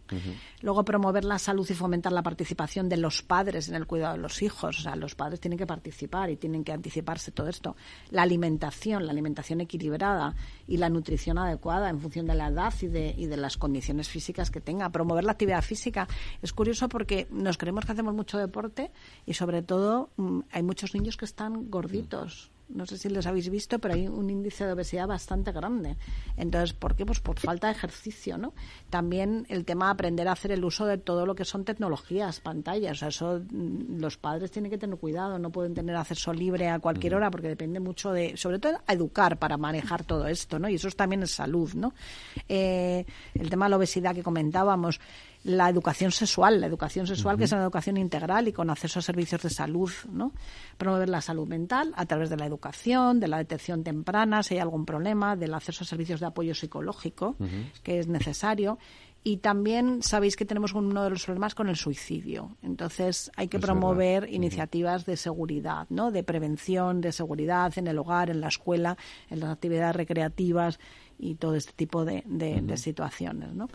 Luego 0.61 0.85
promover 0.85 1.25
la 1.25 1.39
salud 1.39 1.67
y 1.67 1.73
fomentar 1.73 2.11
la 2.11 2.21
participación 2.21 2.87
de 2.87 2.97
los 2.97 3.23
padres 3.23 3.67
en 3.67 3.73
el 3.73 3.87
cuidado 3.87 4.13
de 4.13 4.21
los 4.21 4.43
hijos. 4.43 4.77
O 4.77 4.81
sea, 4.83 4.95
los 4.95 5.15
padres 5.15 5.39
tienen 5.39 5.57
que 5.57 5.65
participar 5.65 6.29
y 6.29 6.35
tienen 6.35 6.63
que 6.63 6.71
anticiparse 6.71 7.31
todo 7.31 7.47
esto. 7.47 7.75
La 8.11 8.21
alimentación, 8.21 9.07
la 9.07 9.11
alimentación 9.11 9.59
equilibrada 9.59 10.35
y 10.67 10.77
la 10.77 10.89
nutrición 10.89 11.39
adecuada 11.39 11.89
en 11.89 11.99
función 11.99 12.27
de 12.27 12.35
la 12.35 12.49
edad 12.49 12.71
y 12.79 12.90
de, 12.91 13.13
y 13.17 13.25
de 13.25 13.37
las 13.37 13.57
condiciones 13.57 14.09
físicas 14.09 14.51
que 14.51 14.61
tenga. 14.61 14.89
Promover 14.89 15.23
la 15.23 15.31
actividad 15.31 15.61
física. 15.61 16.07
Es 16.41 16.53
curioso 16.53 16.89
porque 16.89 17.27
nos 17.31 17.57
creemos 17.57 17.85
que 17.85 17.91
hacemos 17.91 18.13
mucho 18.13 18.37
deporte 18.37 18.91
y 19.25 19.33
sobre 19.33 19.61
todo 19.61 20.09
mm, 20.17 20.41
hay 20.51 20.63
muchos 20.63 20.93
niños 20.93 21.17
que 21.17 21.25
están 21.25 21.69
gorditos 21.69 22.51
no 22.73 22.85
sé 22.85 22.97
si 22.97 23.09
los 23.09 23.25
habéis 23.25 23.49
visto, 23.49 23.79
pero 23.79 23.93
hay 23.93 24.07
un 24.07 24.29
índice 24.29 24.65
de 24.65 24.73
obesidad 24.73 25.07
bastante 25.07 25.51
grande. 25.51 25.97
Entonces, 26.37 26.73
¿por 26.73 26.95
qué? 26.95 27.05
Pues 27.05 27.19
por 27.19 27.39
falta 27.39 27.67
de 27.67 27.73
ejercicio, 27.73 28.37
¿no? 28.37 28.53
También 28.89 29.45
el 29.49 29.65
tema 29.65 29.85
de 29.85 29.91
aprender 29.91 30.27
a 30.27 30.33
hacer 30.33 30.51
el 30.51 30.63
uso 30.63 30.85
de 30.85 30.97
todo 30.97 31.25
lo 31.25 31.35
que 31.35 31.45
son 31.45 31.65
tecnologías, 31.65 32.39
pantallas. 32.39 32.97
O 32.97 32.99
sea, 32.99 33.07
eso 33.09 33.41
mm, 33.51 33.99
los 33.99 34.17
padres 34.17 34.51
tienen 34.51 34.71
que 34.71 34.77
tener 34.77 34.97
cuidado, 34.97 35.39
no 35.39 35.51
pueden 35.51 35.73
tener 35.73 35.95
acceso 35.95 36.33
libre 36.33 36.69
a 36.69 36.79
cualquier 36.79 37.15
hora 37.15 37.31
porque 37.31 37.47
depende 37.47 37.79
mucho 37.79 38.11
de, 38.11 38.37
sobre 38.37 38.59
todo, 38.59 38.79
educar 38.87 39.37
para 39.37 39.57
manejar 39.57 40.03
todo 40.03 40.27
esto, 40.27 40.59
¿no? 40.59 40.69
Y 40.69 40.75
eso 40.75 40.89
también 40.91 41.23
es 41.23 41.31
salud, 41.31 41.73
¿no? 41.73 41.93
Eh, 42.47 43.05
el 43.33 43.49
tema 43.49 43.65
de 43.65 43.69
la 43.71 43.77
obesidad 43.77 44.15
que 44.15 44.23
comentábamos, 44.23 44.99
la 45.43 45.69
educación 45.69 46.11
sexual, 46.11 46.61
la 46.61 46.67
educación 46.67 47.07
sexual 47.07 47.37
que 47.37 47.45
es 47.45 47.51
una 47.51 47.63
educación 47.63 47.97
integral 47.97 48.47
y 48.47 48.53
con 48.53 48.69
acceso 48.69 48.99
a 48.99 49.01
servicios 49.01 49.41
de 49.41 49.49
salud, 49.49 49.91
¿no? 50.11 50.33
Promover 50.77 51.09
la 51.09 51.21
salud 51.21 51.47
mental 51.47 51.93
a 51.95 52.05
través 52.05 52.29
de 52.29 52.37
la 52.37 52.45
educación, 52.45 53.19
de 53.19 53.27
la 53.27 53.37
detección 53.37 53.83
temprana 53.83 54.43
si 54.43 54.55
hay 54.55 54.59
algún 54.59 54.85
problema, 54.85 55.35
del 55.35 55.53
acceso 55.53 55.83
a 55.83 55.87
servicios 55.87 56.19
de 56.19 56.27
apoyo 56.27 56.53
psicológico 56.53 57.35
que 57.83 57.99
es 57.99 58.07
necesario 58.07 58.77
y 59.23 59.37
también 59.37 60.01
sabéis 60.01 60.35
que 60.35 60.45
tenemos 60.45 60.73
uno 60.73 61.03
de 61.03 61.11
los 61.11 61.25
problemas 61.25 61.53
con 61.53 61.69
el 61.69 61.75
suicidio. 61.75 62.57
Entonces 62.63 63.31
hay 63.35 63.47
que 63.47 63.59
promover 63.59 64.27
iniciativas 64.31 65.05
de 65.05 65.15
seguridad, 65.15 65.85
¿no? 65.89 66.11
De 66.11 66.23
prevención, 66.23 67.01
de 67.01 67.11
seguridad 67.11 67.71
en 67.77 67.87
el 67.87 67.99
hogar, 67.99 68.31
en 68.31 68.41
la 68.41 68.47
escuela, 68.47 68.97
en 69.29 69.39
las 69.41 69.51
actividades 69.51 69.95
recreativas 69.95 70.79
y 71.21 71.35
todo 71.35 71.55
este 71.55 71.71
tipo 71.73 72.03
de, 72.03 72.23
situaciones. 72.75 73.53
¿no? 73.53 73.69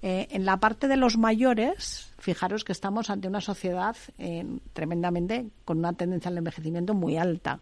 Eh, 0.00 0.28
en 0.30 0.44
la 0.44 0.58
parte 0.58 0.86
de 0.86 0.96
los 0.96 1.18
mayores, 1.18 2.12
fijaros 2.18 2.64
que 2.64 2.72
estamos 2.72 3.10
ante 3.10 3.26
una 3.26 3.40
sociedad 3.40 3.96
eh, 4.18 4.44
tremendamente 4.72 5.46
con 5.64 5.78
una 5.78 5.92
tendencia 5.92 6.30
al 6.30 6.38
envejecimiento 6.38 6.94
muy 6.94 7.16
alta. 7.16 7.58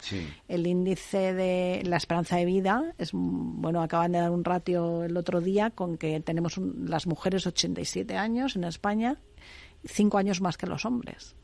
El 0.49 0.67
índice 0.67 1.33
de 1.33 1.83
la 1.85 1.97
esperanza 1.97 2.37
de 2.37 2.45
vida 2.45 2.93
es, 2.99 3.11
bueno, 3.13 3.83
acaban 3.83 4.13
de 4.13 4.19
dar 4.19 4.31
un 4.31 4.45
ratio 4.45 5.05
el 5.05 5.17
otro 5.17 5.41
día 5.41 5.71
con 5.71 5.97
que 5.97 6.21
tenemos 6.21 6.59
las 6.59 7.07
mujeres 7.07 7.47
87 7.47 8.17
años 8.17 8.55
en 8.57 8.65
España, 8.65 9.17
cinco 9.85 10.19
años 10.19 10.41
más 10.41 10.59
que 10.59 10.67
los 10.67 10.85
hombres 10.85 11.35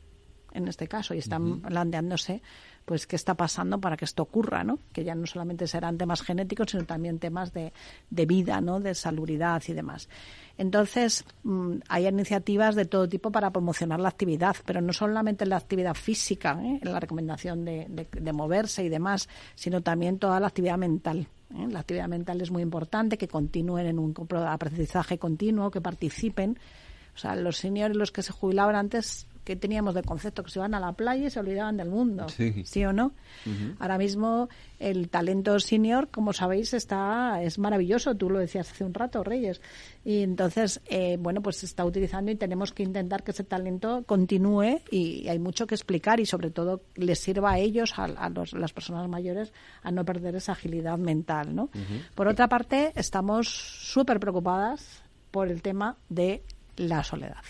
en 0.53 0.67
este 0.67 0.87
caso 0.87 1.13
y 1.13 1.19
están 1.19 1.61
planteándose 1.61 2.41
pues 2.89 3.05
qué 3.05 3.15
está 3.15 3.35
pasando 3.35 3.79
para 3.79 3.95
que 3.95 4.05
esto 4.05 4.23
ocurra, 4.23 4.63
¿no? 4.63 4.79
Que 4.91 5.03
ya 5.03 5.13
no 5.13 5.27
solamente 5.27 5.67
serán 5.67 5.99
temas 5.99 6.23
genéticos, 6.23 6.71
sino 6.71 6.85
también 6.85 7.19
temas 7.19 7.53
de, 7.53 7.71
de 8.09 8.25
vida, 8.25 8.61
¿no? 8.61 8.79
De 8.79 8.95
salubridad 8.95 9.61
y 9.67 9.73
demás. 9.73 10.09
Entonces, 10.57 11.23
mm, 11.43 11.81
hay 11.87 12.07
iniciativas 12.07 12.73
de 12.73 12.85
todo 12.85 13.07
tipo 13.07 13.31
para 13.31 13.51
promocionar 13.51 13.99
la 13.99 14.09
actividad, 14.09 14.55
pero 14.65 14.81
no 14.81 14.91
solamente 14.91 15.45
la 15.45 15.57
actividad 15.57 15.93
física, 15.93 16.59
¿eh? 16.63 16.79
la 16.81 16.99
recomendación 16.99 17.63
de, 17.63 18.07
de, 18.11 18.33
moverse 18.33 18.83
y 18.83 18.89
demás, 18.89 19.29
sino 19.53 19.81
también 19.81 20.17
toda 20.17 20.39
la 20.39 20.47
actividad 20.47 20.79
mental. 20.79 21.27
¿eh? 21.53 21.67
La 21.69 21.81
actividad 21.81 22.07
mental 22.07 22.41
es 22.41 22.49
muy 22.49 22.63
importante, 22.63 23.19
que 23.19 23.27
continúen 23.27 23.85
en 23.85 23.99
un 23.99 24.15
aprendizaje 24.47 25.19
continuo, 25.19 25.69
que 25.69 25.79
participen. 25.79 26.57
O 27.19 27.21
sea, 27.21 27.35
los 27.35 27.57
señores, 27.57 27.97
los 27.97 28.13
que 28.13 28.21
se 28.21 28.31
jubilaban 28.31 28.77
antes, 28.77 29.27
que 29.43 29.57
teníamos 29.57 29.93
de 29.93 30.03
concepto 30.03 30.41
que 30.41 30.51
se 30.51 30.59
iban 30.59 30.73
a 30.73 30.79
la 30.79 30.93
playa 30.93 31.27
y 31.27 31.29
se 31.29 31.37
olvidaban 31.37 31.75
del 31.75 31.89
mundo, 31.89 32.27
sí, 32.29 32.85
o 32.85 32.93
no? 32.93 33.11
Ahora 33.77 33.97
mismo 33.97 34.47
el 34.79 35.09
talento 35.09 35.59
senior, 35.59 36.07
como 36.07 36.31
sabéis, 36.31 36.73
está 36.73 37.43
es 37.43 37.59
maravilloso. 37.59 38.15
Tú 38.15 38.29
lo 38.29 38.39
decías 38.39 38.71
hace 38.71 38.85
un 38.85 38.93
rato, 38.93 39.21
Reyes. 39.21 39.59
Y 40.05 40.23
entonces, 40.23 40.79
eh, 40.85 41.17
bueno, 41.19 41.41
pues 41.41 41.57
se 41.57 41.65
está 41.65 41.83
utilizando 41.83 42.31
y 42.31 42.35
tenemos 42.35 42.71
que 42.71 42.83
intentar 42.83 43.23
que 43.23 43.31
ese 43.31 43.43
talento 43.43 44.05
continúe 44.05 44.79
y 44.91 45.27
hay 45.27 45.39
mucho 45.39 45.67
que 45.67 45.75
explicar 45.75 46.21
y 46.21 46.25
sobre 46.25 46.51
todo 46.51 46.83
les 46.95 47.19
sirva 47.19 47.51
a 47.51 47.59
ellos, 47.59 47.91
a, 47.97 48.07
las 48.07 48.71
personas 48.71 49.09
mayores, 49.09 49.51
a 49.83 49.91
no 49.91 50.05
perder 50.05 50.35
esa 50.35 50.53
agilidad 50.53 50.97
mental, 50.97 51.53
¿no? 51.53 51.69
Por 52.15 52.29
otra 52.29 52.47
parte, 52.47 52.93
estamos 52.95 53.49
súper 53.49 54.21
preocupadas 54.21 55.03
por 55.31 55.49
el 55.49 55.61
tema 55.61 55.97
de 56.07 56.43
la 56.79 57.03
soledad 57.03 57.43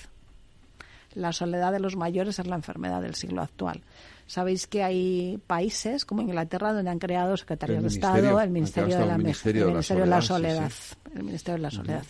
la 1.15 1.33
soledad 1.33 1.71
de 1.71 1.79
los 1.79 1.95
mayores 1.95 2.39
es 2.39 2.47
la 2.47 2.55
enfermedad 2.55 3.01
del 3.01 3.15
siglo 3.15 3.41
actual. 3.41 3.81
Sabéis 4.27 4.67
que 4.67 4.83
hay 4.83 5.39
países 5.47 6.05
como 6.05 6.21
Inglaterra 6.21 6.73
donde 6.73 6.91
han 6.91 6.99
creado 6.99 7.35
secretarías 7.35 7.81
de 7.81 7.89
Estado, 7.89 8.39
el 8.39 8.51
Ministerio 8.51 8.97
de 8.97 9.05
la, 9.05 9.17
Ministerio 9.17 9.67
de 9.67 10.05
la 10.05 10.21
Soledad, 10.21 10.71
el 11.15 11.23
Ministerio 11.23 11.57
de 11.57 11.63
la 11.63 11.71
Soledad. 11.71 12.05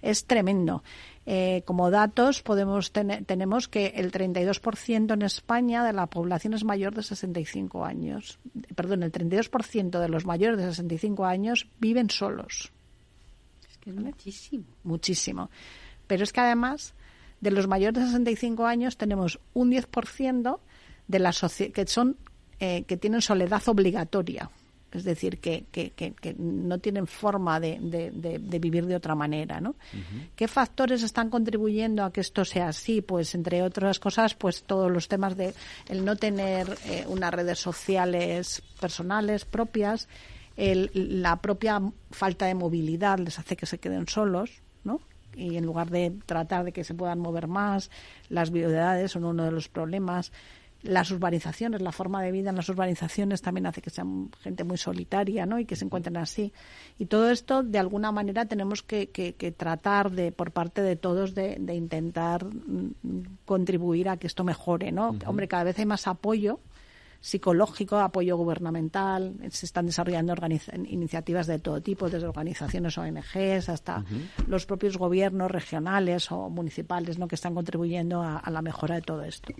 Es 0.00 0.24
tremendo. 0.24 0.82
Eh, 1.26 1.62
como 1.66 1.90
datos 1.90 2.42
podemos 2.42 2.90
tenemos 2.92 3.68
que 3.68 3.88
el 3.96 4.12
32% 4.12 5.12
en 5.12 5.22
España 5.22 5.84
de 5.84 5.92
la 5.92 6.06
población 6.06 6.54
es 6.54 6.64
mayor 6.64 6.94
de 6.94 7.02
65 7.02 7.84
años. 7.84 8.38
Perdón, 8.74 9.02
el 9.02 9.12
32% 9.12 10.00
de 10.00 10.08
los 10.08 10.24
mayores 10.24 10.56
de 10.56 10.70
65 10.70 11.26
años 11.26 11.68
viven 11.80 12.08
solos. 12.08 12.72
Es 13.68 13.76
que 13.76 13.90
es 13.90 13.96
muchísimo. 13.96 14.64
Muchísimo. 14.84 15.50
Pero 16.08 16.24
es 16.24 16.32
que 16.32 16.40
además 16.40 16.94
de 17.40 17.52
los 17.52 17.68
mayores 17.68 18.02
de 18.02 18.06
65 18.06 18.66
años 18.66 18.96
tenemos 18.96 19.38
un 19.54 19.70
10% 19.70 20.58
de 21.06 21.18
la 21.20 21.32
que 21.72 21.86
son 21.86 22.16
eh, 22.58 22.82
que 22.88 22.96
tienen 22.96 23.22
soledad 23.22 23.62
obligatoria. 23.68 24.50
Es 24.90 25.04
decir, 25.04 25.38
que, 25.38 25.66
que, 25.70 25.90
que, 25.90 26.34
no 26.38 26.78
tienen 26.78 27.06
forma 27.06 27.60
de, 27.60 27.78
de, 27.78 28.58
vivir 28.58 28.86
de 28.86 28.96
otra 28.96 29.14
manera, 29.14 29.60
¿no? 29.60 29.74
¿Qué 30.34 30.48
factores 30.48 31.02
están 31.02 31.28
contribuyendo 31.28 32.04
a 32.04 32.10
que 32.10 32.22
esto 32.22 32.42
sea 32.46 32.68
así? 32.68 33.02
Pues, 33.02 33.34
entre 33.34 33.62
otras 33.62 34.00
cosas, 34.00 34.34
pues 34.34 34.62
todos 34.62 34.90
los 34.90 35.06
temas 35.06 35.36
de 35.36 35.52
el 35.90 36.06
no 36.06 36.16
tener 36.16 36.78
eh, 36.86 37.04
unas 37.06 37.34
redes 37.34 37.58
sociales 37.58 38.62
personales 38.80 39.44
propias, 39.44 40.08
el, 40.56 40.90
la 40.94 41.36
propia 41.36 41.82
falta 42.10 42.46
de 42.46 42.54
movilidad 42.54 43.18
les 43.18 43.38
hace 43.38 43.56
que 43.56 43.66
se 43.66 43.78
queden 43.78 44.08
solos. 44.08 44.62
Y 45.34 45.56
en 45.56 45.64
lugar 45.64 45.90
de 45.90 46.12
tratar 46.26 46.64
de 46.64 46.72
que 46.72 46.84
se 46.84 46.94
puedan 46.94 47.18
mover 47.18 47.46
más, 47.46 47.90
las 48.28 48.50
viudedades 48.50 49.12
son 49.12 49.24
uno 49.24 49.44
de 49.44 49.50
los 49.50 49.68
problemas. 49.68 50.32
Las 50.82 51.10
urbanizaciones, 51.10 51.82
la 51.82 51.90
forma 51.90 52.22
de 52.22 52.30
vida 52.30 52.50
en 52.50 52.56
las 52.56 52.68
urbanizaciones 52.68 53.42
también 53.42 53.66
hace 53.66 53.82
que 53.82 53.90
sean 53.90 54.30
gente 54.40 54.62
muy 54.62 54.78
solitaria 54.78 55.44
¿no? 55.44 55.58
y 55.58 55.64
que 55.64 55.74
se 55.74 55.84
encuentren 55.84 56.16
así. 56.16 56.52
Y 57.00 57.06
todo 57.06 57.30
esto, 57.30 57.64
de 57.64 57.78
alguna 57.78 58.12
manera, 58.12 58.46
tenemos 58.46 58.84
que, 58.84 59.10
que, 59.10 59.52
tratar, 59.52 60.12
de 60.12 60.30
por 60.30 60.52
parte 60.52 60.80
de 60.80 60.94
todos, 60.94 61.34
de, 61.34 61.56
de, 61.58 61.74
intentar 61.74 62.44
mm, 62.44 63.38
contribuir 63.44 64.08
a 64.08 64.18
que 64.18 64.28
esto 64.28 64.44
mejore. 64.44 64.92
¿no? 64.92 65.16
Hombre, 65.26 65.48
cada 65.48 65.64
vez 65.64 65.78
hay 65.80 65.86
más 65.86 66.06
apoyo 66.06 66.60
psicológico, 67.20 67.98
apoyo 67.98 68.36
gubernamental, 68.36 69.36
se 69.50 69.66
están 69.66 69.86
desarrollando 69.86 70.34
iniciativas 70.86 71.46
de 71.46 71.58
todo 71.58 71.80
tipo, 71.80 72.08
desde 72.08 72.28
organizaciones 72.28 72.96
ONGs 72.96 73.68
hasta 73.68 74.04
los 74.46 74.66
propios 74.66 74.96
gobiernos 74.96 75.50
regionales 75.50 76.30
o 76.30 76.48
municipales 76.48 77.18
¿no? 77.18 77.28
que 77.28 77.34
están 77.34 77.54
contribuyendo 77.54 78.22
a, 78.22 78.42
la 78.50 78.62
mejora 78.62 78.96
de 78.96 79.02
todo 79.02 79.24
esto 79.24 79.52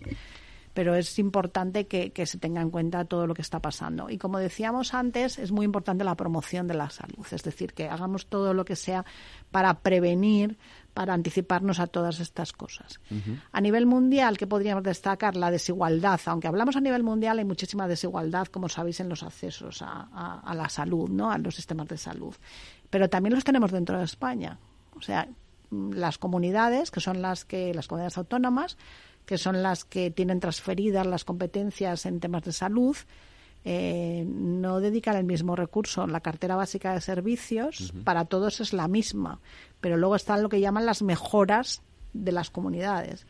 pero 0.74 0.94
es 0.94 1.18
importante 1.18 1.88
que, 1.88 2.12
que, 2.12 2.24
se 2.24 2.38
tenga 2.38 2.60
en 2.60 2.70
cuenta 2.70 3.04
todo 3.04 3.26
lo 3.26 3.34
que 3.34 3.42
está 3.42 3.58
pasando. 3.58 4.10
Y 4.10 4.16
como 4.16 4.38
decíamos 4.38 4.94
antes, 4.94 5.36
es 5.40 5.50
muy 5.50 5.64
importante 5.64 6.04
la 6.04 6.14
promoción 6.14 6.68
de 6.68 6.74
la 6.74 6.88
salud, 6.88 7.26
es 7.32 7.42
decir, 7.42 7.72
que 7.72 7.88
hagamos 7.88 8.26
todo 8.26 8.54
lo 8.54 8.64
que 8.64 8.76
sea 8.76 9.04
para 9.50 9.80
prevenir 9.80 10.56
para 10.98 11.14
anticiparnos 11.14 11.78
a 11.78 11.86
todas 11.86 12.18
estas 12.18 12.52
cosas. 12.52 12.98
A 13.52 13.60
nivel 13.60 13.86
mundial, 13.86 14.36
¿qué 14.36 14.48
podríamos 14.48 14.82
destacar? 14.82 15.36
La 15.36 15.48
desigualdad. 15.48 16.20
Aunque 16.26 16.48
hablamos 16.48 16.74
a 16.74 16.80
nivel 16.80 17.04
mundial, 17.04 17.38
hay 17.38 17.44
muchísima 17.44 17.86
desigualdad, 17.86 18.48
como 18.48 18.68
sabéis, 18.68 18.98
en 18.98 19.08
los 19.08 19.22
accesos 19.22 19.80
a, 19.80 20.52
la 20.56 20.68
salud, 20.68 21.08
¿no? 21.08 21.30
a 21.30 21.38
los 21.38 21.54
sistemas 21.54 21.86
de 21.86 21.98
salud. 21.98 22.34
Pero 22.90 23.08
también 23.08 23.32
los 23.32 23.44
tenemos 23.44 23.70
dentro 23.70 23.96
de 23.96 24.06
España. 24.06 24.58
O 24.96 25.00
sea, 25.00 25.28
las 25.70 26.18
comunidades, 26.18 26.90
que 26.90 26.98
son 26.98 27.22
las 27.22 27.44
que 27.44 27.72
las 27.72 27.86
comunidades 27.86 28.18
autónomas, 28.18 28.76
que 29.24 29.38
son 29.38 29.62
las 29.62 29.84
que 29.84 30.10
tienen 30.10 30.40
transferidas 30.40 31.06
las 31.06 31.22
competencias 31.22 32.06
en 32.06 32.18
temas 32.18 32.42
de 32.42 32.50
salud, 32.50 32.96
eh, 33.64 34.24
no 34.26 34.80
dedican 34.80 35.16
el 35.16 35.24
mismo 35.24 35.56
recurso. 35.56 36.06
La 36.06 36.20
cartera 36.20 36.56
básica 36.56 36.94
de 36.94 37.00
servicios 37.00 37.92
para 38.04 38.24
todos 38.24 38.60
es 38.60 38.72
la 38.72 38.88
misma, 38.88 39.40
pero 39.80 39.96
luego 39.96 40.16
están 40.16 40.42
lo 40.42 40.48
que 40.48 40.60
llaman 40.60 40.86
las 40.86 41.02
mejoras 41.02 41.82
de 42.12 42.32
las 42.32 42.50
comunidades 42.50 43.26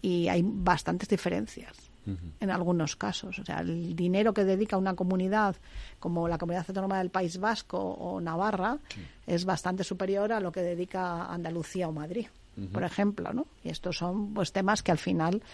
y 0.00 0.28
hay 0.28 0.42
bastantes 0.44 1.08
diferencias. 1.08 1.92
En 2.40 2.50
algunos 2.50 2.96
casos. 2.96 3.38
O 3.38 3.44
sea, 3.44 3.60
el 3.60 3.94
dinero 3.94 4.34
que 4.34 4.42
dedica 4.42 4.76
una 4.76 4.94
comunidad 4.94 5.54
como 6.00 6.26
la 6.26 6.36
Comunidad 6.36 6.64
Autónoma 6.66 6.98
del 6.98 7.10
País 7.10 7.38
Vasco 7.38 7.78
o 7.78 8.20
Navarra 8.20 8.78
es 9.24 9.44
bastante 9.44 9.84
superior 9.84 10.32
a 10.32 10.40
lo 10.40 10.50
que 10.50 10.62
dedica 10.62 11.26
Andalucía 11.26 11.86
o 11.86 11.92
Madrid, 11.92 12.26
por 12.72 12.82
ejemplo. 12.82 13.32
¿no? 13.32 13.46
Y 13.62 13.68
estos 13.68 13.98
son 13.98 14.34
pues, 14.34 14.50
temas 14.50 14.82
que 14.82 14.90
al 14.90 14.98
final 14.98 15.44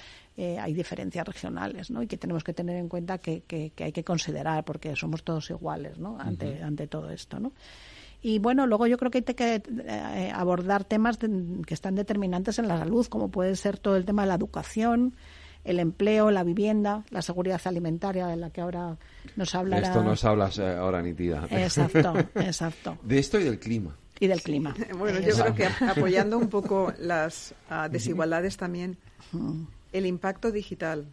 eh, 0.40 0.56
hay 0.56 0.72
diferencias 0.72 1.26
regionales, 1.26 1.90
¿no? 1.90 2.00
Y 2.00 2.06
que 2.06 2.16
tenemos 2.16 2.44
que 2.44 2.54
tener 2.54 2.76
en 2.76 2.88
cuenta 2.88 3.18
que, 3.18 3.42
que, 3.42 3.72
hay 3.76 3.90
que 3.90 4.04
considerar 4.04 4.64
porque 4.64 4.94
somos 4.94 5.24
todos 5.24 5.50
iguales, 5.50 5.98
¿no? 5.98 6.16
Ante, 6.16 6.62
ante 6.62 6.86
todo 6.86 7.10
esto, 7.10 7.40
¿no? 7.40 7.52
Y 8.22 8.38
bueno, 8.38 8.64
luego 8.68 8.86
yo 8.86 8.98
creo 8.98 9.10
que 9.10 9.18
hay 9.18 9.34
que 9.34 9.62
eh, 9.66 10.32
abordar 10.32 10.84
temas 10.84 11.18
que 11.18 11.74
están 11.74 11.96
determinantes 11.96 12.60
en 12.60 12.68
la 12.68 12.78
salud, 12.78 13.04
como 13.08 13.32
puede 13.32 13.56
ser 13.56 13.78
todo 13.78 13.96
el 13.96 14.04
tema 14.04 14.22
de 14.22 14.28
la 14.28 14.36
educación, 14.36 15.16
el 15.64 15.80
empleo, 15.80 16.30
la 16.30 16.44
vivienda, 16.44 17.04
la 17.10 17.20
seguridad 17.20 17.60
alimentaria, 17.64 18.28
de 18.28 18.36
la 18.36 18.50
que 18.50 18.60
ahora 18.60 18.96
nos 19.34 19.56
hablará. 19.56 19.88
esto 19.88 20.04
nos 20.04 20.24
hablas 20.24 20.56
eh, 20.60 20.68
ahora, 20.68 21.02
Nitida. 21.02 21.48
Exacto, 21.50 22.14
exacto. 22.36 22.96
De 23.02 23.18
esto 23.18 23.40
y 23.40 23.42
del 23.42 23.58
clima. 23.58 23.96
Y 24.20 24.28
del 24.28 24.40
clima. 24.40 24.72
Bueno, 24.96 25.18
yo 25.18 25.34
creo 25.34 25.54
que 25.56 25.66
apoyando 25.84 26.38
un 26.38 26.48
poco 26.48 26.92
las 27.00 27.54
ah, 27.68 27.88
desigualdades 27.90 28.56
también, 28.56 28.96
el 29.92 30.06
impacto 30.06 30.52
digital 30.52 31.06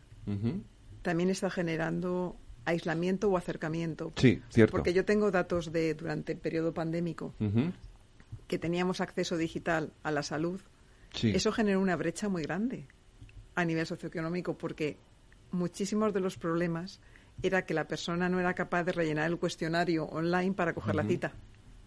también 1.01 1.29
está 1.29 1.49
generando 1.49 2.35
aislamiento 2.65 3.29
o 3.29 3.37
acercamiento. 3.37 4.11
Sí, 4.15 4.41
cierto. 4.49 4.71
Porque 4.71 4.93
yo 4.93 5.05
tengo 5.05 5.31
datos 5.31 5.71
de 5.71 5.93
durante 5.93 6.33
el 6.33 6.39
periodo 6.39 6.73
pandémico 6.73 7.33
que 8.47 8.59
teníamos 8.59 9.01
acceso 9.01 9.37
digital 9.37 9.93
a 10.03 10.11
la 10.11 10.23
salud. 10.23 10.61
Eso 11.21 11.51
generó 11.51 11.79
una 11.79 11.95
brecha 11.95 12.27
muy 12.27 12.43
grande 12.43 12.87
a 13.55 13.63
nivel 13.63 13.85
socioeconómico 13.85 14.57
porque 14.57 14.97
muchísimos 15.51 16.13
de 16.13 16.19
los 16.19 16.37
problemas 16.37 16.99
era 17.41 17.65
que 17.65 17.73
la 17.73 17.87
persona 17.87 18.29
no 18.29 18.39
era 18.39 18.53
capaz 18.53 18.83
de 18.83 18.91
rellenar 18.91 19.29
el 19.29 19.37
cuestionario 19.37 20.05
online 20.05 20.53
para 20.53 20.73
coger 20.73 20.95
la 20.95 21.03
cita. 21.03 21.33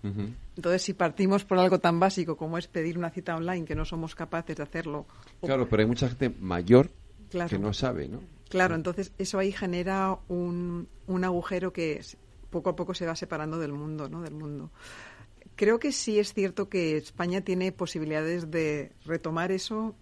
Entonces, 0.02 0.82
si 0.82 0.94
partimos 0.94 1.44
por 1.44 1.58
algo 1.58 1.78
tan 1.78 1.98
básico 2.00 2.36
como 2.36 2.58
es 2.58 2.68
pedir 2.68 2.98
una 2.98 3.10
cita 3.10 3.36
online, 3.36 3.64
que 3.64 3.74
no 3.74 3.84
somos 3.84 4.14
capaces 4.14 4.56
de 4.56 4.62
hacerlo. 4.62 5.06
Claro, 5.40 5.68
pero 5.68 5.82
hay 5.82 5.88
mucha 5.88 6.08
gente 6.08 6.30
mayor 6.30 6.90
que 7.48 7.58
no 7.58 7.72
sabe, 7.72 8.08
¿no? 8.08 8.20
Claro, 8.48 8.74
entonces 8.74 9.12
eso 9.18 9.38
ahí 9.38 9.52
genera 9.52 10.18
un, 10.28 10.88
un 11.06 11.24
agujero 11.24 11.72
que 11.72 12.00
poco 12.50 12.70
a 12.70 12.76
poco 12.76 12.94
se 12.94 13.06
va 13.06 13.14
separando 13.14 13.58
del 13.58 13.72
mundo, 13.72 14.08
¿no? 14.08 14.22
Del 14.22 14.34
mundo. 14.34 14.70
creo 15.54 15.78
que 15.78 15.92
sí 15.92 16.18
es 16.18 16.32
cierto 16.32 16.68
que 16.68 16.96
España 16.96 17.42
tiene 17.42 17.72
posibilidades 17.72 18.50
de 18.50 18.92
retomar 19.04 19.52
eso 19.52 19.94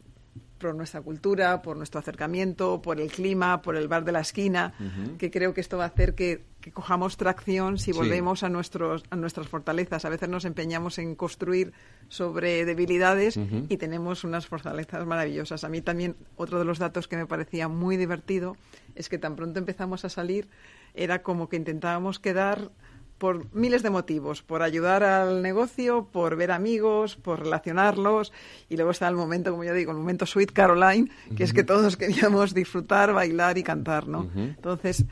por 0.59 0.75
nuestra 0.75 1.01
cultura, 1.01 1.63
por 1.63 1.77
nuestro 1.77 2.01
acercamiento, 2.01 2.81
por 2.83 3.01
el 3.01 3.11
clima, 3.11 3.63
por 3.63 3.77
el 3.77 3.89
bar 3.89 4.05
de 4.05 4.13
la 4.13 4.21
esquina, 4.21 4.75
que 5.19 5.31
creo 5.31 5.55
que 5.55 5.61
esto 5.61 5.79
va 5.79 5.85
a 5.85 5.89
hacer 5.89 6.15
que, 6.15 6.43
cojamos 6.75 7.17
tracción 7.17 7.79
si 7.79 7.93
volvemos 7.93 8.43
a, 8.43 8.49
nuestros, 8.49 9.05
a 9.11 9.17
nuestras 9.17 9.47
fortalezas. 9.47 10.05
A 10.05 10.09
veces 10.09 10.29
nos 10.29 10.45
empeñamos 10.45 10.99
en 10.99 11.15
construir 11.15 11.73
sobre 12.09 12.65
debilidades 12.65 13.39
y 13.69 13.77
tenemos 13.77 14.25
unas 14.25 14.47
fortalezas 14.47 15.07
maravillosas. 15.07 15.63
A 15.63 15.69
mí 15.69 15.81
también 15.81 16.17
otro 16.37 16.59
de 16.59 16.65
los 16.65 16.81
datos 16.81 17.07
que 17.07 17.17
me 17.17 17.27
parecía 17.27 17.69
muy 17.69 17.97
divertido 17.97 18.57
es 18.97 19.09
que 19.09 19.19
tan 19.19 19.37
pronto 19.37 19.61
empezamos 19.61 20.05
a 20.05 20.09
salir 20.09 20.49
era 20.95 21.23
como 21.23 21.49
que 21.49 21.57
intentábamos 21.57 22.19
quedar 22.19 22.71
por 23.19 23.55
miles 23.55 23.83
de 23.83 23.91
motivos, 23.91 24.43
por 24.43 24.63
ayudar 24.63 25.03
al 25.03 25.43
negocio, 25.43 26.09
por 26.13 26.37
ver 26.37 26.53
amigos, 26.53 27.17
por 27.17 27.41
relacionarlos 27.41 28.33
y 28.69 28.77
luego 28.77 28.91
está 28.91 29.09
el 29.09 29.17
momento, 29.17 29.51
como 29.51 29.65
yo 29.65 29.75
digo, 29.75 29.93
el 29.93 29.99
momento 29.99 30.27
Sweet 30.27 30.53
Caroline, 30.53 31.11
que 31.37 31.45
es 31.45 31.53
que 31.53 31.65
todos 31.65 31.97
queríamos 31.97 32.55
disfrutar, 32.55 33.13
bailar 33.13 33.59
y 33.59 33.63
cantar, 33.63 34.07
¿no? 34.07 34.31
Entonces, 34.35 35.05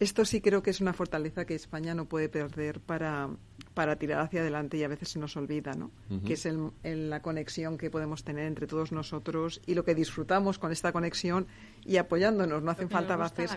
esto 0.00 0.24
sí 0.24 0.40
creo 0.40 0.62
que 0.62 0.70
es 0.70 0.80
una 0.80 0.94
fortaleza 0.94 1.44
que 1.44 1.54
España 1.54 1.94
no 1.94 2.06
puede 2.06 2.30
perder 2.30 2.80
para, 2.80 3.28
para 3.74 3.96
tirar 3.96 4.20
hacia 4.20 4.40
adelante 4.40 4.78
y 4.78 4.82
a 4.82 4.88
veces 4.88 5.10
se 5.10 5.18
nos 5.18 5.36
olvida, 5.36 5.74
¿no? 5.74 5.90
Que 6.24 6.32
es 6.32 6.46
el, 6.46 6.70
la 7.10 7.20
conexión 7.20 7.76
que 7.76 7.90
podemos 7.90 8.24
tener 8.24 8.46
entre 8.46 8.66
todos 8.66 8.92
nosotros 8.92 9.60
y 9.66 9.74
lo 9.74 9.84
que 9.84 9.94
disfrutamos 9.94 10.58
con 10.58 10.72
esta 10.72 10.90
conexión 10.92 11.46
y 11.84 11.98
apoyándonos. 11.98 12.62
No 12.62 12.70
hacen 12.70 12.88
falta 12.88 13.16
bases. 13.16 13.52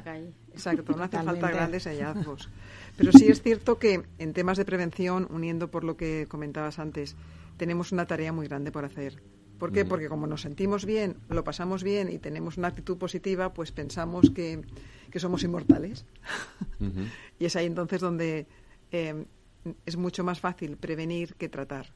Exacto, 0.51 0.93
no 0.97 1.03
hacen 1.03 1.23
falta 1.23 1.49
grandes 1.49 1.85
hallazgos. 1.85 2.49
Pero 2.97 3.11
sí 3.11 3.27
es 3.27 3.41
cierto 3.41 3.79
que 3.79 4.03
en 4.19 4.33
temas 4.33 4.57
de 4.57 4.65
prevención, 4.65 5.27
uniendo 5.31 5.71
por 5.71 5.83
lo 5.83 5.97
que 5.97 6.27
comentabas 6.29 6.79
antes, 6.79 7.15
tenemos 7.57 7.91
una 7.91 8.05
tarea 8.05 8.31
muy 8.31 8.47
grande 8.47 8.71
por 8.71 8.85
hacer. 8.85 9.21
¿Por 9.57 9.71
qué? 9.71 9.85
Porque 9.85 10.09
como 10.09 10.27
nos 10.27 10.41
sentimos 10.41 10.85
bien, 10.85 11.15
lo 11.29 11.43
pasamos 11.43 11.83
bien 11.83 12.11
y 12.11 12.19
tenemos 12.19 12.57
una 12.57 12.67
actitud 12.67 12.97
positiva, 12.97 13.53
pues 13.53 13.71
pensamos 13.71 14.29
que 14.29 14.61
que 15.13 15.19
somos 15.19 15.43
inmortales. 15.43 16.07
y 17.39 17.45
es 17.45 17.55
ahí 17.55 17.67
entonces 17.67 18.01
donde 18.01 18.47
eh, 18.91 19.25
es 19.85 19.95
mucho 19.95 20.23
más 20.23 20.39
fácil 20.39 20.75
prevenir 20.75 21.35
que 21.35 21.49
tratar. 21.49 21.93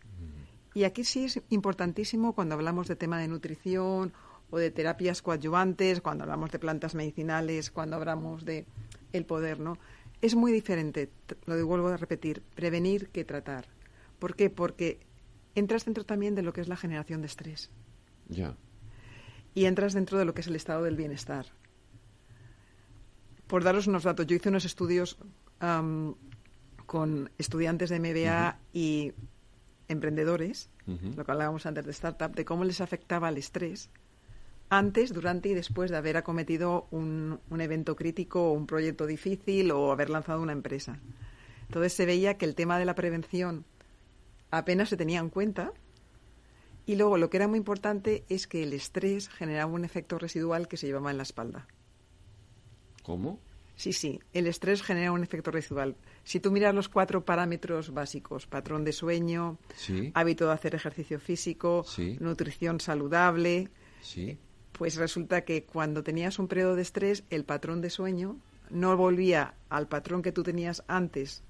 Y 0.76 0.84
aquí 0.84 1.04
sí 1.04 1.26
es 1.26 1.42
importantísimo 1.50 2.34
cuando 2.34 2.54
hablamos 2.54 2.88
de 2.88 2.96
tema 2.96 3.18
de 3.18 3.28
nutrición 3.28 4.14
o 4.52 4.60
de 4.60 4.70
terapias 4.70 5.24
coadyuvantes, 5.24 6.00
cuando 6.02 6.26
hablamos 6.26 6.52
de 6.52 6.60
plantas 6.60 6.94
medicinales, 6.94 7.72
cuando 7.72 7.96
hablamos 7.96 8.46
de 8.46 8.68
el 9.14 9.26
poder, 9.26 9.60
¿no? 9.60 9.80
Es 10.22 10.36
muy 10.36 10.52
diferente, 10.52 11.10
lo 11.46 11.66
vuelvo 11.66 11.90
a 11.90 11.98
repetir, 11.98 12.42
prevenir 12.56 13.10
que 13.10 13.24
tratar. 13.24 13.68
¿Por 14.20 14.36
qué? 14.36 14.50
Porque 14.50 15.00
entras 15.56 15.86
dentro 15.86 16.06
también 16.06 16.36
de 16.36 16.42
lo 16.42 16.54
que 16.54 16.62
es 16.62 16.68
la 16.68 16.76
generación 16.76 17.22
de 17.22 17.28
estrés. 17.28 17.70
Ya. 18.30 18.56
Y 19.54 19.66
entras 19.66 19.94
dentro 19.94 20.18
de 20.18 20.26
lo 20.26 20.34
que 20.34 20.42
es 20.42 20.48
el 20.48 20.56
estado 20.56 20.84
del 20.84 20.96
bienestar 20.96 21.48
por 23.48 23.64
daros 23.64 23.88
unos 23.88 24.04
datos, 24.04 24.28
yo 24.28 24.36
hice 24.36 24.50
unos 24.50 24.66
estudios 24.66 25.18
con 26.86 27.32
estudiantes 27.38 27.90
de 27.90 28.00
MBA 28.00 28.60
y 28.74 29.14
emprendedores, 29.88 30.70
lo 30.86 31.26
que 31.26 31.32
hablábamos 31.32 31.66
antes 31.66 31.86
de 31.86 31.92
startup, 31.92 32.36
de 32.36 32.46
cómo 32.46 32.64
les 32.66 32.82
afectaba 32.82 33.30
el 33.30 33.38
estrés 33.38 33.90
antes, 34.70 35.14
durante 35.14 35.50
y 35.50 35.54
después 35.54 35.92
de 35.92 35.98
haber 35.98 36.18
acometido 36.18 36.88
un, 36.92 37.40
un 37.50 37.62
evento 37.62 37.96
crítico 37.96 38.50
o 38.50 38.54
un 38.54 38.68
proyecto 38.68 39.06
difícil 39.06 39.72
o 39.72 39.92
haber 39.92 40.10
lanzado 40.10 40.42
una 40.42 40.54
empresa. 40.54 41.00
Entonces 41.64 41.94
se 41.94 42.06
veía 42.06 42.38
que 42.38 42.46
el 42.46 42.56
tema 42.56 42.80
de 42.80 42.86
la 42.86 42.96
prevención 42.96 43.66
apenas 44.52 44.90
se 44.90 44.98
tenía 44.98 45.20
en 45.20 45.30
cuenta 45.30 45.74
y 46.86 46.96
luego 46.96 47.18
lo 47.18 47.30
que 47.30 47.38
era 47.38 47.50
muy 47.50 47.58
importante 47.58 48.24
es 48.30 48.48
que 48.48 48.64
el 48.64 48.72
estrés 48.72 49.28
generaba 49.28 49.72
un 49.72 49.84
efecto 49.84 50.18
residual 50.18 50.70
que 50.70 50.78
se 50.78 50.88
llevaba 50.88 51.12
en 51.12 51.18
la 51.18 51.24
espalda. 51.24 51.68
¿Cómo? 53.04 53.40
Sí, 53.76 53.94
sí, 53.94 54.22
el 54.34 54.48
estrés 54.48 54.82
genera 54.82 55.12
un 55.12 55.22
efecto 55.22 55.52
residual. 55.52 55.98
Si 56.24 56.40
tú 56.40 56.50
miras 56.50 56.74
los 56.74 56.90
cuatro 56.90 57.26
parámetros 57.26 57.94
básicos, 57.94 58.48
patrón 58.48 58.84
de 58.86 58.94
sueño, 58.94 59.60
hábito 60.14 60.48
de 60.48 60.54
hacer 60.54 60.76
ejercicio 60.76 61.20
físico, 61.20 61.86
nutrición 62.20 62.80
saludable, 62.80 63.70
pues 64.78 64.96
resulta 64.96 65.42
que 65.42 65.64
cuando 65.64 66.04
tenías 66.04 66.40
un 66.40 66.48
periodo 66.48 66.76
de 66.76 66.82
estrés, 66.82 67.24
el 67.30 67.44
patrón 67.44 67.82
de 67.82 67.90
sueño 67.90 68.38
no 68.70 68.96
volvía 68.98 69.54
al 69.70 69.88
patrón 69.88 70.22
que 70.22 70.32
tú 70.32 70.44
tenías 70.44 70.84
antes 70.88 71.44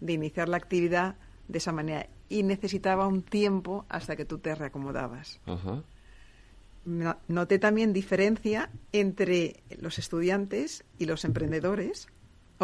de 0.00 0.12
iniciar 0.12 0.48
la 0.48 0.56
actividad 0.56 1.16
de 1.48 1.58
esa 1.58 1.72
manera 1.72 2.08
y 2.28 2.42
necesitaba 2.42 3.06
un 3.06 3.22
tiempo 3.22 3.86
hasta 3.88 4.16
que 4.16 4.24
tú 4.24 4.38
te 4.38 4.54
reacomodabas. 4.54 5.40
Ajá 5.46 5.82
noté 6.84 7.58
también 7.58 7.92
diferencia 7.92 8.70
entre 8.92 9.62
los 9.78 9.98
estudiantes 9.98 10.84
y 10.98 11.06
los 11.06 11.24
emprendedores. 11.24 12.08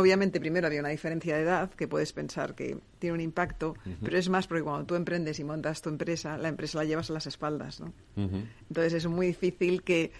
Obviamente, 0.01 0.41
primero 0.41 0.67
había 0.67 0.81
una 0.81 0.89
diferencia 0.89 1.37
de 1.37 1.43
edad 1.43 1.71
que 1.71 1.87
puedes 1.87 2.13
pensar 2.15 2.55
que 2.55 2.79
tiene 2.99 3.15
un 3.15 3.21
impacto, 3.21 3.75
pero 4.03 4.17
es 4.17 4.31
más 4.31 4.47
porque 4.47 4.63
cuando 4.63 4.87
tú 4.87 4.95
emprendes 4.95 5.39
y 5.39 5.45
montas 5.45 5.83
tu 5.83 5.91
empresa, 5.91 6.39
la 6.39 6.49
empresa 6.49 6.79
la 6.79 6.85
llevas 6.85 7.11
a 7.11 7.13
las 7.13 7.27
espaldas, 7.27 7.81
¿no? 7.81 7.93
Entonces 8.17 8.95
es 8.95 9.07
muy 9.07 9.27
difícil 9.27 9.83
que, 9.83 10.13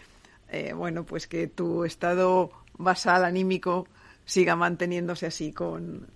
eh, 0.51 0.75
bueno, 0.75 1.05
pues 1.05 1.27
que 1.27 1.47
tu 1.47 1.85
estado 1.85 2.51
basal 2.77 3.25
anímico 3.25 3.87
siga 4.27 4.55
manteniéndose 4.55 5.27
así 5.27 5.53
con 5.53 6.09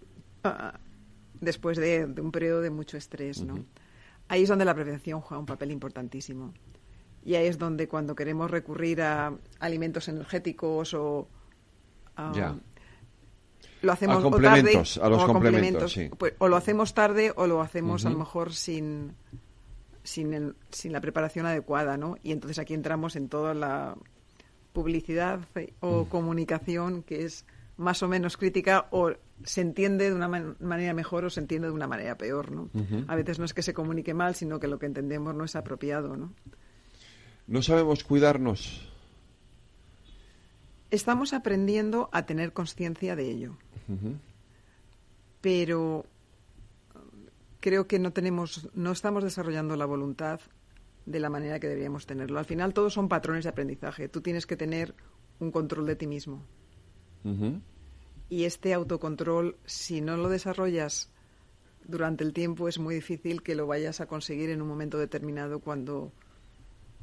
ah, 0.45 0.79
después 1.41 1.79
de, 1.79 2.05
un 2.05 2.33
periodo 2.33 2.61
de 2.61 2.71
mucho 2.71 2.99
estrés, 2.99 3.43
¿no? 3.43 3.65
Ahí 4.29 4.43
es 4.43 4.49
donde 4.49 4.67
la 4.67 4.75
prevención 4.75 5.21
juega 5.21 5.39
un 5.39 5.47
papel 5.47 5.71
importantísimo. 5.71 6.53
Y 7.25 7.35
ahí 7.37 7.47
es 7.47 7.59
donde 7.59 7.89
cuando 7.89 8.15
queremos 8.15 8.51
recurrir 8.51 9.01
a 9.01 9.33
alimentos 9.59 10.09
energéticos 10.09 10.93
o 10.93 11.29
lo 13.85 13.93
hacemos 13.93 14.19
a 14.19 14.23
complementos, 14.23 14.99
a 14.99 15.09
los 15.09 15.25
complementos, 15.25 15.99
pues, 16.19 16.35
o 16.39 16.49
lo 16.49 16.57
hacemos 16.57 16.95
tarde 16.95 17.33
o 17.37 17.47
lo 17.47 17.61
hacemos 17.61 18.05
a 18.07 18.11
lo 18.11 18.19
mejor 18.19 18.53
sin 18.53 19.15
sin, 20.05 20.55
sin 20.71 20.93
la 20.93 21.01
preparación 21.01 21.47
adecuada, 21.47 21.97
¿no? 21.97 22.17
Y 22.23 22.33
entonces 22.33 22.59
aquí 22.59 22.75
entramos 22.75 23.17
en 23.17 23.29
toda 23.29 23.55
la 23.55 23.97
publicidad 24.73 25.41
o 25.81 26.07
comunicación 26.07 27.03
que 27.03 27.25
es 27.25 27.47
más 27.77 28.03
o 28.03 28.09
menos 28.09 28.37
crítica 28.37 28.87
o 28.91 29.13
se 29.43 29.61
entiende 29.61 30.11
de 30.11 30.15
una 30.15 30.29
manera 30.29 30.95
mejor 30.95 31.25
o 31.25 31.31
se 31.31 31.41
entiende 31.41 31.69
de 31.69 31.75
una 31.75 31.89
manera 31.89 32.17
peor, 32.17 32.53
¿no? 32.53 32.71
A 33.09 33.17
veces 33.17 33.39
no 33.39 33.45
es 33.45 33.55
que 33.55 33.63
se 33.63 33.75
comunique 33.75 34.15
mal, 34.15 34.35
sino 34.35 34.61
que 34.61 34.69
lo 34.69 34.79
que 34.79 34.87
entendemos 34.87 35.35
no 35.35 35.45
es 35.45 35.57
apropiado, 35.57 36.17
¿no? 36.17 36.33
No 37.47 37.63
sabemos 37.63 38.05
cuidarnos. 38.05 38.89
Estamos 40.91 41.33
aprendiendo 41.33 42.09
a 42.13 42.27
tener 42.27 42.53
conciencia 42.53 43.17
de 43.17 43.31
ello. 43.31 43.57
Pero 45.41 46.07
creo 47.61 47.87
que 47.87 47.99
no 47.99 48.13
tenemos, 48.13 48.69
no 48.75 48.93
estamos 48.93 49.25
desarrollando 49.25 49.77
la 49.77 49.87
voluntad 49.87 50.41
de 51.07 51.21
la 51.21 51.31
manera 51.31 51.61
que 51.61 51.69
deberíamos 51.69 52.07
tenerlo. 52.07 52.39
Al 52.39 52.45
final 52.47 52.73
todos 52.73 52.95
son 52.95 53.09
patrones 53.09 53.45
de 53.45 53.51
aprendizaje. 53.51 54.09
Tú 54.09 54.21
tienes 54.21 54.47
que 54.47 54.57
tener 54.57 54.95
un 55.41 55.51
control 55.51 55.87
de 55.87 55.97
ti 55.97 56.07
mismo. 56.07 56.43
Y 58.29 58.45
este 58.45 58.75
autocontrol, 58.75 59.57
si 59.65 60.01
no 60.01 60.17
lo 60.17 60.29
desarrollas 60.29 61.11
durante 61.87 62.25
el 62.25 62.33
tiempo, 62.33 62.69
es 62.69 62.79
muy 62.79 62.95
difícil 62.95 63.43
que 63.43 63.55
lo 63.55 63.67
vayas 63.67 64.01
a 64.01 64.07
conseguir 64.07 64.51
en 64.51 64.61
un 64.61 64.69
momento 64.69 64.99
determinado 64.99 65.61
cuando 65.61 66.13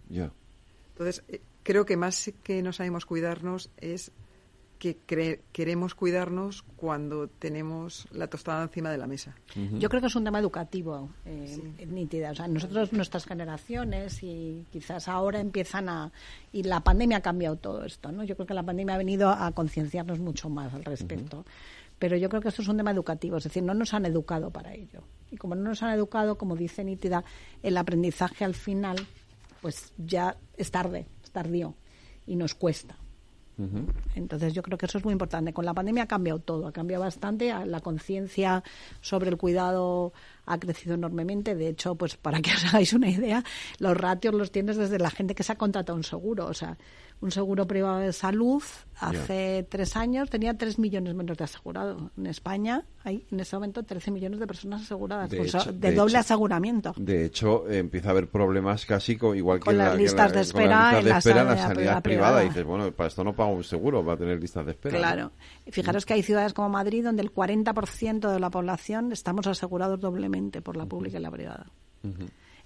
entonces, 0.09 1.23
eh, 1.29 1.41
creo 1.63 1.85
que 1.85 1.97
más 1.97 2.31
que 2.43 2.61
no 2.61 2.73
sabemos 2.73 3.05
cuidarnos 3.05 3.71
es 3.77 4.11
que 4.81 4.97
queremos 5.51 5.93
cuidarnos 5.93 6.63
cuando 6.75 7.27
tenemos 7.27 8.07
la 8.11 8.25
tostada 8.25 8.63
encima 8.63 8.89
de 8.89 8.97
la 8.97 9.05
mesa. 9.05 9.35
Yo 9.77 9.89
creo 9.89 10.01
que 10.01 10.07
es 10.07 10.15
un 10.15 10.23
tema 10.23 10.39
educativo, 10.39 11.07
eh, 11.23 11.85
nítida. 11.87 12.31
O 12.31 12.35
sea, 12.35 12.47
nosotros, 12.47 12.91
nuestras 12.91 13.25
generaciones, 13.25 14.23
y 14.23 14.65
quizás 14.71 15.07
ahora 15.07 15.39
empiezan 15.39 15.87
a... 15.87 16.11
Y 16.51 16.63
la 16.63 16.79
pandemia 16.79 17.17
ha 17.17 17.21
cambiado 17.21 17.57
todo 17.57 17.85
esto, 17.85 18.11
¿no? 18.11 18.23
Yo 18.23 18.35
creo 18.35 18.47
que 18.47 18.55
la 18.55 18.63
pandemia 18.63 18.95
ha 18.95 18.97
venido 18.97 19.29
a 19.29 19.51
concienciarnos 19.51 20.17
mucho 20.17 20.49
más 20.49 20.73
al 20.73 20.83
respecto. 20.83 21.45
Pero 21.99 22.17
yo 22.17 22.27
creo 22.29 22.41
que 22.41 22.47
esto 22.47 22.63
es 22.63 22.67
un 22.67 22.77
tema 22.77 22.89
educativo, 22.89 23.37
es 23.37 23.43
decir, 23.43 23.61
no 23.61 23.75
nos 23.75 23.93
han 23.93 24.07
educado 24.07 24.49
para 24.49 24.73
ello. 24.73 25.03
Y 25.29 25.37
como 25.37 25.53
no 25.53 25.61
nos 25.61 25.83
han 25.83 25.93
educado, 25.93 26.39
como 26.39 26.55
dice 26.55 26.83
Nítida, 26.83 27.23
el 27.61 27.77
aprendizaje 27.77 28.45
al 28.45 28.55
final 28.55 28.97
pues 29.61 29.93
ya 29.99 30.35
es 30.57 30.71
tarde, 30.71 31.05
es 31.23 31.29
tardío 31.29 31.75
y 32.25 32.35
nos 32.35 32.55
cuesta. 32.55 32.97
Entonces 34.15 34.53
yo 34.53 34.63
creo 34.63 34.77
que 34.77 34.87
eso 34.87 34.97
es 34.97 35.03
muy 35.03 35.11
importante. 35.11 35.53
Con 35.53 35.65
la 35.65 35.73
pandemia 35.73 36.03
ha 36.03 36.07
cambiado 36.07 36.39
todo, 36.39 36.67
ha 36.67 36.71
cambiado 36.71 37.03
bastante 37.03 37.53
la 37.65 37.79
conciencia 37.79 38.63
sobre 39.01 39.29
el 39.29 39.37
cuidado 39.37 40.13
ha 40.45 40.57
crecido 40.59 40.95
enormemente. 40.95 41.55
De 41.55 41.67
hecho, 41.67 41.95
pues 41.95 42.17
para 42.17 42.41
que 42.41 42.51
os 42.51 42.65
hagáis 42.73 42.93
una 42.93 43.09
idea, 43.09 43.43
los 43.79 43.95
ratios 43.95 44.33
los 44.33 44.51
tienes 44.51 44.77
desde 44.77 44.99
la 44.99 45.11
gente 45.11 45.35
que 45.35 45.43
se 45.43 45.51
ha 45.51 45.57
contratado 45.57 45.95
un 45.95 46.03
seguro. 46.03 46.47
O 46.47 46.53
sea, 46.53 46.77
un 47.21 47.31
seguro 47.31 47.67
privado 47.67 47.99
de 47.99 48.13
salud 48.13 48.63
hace 48.99 49.65
tres 49.69 49.95
años 49.95 50.29
tenía 50.29 50.57
tres 50.57 50.79
millones 50.79 51.13
menos 51.13 51.37
de 51.37 51.43
asegurados. 51.43 52.01
En 52.17 52.25
España 52.25 52.83
hay 53.03 53.25
en 53.31 53.39
ese 53.39 53.55
momento 53.55 53.83
13 53.83 54.11
millones 54.11 54.39
de 54.39 54.47
personas 54.47 54.81
aseguradas, 54.81 55.29
de, 55.29 55.93
doble 55.93 56.17
aseguramiento. 56.17 56.93
De 56.97 57.25
hecho, 57.25 57.69
empieza 57.69 58.09
a 58.09 58.11
haber 58.11 58.27
problemas 58.27 58.85
casi 58.85 59.17
con, 59.17 59.37
igual 59.37 59.59
que 59.59 59.65
con 59.65 59.77
las 59.77 59.95
listas 59.95 60.33
de 60.33 60.41
espera, 60.41 60.99
en, 60.99 61.09
la, 61.09 61.21
sanidad, 61.21 62.01
privada. 62.01 62.43
Y 62.43 62.49
dices, 62.49 62.63
bueno, 62.63 62.91
para 62.91 63.07
esto 63.07 63.23
no 63.23 63.33
pago 63.33 63.53
un 63.53 63.63
seguro, 63.63 64.03
va 64.03 64.13
a 64.13 64.17
tener 64.17 64.39
listas 64.39 64.65
de 64.65 64.71
espera. 64.71 64.97
Claro. 64.97 65.31
Fijaros 65.69 66.05
que 66.05 66.13
hay 66.13 66.23
ciudades 66.23 66.53
como 66.53 66.69
Madrid 66.69 67.03
donde 67.03 67.21
el 67.21 67.33
40% 67.33 68.31
de 68.31 68.39
la 68.39 68.49
población 68.49 69.11
estamos 69.11 69.45
asegurados 69.47 69.99
doblemente 69.99 70.61
por 70.61 70.75
la 70.75 70.85
pública 70.85 71.17
y 71.17 71.21
la 71.21 71.31
privada. 71.31 71.67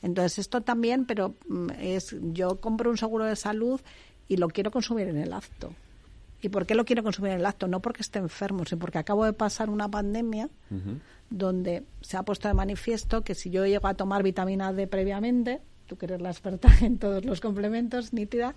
Entonces 0.02 0.40
esto 0.40 0.62
también, 0.62 1.06
pero 1.06 1.36
mm, 1.48 1.72
es 1.80 2.16
yo 2.22 2.60
compro 2.60 2.90
un 2.90 2.98
seguro 2.98 3.26
de 3.26 3.36
salud 3.36 3.82
y 4.28 4.38
lo 4.38 4.48
quiero 4.48 4.72
consumir 4.72 5.08
en 5.08 5.18
el 5.18 5.34
acto. 5.34 5.74
¿Y 6.42 6.50
por 6.50 6.66
qué 6.66 6.76
lo 6.76 6.86
quiero 6.86 7.04
consumir 7.04 7.32
en 7.32 7.40
el 7.40 7.46
acto? 7.46 7.68
No 7.68 7.82
porque 7.82 8.02
esté 8.02 8.20
enfermo, 8.20 8.66
sino 8.66 8.80
porque 8.80 8.98
acabo 8.98 9.26
de 9.26 9.34
pasar 9.34 9.70
una 9.70 9.90
pandemia 9.90 10.50
donde 11.30 11.84
se 12.02 12.18
ha 12.18 12.24
puesto 12.24 12.48
de 12.48 12.54
manifiesto 12.54 13.24
que 13.24 13.36
si 13.36 13.50
yo 13.50 13.66
llego 13.66 13.88
a 13.88 13.96
tomar 13.96 14.22
vitamina 14.22 14.72
D 14.72 14.88
previamente, 14.88 15.62
tú 15.88 15.98
que 15.98 16.06
eres 16.06 16.22
la 16.22 16.30
experta 16.30 16.70
en 16.82 16.98
todos 17.00 17.26
los 17.26 17.42
complementos, 17.42 18.14
nítida, 18.14 18.56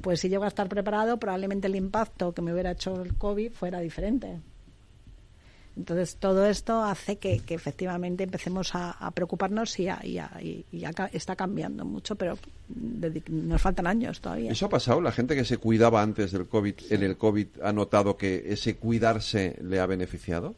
pues 0.00 0.20
si 0.20 0.28
llego 0.28 0.44
a 0.44 0.48
estar 0.48 0.68
preparado, 0.68 1.18
probablemente 1.18 1.66
el 1.66 1.76
impacto 1.76 2.32
que 2.32 2.42
me 2.42 2.52
hubiera 2.52 2.72
hecho 2.72 3.02
el 3.02 3.14
COVID 3.14 3.52
fuera 3.52 3.80
diferente. 3.80 4.40
Entonces, 5.76 6.16
todo 6.16 6.46
esto 6.46 6.84
hace 6.84 7.16
que, 7.16 7.42
efectivamente 7.48 8.24
empecemos 8.24 8.70
a, 8.74 9.10
preocuparnos 9.12 9.78
y, 9.80 9.88
está 11.12 11.36
cambiando 11.36 11.84
mucho, 11.84 12.14
pero 12.14 12.38
nos 13.28 13.60
faltan 13.60 13.86
años 13.86 14.20
todavía. 14.20 14.52
¿Eso 14.52 14.66
ha 14.66 14.68
pasado? 14.68 15.00
¿La 15.00 15.12
gente 15.12 15.34
que 15.34 15.44
se 15.44 15.58
cuidaba 15.58 16.00
antes 16.00 16.32
del 16.32 16.46
COVID, 16.46 16.74
en 16.90 17.02
el 17.02 17.16
COVID, 17.16 17.46
ha 17.62 17.72
notado 17.72 18.16
que 18.16 18.44
ese 18.46 18.76
cuidarse 18.76 19.56
le 19.62 19.80
ha 19.80 19.86
beneficiado? 19.86 20.54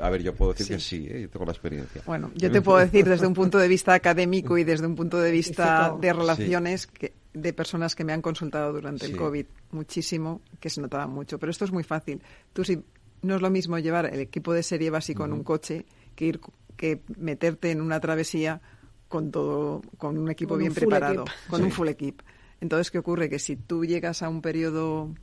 a 0.00 0.10
ver, 0.10 0.22
yo 0.22 0.34
puedo 0.34 0.52
decir 0.52 0.68
que 0.68 0.80
sí, 0.80 1.06
¿eh? 1.08 1.28
tengo 1.32 1.46
la 1.46 1.52
experiencia. 1.52 2.02
Bueno, 2.04 2.30
yo 2.34 2.50
te 2.50 2.60
puedo 2.60 2.78
decir 2.78 3.06
desde 3.06 3.26
un 3.26 3.34
punto 3.34 3.58
de 3.58 3.68
vista 3.68 3.94
académico 3.94 4.58
y 4.58 4.64
desde 4.64 4.86
un 4.86 4.94
punto 4.94 5.18
de 5.18 5.30
vista 5.30 5.96
de 6.00 6.12
relaciones 6.12 6.88
de 7.32 7.52
personas 7.52 7.94
que 7.94 8.04
me 8.04 8.12
han 8.12 8.22
consultado 8.22 8.72
durante 8.72 9.06
el 9.06 9.16
COVID 9.16 9.46
muchísimo, 9.70 10.42
que 10.60 10.70
se 10.70 10.80
notaba 10.80 11.06
mucho. 11.06 11.38
Pero 11.38 11.50
esto 11.50 11.64
es 11.64 11.72
muy 11.72 11.84
fácil. 11.84 12.20
Tú 12.52 12.64
si 12.64 12.82
no 13.22 13.36
es 13.36 13.42
lo 13.42 13.50
mismo 13.50 13.78
llevar 13.78 14.06
el 14.06 14.20
equipo 14.20 14.52
de 14.52 14.62
serie 14.62 14.90
básico 14.90 15.24
en 15.24 15.32
un 15.32 15.42
coche 15.42 15.86
que 16.14 16.26
ir 16.26 16.40
que 16.76 17.02
meterte 17.16 17.70
en 17.70 17.80
una 17.80 18.00
travesía 18.00 18.60
con 19.08 19.30
todo 19.30 19.82
con 19.98 20.18
un 20.18 20.30
equipo 20.30 20.56
bien 20.56 20.74
preparado, 20.74 21.24
con 21.48 21.62
un 21.62 21.70
full 21.70 21.88
equip. 21.88 22.20
Entonces, 22.60 22.90
¿qué 22.90 22.98
ocurre? 22.98 23.28
Que 23.28 23.38
si 23.38 23.56
tú 23.56 23.84
llegas 23.84 24.22
a 24.22 24.28
un 24.28 24.42
periodo 24.42 25.14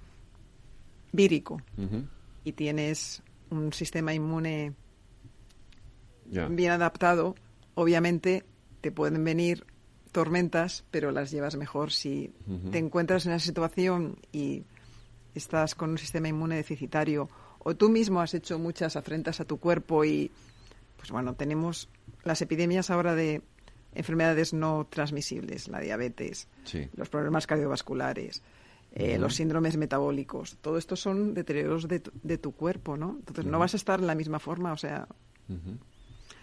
vírico 1.11 1.61
y 2.44 2.53
tienes 2.53 3.22
un 3.49 3.74
sistema 3.74 4.14
inmune 4.14 4.74
bien 6.26 6.72
adaptado, 6.72 7.36
obviamente 7.76 8.44
te 8.82 8.91
pueden 8.91 9.24
venir 9.24 9.65
tormentas, 10.11 10.86
pero 10.91 11.11
las 11.11 11.32
llevas 11.32 11.56
mejor. 11.56 11.91
Si 11.91 12.34
te 12.72 12.78
encuentras 12.78 13.26
en 13.26 13.34
esa 13.34 13.45
situación 13.45 14.18
y 14.32 14.64
estás 15.36 15.76
con 15.76 15.91
un 15.91 15.98
sistema 15.98 16.28
inmune 16.28 16.56
deficitario 16.56 17.30
o 17.64 17.76
tú 17.76 17.90
mismo 17.90 18.22
has 18.22 18.34
hecho 18.34 18.60
muchas 18.60 18.95
afrentas 18.95 19.40
a 19.40 19.45
tu 19.45 19.57
cuerpo 19.57 20.06
y, 20.06 20.31
pues 20.98 21.11
bueno, 21.11 21.34
tenemos 21.35 21.90
las 22.23 22.41
epidemias 22.41 22.90
ahora 22.90 23.15
de 23.15 23.41
enfermedades 23.95 24.53
no 24.53 24.88
transmisibles, 24.90 25.68
la 25.68 25.80
diabetes, 25.80 26.48
los 26.95 27.10
problemas 27.10 27.48
cardiovasculares, 27.48 28.41
eh, 28.94 29.18
los 29.18 29.35
síndromes 29.35 29.77
metabólicos. 29.77 30.57
Todo 30.61 30.77
esto 30.77 30.95
son 30.95 31.34
deterioros 31.34 31.88
de 31.88 31.99
tu, 31.99 32.11
de 32.22 32.38
tu 32.38 32.52
cuerpo, 32.53 32.98
¿no? 32.98 33.18
Entonces 33.19 33.45
no 33.45 33.60
vas 33.60 33.73
a 33.73 33.77
estar 33.77 33.99
en 33.99 34.07
la 34.07 34.15
misma 34.15 34.40
forma, 34.40 34.72
o 34.73 34.77
sea... 34.77 35.07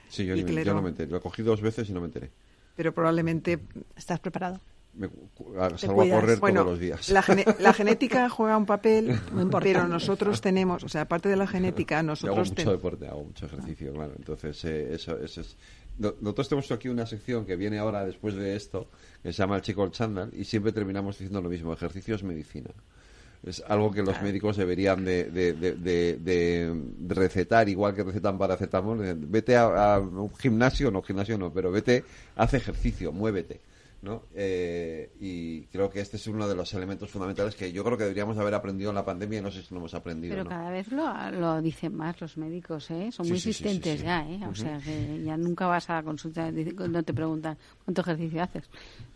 Sí, 0.08 0.26
yo, 0.26 0.34
no 0.34 0.82
me 0.82 0.90
enteré. 0.90 1.10
Lo 1.10 1.20
cogí 1.20 1.42
dos 1.42 1.60
veces 1.60 1.88
y 1.88 1.92
no 1.92 2.00
me 2.00 2.06
enteré. 2.06 2.30
Pero 2.74 2.92
probablemente... 2.92 3.60
¿Estás 3.96 4.18
preparado? 4.18 4.60
Me 5.00 5.08
salgo 5.78 6.02
a 6.02 6.08
correr 6.08 6.38
todos 6.38 6.54
los 6.54 6.78
días. 6.78 7.08
La, 7.08 7.72
genética 7.72 8.28
juega 8.28 8.56
un 8.56 8.66
papel, 8.66 9.18
pero 9.62 9.88
nosotros 9.88 10.40
tenemos, 10.40 10.84
o 10.84 10.88
sea, 10.88 11.02
aparte 11.02 11.28
de 11.28 11.36
la 11.36 11.46
genética, 11.46 12.02
nosotros... 12.02 12.36
Yo 12.36 12.42
hago 12.42 12.50
mucho 12.50 12.70
deporte, 12.72 13.08
hago 13.08 13.24
mucho 13.24 13.46
ejercicio, 13.46 13.92
claro. 13.94 14.12
Entonces, 14.16 14.62
eh, 14.66 14.94
eso, 14.94 15.18
eso 15.18 15.40
es... 15.40 15.56
Nosotros 15.98 16.48
tenemos 16.48 16.70
aquí 16.72 16.88
una 16.88 17.06
sección 17.06 17.44
que 17.44 17.56
viene 17.56 17.78
ahora 17.78 18.04
después 18.06 18.34
de 18.34 18.56
esto, 18.56 18.88
que 19.22 19.32
se 19.32 19.38
llama 19.38 19.56
El 19.56 19.62
Chico 19.62 19.84
el 19.84 19.90
Chandal, 19.90 20.30
y 20.34 20.44
siempre 20.44 20.72
terminamos 20.72 21.18
diciendo 21.18 21.42
lo 21.42 21.50
mismo, 21.50 21.72
ejercicio 21.72 22.14
es 22.14 22.22
medicina. 22.22 22.70
Es 23.42 23.62
algo 23.68 23.90
que 23.90 24.02
los 24.02 24.20
médicos 24.20 24.56
deberían 24.58 25.04
de, 25.04 25.30
de, 25.30 26.82
recetar, 27.08 27.68
igual 27.70 27.94
que 27.94 28.02
recetan 28.02 28.36
paracetamol. 28.36 29.16
Vete 29.16 29.56
a, 29.56 29.94
a, 29.94 29.98
un 29.98 30.34
gimnasio, 30.36 30.90
no 30.90 31.02
gimnasio 31.02 31.38
no, 31.38 31.50
pero 31.52 31.70
vete, 31.70 32.04
haz 32.36 32.52
ejercicio, 32.52 33.12
muévete 33.12 33.60
¿no? 34.02 34.22
Eh, 34.34 35.12
y 35.20 35.62
creo 35.66 35.90
que 35.90 36.00
este 36.00 36.16
es 36.16 36.26
uno 36.26 36.48
de 36.48 36.54
los 36.54 36.72
elementos 36.72 37.10
fundamentales 37.10 37.54
que 37.54 37.70
yo 37.70 37.84
creo 37.84 37.98
que 37.98 38.04
deberíamos 38.04 38.38
haber 38.38 38.54
aprendido 38.54 38.90
en 38.90 38.96
la 38.96 39.04
pandemia 39.04 39.40
y 39.40 39.42
no 39.42 39.50
sé 39.50 39.62
si 39.62 39.74
lo 39.74 39.80
hemos 39.80 39.92
aprendido. 39.92 40.34
Pero 40.34 40.48
cada 40.48 40.70
vez 40.70 40.90
lo, 40.90 41.30
lo, 41.32 41.60
dicen 41.60 41.94
más 41.94 42.18
los 42.20 42.38
médicos, 42.38 42.90
¿eh? 42.90 43.10
Son 43.12 43.26
muy 43.26 43.36
insistentes 43.36 44.02
ya, 44.02 44.26
¿eh? 44.26 44.40
O 44.50 44.54
sea, 44.54 44.78
que 44.78 45.22
ya 45.22 45.36
nunca 45.36 45.66
vas 45.66 45.90
a 45.90 45.96
la 45.96 46.02
consulta, 46.02 46.50
no 46.50 47.02
te 47.02 47.12
preguntan 47.12 47.58
cuánto 47.84 48.00
ejercicio 48.00 48.42
haces. 48.42 48.64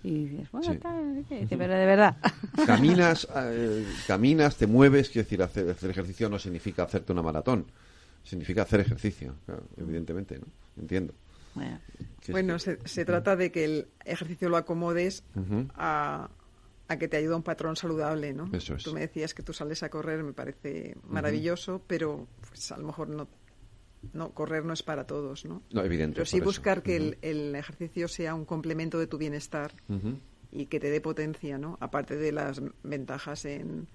Y 0.02 0.26
dices, 0.26 0.50
bueno, 0.50 0.76
pero 0.78 1.74
de 1.74 1.86
verdad. 1.86 2.16
Caminas, 2.66 3.26
eh, 3.34 3.86
caminas, 4.06 4.56
te 4.56 4.66
mueves, 4.66 5.08
quiero 5.08 5.24
decir, 5.24 5.42
hacer, 5.42 5.70
hacer, 5.70 5.90
ejercicio 5.90 6.28
no 6.28 6.38
significa 6.38 6.82
hacerte 6.82 7.12
una 7.12 7.22
maratón, 7.22 7.64
significa 8.22 8.62
hacer 8.62 8.80
ejercicio, 8.80 9.34
evidentemente, 9.78 10.38
¿no? 10.38 10.46
Entiendo. 10.76 11.14
Bueno, 12.28 12.58
se, 12.58 13.04
trata 13.04 13.36
de 13.36 13.52
que 13.52 13.64
el 13.64 13.88
ejercicio 14.04 14.48
lo 14.48 14.56
acomodes 14.56 15.24
a, 15.74 16.30
que 16.98 17.08
te 17.08 17.16
ayude 17.16 17.34
a 17.34 17.36
un 17.36 17.42
patrón 17.42 17.76
saludable, 17.76 18.32
¿no? 18.32 18.50
Tú 18.82 18.94
me 18.94 19.00
decías 19.00 19.34
que 19.34 19.42
tú 19.42 19.52
sales 19.52 19.82
a 19.82 19.88
correr, 19.88 20.22
me 20.22 20.32
parece 20.32 20.96
maravilloso, 21.04 21.82
pero 21.86 22.26
pues 22.48 22.72
a 22.72 22.78
lo 22.78 22.86
mejor 22.86 23.08
no 23.08 23.28
no 24.12 24.34
correr 24.34 24.64
no 24.64 24.74
es 24.74 24.82
para 24.82 25.06
todos, 25.06 25.46
¿no? 25.46 25.62
No, 25.72 25.82
evidente. 25.82 26.16
Pero 26.16 26.26
sí 26.26 26.40
buscar 26.40 26.82
que 26.82 27.16
el, 27.20 27.54
ejercicio 27.54 28.06
sea 28.06 28.34
un 28.34 28.44
complemento 28.44 28.98
de 28.98 29.06
tu 29.06 29.18
bienestar 29.18 29.72
y 30.50 30.66
que 30.66 30.78
te 30.78 30.90
dé 30.90 31.00
potencia, 31.00 31.58
¿no? 31.58 31.78
Aparte 31.80 32.16
de 32.16 32.32
las 32.32 32.60
ventajas 32.82 33.44
en, 33.44 33.88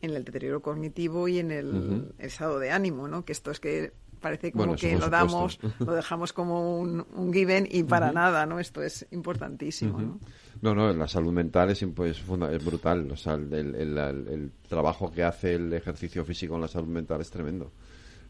en 0.00 0.10
el 0.10 0.24
deterioro 0.24 0.62
cognitivo 0.62 1.28
y 1.28 1.38
en 1.38 1.50
el, 1.50 2.12
estado 2.18 2.58
de 2.58 2.70
ánimo, 2.70 3.08
¿no? 3.08 3.24
Que 3.24 3.32
esto 3.32 3.50
es 3.50 3.60
que 3.60 3.92
parece 4.18 4.52
como 4.52 4.76
que 4.76 4.96
lo 4.96 5.08
damos, 5.08 5.58
lo 5.78 5.92
dejamos 5.92 6.32
como 6.32 6.78
un, 6.78 7.06
un 7.14 7.32
given 7.32 7.66
y 7.70 7.82
para 7.82 8.12
nada, 8.12 8.46
¿no? 8.46 8.58
Esto 8.58 8.82
es 8.82 9.06
importantísimo, 9.10 10.00
¿no? 10.00 10.20
No, 10.60 10.74
no, 10.74 10.92
la 10.92 11.06
salud 11.06 11.32
mental 11.32 11.70
es, 11.70 11.84
pues, 11.94 12.18
es 12.18 12.64
brutal. 12.64 13.10
O 13.10 13.16
sea, 13.16 13.34
el, 13.34 13.74
el, 13.74 14.52
trabajo 14.68 15.10
que 15.10 15.22
hace 15.22 15.54
el 15.54 15.72
ejercicio 15.72 16.24
físico 16.24 16.56
en 16.56 16.62
la 16.62 16.68
salud 16.68 16.88
mental 16.88 17.20
es 17.20 17.30
tremendo. 17.30 17.72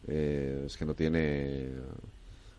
Eh, 0.07 0.63
es 0.65 0.77
que 0.77 0.85
no 0.85 0.93
tiene... 0.93 1.69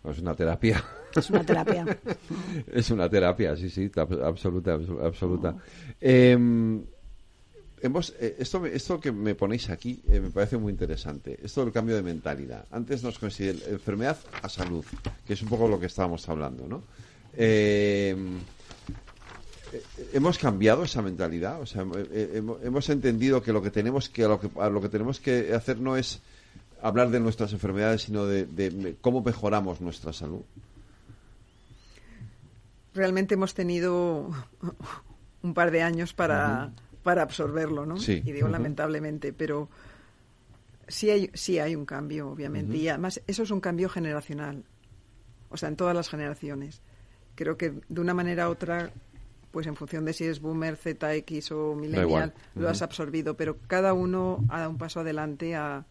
Es 0.02 0.18
una 0.18 0.34
terapia. 0.34 0.82
Es 1.14 1.30
una 1.30 1.44
terapia. 1.44 1.86
es 2.72 2.90
una 2.90 3.08
terapia, 3.08 3.54
sí, 3.54 3.68
sí, 3.68 3.90
absoluta, 4.24 4.78
absoluta. 5.02 5.56
Eh, 6.00 6.36
hemos, 7.82 8.14
eh, 8.20 8.36
esto, 8.38 8.64
esto 8.66 9.00
que 9.00 9.12
me 9.12 9.34
ponéis 9.34 9.70
aquí 9.70 10.00
eh, 10.08 10.20
me 10.20 10.30
parece 10.30 10.56
muy 10.56 10.72
interesante. 10.72 11.38
Esto 11.42 11.64
del 11.64 11.72
cambio 11.72 11.96
de 11.96 12.02
mentalidad. 12.02 12.64
Antes 12.70 13.02
nos 13.02 13.18
considera 13.18 13.58
enfermedad 13.68 14.18
a 14.42 14.48
salud, 14.48 14.84
que 15.26 15.32
es 15.32 15.42
un 15.42 15.48
poco 15.48 15.68
lo 15.68 15.78
que 15.78 15.86
estábamos 15.86 16.28
hablando, 16.28 16.66
¿no? 16.66 16.82
Eh, 17.36 18.16
hemos 20.12 20.38
cambiado 20.38 20.82
esa 20.82 21.00
mentalidad, 21.00 21.60
o 21.60 21.66
sea, 21.66 21.86
hemos 22.12 22.88
entendido 22.88 23.40
que 23.40 23.52
lo 23.52 23.62
que 23.62 23.70
tenemos 23.70 24.08
que, 24.08 24.22
lo 24.22 24.40
que 24.40 24.48
lo 24.48 24.80
que 24.80 24.88
tenemos 24.88 25.20
que 25.20 25.54
hacer 25.54 25.78
no 25.78 25.96
es 25.96 26.20
hablar 26.82 27.10
de 27.10 27.20
nuestras 27.20 27.52
enfermedades, 27.52 28.02
sino 28.02 28.26
de, 28.26 28.96
cómo 29.00 29.22
mejoramos 29.22 29.80
nuestra 29.80 30.12
salud. 30.12 30.42
Realmente 32.94 33.34
hemos 33.34 33.54
tenido 33.54 34.30
un 35.42 35.54
par 35.54 35.70
de 35.70 35.82
años 35.82 36.12
para 36.12 36.72
para 37.02 37.22
absorberlo, 37.22 37.86
¿no? 37.86 37.96
Y 37.96 38.32
digo 38.32 38.48
lamentablemente, 38.48 39.32
pero 39.32 39.68
sí 40.88 41.10
hay, 41.10 41.30
sí 41.34 41.58
hay 41.58 41.74
un 41.74 41.86
cambio, 41.86 42.30
obviamente. 42.30 42.76
Y 42.76 42.88
además, 42.88 43.22
eso 43.26 43.42
es 43.42 43.50
un 43.50 43.60
cambio 43.60 43.88
generacional. 43.88 44.64
O 45.48 45.56
sea, 45.56 45.68
en 45.68 45.76
todas 45.76 45.94
las 45.94 46.08
generaciones. 46.08 46.82
Creo 47.34 47.56
que 47.56 47.80
de 47.88 48.00
una 48.00 48.12
manera 48.12 48.48
u 48.48 48.52
otra, 48.52 48.90
pues 49.50 49.66
en 49.66 49.76
función 49.76 50.04
de 50.04 50.12
si 50.12 50.24
es 50.24 50.40
boomer, 50.40 50.76
ZX 50.76 51.52
o 51.52 51.74
millennial, 51.74 52.34
lo 52.54 52.68
has 52.68 52.82
absorbido. 52.82 53.36
Pero 53.36 53.56
cada 53.66 53.92
uno 53.94 54.44
ha 54.48 54.58
dado 54.58 54.70
un 54.70 54.78
paso 54.78 55.00
adelante 55.00 55.54
a, 55.54 55.86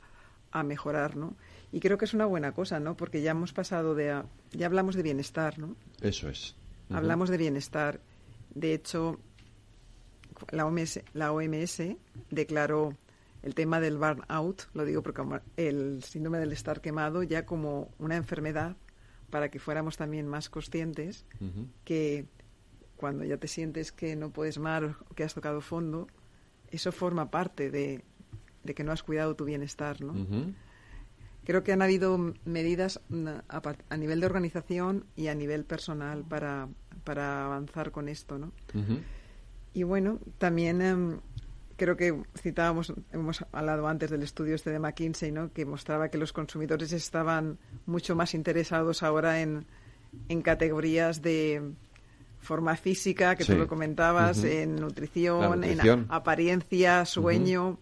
a 0.52 0.64
mejorar, 0.64 1.15
¿no? 1.15 1.36
Y 1.72 1.80
creo 1.80 1.98
que 1.98 2.06
es 2.06 2.14
una 2.14 2.26
buena 2.26 2.52
cosa, 2.53 2.80
¿no? 2.80 2.95
Porque 2.95 3.22
ya 3.22 3.31
hemos 3.31 3.53
pasado 3.53 3.95
de... 3.95 4.23
ya 4.52 4.65
hablamos 4.65 4.95
de 4.95 5.03
bienestar, 5.03 5.60
¿no? 5.60 5.76
Eso 6.02 6.30
es. 6.30 6.56
Hablamos 6.90 7.30
de 7.30 7.38
bienestar. 7.38 7.99
De 8.56 8.73
hecho, 8.73 9.19
la 10.51 10.65
OMS, 10.65 11.01
la 11.13 11.31
OMS 11.31 11.81
declaró 12.29 12.95
el 13.41 13.55
tema 13.55 13.79
del 13.79 13.97
burnout, 13.97 14.63
lo 14.73 14.85
digo 14.85 15.01
porque 15.01 15.23
el 15.57 16.03
síndrome 16.03 16.39
del 16.39 16.51
estar 16.51 16.81
quemado, 16.81 17.23
ya 17.23 17.45
como 17.45 17.89
una 17.97 18.15
enfermedad 18.15 18.75
para 19.29 19.49
que 19.49 19.59
fuéramos 19.59 19.97
también 19.97 20.27
más 20.27 20.49
conscientes 20.49 21.25
que 21.83 22.25
cuando 22.97 23.23
ya 23.23 23.37
te 23.37 23.47
sientes 23.47 23.91
que 23.91 24.15
no 24.15 24.31
puedes 24.31 24.57
más, 24.59 24.97
que 25.15 25.23
has 25.23 25.33
tocado 25.33 25.61
fondo, 25.61 26.07
eso 26.69 26.91
forma 26.91 27.31
parte 27.31 27.71
de, 27.71 28.03
que 28.75 28.83
no 28.83 28.91
has 28.91 29.03
cuidado 29.03 29.35
tu 29.35 29.45
bienestar, 29.45 30.01
¿no? 30.01 30.13
Creo 31.45 31.63
que 31.63 31.71
han 31.71 31.81
habido 31.81 32.33
medidas 32.45 32.99
a, 33.47 33.97
nivel 33.97 34.19
de 34.19 34.25
organización 34.25 35.05
y 35.15 35.27
a 35.27 35.35
nivel 35.35 35.63
personal 35.63 36.23
para, 36.25 36.67
para 37.03 37.45
avanzar 37.45 37.91
con 37.91 38.09
esto, 38.09 38.37
¿no? 38.37 38.51
Y 39.73 39.83
bueno, 39.83 40.19
también 40.37 40.81
em, 40.81 41.19
creo 41.79 41.95
que 41.95 42.21
citábamos, 42.37 42.93
hemos 43.11 43.45
hablado 43.51 43.87
antes 43.87 44.09
del 44.09 44.21
estudio 44.21 44.55
este 44.55 44.69
de 44.69 44.79
McKinsey, 44.79 45.31
¿no? 45.31 45.51
que 45.51 45.65
mostraba 45.65 46.09
que 46.09 46.17
los 46.17 46.33
consumidores 46.33 46.91
estaban 46.91 47.57
mucho 47.85 48.15
más 48.15 48.33
interesados 48.33 49.01
ahora 49.01 49.41
en, 49.41 49.65
en 50.27 50.41
categorías 50.41 51.21
de 51.21 51.73
forma 52.39 52.75
física, 52.75 53.35
que 53.35 53.45
tú 53.45 53.55
lo 53.55 53.67
comentabas, 53.67 54.43
en 54.43 54.75
nutrición, 54.77 55.63
en 55.63 56.05
apariencia, 56.09 57.05
sueño, 57.05 57.79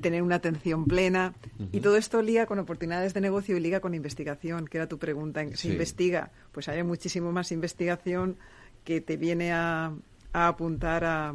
tener 0.00 0.22
una 0.22 0.36
atención 0.36 0.84
plena. 0.84 1.34
Y 1.72 1.80
todo 1.80 1.96
esto 1.96 2.20
liga 2.22 2.46
con 2.46 2.58
oportunidades 2.58 3.14
de 3.14 3.20
negocio 3.20 3.56
y 3.56 3.60
liga 3.60 3.80
con 3.80 3.94
investigación, 3.94 4.66
que 4.66 4.78
era 4.78 4.88
tu 4.88 4.98
pregunta. 4.98 5.44
¿Se 5.54 5.68
investiga? 5.68 6.32
Pues 6.52 6.68
hay 6.68 6.82
muchísimo 6.82 7.32
más 7.32 7.52
investigación 7.52 8.36
que 8.84 9.00
te 9.00 9.16
viene 9.16 9.52
a, 9.52 9.92
a 10.32 10.48
apuntar 10.48 11.04
a, 11.04 11.34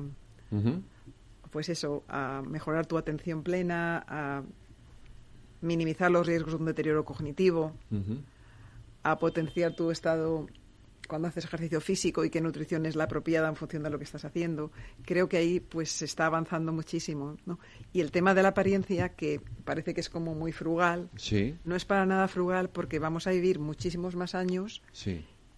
pues 1.52 1.70
eso, 1.70 2.04
a 2.08 2.42
mejorar 2.48 2.86
tu 2.86 2.98
atención 2.98 3.44
plena, 3.44 4.04
a 4.08 4.44
minimizar 5.62 6.12
los 6.12 6.28
riesgos 6.28 6.54
de 6.54 6.60
un 6.60 6.66
deterioro 6.66 7.06
cognitivo, 7.06 7.74
a 9.04 9.20
potenciar 9.20 9.76
tu 9.76 9.92
estado 9.92 10.48
cuando 11.08 11.28
haces 11.28 11.46
ejercicio 11.46 11.82
físico 11.82 12.24
y 12.24 12.30
qué 12.30 12.42
nutrición 12.42 12.86
es 12.86 12.96
la 12.96 13.06
apropiada 13.06 13.50
en 13.50 13.56
función 13.56 13.84
de 13.84 13.90
lo 13.90 13.98
que 13.98 14.04
estás 14.04 14.26
haciendo. 14.26 14.72
Creo 15.06 15.28
que 15.28 15.38
ahí 15.38 15.60
pues 15.60 15.92
se 15.92 16.06
está 16.06 16.26
avanzando 16.26 16.72
muchísimo. 16.72 17.38
¿no? 17.46 17.60
Y 17.92 18.02
el 18.02 18.12
tema 18.12 18.34
de 18.34 18.42
la 18.42 18.50
apariencia, 18.50 19.10
que 19.10 19.42
parece 19.66 19.94
que 19.94 20.02
es 20.02 20.10
como 20.10 20.34
muy 20.34 20.52
frugal, 20.52 21.10
no 21.66 21.76
es 21.76 21.86
para 21.86 22.06
nada 22.06 22.28
frugal 22.28 22.70
porque 22.70 23.00
vamos 23.00 23.28
a 23.28 23.32
vivir 23.32 23.60
muchísimos 23.60 24.16
más 24.16 24.34
años 24.34 24.82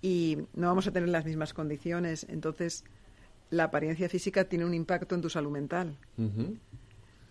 y 0.02 0.40
no 0.54 0.68
vamos 0.68 0.88
a 0.88 0.92
tener 0.92 1.10
las 1.10 1.26
mismas 1.26 1.54
condiciones. 1.54 2.26
Entonces, 2.30 2.84
la 3.50 3.66
apariencia 3.66 4.10
física 4.10 4.46
tiene 4.46 4.66
un 4.66 4.74
impacto 4.74 5.16
en 5.16 5.22
tu 5.22 5.30
salud 5.30 5.52
mental. 5.52 5.98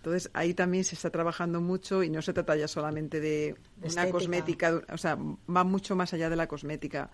Entonces, 0.04 0.30
ahí 0.34 0.52
también 0.52 0.84
se 0.84 0.94
está 0.94 1.10
trabajando 1.10 1.60
mucho 1.60 2.02
y 2.02 2.10
no 2.10 2.20
se 2.20 2.34
trata 2.34 2.54
ya 2.56 2.68
solamente 2.68 3.20
de 3.20 3.56
una 3.82 4.10
cosmética, 4.10 4.82
o 4.92 4.98
sea, 4.98 5.16
va 5.16 5.64
mucho 5.64 5.96
más 5.96 6.12
allá 6.12 6.28
de 6.28 6.36
la 6.36 6.46
cosmética. 6.46 7.10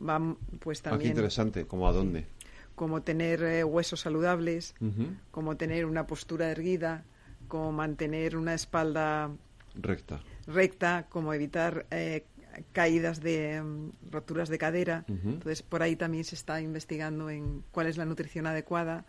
Va, 0.00 0.18
pues 0.58 0.80
ah, 0.80 0.90
también. 0.90 1.10
interesante, 1.10 1.66
¿cómo 1.66 1.86
a 1.86 1.92
dónde? 1.92 2.26
Como 2.74 3.02
tener 3.02 3.42
eh, 3.42 3.62
huesos 3.62 4.00
saludables, 4.00 4.74
como 5.30 5.58
tener 5.58 5.84
una 5.84 6.06
postura 6.06 6.50
erguida, 6.50 7.04
como 7.46 7.72
mantener 7.72 8.36
una 8.38 8.54
espalda 8.54 9.30
recta, 9.74 10.22
recta 10.46 11.06
como 11.10 11.34
evitar 11.34 11.84
eh, 11.90 12.24
caídas 12.72 13.20
de 13.20 13.62
mm, 13.62 14.10
roturas 14.10 14.48
de 14.48 14.58
cadera. 14.58 15.04
Entonces, 15.08 15.62
por 15.62 15.82
ahí 15.82 15.96
también 15.96 16.24
se 16.24 16.34
está 16.34 16.60
investigando 16.60 17.30
en 17.30 17.62
cuál 17.72 17.86
es 17.86 17.96
la 17.96 18.04
nutrición 18.04 18.46
adecuada 18.46 19.04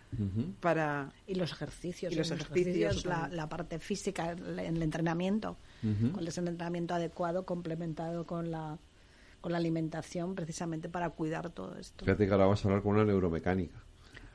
para... 0.60 1.14
Y 1.28 1.36
los 1.36 1.52
ejercicios. 1.52 2.14
Y 2.14 2.16
los, 2.16 2.32
ejercicios, 2.32 3.06
la, 3.06 3.50
parte 3.50 3.80
física, 3.80 4.32
el, 4.32 4.60
el 4.60 4.82
entrenamiento. 4.82 5.58
¿Cuál 6.14 6.28
es 6.28 6.38
el 6.38 6.48
entrenamiento 6.48 6.94
adecuado 6.94 7.46
complementado 7.46 8.26
con 8.26 8.52
la, 8.52 8.80
con 9.42 9.52
la 9.52 9.58
alimentación 9.58 10.36
precisamente 10.36 10.90
para 10.90 11.10
cuidar 11.10 11.50
todo 11.50 11.78
esto? 11.78 12.06
Fíjate 12.06 12.26
que 12.26 12.32
ahora 12.32 12.46
vamos 12.46 12.64
a 12.64 12.68
hablar 12.68 12.84
con 12.84 12.96
una 12.96 13.06
neuromecánica. 13.06 13.84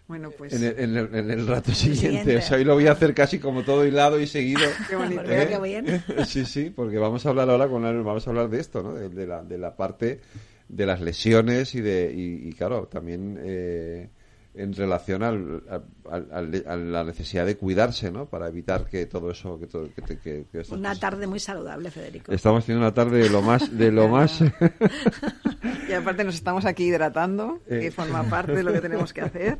Bueno, 0.09 0.31
pues... 0.31 0.53
En 0.53 0.97
el, 0.97 1.47
rato 1.47 1.73
siguiente. 1.73 2.37
O 2.37 2.43
sea, 2.43 2.59
hoy 2.59 2.65
lo 2.65 2.75
voy 2.75 2.87
a 2.87 2.93
hacer 2.93 3.13
casi 3.13 3.39
como 3.39 3.65
todo 3.65 3.85
hilado 3.85 4.21
y 4.21 4.27
seguido. 4.27 4.61
qué 4.89 4.97
bonito. 4.97 5.23
¿Eh? 5.23 5.49
Qué 5.49 5.61
bien. 5.61 6.05
Sí, 6.27 6.45
sí, 6.45 6.71
porque 6.71 6.99
vamos 6.99 7.27
a 7.27 7.31
hablar 7.31 7.51
ahora 7.51 7.69
con 7.69 7.83
vamos 7.83 8.27
a 8.27 8.31
hablar 8.31 8.49
de 8.49 8.61
esto, 8.61 8.83
¿no? 8.83 8.95
De, 8.95 9.27
la, 9.27 9.43
de 9.43 9.59
la 9.59 9.75
parte 9.75 10.21
de 10.69 10.87
las 10.87 11.01
lesiones 11.01 11.75
y 11.75 11.81
de 11.81 12.13
y, 12.15 12.53
claro, 12.53 12.87
también 12.87 13.39
eh, 13.41 14.11
en 14.57 14.73
relación 14.73 15.23
al, 15.23 15.63
a 16.09 16.77
la 16.77 17.05
necesidad 17.05 17.47
de 17.47 17.57
cuidarse, 17.57 18.11
¿no? 18.11 18.27
Para 18.27 18.49
evitar 18.49 18.87
que 18.87 19.07
todo 19.07 19.31
eso 19.31 19.59
que, 19.59 19.67
todo, 19.67 19.89
que, 19.95 20.47
una 20.71 20.95
tarde 20.99 21.27
muy 21.27 21.39
saludable, 21.39 21.91
Federico. 21.91 22.33
Estamos 22.33 22.65
teniendo 22.65 22.87
una 22.87 22.95
tarde 22.95 23.19
de 23.19 23.31
lo 23.31 23.43
más 23.43 23.77
de 23.77 23.93
lo 23.93 24.09
más 24.09 24.41
y 25.89 25.93
aparte 25.93 26.25
nos 26.25 26.35
estamos 26.35 26.65
aquí 26.65 26.85
hidratando, 26.85 27.61
que 27.69 27.89
eh. 27.89 27.91
forma 27.91 28.23
parte 28.25 28.53
de 28.53 28.63
lo 28.63 28.73
que 28.73 28.81
tenemos 28.81 29.13
que 29.13 29.21
hacer. 29.21 29.59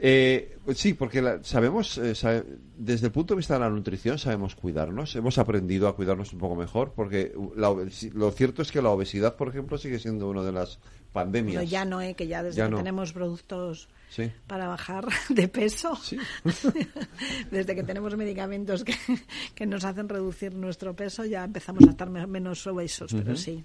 Eh, 0.00 0.56
sí, 0.74 0.94
porque 0.94 1.40
sabemos, 1.42 1.98
eh, 1.98 2.44
desde 2.76 3.06
el 3.06 3.12
punto 3.12 3.34
de 3.34 3.38
vista 3.38 3.54
de 3.54 3.60
la 3.60 3.68
nutrición, 3.68 4.18
sabemos 4.18 4.54
cuidarnos. 4.54 5.16
Hemos 5.16 5.38
aprendido 5.38 5.88
a 5.88 5.96
cuidarnos 5.96 6.32
un 6.32 6.38
poco 6.38 6.54
mejor, 6.54 6.92
porque 6.94 7.32
lo 7.56 8.30
cierto 8.30 8.62
es 8.62 8.70
que 8.70 8.80
la 8.80 8.90
obesidad, 8.90 9.34
por 9.34 9.48
ejemplo, 9.48 9.76
sigue 9.76 9.98
siendo 9.98 10.28
una 10.28 10.42
de 10.42 10.52
las 10.52 10.78
pandemias. 11.12 11.56
Pero 11.56 11.68
ya 11.68 11.84
no, 11.84 12.00
¿eh? 12.00 12.14
que 12.14 12.28
ya 12.28 12.42
desde 12.42 12.62
que 12.68 12.76
tenemos 12.76 13.12
productos 13.12 13.88
para 14.46 14.68
bajar 14.68 15.06
de 15.28 15.48
peso, 15.48 15.98
desde 17.50 17.74
que 17.74 17.82
tenemos 17.82 18.16
medicamentos 18.16 18.84
que, 18.84 18.94
que, 19.54 19.66
nos 19.66 19.84
hacen 19.84 20.08
reducir 20.08 20.54
nuestro 20.54 20.94
peso, 20.94 21.24
ya 21.24 21.44
empezamos 21.44 21.84
a 21.86 21.90
estar 21.90 22.08
menos 22.08 22.66
obesos, 22.66 23.12
pero 23.12 23.36
sí. 23.36 23.64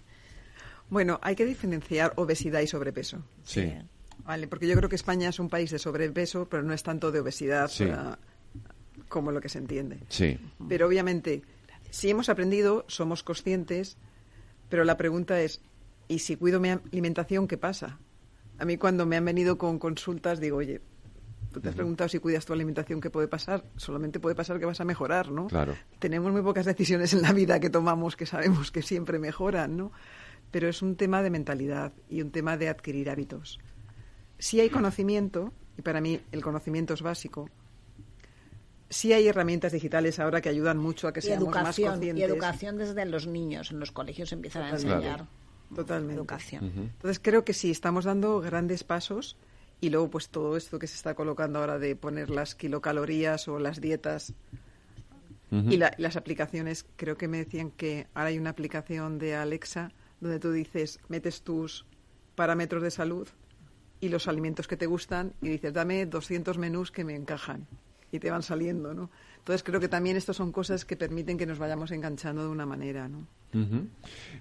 Bueno, 0.90 1.20
hay 1.24 1.36
que 1.36 1.46
diferenciar 1.46 2.14
obesidad 2.18 2.60
y 2.62 2.68
sobrepeso. 2.68 3.24
Sí. 3.44 3.72
Vale, 4.20 4.48
porque 4.48 4.68
yo 4.68 4.76
creo 4.76 4.90
que 4.90 4.96
España 4.96 5.30
es 5.30 5.40
un 5.40 5.50
país 5.50 5.72
de 5.72 5.80
sobrepeso, 5.80 6.48
pero 6.48 6.64
no 6.64 6.74
es 6.74 6.84
tanto 6.84 7.12
de 7.12 7.20
obesidad 7.20 7.70
como 9.10 9.32
lo 9.32 9.42
que 9.42 9.50
se 9.50 9.60
entiende. 9.60 10.00
Sí. 10.10 10.40
Pero 10.68 10.88
obviamente, 10.88 11.44
si 11.90 12.10
hemos 12.10 12.30
aprendido, 12.30 12.86
somos 12.88 13.24
conscientes, 13.24 13.98
pero 14.70 14.84
la 14.84 14.98
pregunta 14.98 15.42
es, 15.42 15.62
¿y 16.08 16.20
si 16.20 16.36
cuido 16.36 16.60
mi 16.60 16.70
alimentación, 16.70 17.48
qué 17.48 17.58
pasa? 17.58 18.00
A 18.58 18.66
mí 18.66 18.78
cuando 18.78 19.06
me 19.06 19.18
han 19.18 19.26
venido 19.26 19.58
con 19.58 19.80
consultas 19.80 20.40
digo, 20.40 20.58
oye, 20.58 20.82
tú 21.52 21.60
te 21.60 21.70
has 21.70 21.76
preguntado 21.76 22.08
si 22.08 22.20
cuidas 22.20 22.46
tu 22.46 22.54
alimentación, 22.54 23.02
¿qué 23.02 23.10
puede 23.10 23.28
pasar? 23.28 23.66
Solamente 23.78 24.20
puede 24.20 24.36
pasar 24.36 24.60
que 24.60 24.66
vas 24.66 24.80
a 24.80 24.86
mejorar, 24.86 25.32
¿no? 25.32 25.48
Claro. 25.48 25.76
Tenemos 26.00 26.32
muy 26.32 26.42
pocas 26.42 26.66
decisiones 26.66 27.14
en 27.14 27.22
la 27.22 27.34
vida 27.34 27.60
que 27.60 27.70
tomamos 27.70 28.16
que 28.16 28.26
sabemos 28.26 28.72
que 28.72 28.82
siempre 28.82 29.20
mejoran, 29.20 29.78
¿no? 29.78 29.92
pero 30.54 30.70
es 30.70 30.84
un 30.84 30.96
tema 30.96 31.24
de 31.24 31.32
mentalidad 31.32 31.94
y 32.08 32.22
un 32.22 32.30
tema 32.30 32.58
de 32.58 32.70
adquirir 32.70 33.10
hábitos. 33.10 33.60
Si 34.44 34.60
hay 34.60 34.70
conocimiento, 34.70 35.54
y 35.78 35.84
para 35.84 36.02
mí 36.02 36.20
el 36.34 36.42
conocimiento 36.42 36.94
es 36.94 37.02
básico, 37.02 37.50
sí 38.90 39.14
hay 39.14 39.30
herramientas 39.30 39.72
digitales 39.72 40.20
ahora 40.20 40.42
que 40.42 40.50
ayudan 40.50 40.78
mucho 40.80 41.08
a 41.08 41.14
que 41.14 41.22
seamos 41.22 41.48
más 41.48 41.80
conscientes. 41.80 42.18
Y 42.18 42.24
educación 42.24 42.78
desde 42.78 43.06
los 43.06 43.26
niños, 43.26 43.72
en 43.72 43.80
los 43.80 43.94
colegios 43.94 44.34
empiezan 44.34 44.64
a 44.64 44.70
enseñar. 44.72 45.28
Totalmente. 45.74 46.16
Educación. 46.16 46.74
Entonces 46.76 47.22
creo 47.24 47.46
que 47.46 47.54
sí, 47.54 47.72
estamos 47.72 48.04
dando 48.04 48.42
grandes 48.42 48.84
pasos 48.84 49.38
y 49.80 49.90
luego 49.90 50.10
pues 50.10 50.28
todo 50.28 50.58
esto 50.58 50.78
que 50.78 50.88
se 50.88 50.98
está 50.98 51.16
colocando 51.16 51.60
ahora 51.60 51.80
de 51.80 51.96
poner 51.96 52.30
las 52.30 52.54
kilocalorías 52.54 53.48
o 53.48 53.60
las 53.60 53.80
dietas 53.80 54.34
y 55.52 55.78
las 55.78 56.18
aplicaciones, 56.18 56.86
creo 56.98 57.16
que 57.16 57.30
me 57.30 57.38
decían 57.38 57.72
que 57.72 58.08
ahora 58.14 58.28
hay 58.28 58.40
una 58.40 58.50
aplicación 58.50 59.20
de 59.20 59.36
Alexa 59.36 59.94
donde 60.20 60.42
tú 60.42 60.52
dices, 60.52 61.00
metes 61.08 61.44
tus 61.44 61.86
parámetros 62.36 62.84
de 62.84 62.92
salud 62.92 63.30
y 64.04 64.10
los 64.10 64.28
alimentos 64.28 64.68
que 64.68 64.76
te 64.76 64.86
gustan 64.86 65.34
y 65.42 65.48
dices, 65.48 65.72
dame 65.72 66.06
200 66.06 66.58
menús 66.58 66.92
que 66.92 67.06
me 67.06 67.16
encajan 67.16 67.66
y 68.12 68.20
te 68.20 68.30
van 68.30 68.44
saliendo, 68.44 68.94
¿no? 68.94 69.10
Entonces 69.38 69.64
creo 69.64 69.80
que 69.80 69.88
también 69.88 70.18
estas 70.18 70.36
son 70.36 70.52
cosas 70.52 70.84
que 70.84 70.98
permiten 70.98 71.38
que 71.38 71.46
nos 71.46 71.58
vayamos 71.58 71.90
enganchando 71.92 72.44
de 72.44 72.50
una 72.50 72.66
manera, 72.66 73.08
¿no? 73.08 73.26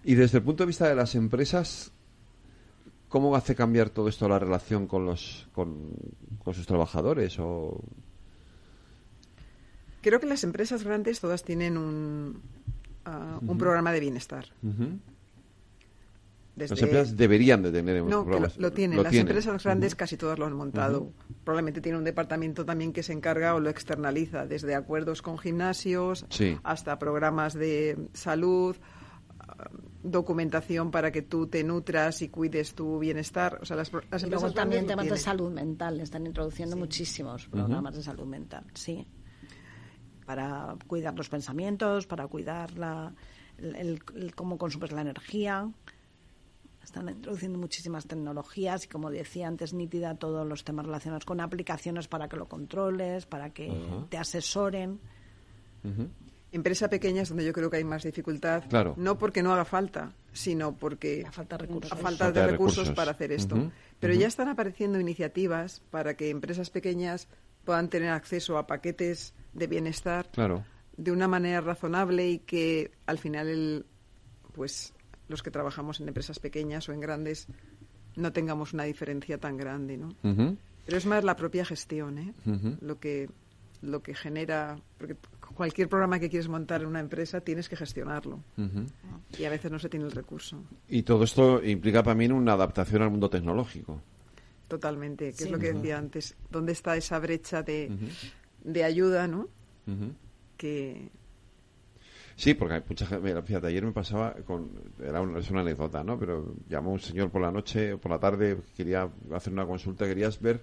Y 0.02 0.14
desde 0.16 0.38
el 0.38 0.44
punto 0.44 0.64
de 0.64 0.66
vista 0.66 0.88
de 0.88 0.96
las 0.96 1.14
empresas, 1.14 1.92
¿cómo 3.08 3.36
hace 3.36 3.54
cambiar 3.54 3.90
todo 3.90 4.08
esto 4.08 4.28
la 4.28 4.40
relación 4.40 4.88
con 4.88 5.06
los 5.06 5.48
con, 5.52 5.92
sus 6.52 6.66
trabajadores 6.66 7.38
o 7.38 7.80
Creo 10.00 10.18
que 10.18 10.26
las 10.26 10.42
empresas 10.42 10.82
grandes 10.82 11.20
todas 11.20 11.44
tienen 11.44 11.76
un, 11.76 12.42
ah, 13.04 13.38
un 13.40 13.56
programa 13.56 13.92
de 13.92 14.00
bienestar. 14.00 14.46
Las 16.56 16.70
empresas 16.72 17.16
deberían 17.16 17.62
de 17.62 17.72
tener 17.72 18.02
No, 18.04 18.24
lo, 18.24 18.72
tienen. 18.72 19.02
Las 19.02 19.14
empresas 19.14 19.62
grandes 19.64 19.94
casi 19.94 20.16
todas 20.16 20.38
lo 20.38 20.46
han 20.46 20.52
montado. 20.52 21.12
Probablemente 21.44 21.80
tiene 21.80 21.98
un 21.98 22.04
departamento 22.04 22.64
también 22.64 22.92
que 22.92 23.02
se 23.02 23.12
encarga 23.12 23.54
o 23.54 23.60
lo 23.60 23.70
externaliza, 23.70 24.46
desde 24.46 24.74
acuerdos 24.74 25.22
con 25.22 25.38
gimnasios 25.38 26.26
hasta 26.62 26.98
programas 26.98 27.54
de 27.54 27.96
salud, 28.12 28.76
documentación 30.02 30.90
para 30.90 31.10
que 31.12 31.22
tú 31.22 31.46
te 31.46 31.62
nutras 31.64 32.22
y 32.22 32.28
cuides 32.28 32.74
tu 32.74 32.98
bienestar. 32.98 33.58
O 33.62 33.64
sea, 33.64 33.76
las, 33.76 33.90
las 34.10 34.22
y 34.22 34.26
luego 34.26 34.50
también 34.52 34.86
temas 34.86 35.08
de 35.08 35.16
salud 35.16 35.50
mental. 35.50 36.00
Están 36.00 36.26
introduciendo 36.26 36.76
muchísimos 36.76 37.46
programas 37.48 37.94
de 37.94 38.02
salud 38.02 38.26
mental, 38.26 38.64
sí. 38.74 39.06
Para 40.26 40.76
cuidar 40.86 41.14
los 41.16 41.28
pensamientos, 41.28 42.06
para 42.06 42.26
cuidar 42.26 42.72
la, 42.78 43.12
el, 43.58 44.02
cómo 44.34 44.58
consumes 44.58 44.92
la 44.92 45.02
energía. 45.02 45.70
Están 46.84 47.08
introduciendo 47.08 47.58
muchísimas 47.58 48.06
tecnologías 48.06 48.84
y, 48.84 48.88
como 48.88 49.10
decía 49.10 49.48
antes, 49.48 49.72
nítida 49.72 50.16
todos 50.16 50.46
los 50.46 50.64
temas 50.64 50.86
relacionados 50.86 51.24
con 51.24 51.40
aplicaciones 51.40 52.08
para 52.08 52.28
que 52.28 52.36
lo 52.36 52.48
controles, 52.48 53.26
para 53.26 53.50
que 53.50 53.72
te 54.08 54.18
asesoren. 54.18 55.00
Empresa 56.50 56.90
pequeña 56.90 57.22
es 57.22 57.30
donde 57.30 57.44
yo 57.44 57.52
creo 57.52 57.70
que 57.70 57.78
hay 57.78 57.84
más 57.84 58.02
dificultad. 58.02 58.64
No 58.96 59.16
porque 59.16 59.42
no 59.42 59.52
haga 59.52 59.64
falta, 59.64 60.12
sino 60.32 60.76
porque 60.76 61.24
a 61.26 61.32
falta 61.32 61.56
de 61.56 61.66
recursos, 61.66 61.98
falta 61.98 62.30
de 62.32 62.46
recursos, 62.46 62.90
para 62.90 63.12
hacer 63.12 63.32
esto. 63.32 63.70
Pero 63.98 64.14
ya 64.14 64.26
están 64.26 64.48
apareciendo 64.48 65.00
iniciativas 65.00 65.80
para 65.90 66.14
que 66.14 66.30
empresas 66.30 66.68
pequeñas 66.68 67.28
puedan 67.64 67.88
tener 67.88 68.10
acceso 68.10 68.58
a 68.58 68.66
paquetes 68.66 69.34
de 69.52 69.66
bienestar 69.66 70.28
de 70.96 71.10
una 71.10 71.28
manera 71.28 71.60
razonable 71.60 72.28
y 72.28 72.38
que 72.40 72.92
al 73.06 73.18
final 73.18 73.48
el, 73.48 73.86
pues 74.52 74.92
los 75.28 75.42
que 75.42 75.50
trabajamos 75.50 76.00
en 76.00 76.08
empresas 76.08 76.38
pequeñas 76.38 76.88
o 76.88 76.92
en 76.92 77.00
grandes 77.00 77.46
no 78.16 78.32
tengamos 78.32 78.72
una 78.72 78.84
diferencia 78.84 79.38
tan 79.38 79.56
grande, 79.56 79.96
¿no? 79.96 80.14
Pero 80.22 80.98
es 80.98 81.06
más 81.06 81.24
la 81.24 81.36
propia 81.36 81.64
gestión, 81.64 82.18
¿eh? 82.18 82.34
Lo 82.80 82.98
que 82.98 83.28
lo 83.82 84.00
que 84.00 84.14
genera 84.14 84.78
porque 84.96 85.16
cualquier 85.54 85.88
programa 85.88 86.20
que 86.20 86.30
quieres 86.30 86.48
montar 86.48 86.82
en 86.82 86.86
una 86.86 87.00
empresa 87.00 87.40
tienes 87.40 87.68
que 87.68 87.76
gestionarlo. 87.76 88.42
Y 89.38 89.44
a 89.44 89.50
veces 89.50 89.70
no 89.70 89.78
se 89.78 89.88
tiene 89.88 90.06
el 90.06 90.12
recurso. 90.12 90.62
Y 90.88 91.02
todo 91.02 91.24
esto 91.24 91.62
implica 91.62 92.02
para 92.02 92.14
mí 92.14 92.26
una 92.26 92.52
adaptación 92.52 93.02
al 93.02 93.10
mundo 93.10 93.28
tecnológico. 93.28 94.00
Totalmente, 94.68 95.32
que 95.32 95.44
es 95.44 95.50
lo 95.50 95.58
que 95.58 95.72
decía 95.72 95.98
antes. 95.98 96.34
¿Dónde 96.50 96.72
está 96.72 96.96
esa 96.96 97.18
brecha 97.18 97.62
de, 97.62 97.90
de 98.64 98.84
ayuda, 98.84 99.26
no? 99.26 99.48
Que, 100.56 101.10
Sí, 102.36 102.54
porque 102.54 102.82
mucha 102.88 103.06
gente, 103.06 103.42
fíjate, 103.42 103.66
ayer 103.66 103.84
me 103.84 103.92
pasaba 103.92 104.34
con, 104.46 104.70
era 105.02 105.20
una, 105.20 105.38
es 105.38 105.50
una 105.50 105.60
anécdota, 105.60 106.02
¿no? 106.02 106.18
Pero 106.18 106.54
llamó 106.68 106.92
un 106.92 107.00
señor 107.00 107.30
por 107.30 107.42
la 107.42 107.50
noche, 107.50 107.96
por 107.96 108.10
la 108.10 108.18
tarde, 108.18 108.58
quería 108.76 109.08
hacer 109.32 109.52
una 109.52 109.66
consulta, 109.66 110.06
querías 110.06 110.40
ver 110.40 110.60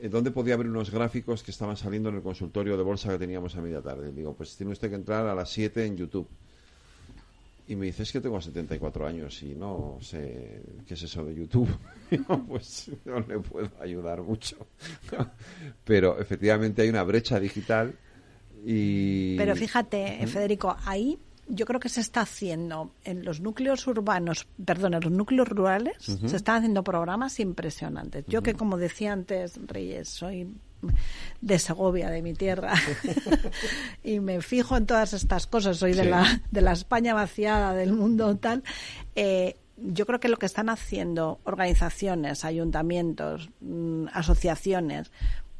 eh, 0.00 0.08
dónde 0.08 0.30
podía 0.30 0.56
ver 0.56 0.68
unos 0.68 0.90
gráficos 0.90 1.42
que 1.42 1.50
estaban 1.50 1.76
saliendo 1.76 2.08
en 2.08 2.16
el 2.16 2.22
consultorio 2.22 2.76
de 2.76 2.82
bolsa 2.82 3.10
que 3.10 3.18
teníamos 3.18 3.56
a 3.56 3.60
media 3.60 3.82
tarde. 3.82 4.12
Digo, 4.12 4.34
pues 4.34 4.56
tiene 4.56 4.72
usted 4.72 4.90
que 4.90 4.96
entrar 4.96 5.26
a 5.26 5.34
las 5.34 5.50
7 5.50 5.84
en 5.84 5.96
YouTube. 5.96 6.28
Y 7.66 7.76
me 7.76 7.84
dice, 7.84 8.02
es 8.02 8.12
que 8.12 8.20
tengo 8.20 8.40
74 8.40 9.06
años 9.06 9.42
y 9.42 9.54
no 9.54 9.98
sé 10.00 10.62
qué 10.86 10.94
es 10.94 11.02
eso 11.02 11.24
de 11.24 11.34
YouTube. 11.34 11.68
pues 12.48 12.90
no 13.04 13.20
le 13.20 13.38
puedo 13.40 13.70
ayudar 13.80 14.22
mucho. 14.22 14.56
Pero 15.84 16.18
efectivamente 16.18 16.82
hay 16.82 16.88
una 16.88 17.02
brecha 17.02 17.38
digital 17.38 17.94
y... 18.64 19.36
Pero 19.36 19.56
fíjate, 19.56 20.26
Federico, 20.26 20.76
ahí 20.84 21.18
yo 21.48 21.66
creo 21.66 21.80
que 21.80 21.88
se 21.88 22.00
está 22.00 22.20
haciendo 22.20 22.92
en 23.04 23.24
los 23.24 23.40
núcleos 23.40 23.86
urbanos, 23.86 24.46
perdón, 24.64 24.94
en 24.94 25.00
los 25.00 25.12
núcleos 25.12 25.48
rurales, 25.48 25.96
se 25.98 26.36
están 26.36 26.56
haciendo 26.56 26.84
programas 26.84 27.40
impresionantes. 27.40 28.24
Yo 28.28 28.42
que, 28.42 28.54
como 28.54 28.76
decía 28.76 29.12
antes 29.12 29.58
Reyes, 29.66 30.08
soy 30.08 30.48
de 31.40 31.58
Segovia, 31.58 32.10
de 32.10 32.22
mi 32.22 32.34
tierra, 32.34 32.74
y 34.04 34.20
me 34.20 34.40
fijo 34.42 34.76
en 34.76 34.86
todas 34.86 35.12
estas 35.12 35.46
cosas, 35.46 35.78
soy 35.78 35.94
de, 35.94 36.04
la, 36.04 36.42
de 36.50 36.60
la 36.60 36.72
España 36.72 37.14
vaciada, 37.14 37.74
del 37.74 37.92
mundo 37.92 38.36
tal, 38.36 38.62
eh, 39.16 39.56
yo 39.80 40.06
creo 40.06 40.20
que 40.20 40.28
lo 40.28 40.36
que 40.36 40.46
están 40.46 40.68
haciendo 40.68 41.40
organizaciones, 41.44 42.44
ayuntamientos, 42.44 43.50
mm, 43.60 44.06
asociaciones, 44.12 45.12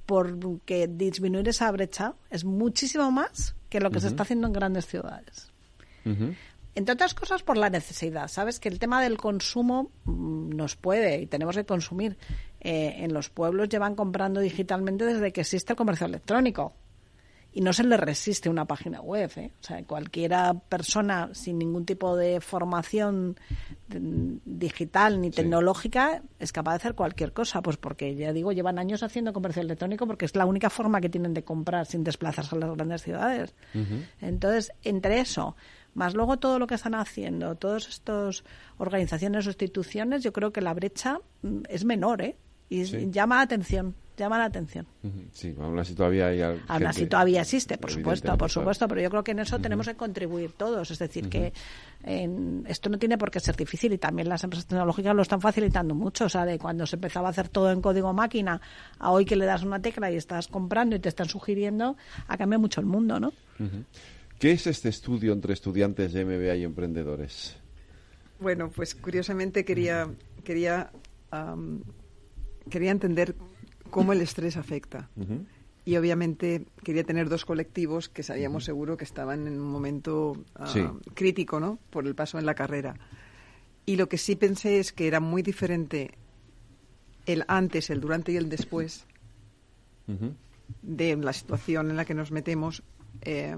por 0.08 0.60
que 0.64 0.88
disminuir 0.88 1.46
esa 1.50 1.70
brecha 1.70 2.14
es 2.30 2.42
muchísimo 2.42 3.10
más 3.10 3.54
que 3.68 3.78
lo 3.78 3.90
que 3.90 4.00
se 4.00 4.08
está 4.08 4.22
haciendo 4.22 4.46
en 4.46 4.54
grandes 4.54 4.86
ciudades. 4.86 5.52
Entre 6.74 6.94
otras 6.94 7.12
cosas 7.12 7.42
por 7.42 7.58
la 7.58 7.68
necesidad. 7.68 8.28
Sabes 8.28 8.58
que 8.58 8.70
el 8.70 8.78
tema 8.78 9.02
del 9.02 9.18
consumo 9.18 9.90
mm, 10.06 10.56
nos 10.56 10.76
puede 10.76 11.20
y 11.20 11.26
tenemos 11.26 11.56
que 11.56 11.66
consumir. 11.66 12.16
Eh, 12.60 13.04
en 13.04 13.12
los 13.12 13.28
pueblos 13.28 13.68
llevan 13.68 13.94
comprando 13.94 14.40
digitalmente 14.40 15.04
desde 15.04 15.30
que 15.30 15.42
existe 15.42 15.74
el 15.74 15.76
comercio 15.76 16.06
electrónico 16.06 16.72
y 17.52 17.60
no 17.60 17.72
se 17.72 17.82
le 17.82 17.96
resiste 17.96 18.48
una 18.48 18.66
página 18.66 19.00
web. 19.00 19.30
¿eh? 19.36 19.52
O 19.60 19.64
sea, 19.64 19.82
cualquiera 19.84 20.54
persona 20.54 21.30
sin 21.32 21.58
ningún 21.58 21.86
tipo 21.86 22.16
de 22.16 22.40
formación 22.40 23.36
digital 23.88 25.20
ni 25.20 25.30
tecnológica 25.30 26.22
es 26.38 26.52
capaz 26.52 26.72
de 26.72 26.76
hacer 26.76 26.94
cualquier 26.94 27.32
cosa, 27.32 27.62
pues 27.62 27.76
porque 27.76 28.14
ya 28.14 28.32
digo, 28.32 28.52
llevan 28.52 28.78
años 28.78 29.02
haciendo 29.02 29.32
comercio 29.32 29.62
electrónico 29.62 30.06
porque 30.06 30.26
es 30.26 30.36
la 30.36 30.46
única 30.46 30.70
forma 30.70 31.00
que 31.00 31.08
tienen 31.08 31.34
de 31.34 31.42
comprar 31.42 31.86
sin 31.86 32.04
desplazarse 32.04 32.54
a 32.54 32.58
las 32.58 32.74
grandes 32.74 33.02
ciudades. 33.02 33.54
Entonces, 34.20 34.72
entre 34.84 35.20
eso, 35.20 35.56
más 35.94 36.14
luego 36.14 36.38
todo 36.38 36.58
lo 36.58 36.66
que 36.66 36.74
están 36.74 36.94
haciendo, 36.94 37.54
todas 37.56 37.88
estas 37.88 38.44
organizaciones 38.76 39.46
o 39.46 39.50
instituciones, 39.50 40.22
yo 40.22 40.32
creo 40.32 40.52
que 40.52 40.60
la 40.60 40.74
brecha 40.74 41.18
mm, 41.42 41.62
es 41.68 41.84
menor, 41.84 42.22
¿eh? 42.22 42.36
Y 42.70 42.84
llama 43.10 43.36
la 43.36 43.42
atención, 43.42 43.94
llama 44.24 44.38
la 44.38 44.44
atención. 44.44 44.86
Sí, 45.32 45.54
aún 45.60 45.78
así 45.78 45.94
todavía 45.94 46.28
hay 46.28 46.42
Aún 46.42 46.86
así 46.86 47.06
todavía 47.06 47.42
existe, 47.42 47.78
por 47.78 47.90
supuesto, 47.90 48.36
por 48.36 48.50
supuesto, 48.50 48.88
pero 48.88 49.00
yo 49.00 49.10
creo 49.10 49.24
que 49.24 49.32
en 49.32 49.40
eso 49.40 49.58
tenemos 49.58 49.86
que 49.86 49.94
contribuir 49.94 50.52
todos. 50.52 50.90
Es 50.90 50.98
decir, 50.98 51.28
que 51.28 51.52
esto 52.66 52.88
no 52.88 52.98
tiene 52.98 53.18
por 53.18 53.30
qué 53.30 53.40
ser 53.40 53.56
difícil 53.56 53.92
y 53.92 53.98
también 53.98 54.28
las 54.28 54.44
empresas 54.44 54.66
tecnológicas 54.66 55.14
lo 55.14 55.22
están 55.22 55.40
facilitando 55.40 55.94
mucho. 55.94 56.26
O 56.26 56.28
sea, 56.28 56.44
de 56.44 56.58
cuando 56.58 56.86
se 56.86 56.96
empezaba 56.96 57.28
a 57.28 57.30
hacer 57.30 57.48
todo 57.48 57.70
en 57.72 57.80
código 57.80 58.12
máquina 58.12 58.60
a 58.98 59.10
hoy 59.10 59.24
que 59.24 59.36
le 59.36 59.44
das 59.44 59.62
una 59.62 59.80
tecla 59.80 60.10
y 60.10 60.16
estás 60.16 60.48
comprando 60.48 60.96
y 60.96 60.98
te 60.98 61.08
están 61.08 61.28
sugiriendo, 61.28 61.96
ha 62.26 62.36
cambiado 62.36 62.60
mucho 62.60 62.80
el 62.80 62.86
mundo, 62.86 63.18
¿no? 63.20 63.32
¿Qué 64.38 64.52
es 64.52 64.66
este 64.66 64.88
estudio 64.88 65.32
entre 65.32 65.52
estudiantes 65.52 66.12
de 66.12 66.24
MBA 66.24 66.56
y 66.56 66.64
emprendedores? 66.64 67.56
Bueno, 68.40 68.70
pues 68.70 68.94
curiosamente 68.94 69.64
quería, 69.64 70.08
quería, 70.44 70.92
quería 72.70 72.90
entender 72.92 73.34
cómo 73.90 74.12
el 74.12 74.20
estrés 74.20 74.56
afecta. 74.56 75.10
Y 75.84 75.96
obviamente 75.96 76.66
quería 76.82 77.04
tener 77.04 77.28
dos 77.28 77.44
colectivos 77.44 78.08
que 78.08 78.22
sabíamos 78.22 78.64
seguro 78.64 78.96
que 78.96 79.04
estaban 79.04 79.46
en 79.46 79.60
un 79.60 79.70
momento 79.70 80.36
ah, 80.54 80.92
crítico, 81.14 81.60
¿no? 81.60 81.78
Por 81.90 82.06
el 82.06 82.14
paso 82.14 82.38
en 82.38 82.46
la 82.46 82.54
carrera. 82.54 82.94
Y 83.86 83.96
lo 83.96 84.08
que 84.08 84.18
sí 84.18 84.36
pensé 84.36 84.80
es 84.80 84.92
que 84.92 85.06
era 85.06 85.20
muy 85.20 85.42
diferente 85.42 86.12
el 87.24 87.44
antes, 87.48 87.90
el 87.90 88.00
durante 88.00 88.32
y 88.32 88.36
el 88.36 88.48
después 88.48 89.06
de 90.82 91.16
la 91.16 91.32
situación 91.32 91.90
en 91.90 91.96
la 91.96 92.04
que 92.04 92.14
nos 92.14 92.30
metemos. 92.30 92.82
Eh, 93.22 93.56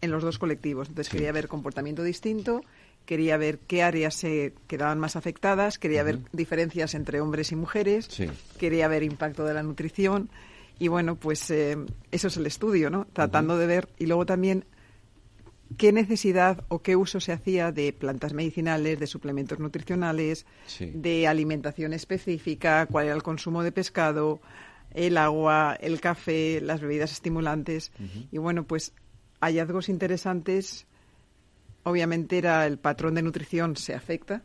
en 0.00 0.10
los 0.10 0.22
dos 0.22 0.38
colectivos. 0.38 0.88
Entonces 0.88 1.12
quería 1.12 1.32
ver 1.32 1.48
comportamiento 1.48 2.02
distinto, 2.02 2.62
quería 3.10 3.36
ver 3.36 3.58
qué 3.58 3.82
áreas 3.82 4.14
se 4.14 4.54
quedaban 4.68 5.00
más 5.00 5.16
afectadas, 5.16 5.80
quería 5.80 6.04
ver 6.04 6.20
diferencias 6.30 6.94
entre 6.94 7.20
hombres 7.20 7.50
y 7.50 7.56
mujeres, 7.56 8.08
quería 8.56 8.86
ver 8.86 9.02
impacto 9.02 9.44
de 9.44 9.52
la 9.52 9.64
nutrición. 9.64 10.30
Y 10.78 10.86
bueno, 10.86 11.16
pues 11.16 11.50
eh, 11.50 11.76
eso 12.12 12.28
es 12.28 12.36
el 12.36 12.46
estudio, 12.46 12.88
¿no? 12.88 13.08
Tratando 13.12 13.58
de 13.58 13.66
ver 13.66 13.88
y 13.98 14.06
luego 14.06 14.26
también 14.26 14.64
qué 15.76 15.90
necesidad 15.90 16.64
o 16.68 16.82
qué 16.82 16.94
uso 16.94 17.18
se 17.18 17.32
hacía 17.32 17.72
de 17.72 17.92
plantas 17.92 18.32
medicinales, 18.32 19.00
de 19.00 19.08
suplementos 19.08 19.58
nutricionales, 19.58 20.46
de 20.78 21.26
alimentación 21.26 21.92
específica, 21.92 22.86
cuál 22.86 23.06
era 23.06 23.16
el 23.16 23.24
consumo 23.24 23.64
de 23.64 23.72
pescado, 23.72 24.40
el 24.94 25.16
agua, 25.16 25.76
el 25.80 26.00
café, 26.00 26.60
las 26.60 26.80
bebidas 26.80 27.10
estimulantes. 27.10 27.90
Y 28.30 28.38
bueno, 28.38 28.62
pues 28.68 28.92
hallazgos 29.40 29.88
interesantes, 29.88 30.86
obviamente 31.82 32.38
era 32.38 32.66
el 32.66 32.78
patrón 32.78 33.14
de 33.14 33.22
nutrición 33.22 33.76
se 33.76 33.94
afecta, 33.94 34.42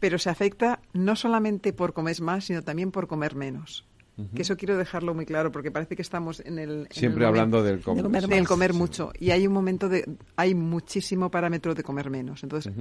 pero 0.00 0.18
se 0.18 0.30
afecta 0.30 0.80
no 0.92 1.16
solamente 1.16 1.72
por 1.72 1.92
comer 1.92 2.20
más, 2.20 2.44
sino 2.44 2.62
también 2.62 2.90
por 2.90 3.06
comer 3.06 3.34
menos. 3.34 3.86
Que 4.34 4.42
eso 4.42 4.56
quiero 4.56 4.76
dejarlo 4.76 5.14
muy 5.14 5.26
claro 5.26 5.50
porque 5.50 5.70
parece 5.70 5.96
que 5.96 6.02
estamos 6.02 6.40
en 6.40 6.58
el 6.58 6.86
siempre 6.90 7.26
hablando 7.26 7.62
del 7.62 7.80
comer, 7.80 8.28
del 8.28 8.46
comer 8.46 8.72
mucho. 8.72 9.10
Y 9.18 9.30
hay 9.30 9.46
un 9.46 9.52
momento 9.52 9.88
de 9.88 10.04
hay 10.36 10.54
muchísimo 10.54 11.30
parámetro 11.30 11.74
de 11.74 11.82
comer 11.82 12.10
menos. 12.10 12.42
Entonces 12.42 12.72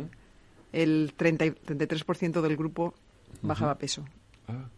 el 0.72 1.14
30, 1.16 1.46
33% 1.46 2.42
del 2.42 2.58
grupo 2.58 2.94
bajaba 3.42 3.78
peso, 3.78 4.06
ah. 4.48 4.70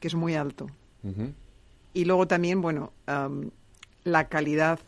que 0.00 0.08
es 0.08 0.14
muy 0.14 0.34
alto. 0.34 0.66
Y 1.92 2.04
luego 2.06 2.26
también, 2.26 2.60
bueno, 2.60 2.92
la 4.04 4.28
calidad 4.28 4.80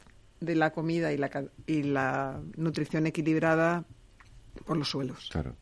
de 0.42 0.54
la 0.54 0.72
comida 0.72 1.12
y 1.12 1.16
la, 1.18 1.30
y 1.66 1.82
la 1.84 2.40
nutrición 2.56 3.06
equilibrada 3.06 3.84
por 4.66 4.76
los 4.76 4.88
suelos. 4.90 5.28
Claro. 5.32 5.54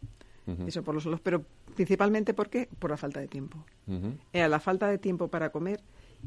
Eso 0.66 0.82
por 0.82 0.94
los 0.94 1.05
suelos, 1.05 1.20
pero 1.20 1.44
principalmente 1.77 2.35
¿por 2.35 2.48
qué? 2.51 2.69
Por 2.78 2.90
la 2.90 2.97
falta 2.97 3.20
de 3.20 3.28
tiempo. 3.28 3.65
Era 4.32 4.48
la 4.48 4.59
falta 4.61 4.89
de 4.89 4.98
tiempo 4.98 5.28
para 5.28 5.51
comer 5.51 5.81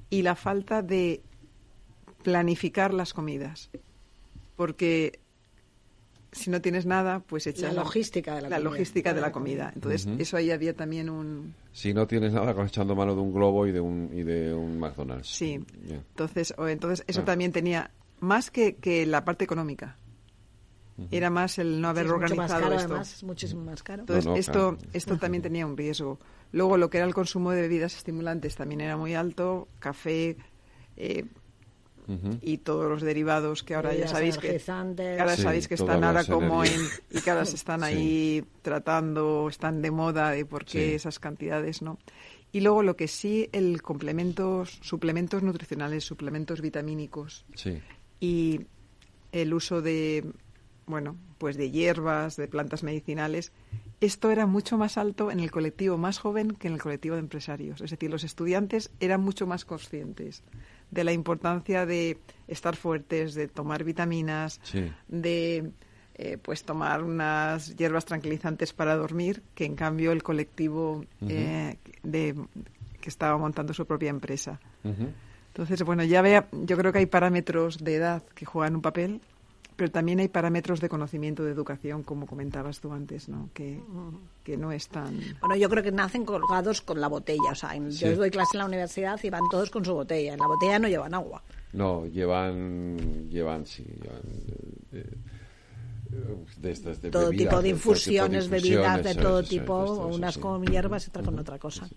y 0.10 0.22
la 0.22 0.36
falta 0.36 0.82
de 0.82 1.22
planificar 2.24 2.94
las 2.94 3.14
comidas. 3.14 3.70
Porque 4.56 5.20
si 6.32 6.50
no 6.50 6.62
tienes 6.62 6.86
nada, 6.86 7.20
pues 7.20 7.46
echas 7.48 7.74
la 7.74 7.84
logística 7.84 8.36
de 8.36 8.42
la, 8.44 8.50
la 8.50 8.56
comida. 8.58 8.70
logística 8.72 9.14
de 9.14 9.22
la 9.22 9.32
comida. 9.32 9.72
Entonces, 9.76 10.08
eso 10.18 10.38
ahí 10.38 10.52
había 10.52 10.74
también 10.74 11.10
un 11.10 11.54
Si 11.74 11.94
no 11.94 12.08
tienes 12.08 12.34
nada, 12.34 12.52
acabas 12.52 12.70
echando 12.72 12.96
mano 12.96 13.14
de 13.16 13.22
un 13.22 13.34
globo 13.34 13.68
y 13.68 13.72
de 13.72 13.80
un, 13.82 14.10
y 14.14 14.24
de 14.24 14.54
un 14.54 14.80
McDonald's. 14.80 15.28
sí. 15.28 15.60
Entonces, 15.90 16.54
o 16.58 16.68
entonces 16.68 17.04
eso 17.08 17.22
Ah. 17.22 17.26
también 17.26 17.52
tenía 17.52 17.92
más 18.24 18.50
que, 18.52 18.76
que 18.78 19.06
la 19.06 19.24
parte 19.26 19.44
económica. 19.46 19.98
Era 21.10 21.32
más 21.32 21.58
el 21.58 21.82
no 21.82 21.88
haber 21.90 22.06
Sí, 22.06 22.12
es 22.14 22.14
mucho 22.14 22.36
más 22.36 22.52
organizado 22.52 22.62
caro, 22.62 22.76
esto. 22.76 22.88
además, 22.94 23.14
es 23.16 23.24
muchísimo 23.24 23.64
más 23.66 23.82
caro. 23.82 24.02
Entonces, 24.02 24.26
No, 24.26 24.32
no, 24.32 24.38
esto, 24.38 24.52
claro. 24.78 24.78
esto 24.94 25.18
también 25.18 25.42
tenía 25.42 25.66
un 25.66 25.76
riesgo. 25.76 26.20
Luego, 26.52 26.78
lo 26.78 26.90
que 26.92 26.98
era 27.00 27.08
el 27.08 27.16
consumo 27.16 27.50
de 27.52 27.62
bebidas 27.62 27.96
estimulantes 27.96 28.56
también 28.56 28.80
era 28.82 28.96
muy 28.96 29.16
alto, 29.16 29.68
café 29.80 30.38
eh, 30.98 31.26
y 32.42 32.58
todos 32.60 32.90
los 32.90 33.02
derivados 33.02 33.64
que 33.64 33.74
ahora 33.76 33.96
ya 33.96 34.08
sabéis 34.08 34.38
que, 34.38 34.62
ahora 35.20 35.36
Sí, 35.36 35.42
sabéis 35.42 35.68
que 35.68 35.74
están 35.76 36.04
ahora 36.04 36.26
como 36.26 36.64
en 36.64 36.82
y 37.10 37.22
que 37.22 37.32
ahora 37.32 37.46
se 37.46 37.56
están 37.56 37.80
Sí. 37.80 37.86
ahí 37.88 38.46
tratando, 38.62 39.48
están 39.50 39.82
de 39.82 39.90
moda 39.90 40.30
de 40.32 40.46
por 40.46 40.64
qué 40.66 40.90
Sí. 40.90 40.94
esas 40.96 41.18
cantidades, 41.20 41.82
¿no? 41.82 41.98
Y 42.52 42.62
luego 42.62 42.84
lo 42.84 42.96
que 42.96 43.08
sí, 43.08 43.50
el 43.52 43.82
complementos, 43.82 44.78
suplementos 44.84 45.42
nutricionales, 45.42 46.04
suplementos 46.04 46.62
vitamínicos 46.62 47.46
Sí. 47.56 47.82
Y 48.24 48.62
el 49.34 49.54
uso 49.54 49.82
de 49.82 50.26
bueno 50.86 51.16
pues 51.38 51.58
de 51.58 51.72
hierbas 51.72 52.38
de 52.38 52.48
plantas 52.48 52.84
medicinales 52.84 53.52
esto 54.00 54.32
era 54.32 54.46
mucho 54.46 54.78
más 54.78 54.98
alto 54.98 55.30
en 55.32 55.40
el 55.42 55.52
colectivo 55.52 55.98
más 55.98 56.20
joven 56.20 56.52
que 56.52 56.68
en 56.68 56.74
el 56.76 56.82
colectivo 56.82 57.16
de 57.16 57.22
empresarios 57.22 57.82
es 57.82 57.92
decir 57.92 58.10
los 58.10 58.24
estudiantes 58.24 58.92
eran 59.02 59.22
mucho 59.22 59.46
más 59.46 59.66
conscientes 59.66 60.42
de 60.92 61.04
la 61.04 61.12
importancia 61.12 61.86
de 61.86 62.18
estar 62.48 62.76
fuertes 62.78 63.34
de 63.34 63.48
tomar 63.50 63.84
vitaminas 63.84 64.60
Sí. 64.64 64.90
de 65.10 65.72
eh, 66.16 66.38
pues 66.38 66.64
tomar 66.64 67.04
unas 67.04 67.76
hierbas 67.76 68.06
tranquilizantes 68.06 68.72
para 68.72 68.96
dormir 68.96 69.42
que 69.56 69.66
en 69.66 69.76
cambio 69.76 70.12
el 70.12 70.22
colectivo 70.22 71.04
eh, 71.28 71.78
de 72.04 72.36
que 73.02 73.10
estaba 73.10 73.38
montando 73.38 73.74
su 73.74 73.86
propia 73.86 74.12
empresa. 74.12 74.60
Entonces, 75.56 75.84
bueno, 75.84 76.04
ya 76.04 76.22
vea, 76.24 76.48
yo 76.52 76.76
creo 76.78 76.92
que 76.92 76.98
hay 77.00 77.06
parámetros 77.06 77.78
de 77.84 77.96
edad 77.96 78.24
que 78.34 78.44
juegan 78.46 78.76
un 78.76 78.82
papel, 78.82 79.22
pero 79.76 79.92
también 79.92 80.20
hay 80.20 80.28
parámetros 80.28 80.82
de 80.82 80.90
conocimiento, 80.90 81.44
de 81.44 81.52
educación, 81.52 82.02
como 82.04 82.26
comentabas 82.26 82.80
tú 82.80 82.92
antes, 82.92 83.30
¿no? 83.30 83.50
Que, 83.54 83.80
que 84.44 84.58
no 84.58 84.72
es 84.72 84.88
tan... 84.88 85.20
Bueno, 85.42 85.56
yo 85.56 85.70
creo 85.70 85.84
que 85.84 85.92
nacen 85.92 86.26
colgados 86.26 86.82
con 86.82 87.00
la 87.00 87.08
botella. 87.08 87.52
O 87.52 87.56
sea, 87.56 87.76
en- 87.76 87.92
Sí. 87.92 88.06
yo 88.06 88.16
doy 88.16 88.30
clase 88.32 88.52
en 88.56 88.60
la 88.60 88.66
universidad 88.66 89.20
y 89.24 89.30
van 89.30 89.44
todos 89.52 89.70
con 89.70 89.84
su 89.86 89.94
botella. 89.94 90.34
En 90.34 90.40
la 90.40 90.48
botella 90.48 90.80
no 90.80 90.88
llevan 90.88 91.14
agua. 91.14 91.44
No, 91.72 92.06
llevan, 92.06 93.30
llevan, 93.30 93.66
sí, 93.66 93.84
llevan 93.84 94.22
eh, 94.92 95.06
eh, 96.12 96.36
de 96.58 96.72
estas 96.72 97.02
de 97.02 97.10
todo 97.10 97.30
bebidas, 97.30 97.50
tipo 97.50 97.62
de 97.64 97.70
infusiones, 97.70 98.50
bebidas 98.50 99.04
de 99.04 99.16
todo 99.16 99.42
tipo, 99.44 99.84
eso 99.84 100.08
unas 100.08 100.36
sí. 100.36 100.40
con 100.40 100.64
hierbas 100.66 101.06
y 101.08 101.10
otras 101.10 101.26
con 101.26 101.40
otra 101.40 101.58
cosa. 101.58 101.88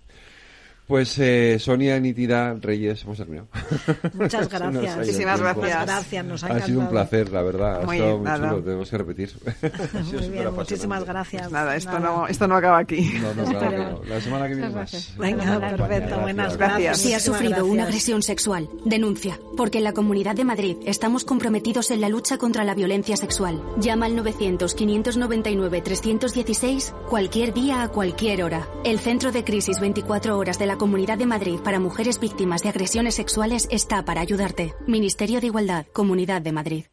Pues 0.86 1.18
eh, 1.18 1.56
Sonia 1.58 1.98
Nitira 1.98 2.54
Reyes, 2.60 3.02
hemos 3.02 3.18
terminado. 3.18 3.48
Muchas 4.14 4.46
ha 4.46 4.58
gracias. 4.58 4.96
Muchísimas 4.96 5.40
gracias. 5.40 5.84
Gracias, 5.84 6.24
nos 6.24 6.44
ha 6.44 6.46
Ha 6.46 6.60
sido 6.60 6.78
un 6.78 6.88
placer, 6.88 7.32
la 7.32 7.42
verdad. 7.42 7.82
Ha 7.82 7.86
Muy 7.86 7.96
estado 7.96 8.12
bien, 8.12 8.22
muy 8.22 8.30
nada. 8.30 8.50
chulo, 8.50 8.62
tenemos 8.62 8.88
que 8.90 8.98
repetir. 8.98 9.30
Ha 9.96 10.02
Muy 10.02 10.28
bien, 10.30 10.54
muchísimas 10.54 11.04
gracias. 11.04 11.50
Nada, 11.50 11.74
esto, 11.74 11.98
Nada. 11.98 12.18
No, 12.18 12.28
esto 12.28 12.46
no 12.46 12.54
acaba 12.56 12.78
aquí. 12.78 13.14
No, 13.20 13.34
no, 13.34 13.44
claro 13.50 13.70
que 13.70 13.76
no. 13.78 14.00
La 14.04 14.20
semana 14.20 14.46
que 14.46 14.54
viene 14.54 14.70
más. 14.70 15.12
Venga, 15.18 15.58
perfecto, 15.76 16.20
buenas 16.20 16.56
gracias. 16.56 16.98
Si 16.98 17.12
Muchísimas 17.12 17.18
sufrido 17.18 17.66
una 17.66 17.82
agresión 17.82 18.22
sexual, 18.22 18.68
denuncia, 18.84 19.40
porque 19.56 19.78
en 19.78 19.84
la 19.84 19.92
Comunidad 19.92 20.36
de 20.36 20.44
Madrid 20.44 20.76
estamos 20.86 21.24
comprometidos 21.24 21.90
en 21.90 22.00
la 22.00 22.08
lucha 22.08 22.38
contra 22.38 22.62
la 22.62 22.74
violencia 22.74 23.16
sexual. 23.16 23.60
Llama 23.78 24.06
al 24.06 24.14
900-599-316 24.18 26.92
cualquier 27.08 27.52
día 27.52 27.82
a 27.82 27.88
cualquier 27.88 28.44
hora. 28.44 28.68
El 28.84 29.00
Centro 29.00 29.32
de 29.32 29.42
Crisis 29.42 29.80
24 29.80 30.38
Horas 30.38 30.60
de 30.60 30.66
la 30.66 30.75
Comunidad 30.76 31.18
de 31.18 31.26
Madrid 31.26 31.58
para 31.64 31.80
mujeres 31.80 32.20
víctimas 32.20 32.62
de 32.62 32.68
agresiones 32.68 33.14
sexuales 33.14 33.66
está 33.70 34.04
para 34.04 34.20
ayudarte. 34.20 34.74
Ministerio 34.86 35.40
de 35.40 35.46
Igualdad, 35.46 35.86
Comunidad 35.92 36.42
de 36.42 36.52
Madrid. 36.52 36.84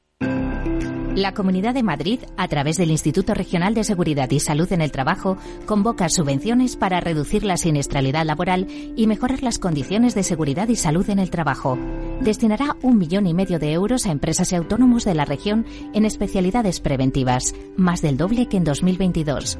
La 1.15 1.35
Comunidad 1.35 1.75
de 1.75 1.83
Madrid, 1.83 2.21
a 2.37 2.47
través 2.47 2.77
del 2.77 2.89
Instituto 2.89 3.35
Regional 3.35 3.75
de 3.75 3.83
Seguridad 3.83 4.31
y 4.31 4.39
Salud 4.39 4.71
en 4.73 4.81
el 4.81 4.91
Trabajo, 4.91 5.37
convoca 5.67 6.09
subvenciones 6.09 6.75
para 6.75 7.01
reducir 7.01 7.43
la 7.43 7.57
siniestralidad 7.57 8.25
laboral 8.25 8.67
y 8.95 9.05
mejorar 9.05 9.43
las 9.43 9.59
condiciones 9.59 10.15
de 10.15 10.23
seguridad 10.23 10.69
y 10.69 10.75
salud 10.75 11.07
en 11.11 11.19
el 11.19 11.29
trabajo. 11.29 11.77
Destinará 12.21 12.77
un 12.81 12.97
millón 12.97 13.27
y 13.27 13.35
medio 13.35 13.59
de 13.59 13.73
euros 13.73 14.07
a 14.07 14.11
empresas 14.11 14.51
y 14.51 14.55
autónomos 14.55 15.05
de 15.05 15.13
la 15.13 15.25
región 15.25 15.67
en 15.93 16.05
especialidades 16.05 16.79
preventivas, 16.79 17.53
más 17.77 18.01
del 18.01 18.17
doble 18.17 18.47
que 18.47 18.57
en 18.57 18.63
2022. 18.63 19.59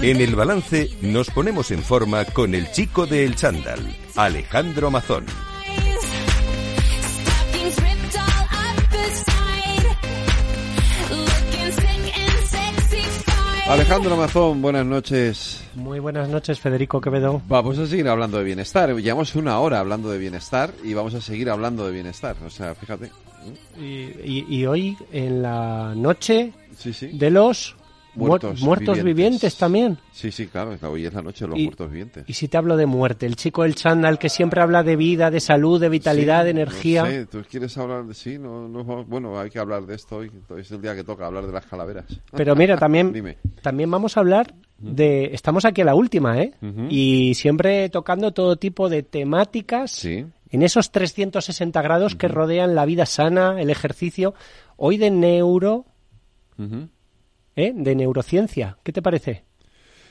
En 0.00 0.20
el 0.20 0.34
balance 0.36 0.90
nos 1.02 1.28
ponemos 1.28 1.70
en 1.70 1.82
forma 1.82 2.24
con 2.24 2.54
el 2.54 2.70
chico 2.70 3.06
de 3.06 3.24
El 3.24 3.36
Chándal, 3.36 3.80
Alejandro 4.16 4.90
Mazón. 4.90 5.26
Alejandro 13.66 14.16
Mazón, 14.16 14.62
buenas 14.62 14.86
noches. 14.86 15.67
Muy 15.78 16.00
buenas 16.00 16.28
noches, 16.28 16.58
Federico 16.58 17.00
Quevedo. 17.00 17.40
Vamos 17.46 17.78
a 17.78 17.86
seguir 17.86 18.08
hablando 18.08 18.36
de 18.38 18.42
bienestar. 18.42 18.92
Llevamos 18.96 19.36
una 19.36 19.60
hora 19.60 19.78
hablando 19.78 20.10
de 20.10 20.18
bienestar 20.18 20.72
y 20.82 20.92
vamos 20.92 21.14
a 21.14 21.20
seguir 21.20 21.48
hablando 21.48 21.86
de 21.86 21.92
bienestar. 21.92 22.34
O 22.44 22.50
sea, 22.50 22.74
fíjate. 22.74 23.12
Y, 23.80 24.66
hoy, 24.66 24.96
en 25.12 25.40
la 25.40 25.94
noche 25.94 26.52
de 27.12 27.30
los 27.30 27.76
muertos, 28.14 28.60
muertos 28.62 29.02
vivientes. 29.02 29.56
también. 29.56 29.98
Sí, 30.12 30.30
sí, 30.30 30.46
claro, 30.46 30.76
hoy 30.90 31.06
es 31.06 31.14
la 31.14 31.22
noche 31.22 31.44
de 31.44 31.48
los 31.50 31.58
muertos 31.58 31.90
vivientes. 31.90 32.24
Y 32.26 32.32
si 32.34 32.48
te 32.48 32.56
hablo 32.56 32.76
de 32.76 32.86
muerte, 32.86 33.26
el 33.26 33.36
chico 33.36 33.62
del 33.62 33.74
chándal 33.74 34.18
que 34.18 34.28
siempre 34.28 34.60
habla 34.60 34.82
de 34.82 34.96
vida, 34.96 35.30
de 35.30 35.40
salud, 35.40 35.80
de 35.80 35.88
vitalidad, 35.88 36.44
de 36.44 36.50
energía. 36.50 37.06
Sí, 37.06 37.26
tú 37.30 37.42
quieres 37.48 37.76
hablar 37.78 38.04
de 38.04 38.14
sí, 38.14 38.38
no, 38.38 38.68
no, 38.68 39.04
bueno, 39.04 39.38
hay 39.38 39.50
que 39.50 39.58
hablar 39.58 39.86
de 39.86 39.94
esto 39.94 40.16
hoy, 40.16 40.30
es 40.58 40.70
el 40.70 40.80
día 40.80 40.94
que 40.94 41.04
toca 41.04 41.26
hablar 41.26 41.46
de 41.46 41.52
las 41.52 41.66
calaveras. 41.66 42.06
Pero 42.32 42.54
mira, 42.56 42.76
también, 42.76 43.36
también 43.62 43.90
vamos 43.90 44.16
a 44.16 44.20
hablar 44.20 44.54
de, 44.78 45.30
estamos 45.32 45.64
aquí 45.64 45.80
a 45.80 45.84
la 45.84 45.94
última, 45.94 46.40
¿eh? 46.40 46.54
Y 46.88 47.34
siempre 47.34 47.88
tocando 47.88 48.32
todo 48.32 48.56
tipo 48.56 48.88
de 48.88 49.02
temáticas. 49.02 50.04
En 50.50 50.62
esos 50.62 50.90
360 50.92 51.82
grados 51.82 52.14
que 52.14 52.26
rodean 52.26 52.74
la 52.74 52.86
vida 52.86 53.04
sana, 53.04 53.60
el 53.60 53.68
ejercicio, 53.68 54.34
hoy 54.76 54.96
de 54.96 55.10
neuro, 55.10 55.84
¿eh? 57.58 57.72
de 57.74 57.94
neurociencia. 57.94 58.78
¿Qué 58.82 58.92
te 58.92 59.02
parece? 59.02 59.44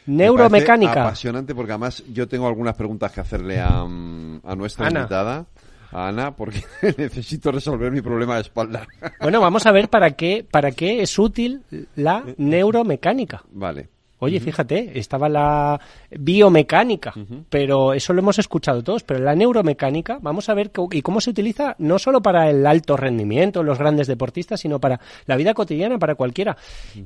Neuromecánica. 0.05 1.03
apasionante 1.03 1.55
porque 1.55 1.71
además 1.71 2.03
yo 2.11 2.27
tengo 2.27 2.47
algunas 2.47 2.75
preguntas 2.75 3.11
que 3.11 3.21
hacerle 3.21 3.59
a, 3.59 3.83
mm, 3.83 4.41
nuestra 4.57 4.89
invitada. 4.89 5.45
A 5.89 6.09
Ana, 6.09 6.35
porque 6.35 6.63
necesito 6.97 7.49
resolver 7.49 7.93
mi 7.93 8.01
problema 8.01 8.35
de 8.35 8.41
espalda. 8.41 8.85
Bueno, 9.21 9.39
vamos 9.39 9.65
a 9.65 9.71
ver 9.71 9.87
para 9.87 10.11
qué, 10.11 10.45
para 10.49 10.71
qué 10.71 11.01
es 11.01 11.17
útil 11.17 11.63
la 11.95 12.25
neuromecánica. 12.37 13.43
Vale. 13.51 13.87
Oye, 14.19 14.39
fíjate, 14.39 14.97
estaba 14.97 15.29
la 15.29 15.79
biomecánica, 16.09 17.13
pero 17.49 17.93
eso 17.93 18.13
lo 18.13 18.19
hemos 18.19 18.39
escuchado 18.39 18.83
todos, 18.83 19.03
pero 19.03 19.19
la 19.19 19.35
neuromecánica, 19.35 20.17
vamos 20.19 20.49
a 20.49 20.55
ver 20.55 20.71
y 20.91 21.01
cómo 21.03 21.21
se 21.21 21.29
utiliza 21.29 21.75
no 21.77 21.99
solo 21.99 22.21
para 22.21 22.49
el 22.49 22.65
alto 22.65 22.97
rendimiento, 22.97 23.61
los 23.61 23.77
grandes 23.77 24.07
deportistas, 24.07 24.59
sino 24.59 24.79
para 24.79 24.99
la 25.27 25.35
vida 25.35 25.53
cotidiana, 25.53 25.99
para 25.99 26.15
cualquiera. 26.15 26.57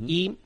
Y 0.08 0.38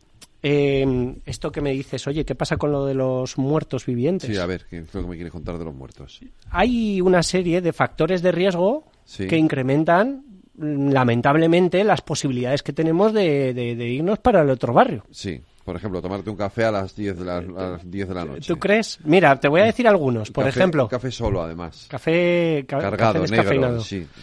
em, 0.41 1.17
esto 1.23 1.51
que 1.51 1.61
me 1.61 1.71
dices, 1.71 2.07
oye, 2.07 2.25
¿qué 2.25 2.33
pasa 2.33 2.57
con 2.57 2.71
lo 2.71 2.85
de 2.85 2.95
los 2.95 3.37
muertos 3.37 3.85
vivientes? 3.85 4.27
Sí, 4.27 4.37
a 4.37 4.47
ver, 4.47 4.65
¿qué 4.67 4.79
es 4.79 4.93
lo 4.93 5.01
que 5.01 5.07
me 5.07 5.15
quieres 5.15 5.33
contar 5.33 5.59
de 5.59 5.65
los 5.65 5.75
muertos? 5.75 6.19
Hay 6.49 6.99
una 6.99 7.21
serie 7.21 7.61
de 7.61 7.73
factores 7.73 8.23
de 8.23 8.31
riesgo 8.31 8.85
que 9.17 9.37
incrementan 9.37 10.23
lamentablemente 10.57 11.83
las 11.83 12.01
posibilidades 12.01 12.63
que 12.63 12.73
tenemos 12.73 13.13
de, 13.13 13.53
de 13.53 13.87
irnos 13.87 14.17
para 14.17 14.41
el 14.41 14.49
otro 14.49 14.73
barrio. 14.73 15.03
Sí. 15.11 15.41
Por 15.65 15.75
ejemplo, 15.75 15.99
tomarte 15.99 16.29
un 16.29 16.35
café 16.35 16.65
a 16.65 16.71
las 16.71 16.95
10 16.95 17.17
de 17.17 17.25
la, 17.25 17.37
a 17.37 17.41
las 17.41 17.89
10 17.91 18.07
de 18.07 18.13
la 18.13 18.23
noche. 18.23 18.53
¿Tú 18.53 18.59
crees? 18.59 18.99
Mira, 19.03 19.39
te 19.39 19.47
voy 19.47 19.61
a 19.61 19.65
decir 19.65 19.87
algunos. 19.87 20.29
Por 20.29 20.47
ejemplo... 20.47 20.87
café 20.87 21.09
solo, 21.09 21.41
además. 21.41 21.87
Café... 21.89 22.63
Cargado, 22.67 23.25
negro, 23.25 23.81
sí. 23.81 24.07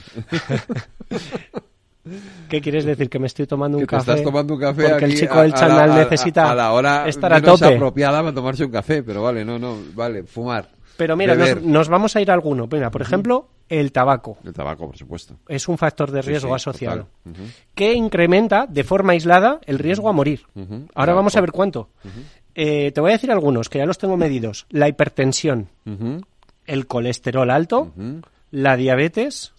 ¿Qué 2.49 2.61
quieres 2.61 2.85
decir? 2.85 3.09
Que 3.09 3.19
me 3.19 3.27
estoy 3.27 3.47
tomando 3.47 3.79
un 3.79 3.87
café. 3.87 4.13
estás 4.13 4.23
tomando 4.25 4.55
un 4.55 4.61
café 4.61 4.89
porque 4.89 5.05
el 5.05 5.19
chico 5.19 5.41
del 5.41 5.53
chandal 5.53 5.95
necesita 5.95 6.51
a 6.51 6.55
la 6.55 6.73
hora 6.73 7.09
estar 7.09 7.33
a 7.33 7.41
tope. 7.41 7.75
apropiada 7.75 8.21
para 8.21 8.35
tomarse 8.35 8.65
un 8.65 8.71
café, 8.71 9.03
pero 9.03 9.23
vale, 9.23 9.45
no, 9.45 9.59
no, 9.59 9.79
vale, 9.95 10.25
fumar. 10.25 10.69
Pero 10.97 11.17
mira, 11.17 11.35
nos, 11.35 11.89
vamos 11.89 12.17
a 12.17 12.21
ir 12.21 12.31
a 12.31 12.35
alguno. 12.35 12.69
Mira, 12.71 12.91
por 12.91 13.03
ejemplo, 13.03 13.49
el 13.69 13.93
tabaco. 13.93 14.39
El 14.45 14.53
tabaco, 14.53 14.87
por 14.87 14.97
supuesto. 14.97 15.37
Es 15.49 15.69
un 15.69 15.79
factor 15.79 16.11
de 16.11 16.23
riesgo 16.23 16.55
asociado. 16.55 17.09
Que 17.75 17.95
incrementa 17.95 18.67
de 18.67 18.85
forma 18.85 19.13
aislada 19.13 19.61
el 19.67 19.79
riesgo 19.79 20.09
a 20.09 20.13
morir. 20.13 20.43
Ahora 20.95 21.15
vamos 21.15 21.37
a 21.37 21.41
ver 21.41 21.53
cuánto. 21.53 21.91
Eh, 22.55 22.93
te 22.93 23.01
voy 23.01 23.11
a 23.11 23.15
decir 23.15 23.31
algunos, 23.31 23.69
que 23.69 23.79
ya 23.79 23.87
los 23.87 23.99
tengo 23.99 24.17
medidos. 24.17 24.67
La 24.71 24.89
hipertensión, 24.89 25.69
el 26.67 26.87
colesterol 26.87 27.51
alto, 27.51 27.93
la 28.51 28.77
diabetes, 28.77 29.53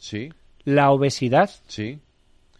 la 0.63 0.91
obesidad. 0.91 1.49
Sí. 1.67 1.99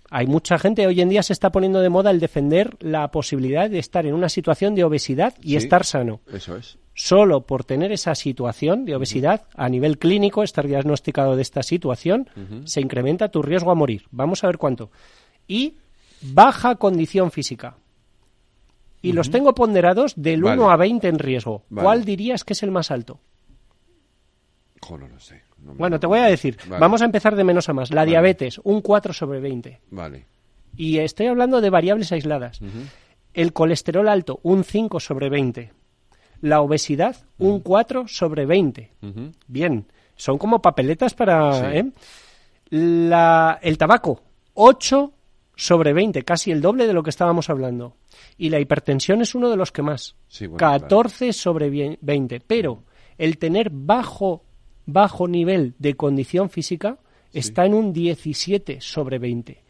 Hay 0.10 0.28
mucha 0.28 0.60
gente, 0.60 0.86
hoy 0.86 1.02
en 1.02 1.10
día 1.10 1.24
se 1.24 1.34
está 1.34 1.52
poniendo 1.52 1.82
de 1.82 1.90
moda 1.90 2.12
el 2.12 2.20
defender 2.20 2.78
la 2.80 3.10
posibilidad 3.10 3.68
de 3.68 3.80
estar 3.80 4.06
en 4.06 4.14
una 4.14 4.30
situación 4.30 4.76
de 4.76 4.84
obesidad 4.84 5.34
y 5.42 5.56
estar 5.56 5.86
sano. 5.86 6.22
Eso 6.32 6.56
es 6.56 6.78
solo 6.94 7.46
por 7.46 7.64
tener 7.64 7.92
esa 7.92 8.16
situación 8.16 8.86
de 8.86 8.96
obesidad 8.96 9.48
a 9.56 9.70
nivel 9.70 9.98
clínico, 9.98 10.44
estar 10.44 10.68
diagnosticado 10.68 11.36
de 11.36 11.42
esta 11.42 11.64
situación, 11.64 12.30
se 12.66 12.82
incrementa 12.82 13.30
tu 13.30 13.42
riesgo 13.42 13.72
a 13.72 13.76
morir. 13.76 14.04
Vamos 14.12 14.44
a 14.44 14.48
ver 14.48 14.58
cuánto. 14.58 14.92
Y 15.48 15.78
baja 16.22 16.76
condición 16.76 17.32
física. 17.32 17.78
Y 19.02 19.12
los 19.12 19.32
tengo 19.32 19.54
ponderados 19.54 20.14
del 20.16 20.46
1 20.46 20.70
a 20.70 20.78
20 20.78 21.08
en 21.08 21.20
riesgo. 21.20 21.64
¿Cuál 21.74 22.06
dirías 22.06 22.44
que 22.44 22.54
es 22.54 22.64
el 22.64 22.72
más 22.72 22.92
alto? 22.92 23.20
no 24.90 25.08
lo 25.08 25.20
sé. 25.20 25.42
bueno, 25.58 26.00
te 26.00 26.08
voy 26.08 26.20
a 26.20 26.26
decir. 26.26 26.58
Vamos 26.68 27.02
a 27.02 27.06
empezar 27.06 27.36
de 27.36 27.44
menos 27.44 27.70
a 27.70 27.74
más. 27.74 27.92
La 27.92 28.06
diabetes, 28.06 28.60
un 28.64 28.82
4 28.82 29.14
sobre 29.14 29.40
20. 29.40 29.82
Vale. 29.92 30.26
Y 30.76 30.98
estoy 31.00 31.28
hablando 31.28 31.62
de 31.62 31.70
variables 31.70 32.12
aisladas. 32.12 32.60
El 33.34 33.54
colesterol 33.54 34.08
alto, 34.08 34.40
un 34.44 34.64
5 34.64 35.00
sobre 35.00 35.30
20 35.30 35.72
la 36.44 36.60
obesidad 36.60 37.16
un 37.38 37.62
4 37.62 38.10
sobre 38.10 38.46
20. 38.46 38.92
Bien, 39.48 39.88
son 40.18 40.38
como 40.38 40.62
papeletas 40.62 41.14
para... 41.14 41.74
¿eh? 41.74 41.90
La, 42.70 43.60
el 43.62 43.78
tabaco, 43.78 44.22
8 44.54 45.14
sobre 45.56 45.94
20, 45.94 46.24
casi 46.24 46.52
el 46.52 46.60
doble 46.60 46.86
de 46.86 46.92
lo 46.92 47.02
que 47.02 47.12
estábamos 47.12 47.50
hablando. 47.50 47.96
Y 48.38 48.50
la 48.50 48.60
hipertensión 48.60 49.22
es 49.22 49.36
uno 49.36 49.50
de 49.50 49.56
los 49.56 49.72
que 49.72 49.84
más, 49.84 50.18
14 50.58 51.32
sobre 51.32 51.98
20. 52.02 52.42
Pero 52.42 52.84
el 53.18 53.38
tener 53.38 53.70
bajo, 53.72 54.44
bajo 54.86 55.30
nivel 55.30 55.76
de 55.80 55.96
condición 55.96 56.50
física 56.50 56.98
está 57.32 57.66
en 57.66 57.74
un 57.74 57.94
17 57.94 58.82
sobre 58.82 59.18
20. 59.18 59.64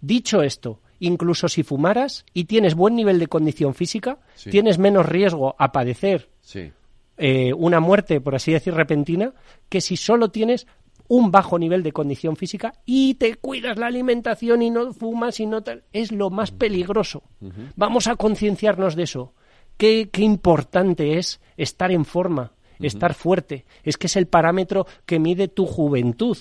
Dicho 0.00 0.40
esto, 0.40 0.80
incluso 1.00 1.48
si 1.48 1.62
fumaras 1.62 2.24
y 2.32 2.44
tienes 2.44 2.74
buen 2.74 2.94
nivel 2.94 3.18
de 3.18 3.26
condición 3.26 3.74
física, 3.74 4.18
tienes 4.50 4.78
menos 4.78 5.06
riesgo 5.06 5.54
a 5.58 5.72
padecer 5.72 6.28
eh, 7.16 7.52
una 7.52 7.80
muerte, 7.80 8.20
por 8.20 8.34
así 8.34 8.52
decir, 8.52 8.74
repentina, 8.74 9.32
que 9.68 9.80
si 9.80 9.96
solo 9.96 10.30
tienes 10.30 10.66
un 11.06 11.30
bajo 11.30 11.58
nivel 11.58 11.82
de 11.82 11.92
condición 11.92 12.36
física 12.36 12.74
y 12.84 13.14
te 13.14 13.34
cuidas 13.36 13.78
la 13.78 13.86
alimentación 13.86 14.62
y 14.62 14.70
no 14.70 14.92
fumas 14.92 15.38
y 15.38 15.46
no 15.46 15.62
tal, 15.62 15.84
es 15.92 16.12
lo 16.12 16.30
más 16.30 16.50
peligroso. 16.50 17.22
Vamos 17.76 18.06
a 18.06 18.16
concienciarnos 18.16 18.96
de 18.96 19.04
eso. 19.04 19.34
Qué, 19.76 20.08
qué, 20.10 20.22
importante 20.22 21.18
es 21.18 21.40
estar 21.56 21.90
en 21.92 22.04
forma, 22.04 22.52
estar 22.80 23.14
fuerte. 23.14 23.64
Es 23.82 23.96
que 23.96 24.06
es 24.06 24.16
el 24.16 24.26
parámetro 24.26 24.86
que 25.04 25.18
mide 25.18 25.48
tu 25.48 25.66
juventud. 25.66 26.38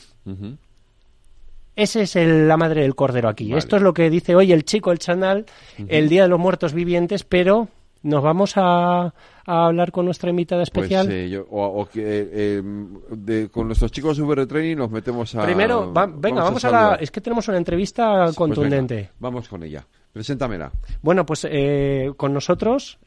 Ese 1.76 2.04
es 2.04 2.16
la 2.16 2.58
madre 2.58 2.82
del 2.82 2.96
cordero 2.96 3.30
aquí. 3.30 3.54
Esto 3.54 3.78
es 3.78 3.82
lo 3.82 3.94
que 3.94 4.10
dice 4.10 4.36
hoy 4.36 4.52
el 4.52 4.64
chico, 4.64 4.92
el 4.92 5.00
chanal, 5.00 5.46
el 5.88 6.10
Día 6.10 6.24
de 6.24 6.30
los 6.30 6.40
Muertos 6.40 6.74
Vivientes, 6.74 7.24
pero 7.24 7.68
nos 8.04 8.22
vamos 8.22 8.54
a, 8.58 9.14
hablar 9.46 9.92
con 9.92 10.06
nuestra 10.06 10.30
invitada 10.30 10.62
pues, 10.62 10.68
especial. 10.68 11.08
Pues, 11.08 11.46
o, 11.50 11.88
que 11.92 12.30
eh, 12.32 13.48
con 13.52 13.68
nuestros 13.68 13.92
chicos 13.92 14.18
de 14.18 14.46
Training 14.46 14.76
nos 14.76 14.92
metemos 14.92 15.34
a... 15.36 15.46
Primero, 15.46 15.92
venga, 16.18 16.44
vamos, 16.44 16.64
a, 16.66 16.72
la... 16.72 16.96
Es 16.96 17.10
que 17.10 17.22
tenemos 17.22 17.48
una 17.48 17.58
entrevista 17.58 18.26
pues 18.26 18.36
contundente. 18.36 19.10
vamos 19.20 19.48
con 19.48 19.64
ella. 19.64 19.86
Preséntamela. 20.12 20.72
Bueno, 21.02 21.26
pues 21.26 21.48
eh, 21.50 22.12
con 22.18 22.34
nosotros. 22.34 23.00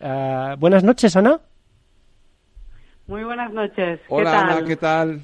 buenas 0.58 0.82
noches, 0.82 1.14
Ana. 1.14 1.40
Muy 3.06 3.22
buenas 3.22 3.52
noches. 3.52 4.00
Hola, 4.08 4.40
Ana, 4.40 4.64
¿qué 4.64 4.76
tal? 4.76 5.22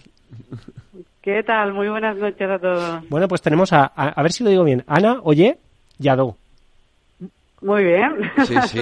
¿Qué 1.22 1.40
tal? 1.44 1.72
Muy 1.72 1.88
buenas 1.88 2.16
noches 2.16 2.50
a 2.50 2.58
todos. 2.58 3.08
Bueno, 3.08 3.28
pues 3.28 3.40
tenemos 3.40 3.72
a, 3.72 3.84
a, 3.84 4.20
ver 4.22 4.32
si 4.32 4.42
lo 4.42 4.50
digo 4.50 4.64
bien, 4.64 4.82
Ana 4.88 5.20
Oye 5.22 5.56
Yadó. 5.98 6.36
Muy 7.60 7.84
bien. 7.84 8.10
Sí, 8.44 8.56
sí, 8.66 8.80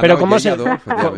pero 0.00 0.16
¿cómo 0.16 0.38
se, 0.38 0.56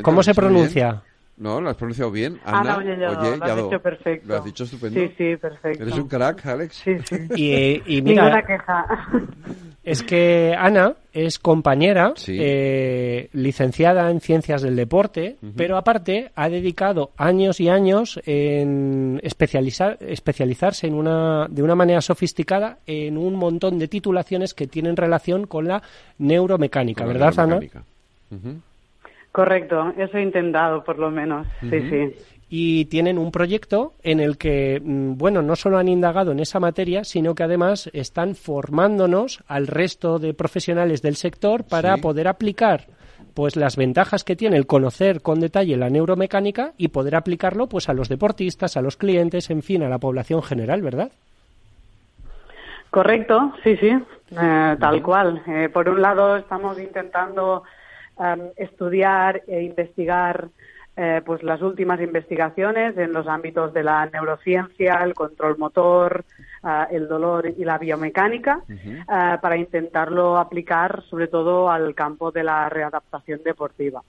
¿cómo 0.00 0.22
se 0.22 0.34
pronuncia? 0.34 1.02
No, 1.36 1.60
lo 1.60 1.68
has 1.68 1.76
pronunciado 1.76 2.10
bien. 2.10 2.40
Ana, 2.46 2.78
Oye, 2.78 2.96
lo 2.96 3.10
has 3.10 3.56
dicho 3.56 3.78
perfecto. 3.80 4.26
Lo 4.26 4.36
has 4.36 4.44
dicho 4.46 4.64
estupendo. 4.64 4.98
Sí, 4.98 5.14
sí, 5.18 5.36
perfecto. 5.36 5.82
Eres 5.82 5.98
un 5.98 6.08
crack, 6.08 6.46
Alex. 6.46 6.76
Sí, 6.76 6.96
sí. 7.04 7.82
Y, 7.86 8.00
mira, 8.00 8.22
Ninguna 8.22 8.42
queja. 8.42 8.86
Es 9.86 10.02
que 10.02 10.52
Ana 10.58 10.94
es 11.12 11.38
compañera, 11.38 12.12
eh, 12.26 13.28
licenciada 13.32 14.10
en 14.10 14.20
ciencias 14.20 14.62
del 14.62 14.74
deporte, 14.74 15.36
pero 15.56 15.76
aparte 15.76 16.32
ha 16.34 16.48
dedicado 16.48 17.12
años 17.16 17.60
y 17.60 17.68
años 17.68 18.20
en 18.26 19.20
especializar, 19.22 19.96
especializarse 20.00 20.88
en 20.88 20.94
una, 20.94 21.46
de 21.48 21.62
una 21.62 21.76
manera 21.76 22.00
sofisticada 22.00 22.78
en 22.84 23.16
un 23.16 23.36
montón 23.36 23.78
de 23.78 23.86
titulaciones 23.86 24.54
que 24.54 24.66
tienen 24.66 24.96
relación 24.96 25.46
con 25.46 25.68
la 25.68 25.80
neuromecánica, 26.18 27.06
¿verdad, 27.06 27.38
Ana? 27.38 27.60
Correcto, 29.30 29.92
eso 29.96 30.18
he 30.18 30.22
intentado 30.22 30.82
por 30.82 30.98
lo 30.98 31.12
menos, 31.12 31.46
sí, 31.60 31.80
sí 31.88 32.35
y 32.48 32.84
tienen 32.86 33.18
un 33.18 33.32
proyecto 33.32 33.94
en 34.02 34.20
el 34.20 34.38
que, 34.38 34.80
mm, 34.82 35.16
bueno, 35.16 35.42
no 35.42 35.56
solo 35.56 35.78
han 35.78 35.88
indagado 35.88 36.32
en 36.32 36.40
esa 36.40 36.60
materia, 36.60 37.04
sino 37.04 37.34
que 37.34 37.42
además 37.42 37.90
están 37.92 38.34
formándonos 38.34 39.42
al 39.48 39.66
resto 39.66 40.18
de 40.18 40.34
profesionales 40.34 41.02
del 41.02 41.16
sector 41.16 41.64
para 41.64 41.96
poder 41.96 42.28
aplicar 42.28 42.86
pues 43.34 43.54
las 43.54 43.76
ventajas 43.76 44.24
que 44.24 44.34
tiene 44.34 44.56
el 44.56 44.66
conocer 44.66 45.20
con 45.20 45.40
detalle 45.40 45.76
la 45.76 45.90
neuromecánica 45.90 46.72
y 46.78 46.88
poder 46.88 47.16
aplicarlo 47.16 47.66
pues 47.66 47.90
a 47.90 47.92
los 47.92 48.08
deportistas, 48.08 48.78
a 48.78 48.80
los 48.80 48.96
clientes, 48.96 49.50
en 49.50 49.62
fin, 49.62 49.82
a 49.82 49.90
la 49.90 49.98
población 49.98 50.42
general, 50.42 50.80
¿verdad? 50.80 51.10
Correcto, 52.88 53.52
sí, 53.62 53.76
sí, 53.76 53.90
eh, 53.90 54.76
tal 54.80 55.02
cual. 55.02 55.42
Eh, 55.46 55.68
por 55.68 55.86
un 55.86 56.00
lado, 56.00 56.36
estamos 56.36 56.78
intentando 56.78 57.62
em, 58.18 58.40
estudiar 58.56 59.42
e 59.46 59.64
investigar 59.64 60.48
eh, 60.98 61.20
pues 61.26 61.42
las 61.42 61.60
últimas 61.60 62.00
investigaciones 62.00 62.96
en 62.96 63.12
los 63.12 63.26
ámbitos 63.26 63.74
de 63.74 63.82
la 63.82 64.06
neurociencia, 64.06 64.94
el 65.04 65.12
control 65.12 65.58
motor, 65.58 66.24
eh, 66.64 66.84
el 66.90 67.06
dolor 67.06 67.52
y 67.54 67.64
la 67.64 67.76
biomecánica, 67.76 68.62
eh, 68.68 69.04
para 69.06 69.58
intentarlo 69.58 70.38
aplicar 70.38 71.02
sobre 71.10 71.28
todo 71.28 71.70
al 71.70 71.94
campo 71.94 72.30
de 72.30 72.44
la 72.44 72.70
readaptación 72.70 73.42
deportiva. 73.44 74.02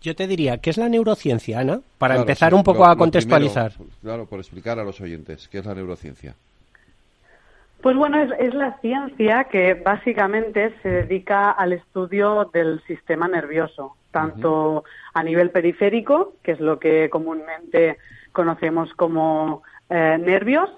Yo 0.00 0.14
te 0.14 0.28
diría, 0.28 0.58
¿qué 0.58 0.70
es 0.70 0.78
la 0.78 0.88
neurociencia, 0.88 1.58
Ana? 1.58 1.80
Para 1.98 2.14
empezar 2.14 2.54
un 2.54 2.62
poco 2.62 2.86
a 2.86 2.94
contextualizar. 2.94 3.72
claro, 4.00 4.26
por 4.26 4.38
explicar 4.38 4.78
a 4.78 4.84
los 4.84 5.00
oyentes, 5.00 5.48
¿qué 5.48 5.58
es 5.58 5.66
la 5.66 5.74
neurociencia? 5.74 6.34
Pues 7.82 7.96
bueno, 7.96 8.20
es, 8.20 8.30
es, 8.38 8.54
la 8.54 8.78
ciencia 8.80 9.44
que 9.44 9.74
básicamente 9.74 10.72
se 10.82 10.88
dedica 10.88 11.50
al 11.50 11.72
estudio 11.72 12.48
del 12.52 12.80
sistema 12.86 13.26
nervioso, 13.26 13.96
tanto 14.10 14.84
a 15.14 15.22
nivel 15.22 15.50
periférico, 15.50 16.34
que 16.42 16.52
es 16.52 16.60
lo 16.60 16.78
que 16.78 17.10
comúnmente 17.10 17.98
conocemos 18.32 18.92
como 18.94 19.62
eh, 19.90 20.18
nervios, 20.18 20.70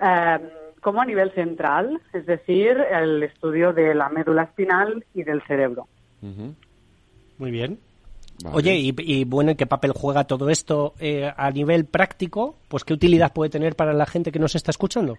eh, 0.00 0.38
como 0.80 1.00
a 1.00 1.06
nivel 1.06 1.32
central, 1.32 2.00
es 2.12 2.26
decir, 2.26 2.76
el 2.90 3.22
estudio 3.22 3.72
de 3.72 3.94
la 3.94 4.08
médula 4.08 4.44
espinal 4.44 5.04
y 5.14 5.22
del 5.22 5.42
cerebro. 5.42 5.86
Muy 7.38 7.50
bien. 7.50 7.78
Oye, 8.52 8.76
y, 8.76 9.24
bueno, 9.24 9.56
¿qué 9.56 9.66
papel 9.66 9.92
juega 9.92 10.24
todo 10.24 10.48
esto 10.48 10.94
eh, 11.00 11.32
a 11.36 11.50
nivel 11.50 11.86
práctico? 11.86 12.54
Pues 12.68 12.84
qué 12.84 12.94
utilidad 12.94 13.32
puede 13.32 13.50
tener 13.50 13.74
para 13.74 13.92
la 13.92 14.06
gente 14.06 14.30
que 14.30 14.38
nos 14.38 14.54
está 14.54 14.70
escuchando. 14.70 15.18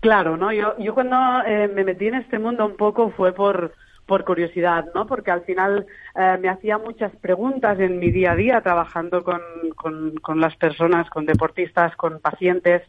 Claro, 0.00 0.36
¿no? 0.36 0.52
Yo, 0.52 0.76
yo 0.78 0.94
cuando 0.94 1.16
me 1.46 1.84
metí 1.84 2.08
en 2.08 2.16
este 2.16 2.38
mundo 2.38 2.66
un 2.66 2.76
poco 2.76 3.10
fue 3.10 3.32
por, 3.32 3.72
por 4.06 4.24
curiosidad, 4.24 4.86
¿no? 4.94 5.06
Porque 5.06 5.32
al 5.32 5.42
final 5.42 5.86
eh, 6.14 6.38
me 6.40 6.48
hacía 6.48 6.78
muchas 6.78 7.14
preguntas 7.16 7.78
en 7.80 7.98
mi 7.98 8.10
día 8.10 8.32
a 8.32 8.36
día 8.36 8.60
trabajando 8.60 9.24
con, 9.24 9.40
con, 9.74 10.40
las 10.40 10.56
personas, 10.56 11.10
con 11.10 11.26
deportistas, 11.26 11.94
con 11.96 12.20
pacientes, 12.20 12.82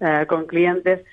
eh, 0.00 0.26
con 0.28 0.46
clientes, 0.46 1.04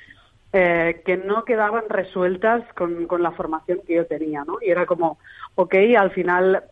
eh, 0.51 1.01
que 1.05 1.17
no 1.17 1.45
quedaban 1.45 1.83
resueltas 1.89 2.63
con, 2.73 3.05
con, 3.05 3.21
la 3.21 3.31
formación 3.31 3.81
que 3.85 3.95
yo 3.95 4.05
tenía, 4.07 4.43
¿no? 4.43 4.57
Y 4.61 4.71
era 4.71 4.85
como, 4.85 5.19
ok, 5.55 5.75
al 5.97 6.11
final 6.11 6.63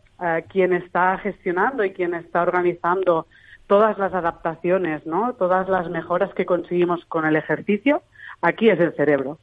quien 0.50 0.74
está 0.74 1.18
gestionando 1.20 1.82
y 1.86 1.94
quien 1.94 2.14
está 2.14 2.42
organizando 2.42 3.26
todas 3.68 3.98
las 3.98 4.14
adaptaciones, 4.14 5.06
¿no? 5.06 5.34
Todas 5.36 5.70
las 5.70 5.90
mejoras 5.90 6.34
que 6.34 6.46
conseguimos 6.46 7.06
con 7.06 7.24
el 7.24 7.38
ejercicio, 7.38 8.02
aquí 8.42 8.70
es 8.70 8.82
el 8.82 8.94
cerebro. 8.96 9.38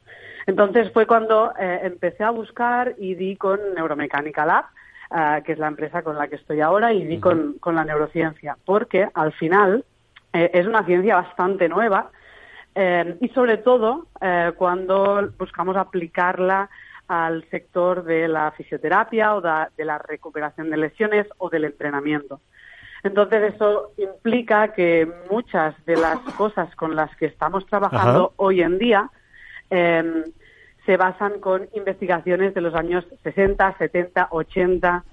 Entonces 0.47 0.89
fue 0.93 1.05
cuando 1.05 1.53
eh, 1.59 1.81
empecé 1.83 2.23
a 2.23 2.31
buscar 2.31 2.95
y 2.97 3.15
di 3.15 3.35
con 3.35 3.59
Neuromecánica 3.75 4.45
Lab, 4.45 4.65
eh, 5.11 5.43
que 5.45 5.51
es 5.51 5.59
la 5.59 5.67
empresa 5.67 6.01
con 6.03 6.17
la 6.17 6.29
que 6.29 6.37
estoy 6.37 6.61
ahora, 6.61 6.93
y 6.93 7.05
di 7.05 7.19
con, 7.19 7.57
la 7.65 7.83
neurociencia, 7.83 8.57
porque 8.65 9.09
al 9.13 9.33
final 9.33 9.83
eh, 10.31 10.49
es 10.53 10.65
una 10.65 10.85
ciencia 10.85 11.15
bastante 11.15 11.69
nueva 11.69 12.11
y 13.19 13.29
sobre 13.29 13.57
todo 13.57 14.05
cuando 14.55 15.31
buscamos 15.39 15.75
aplicarla 15.75 16.69
al 17.07 17.43
sector 17.49 18.03
de 18.03 18.27
la 18.27 18.51
fisioterapia 18.51 19.33
o 19.33 19.41
de 19.41 19.83
la 19.83 19.97
recuperación 19.97 20.69
de 20.69 20.77
lesiones 20.77 21.25
o 21.39 21.49
del 21.49 21.65
entrenamiento. 21.65 22.39
Entonces 23.01 23.55
eso 23.55 23.93
implica 23.97 24.73
que 24.73 25.11
muchas 25.31 25.73
de 25.85 25.95
las 25.95 26.19
cosas 26.35 26.75
con 26.75 26.95
las 26.95 27.09
que 27.15 27.25
estamos 27.25 27.65
trabajando 27.65 28.33
hoy 28.35 28.61
en 28.61 28.77
día 28.77 29.09
eh, 29.69 30.23
se 30.87 30.97
basan 30.97 31.39
con 31.39 31.67
investigaciones 31.73 32.53
de 32.53 32.61
los 32.61 32.73
años 32.73 33.05
60, 33.21 33.77
70, 33.77 34.29
80. 34.31 35.03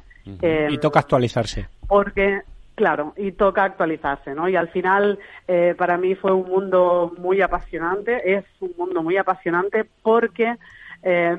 y 0.70 0.78
toca 0.78 1.00
actualizarse. 1.00 1.68
Porque, 1.88 2.42
claro, 2.76 3.12
y 3.16 3.32
toca 3.32 3.64
actualizarse, 3.64 4.34
¿no? 4.34 4.48
Y 4.48 4.54
al 4.54 4.68
final, 4.68 5.18
eh, 5.48 5.74
para 5.76 5.98
mí 5.98 6.14
fue 6.14 6.32
un 6.32 6.48
mundo 6.48 7.12
muy 7.18 7.42
apasionante, 7.42 8.36
es 8.36 8.44
un 8.60 8.72
mundo 8.78 9.02
muy 9.02 9.16
apasionante 9.16 9.84
porque, 10.02 10.54
eh, 11.02 11.36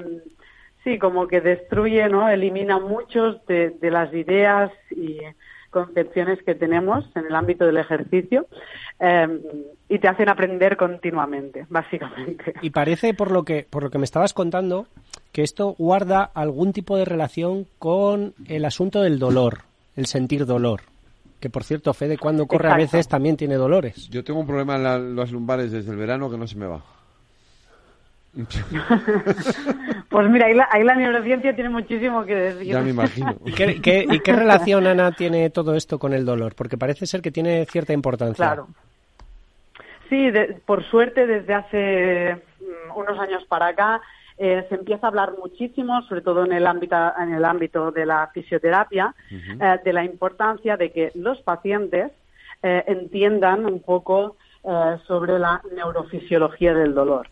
sí, 0.84 1.00
como 1.00 1.28
que 1.28 1.40
destruye, 1.40 2.10
¿no? 2.10 2.28
Elimina 2.28 2.78
muchos 2.78 3.44
de, 3.48 3.70
de 3.70 3.90
las 3.90 4.14
ideas 4.14 4.70
y 4.92 5.22
concepciones 5.76 6.42
que 6.44 6.56
tenemos 6.56 7.04
en 7.16 7.26
el 7.26 7.36
ámbito 7.36 7.66
del 7.66 7.76
ejercicio 7.76 8.48
em, 8.98 9.42
y 9.90 10.00
te 10.00 10.08
hacen 10.08 10.30
aprender 10.30 10.78
continuamente, 10.78 11.66
básicamente. 11.68 12.54
Y 12.62 12.70
parece, 12.70 13.14
por 13.14 13.30
lo 13.30 13.44
que, 13.44 13.68
por 13.70 13.84
lo 13.84 13.90
que 13.90 13.98
me 13.98 14.06
estabas 14.06 14.34
contando, 14.34 14.88
que 15.34 15.44
esto 15.44 15.76
guarda 15.78 16.24
algún 16.24 16.72
tipo 16.72 16.96
de 16.96 17.04
relación 17.04 17.68
con 17.78 18.34
el 18.48 18.64
asunto 18.64 19.02
del 19.02 19.20
dolor, 19.20 19.64
el 19.98 20.06
sentir 20.06 20.46
dolor. 20.46 20.84
Que 21.42 21.50
por 21.50 21.66
cierto, 21.66 21.94
Fede, 21.94 22.18
cuando 22.18 22.48
corre 22.48 22.72
a 22.72 22.78
veces 22.78 23.10
también 23.10 23.36
tiene 23.36 23.56
dolores. 23.56 24.10
Yo 24.10 24.24
tengo 24.24 24.40
un 24.40 24.48
problema 24.48 24.78
en 24.78 25.16
las 25.18 25.32
lumbares 25.34 25.74
desde 25.74 25.92
el 25.92 25.98
verano 25.98 26.32
que 26.32 26.38
no 26.38 26.48
se 26.48 26.56
me 26.56 26.68
va. 26.68 26.82
pues 30.10 30.30
mira, 30.30 30.48
ahí 30.72 30.84
la, 30.84 30.96
neurociencia 30.96 31.56
tiene 31.56 31.70
muchísimo 31.70 32.26
que 32.26 32.36
decir. 32.36 32.74
Ya 32.74 32.82
me 32.82 32.90
imagino. 32.90 33.36
¿Y 33.46 33.54
qué, 33.54 34.34
relación, 34.34 34.88
Ana, 34.88 35.12
tiene 35.14 35.50
todo 35.50 35.76
esto 35.76 36.00
con 36.00 36.14
el 36.14 36.26
dolor? 36.26 36.54
Porque 36.56 36.78
parece 36.78 37.06
ser 37.06 37.22
que 37.22 37.32
tiene 37.32 37.66
cierta 37.66 37.94
importancia. 37.94 38.46
Claro. 38.46 38.68
Sí, 40.10 40.32
por 40.66 40.84
suerte 40.84 41.26
desde 41.26 41.54
hace 41.54 42.36
mm, 42.36 42.98
unos 42.98 43.18
años 43.20 43.44
para 43.46 43.68
acá 43.68 44.02
eh, 44.38 44.66
se 44.68 44.76
empieza 44.76 45.08
a 45.08 45.10
hablar 45.10 45.34
muchísimo, 45.38 46.02
sobre 46.04 46.22
todo 46.22 46.46
en 46.46 46.52
el 46.52 46.68
ámbito, 46.68 46.96
en 47.18 47.34
el 47.34 47.46
ámbito 47.46 47.92
de 47.92 48.06
la 48.06 48.30
fisioterapia, 48.34 49.16
eh, 49.32 49.80
de 49.84 49.94
la 49.94 50.04
importancia 50.04 50.76
de 50.76 50.92
que 50.92 51.12
los 51.16 51.42
pacientes 51.42 52.12
eh, 52.62 52.84
entiendan 52.88 53.66
un 53.66 53.82
poco 53.82 54.38
sobre 55.08 55.38
la 55.38 55.62
neurofisiología 55.76 56.74
del 56.74 56.96
dolor. 56.96 57.28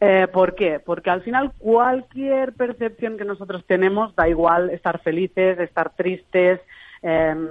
Eh, 0.00 0.26
¿Por 0.32 0.54
qué? 0.54 0.80
Porque 0.80 1.10
al 1.10 1.22
final 1.22 1.52
cualquier 1.58 2.52
percepción 2.52 3.16
que 3.16 3.24
nosotros 3.24 3.64
tenemos, 3.66 4.14
da 4.14 4.28
igual 4.28 4.70
estar 4.70 5.00
felices, 5.00 5.58
estar 5.58 5.94
tristes, 5.94 6.60
em, 7.02 7.48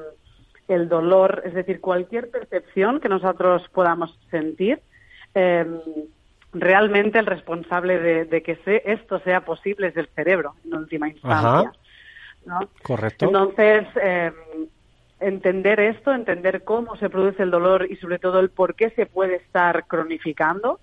el 0.68 0.90
dolor, 0.90 1.42
es 1.46 1.54
decir, 1.54 1.82
cualquier 1.82 2.30
percepción 2.30 3.00
que 3.00 3.10
nosotros 3.10 3.68
podamos 3.74 4.18
sentir, 4.30 4.82
em, 5.34 5.80
realmente 6.54 7.18
el 7.18 7.26
responsable 7.26 8.26
de, 8.26 8.44
que 8.44 8.58
esto 8.86 9.20
sea 9.20 9.42
posible 9.42 9.88
es 9.88 9.98
el 9.98 10.08
cerebro, 10.08 10.54
en 10.66 10.76
última 10.76 11.10
instancia. 11.10 11.72
Correcto. 12.84 13.26
Entonces, 13.26 13.88
em, 14.02 14.34
entender 15.20 15.80
esto, 15.80 16.14
entender 16.14 16.64
cómo 16.64 16.96
se 16.98 17.10
produce 17.10 17.44
el 17.44 17.52
dolor 17.52 17.88
y 17.90 17.96
sobre 17.96 18.20
todo 18.20 18.40
el 18.40 18.50
por 18.50 18.76
qué 18.76 18.90
se 18.92 19.06
puede 19.06 19.38
estar 19.38 19.86
cronificando, 19.88 20.80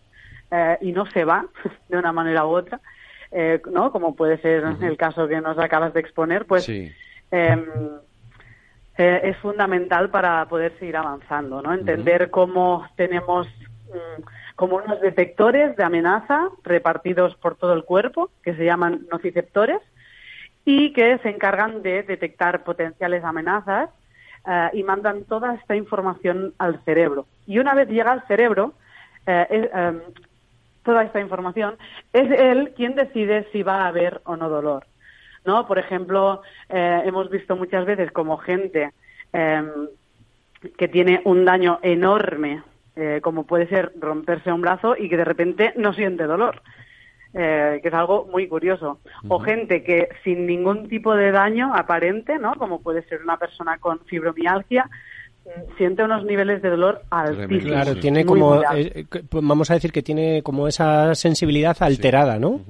eh, 0.50 0.78
y 0.80 0.92
no 0.92 1.06
se 1.06 1.24
va 1.24 1.46
de 1.88 1.96
una 1.96 2.12
manera 2.12 2.46
u 2.46 2.50
otra, 2.50 2.80
eh, 3.30 3.60
¿no? 3.70 3.92
Como 3.92 4.14
puede 4.14 4.38
ser 4.38 4.64
el 4.82 4.96
caso 4.96 5.28
que 5.28 5.40
nos 5.40 5.58
acabas 5.58 5.94
de 5.94 6.00
exponer, 6.00 6.46
pues 6.46 6.68
em, 6.68 7.64
eh, 8.98 9.20
es 9.24 9.36
fundamental 9.38 10.10
para 10.10 10.46
poder 10.46 10.76
seguir 10.78 10.96
avanzando, 10.96 11.62
¿no? 11.62 11.72
Entender 11.72 12.30
cómo 12.30 12.86
tenemos 12.96 13.46
mm, 13.46 14.22
como 14.56 14.76
unos 14.76 15.00
detectores 15.00 15.76
de 15.76 15.84
amenaza 15.84 16.48
repartidos 16.64 17.34
por 17.36 17.56
todo 17.56 17.72
el 17.72 17.84
cuerpo, 17.84 18.30
que 18.42 18.54
se 18.54 18.64
llaman 18.64 19.06
nociceptores, 19.10 19.80
y 20.64 20.92
que 20.92 21.18
se 21.18 21.30
encargan 21.30 21.82
de 21.82 22.02
detectar 22.02 22.64
potenciales 22.64 23.24
amenazas 23.24 23.90
eh, 24.46 24.70
y 24.74 24.82
mandan 24.82 25.24
toda 25.24 25.54
esta 25.54 25.76
información 25.76 26.54
al 26.58 26.82
cerebro. 26.84 27.26
Y 27.46 27.58
una 27.58 27.74
vez 27.74 27.88
llega 27.88 28.12
al 28.12 28.26
cerebro, 28.26 28.74
eh, 29.26 29.70
em, 29.72 30.00
toda 30.82 31.02
esta 31.02 31.20
información, 31.20 31.76
es 32.12 32.30
él 32.30 32.72
quien 32.76 32.94
decide 32.94 33.46
si 33.52 33.62
va 33.62 33.82
a 33.82 33.88
haber 33.88 34.20
o 34.24 34.36
no 34.36 34.48
dolor. 34.48 34.86
¿no? 35.44 35.66
Por 35.66 35.78
ejemplo, 35.78 36.42
eh, 36.68 37.02
hemos 37.04 37.30
visto 37.30 37.56
muchas 37.56 37.86
veces 37.86 38.12
como 38.12 38.36
gente 38.38 38.92
em, 39.32 39.88
que 40.76 40.88
tiene 40.88 41.22
un 41.24 41.44
daño 41.44 41.78
enorme, 41.82 42.62
como 43.22 43.46
puede 43.46 43.66
ser 43.66 43.92
romperse 43.98 44.52
un 44.52 44.60
brazo 44.60 44.94
y 44.94 45.08
que 45.08 45.16
de 45.16 45.24
repente 45.24 45.72
no 45.76 45.94
siente 45.94 46.24
dolor. 46.24 46.60
Eh, 47.32 47.78
que 47.80 47.88
es 47.88 47.94
algo 47.94 48.26
muy 48.30 48.48
curioso. 48.48 48.98
O 49.28 49.38
gente 49.38 49.84
que 49.84 50.08
sin 50.24 50.46
ningún 50.46 50.88
tipo 50.88 51.14
de 51.14 51.30
daño 51.30 51.72
aparente, 51.74 52.38
¿no? 52.40 52.56
Como 52.56 52.82
puede 52.82 53.02
ser 53.02 53.22
una 53.22 53.36
persona 53.36 53.78
con 53.78 54.00
fibromialgia, 54.00 54.90
siente 55.76 56.02
unos 56.02 56.24
niveles 56.24 56.62
de 56.62 56.70
dolor 56.70 57.02
altísimos. 57.10 57.64
Claro, 57.64 57.96
tiene 57.96 58.24
como, 58.24 58.62
eh, 58.74 59.04
pues 59.28 59.44
vamos 59.44 59.70
a 59.70 59.74
decir 59.74 59.92
que 59.92 60.02
tiene 60.02 60.42
como 60.42 60.68
esa 60.68 61.14
sensibilidad 61.14 61.76
alterada, 61.80 62.38
¿no? 62.38 62.60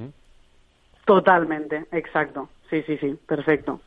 Totalmente, 1.04 1.86
exacto. 1.92 2.48
Sí, 2.70 2.82
sí, 2.86 2.96
sí, 2.98 3.18
perfecto. 3.26 3.80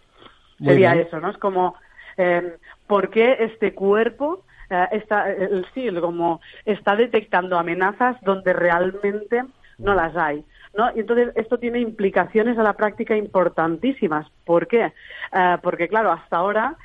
Sería 0.64 0.94
eso, 0.94 1.20
¿no? 1.20 1.32
Es 1.32 1.38
como, 1.38 1.76
eh, 2.18 2.58
¿por 2.88 3.10
qué 3.10 3.38
este 3.40 3.74
cuerpo 3.74 4.44
eh, 4.70 4.88
está, 4.92 5.26
sí, 5.74 5.88
como 6.00 6.42
está 6.66 6.96
detectando 6.96 7.58
amenazas 7.58 8.18
donde 8.22 8.54
realmente 8.54 9.44
no 9.78 9.94
las 9.94 10.16
hay? 10.16 10.44
¿no? 10.76 10.92
Y 10.96 11.02
entonces 11.02 11.30
esto 11.36 11.58
tiene 11.58 11.80
implicaciones 11.80 12.58
a 12.58 12.64
la 12.64 12.74
práctica 12.74 13.16
importantísimas. 13.16 14.28
¿Por 14.46 14.68
qué? 14.68 14.92
Eh, 15.32 15.58
porque, 15.62 15.88
claro, 15.88 16.12
hasta 16.12 16.38
ahora 16.38 16.76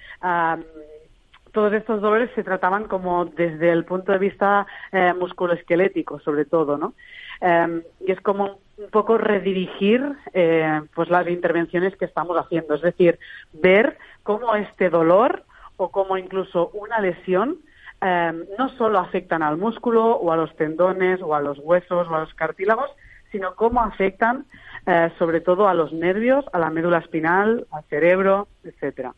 todos 1.53 1.73
estos 1.73 2.01
dolores 2.01 2.31
se 2.35 2.45
trataban 2.45 2.85
como 2.85 3.25
desde 3.25 3.71
el 3.71 3.85
punto 3.85 4.13
de 4.13 4.19
vista 4.19 4.67
eh, 4.93 5.13
musculoesquelético, 5.19 6.21
sobre 6.21 6.45
todo, 6.45 6.77
¿no? 6.77 6.95
Em, 7.41 7.83
y 8.07 8.13
es 8.13 8.21
como 8.21 8.59
un 8.77 8.91
poco 8.91 9.19
redirigir 9.19 10.03
eh, 10.33 10.81
pues 10.95 11.09
las 11.09 11.29
intervenciones 11.29 11.97
que 11.97 12.05
estamos 12.05 12.37
haciendo, 12.37 12.75
es 12.75 12.83
decir, 12.83 13.19
ver 13.53 13.99
cómo 14.23 14.55
este 14.55 14.91
dolor 14.91 15.45
o 15.77 15.91
cómo 15.91 16.17
incluso 16.17 16.71
una 16.75 17.01
lesión 17.01 17.59
em, 18.01 18.45
no 18.59 18.69
solo 18.71 18.99
afectan 18.99 19.43
al 19.43 19.57
músculo 19.57 20.17
o 20.17 20.33
a 20.33 20.37
los 20.37 20.55
tendones 20.57 21.21
o 21.23 21.35
a 21.35 21.41
los 21.41 21.59
huesos 21.59 22.09
o 22.09 22.15
a 22.15 22.21
los 22.21 22.35
cartílagos, 22.35 22.91
sino 23.31 23.55
cómo 23.55 23.81
afectan 23.81 24.47
eh, 24.87 25.11
sobre 25.19 25.41
todo 25.41 25.69
a 25.69 25.75
los 25.75 25.93
nervios, 25.93 26.45
a 26.53 26.59
la 26.59 26.71
médula 26.71 26.99
espinal, 26.99 27.67
al 27.71 27.85
cerebro, 27.85 28.49
etcétera. 28.65 29.15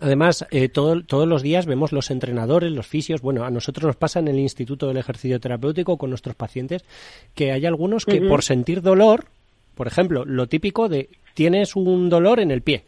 Además, 0.00 0.46
eh, 0.50 0.68
todos 0.68 1.28
los 1.28 1.42
días 1.42 1.66
vemos 1.66 1.92
los 1.92 2.10
entrenadores, 2.10 2.70
los 2.72 2.86
fisios, 2.86 3.20
bueno, 3.20 3.44
a 3.44 3.50
nosotros 3.50 3.84
nos 3.84 3.96
pasa 3.96 4.20
en 4.20 4.28
el 4.28 4.38
Instituto 4.38 4.88
del 4.88 4.96
Ejercicio 4.96 5.40
Terapéutico 5.40 5.96
con 5.96 6.10
nuestros 6.10 6.34
pacientes 6.34 6.84
que 7.34 7.52
hay 7.52 7.66
algunos 7.66 8.06
que 8.06 8.20
por 8.20 8.42
sentir 8.42 8.82
dolor, 8.82 9.26
por 9.74 9.86
ejemplo, 9.86 10.24
lo 10.24 10.46
típico 10.46 10.88
de 10.88 11.08
tienes 11.34 11.76
un 11.76 12.08
dolor 12.08 12.40
en 12.40 12.50
el 12.50 12.62
pie. 12.62 12.84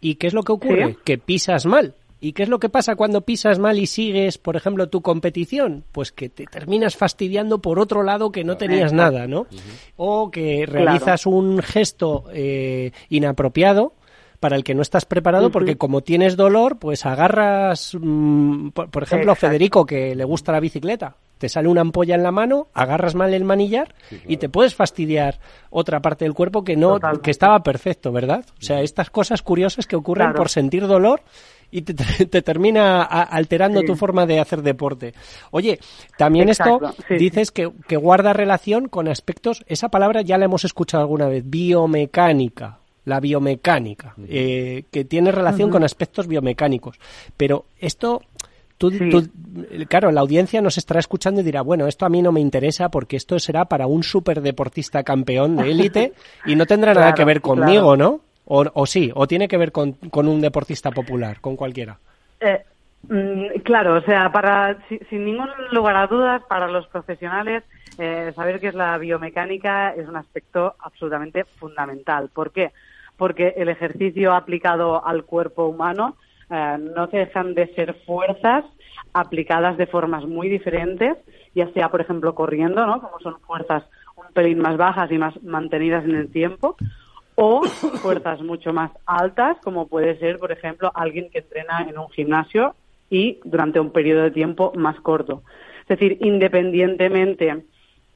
¿Y 0.00 0.16
qué 0.16 0.26
es 0.26 0.34
lo 0.34 0.42
que 0.42 0.52
ocurre? 0.52 0.96
Que 1.04 1.16
pisas 1.16 1.64
mal. 1.64 1.94
¿Y 2.22 2.34
qué 2.34 2.44
es 2.44 2.48
lo 2.48 2.60
que 2.60 2.68
pasa 2.68 2.94
cuando 2.94 3.22
pisas 3.22 3.58
mal 3.58 3.80
y 3.80 3.86
sigues, 3.88 4.38
por 4.38 4.54
ejemplo, 4.54 4.88
tu 4.88 5.02
competición? 5.02 5.82
Pues 5.90 6.12
que 6.12 6.28
te 6.28 6.44
terminas 6.44 6.96
fastidiando 6.96 7.60
por 7.60 7.80
otro 7.80 8.04
lado 8.04 8.30
que 8.30 8.44
no 8.44 8.56
tenías 8.56 8.92
nada, 8.92 9.26
¿no? 9.26 9.48
O 9.96 10.30
que 10.30 10.64
realizas 10.64 11.26
un 11.26 11.60
gesto 11.60 12.26
eh, 12.32 12.92
inapropiado 13.08 13.94
para 14.38 14.54
el 14.54 14.62
que 14.62 14.74
no 14.74 14.82
estás 14.82 15.04
preparado 15.04 15.50
porque 15.50 15.76
como 15.76 16.02
tienes 16.02 16.36
dolor, 16.36 16.78
pues 16.78 17.06
agarras, 17.06 17.96
mm, 18.00 18.68
por, 18.68 19.02
ejemplo, 19.02 19.34
Federico, 19.34 19.84
que 19.84 20.14
le 20.14 20.24
gusta 20.24 20.52
la 20.52 20.60
bicicleta, 20.60 21.16
te 21.38 21.48
sale 21.48 21.66
una 21.66 21.80
ampolla 21.80 22.14
en 22.14 22.22
la 22.22 22.30
mano, 22.30 22.68
agarras 22.72 23.16
mal 23.16 23.34
el 23.34 23.42
manillar 23.42 23.96
y 24.28 24.36
te 24.36 24.48
puedes 24.48 24.76
fastidiar 24.76 25.40
otra 25.70 26.00
parte 26.00 26.24
del 26.24 26.34
cuerpo 26.34 26.62
que 26.62 26.76
no 26.76 27.00
que 27.20 27.32
estaba 27.32 27.64
perfecto, 27.64 28.12
¿verdad? 28.12 28.44
O 28.60 28.62
sea, 28.62 28.80
estas 28.80 29.10
cosas 29.10 29.42
curiosas 29.42 29.88
que 29.88 29.96
ocurren 29.96 30.34
por 30.34 30.48
sentir 30.48 30.86
dolor 30.86 31.22
y 31.72 31.82
te, 31.82 32.42
termina 32.42 33.02
alterando 33.02 33.82
tu 33.82 33.96
forma 33.96 34.26
de 34.26 34.38
hacer 34.38 34.62
deporte. 34.62 35.14
Oye, 35.50 35.80
también 36.16 36.48
esto 36.48 36.80
dices 37.08 37.50
Que, 37.50 37.66
guarda 37.96 38.32
relación 38.32 38.88
con 38.88 39.08
aspectos, 39.08 39.64
esa 39.66 39.88
palabra 39.88 40.22
ya 40.22 40.38
la 40.38 40.44
hemos 40.44 40.64
escuchado 40.64 41.02
alguna 41.02 41.26
vez, 41.26 41.42
biomecánica 41.46 42.78
la 43.04 43.18
biomecánica, 43.18 44.14
eh, 44.28 44.84
que 44.92 45.04
tiene 45.04 45.32
relación 45.32 45.70
con 45.70 45.82
aspectos 45.82 46.28
biomecánicos. 46.28 47.00
Pero 47.36 47.64
esto, 47.80 48.22
tú, 48.78 48.92
claro, 49.88 50.12
la 50.12 50.20
audiencia 50.20 50.62
nos 50.62 50.78
estará 50.78 51.00
escuchando 51.00 51.40
y 51.40 51.44
dirá, 51.44 51.62
bueno, 51.62 51.88
esto 51.88 52.06
a 52.06 52.08
mí 52.08 52.22
no 52.22 52.30
me 52.30 52.38
interesa 52.38 52.90
porque 52.90 53.16
esto 53.16 53.40
será 53.40 53.64
para 53.64 53.88
un 53.88 54.04
superdeportista 54.04 55.02
campeón 55.02 55.56
de 55.56 55.72
élite 55.72 56.12
y 56.46 56.54
no 56.54 56.64
tendrá 56.64 56.94
nada 56.94 57.12
que 57.12 57.24
ver 57.24 57.40
conmigo, 57.40 57.96
¿no? 57.96 58.20
O, 58.44 58.86
sí, 58.86 59.10
o 59.14 59.26
tiene 59.26 59.48
que 59.48 59.56
ver 59.56 59.72
con, 59.72 59.96
un 60.12 60.40
deportista 60.40 60.90
popular, 60.90 61.40
con 61.40 61.56
cualquiera. 61.56 61.98
Eh, 62.40 62.62
mm, 63.08 63.60
claro, 63.62 63.94
o 63.94 64.02
sea, 64.02 64.30
para 64.32 64.78
sin 65.08 65.24
ningún 65.24 65.48
lugar 65.70 65.96
a 65.96 66.06
dudas, 66.06 66.42
para 66.48 66.66
los 66.68 66.86
profesionales, 66.88 67.62
eh, 67.98 68.32
saber 68.34 68.58
qué 68.60 68.68
es 68.68 68.74
la 68.74 68.98
biomecánica 68.98 69.94
es 69.94 70.08
un 70.08 70.16
aspecto 70.16 70.74
absolutamente 70.80 71.44
fundamental. 71.44 72.30
¿Por 72.32 72.50
qué? 72.50 72.72
Porque 73.16 73.54
el 73.56 73.68
ejercicio 73.68 74.34
aplicado 74.34 75.06
al 75.06 75.24
cuerpo 75.24 75.66
humano 75.66 76.16
eh, 76.50 76.76
no 76.78 77.06
dejan 77.06 77.54
de 77.54 77.72
ser 77.74 77.94
fuerzas 78.04 78.64
aplicadas 79.12 79.76
de 79.76 79.86
formas 79.86 80.24
muy 80.24 80.48
diferentes, 80.48 81.16
ya 81.54 81.70
sea, 81.72 81.90
por 81.90 82.00
ejemplo, 82.00 82.34
corriendo, 82.34 82.86
¿no? 82.86 83.00
Como 83.00 83.20
son 83.20 83.40
fuerzas 83.40 83.84
un 84.16 84.32
pelín 84.32 84.58
más 84.58 84.76
bajas 84.76 85.10
y 85.10 85.18
más 85.18 85.40
mantenidas 85.42 86.04
en 86.04 86.14
el 86.14 86.30
tiempo, 86.30 86.76
o 87.34 87.64
fuerzas 87.64 88.40
mucho 88.42 88.72
más 88.72 88.90
altas, 89.06 89.56
como 89.62 89.86
puede 89.86 90.18
ser, 90.18 90.38
por 90.38 90.52
ejemplo, 90.52 90.90
alguien 90.94 91.30
que 91.30 91.38
entrena 91.38 91.86
en 91.88 91.98
un 91.98 92.08
gimnasio 92.10 92.74
y 93.10 93.38
durante 93.44 93.80
un 93.80 93.90
periodo 93.90 94.22
de 94.22 94.30
tiempo 94.30 94.72
más 94.76 94.98
corto. 95.00 95.42
Es 95.82 95.98
decir, 95.98 96.18
independientemente 96.20 97.64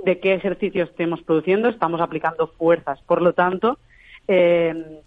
de 0.04 0.20
qué 0.20 0.34
ejercicio 0.34 0.84
estemos 0.84 1.22
produciendo, 1.22 1.68
estamos 1.68 2.00
aplicando 2.00 2.46
fuerzas. 2.46 3.00
Por 3.02 3.22
lo 3.22 3.32
tanto, 3.32 3.78
eh, 4.28 5.00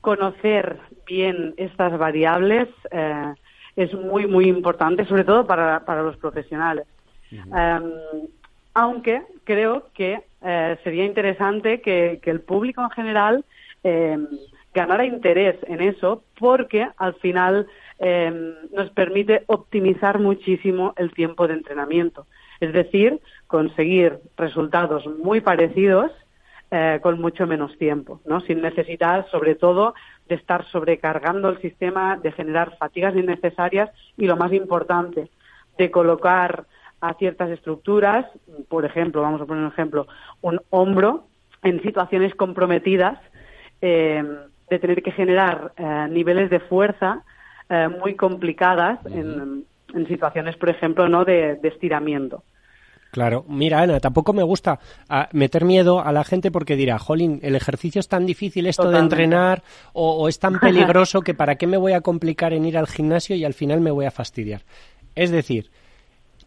conocer 0.00 0.78
bien 1.06 1.54
estas 1.56 1.98
variables 1.98 2.68
eh, 2.90 3.34
es 3.76 3.92
muy, 3.94 4.26
muy 4.26 4.48
importante, 4.48 5.04
sobre 5.04 5.24
todo 5.24 5.46
para, 5.46 6.02
los 6.02 6.16
profesionales. 6.16 6.86
Em, 7.30 7.92
aunque 8.72 9.22
creo 9.44 9.88
que 9.94 10.22
eh, 10.42 10.76
sería 10.84 11.04
interesante 11.04 11.80
que, 11.80 12.20
el 12.22 12.40
público 12.40 12.82
en 12.82 12.90
general 12.90 13.44
eh, 13.82 14.18
ganara 14.74 15.04
interés 15.04 15.56
en 15.66 15.80
eso 15.80 16.22
porque 16.38 16.88
al 16.96 17.14
final 17.14 17.66
eh, 17.98 18.54
nos 18.72 18.90
permite 18.90 19.44
optimizar 19.46 20.18
muchísimo 20.18 20.92
el 20.96 21.12
tiempo 21.12 21.48
de 21.48 21.54
entrenamiento. 21.54 22.26
Es 22.60 22.72
decir, 22.72 23.20
conseguir 23.46 24.18
resultados 24.36 25.06
muy 25.06 25.40
parecidos 25.40 26.10
con 27.00 27.20
mucho 27.20 27.46
menos 27.46 27.78
tiempo, 27.78 28.20
¿no? 28.26 28.40
sin 28.40 28.60
necesitar, 28.60 29.26
sobre 29.30 29.54
todo, 29.54 29.94
de 30.28 30.34
estar 30.34 30.66
sobrecargando 30.66 31.48
el 31.48 31.60
sistema, 31.60 32.16
de 32.16 32.32
generar 32.32 32.76
fatigas 32.76 33.14
innecesarias 33.14 33.88
y, 34.16 34.26
lo 34.26 34.36
más 34.36 34.52
importante, 34.52 35.30
de 35.78 35.90
colocar 35.90 36.66
a 37.00 37.14
ciertas 37.14 37.50
estructuras, 37.50 38.26
por 38.68 38.84
ejemplo, 38.84 39.22
vamos 39.22 39.40
a 39.40 39.46
poner 39.46 39.64
un 39.64 39.70
ejemplo, 39.70 40.06
un 40.40 40.60
hombro 40.70 41.26
en 41.62 41.82
situaciones 41.82 42.34
comprometidas 42.34 43.18
eh, 43.80 44.22
de 44.70 44.78
tener 44.78 45.02
que 45.02 45.12
generar 45.12 45.72
eh, 45.76 46.06
niveles 46.10 46.50
de 46.50 46.60
fuerza 46.60 47.22
eh, 47.68 47.88
muy 47.88 48.14
complicadas 48.14 48.98
en, 49.06 49.64
situaciones, 50.08 50.56
por 50.56 50.68
ejemplo, 50.68 51.08
no 51.08 51.24
de, 51.24 51.58
estiramiento. 51.62 52.42
Claro, 53.12 53.46
mira 53.48 53.80
Ana, 53.80 53.98
tampoco 53.98 54.34
me 54.34 54.42
gusta 54.42 54.78
ah, 55.08 55.28
meter 55.32 55.64
miedo 55.64 56.00
a 56.00 56.12
la 56.12 56.22
gente 56.22 56.50
porque 56.50 56.76
dirá, 56.76 56.98
jolín, 56.98 57.40
el 57.42 57.54
ejercicio 57.54 58.00
es 58.00 58.08
tan 58.08 58.26
difícil 58.26 58.66
esto 58.66 58.90
de 58.90 58.98
entrenar 58.98 59.62
o, 59.94 60.16
o 60.16 60.28
es 60.28 60.38
tan 60.38 60.58
peligroso 60.60 61.22
que 61.22 61.32
para 61.32 61.54
qué 61.54 61.66
me 61.66 61.78
voy 61.78 61.92
a 61.92 62.02
complicar 62.02 62.52
en 62.52 62.66
ir 62.66 62.76
al 62.76 62.88
gimnasio 62.88 63.36
y 63.36 63.44
al 63.44 63.54
final 63.54 63.80
me 63.80 63.90
voy 63.90 64.04
a 64.04 64.10
fastidiar. 64.10 64.62
Es 65.14 65.30
decir, 65.30 65.70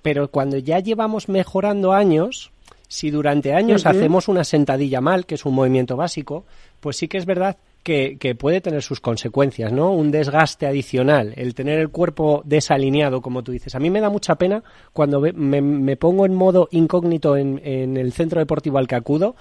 pero 0.02 0.30
cuando 0.30 0.58
ya 0.58 0.80
llevamos 0.80 1.30
mejorando 1.30 1.94
años, 1.94 2.52
Si 2.92 3.12
durante 3.12 3.54
años 3.54 3.86
hacemos 3.86 4.28
una 4.28 4.44
sentadilla 4.44 5.00
mal, 5.00 5.28
que 5.28 5.36
es 5.36 5.46
un 5.46 5.54
movimiento 5.54 5.96
básico, 5.96 6.46
pues 6.80 6.98
sí 6.98 7.08
que 7.08 7.20
es 7.20 7.28
verdad 7.28 7.58
que, 7.84 8.36
puede 8.38 8.62
tener 8.62 8.82
sus 8.82 9.00
consecuencias, 9.00 9.72
¿no? 9.72 9.92
Un 9.92 10.12
desgaste 10.12 10.68
adicional, 10.68 11.34
el 11.38 11.54
tener 11.56 11.80
el 11.80 11.90
cuerpo 11.90 12.42
desalineado, 12.46 13.22
como 13.22 13.44
tú 13.44 13.52
dices. 13.52 13.76
A 13.76 13.80
mí 13.80 13.90
me 13.90 14.02
da 14.02 14.10
mucha 14.10 14.36
pena 14.36 14.64
cuando 14.94 15.22
me, 15.22 15.98
pongo 15.98 16.26
en 16.26 16.34
modo 16.34 16.68
incógnito 16.72 17.38
en, 17.38 17.62
en, 17.64 17.98
el 17.98 18.12
centro 18.12 18.40
deportivo 18.40 18.78
al 18.78 18.88
que 18.88 18.96
acudo 18.96 19.36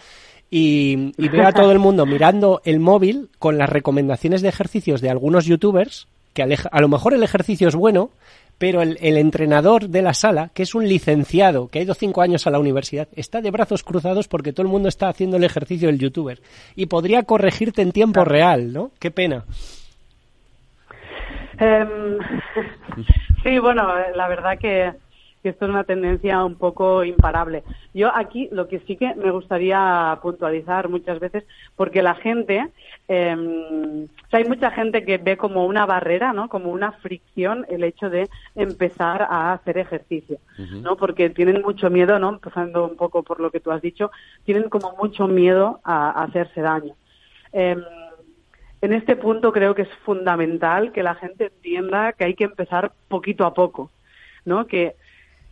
y, 0.51 1.13
y 1.17 1.29
veo 1.29 1.47
a 1.47 1.53
todo 1.53 1.73
el 1.73 1.79
mundo 1.79 2.07
mirando 2.15 2.63
el 2.65 2.81
móvil 2.81 3.31
con 3.39 3.59
las 3.59 3.69
recomendaciones 3.69 4.43
de 4.43 4.49
ejercicios 4.49 5.01
de 5.01 5.11
algunos 5.11 5.45
youtubers, 5.47 6.09
que 6.33 6.43
a 6.43 6.81
lo 6.81 6.89
mejor 6.89 7.15
el 7.15 7.23
ejercicio 7.23 7.69
es 7.69 7.75
bueno, 7.75 8.11
pero 8.59 8.83
el, 8.83 8.99
entrenador 9.01 9.89
de 9.89 10.03
la 10.03 10.13
sala, 10.13 10.51
que 10.53 10.65
es 10.65 10.75
un 10.75 10.87
licenciado, 10.87 11.69
que 11.69 11.79
ha 11.79 11.83
ido 11.83 11.95
cinco 11.95 12.23
años 12.23 12.47
a 12.47 12.51
la 12.51 12.59
universidad, 12.59 13.09
está 13.15 13.41
de 13.41 13.53
brazos 13.53 13.85
cruzados 13.85 14.27
porque 14.27 14.53
todo 14.53 14.67
el 14.67 14.73
mundo 14.73 14.89
está 14.89 15.09
haciendo 15.09 15.37
el 15.37 15.45
ejercicio 15.45 15.89
del 15.89 15.99
youtuber. 15.99 16.41
Y 16.75 16.87
podría 16.87 17.23
corregirte 17.23 17.83
en 17.83 17.93
tiempo 17.93 18.25
real, 18.25 18.73
¿no? 18.73 18.91
Qué 18.99 19.13
pena. 19.13 19.45
Em, 21.59 22.19
sí, 23.45 23.59
bueno, 23.61 23.89
la 24.15 24.29
verdad 24.29 24.59
que 24.59 24.93
que 25.43 25.51
esto 25.51 25.66
es 25.66 25.70
una 25.70 25.85
tendencia 25.85 26.44
un 26.44 26.56
poco 26.56 27.05
imparable. 27.05 27.62
Yo 27.94 28.15
aquí 28.15 28.48
lo 28.52 28.69
que 28.69 28.81
sí 28.81 28.97
que 28.97 29.15
me 29.15 29.31
gustaría 29.31 30.19
puntualizar 30.23 30.89
muchas 30.89 31.20
veces, 31.20 31.44
porque 31.77 32.02
la 32.02 32.15
gente, 32.15 32.69
eh, 33.09 34.06
hay 34.32 34.44
mucha 34.44 34.70
gente 34.70 35.05
que 35.05 35.19
ve 35.19 35.36
como 35.36 35.66
una 35.66 35.86
barrera, 35.86 36.32
¿no? 36.32 36.48
Como 36.48 36.70
una 36.70 36.93
fricción 36.93 37.66
el 37.69 37.85
hecho 37.85 38.10
de 38.10 38.28
empezar 38.55 39.23
a 39.23 39.52
hacer 39.52 39.78
ejercicio, 39.78 40.39
¿no? 40.82 40.97
Porque 40.97 41.31
tienen 41.31 41.62
mucho 41.62 41.90
miedo, 41.90 42.19
¿no? 42.19 42.31
Empezando 42.31 42.85
un 42.86 42.97
poco 42.97 43.23
por 43.23 43.40
lo 43.40 43.51
que 43.51 43.60
tú 43.60 43.70
has 43.70 43.82
dicho, 43.82 44.10
tienen 44.44 44.69
como 44.69 44.94
mucho 44.97 45.28
miedo 45.28 45.81
a, 45.85 46.23
hacerse 46.23 46.60
daño. 46.60 46.94
Em, 47.52 47.82
en 48.81 48.93
este 48.93 49.16
punto 49.16 49.52
creo 49.52 49.74
que 49.74 49.82
es 49.82 49.94
fundamental 50.05 50.93
que 50.93 51.02
la 51.02 51.15
gente 51.15 51.47
entienda 51.47 52.12
que 52.12 52.24
hay 52.24 52.35
que 52.35 52.44
empezar 52.44 52.93
poquito 53.09 53.44
a 53.44 53.55
poco, 53.55 53.90
¿no? 54.44 54.66
Que 54.66 54.94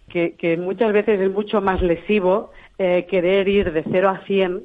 que, 0.08 0.56
muchas 0.58 0.92
veces 0.92 1.20
es 1.20 1.30
mucho 1.30 1.60
más 1.60 1.82
lesivo 1.82 2.50
eh, 2.78 3.06
querer 3.08 3.48
ir 3.48 3.72
de 3.72 3.84
0 3.90 4.08
a 4.08 4.18
100 4.26 4.62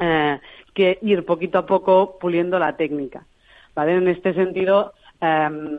eh, 0.00 0.38
que 0.74 0.98
ir 1.02 1.24
poquito 1.24 1.58
a 1.58 1.66
poco 1.66 2.18
puliendo 2.18 2.58
la 2.58 2.76
técnica. 2.76 3.24
¿vale? 3.74 3.94
En 3.96 4.08
este 4.08 4.34
sentido, 4.34 4.92
em, 5.20 5.78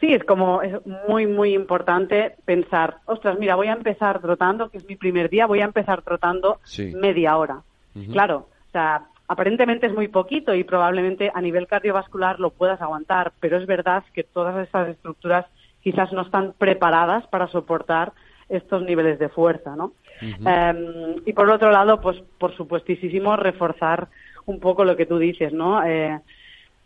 sí, 0.00 0.12
es 0.12 0.24
como 0.24 0.62
es 0.62 0.74
muy, 1.08 1.26
muy 1.26 1.54
importante 1.54 2.34
pensar, 2.44 2.96
ostras, 3.06 3.38
mira, 3.38 3.54
voy 3.54 3.68
a 3.68 3.72
empezar 3.72 4.20
trotando, 4.20 4.70
que 4.70 4.78
es 4.78 4.88
mi 4.88 4.96
primer 4.96 5.28
día, 5.28 5.46
voy 5.46 5.60
a 5.60 5.64
empezar 5.64 6.02
trotando 6.02 6.58
media 6.94 7.36
hora. 7.36 7.62
Claro, 8.10 8.48
o 8.68 8.72
sea, 8.72 9.04
aparentemente 9.28 9.86
es 9.86 9.94
muy 9.94 10.08
poquito 10.08 10.54
y 10.54 10.64
probablemente 10.64 11.30
a 11.34 11.40
nivel 11.40 11.66
cardiovascular 11.66 12.40
lo 12.40 12.50
puedas 12.50 12.80
aguantar, 12.80 13.32
pero 13.38 13.58
es 13.58 13.66
verdad 13.66 14.02
que 14.14 14.24
todas 14.24 14.56
estas 14.64 14.88
estructuras 14.88 15.46
quizás 15.82 16.12
no 16.12 16.22
están 16.22 16.54
preparadas 16.56 17.26
para 17.26 17.48
soportar 17.48 18.12
estos 18.48 18.82
niveles 18.82 19.18
de 19.18 19.28
fuerza, 19.28 19.74
¿no? 19.76 19.92
Em, 20.20 21.16
y 21.26 21.32
por 21.32 21.50
otro 21.50 21.72
lado, 21.72 22.00
pues 22.00 22.22
por 22.38 22.54
supuestísimo 22.54 23.36
reforzar 23.36 24.08
un 24.46 24.60
poco 24.60 24.84
lo 24.84 24.96
que 24.96 25.06
tú 25.06 25.18
dices, 25.18 25.52
¿no? 25.52 25.84
Eh, 25.84 26.18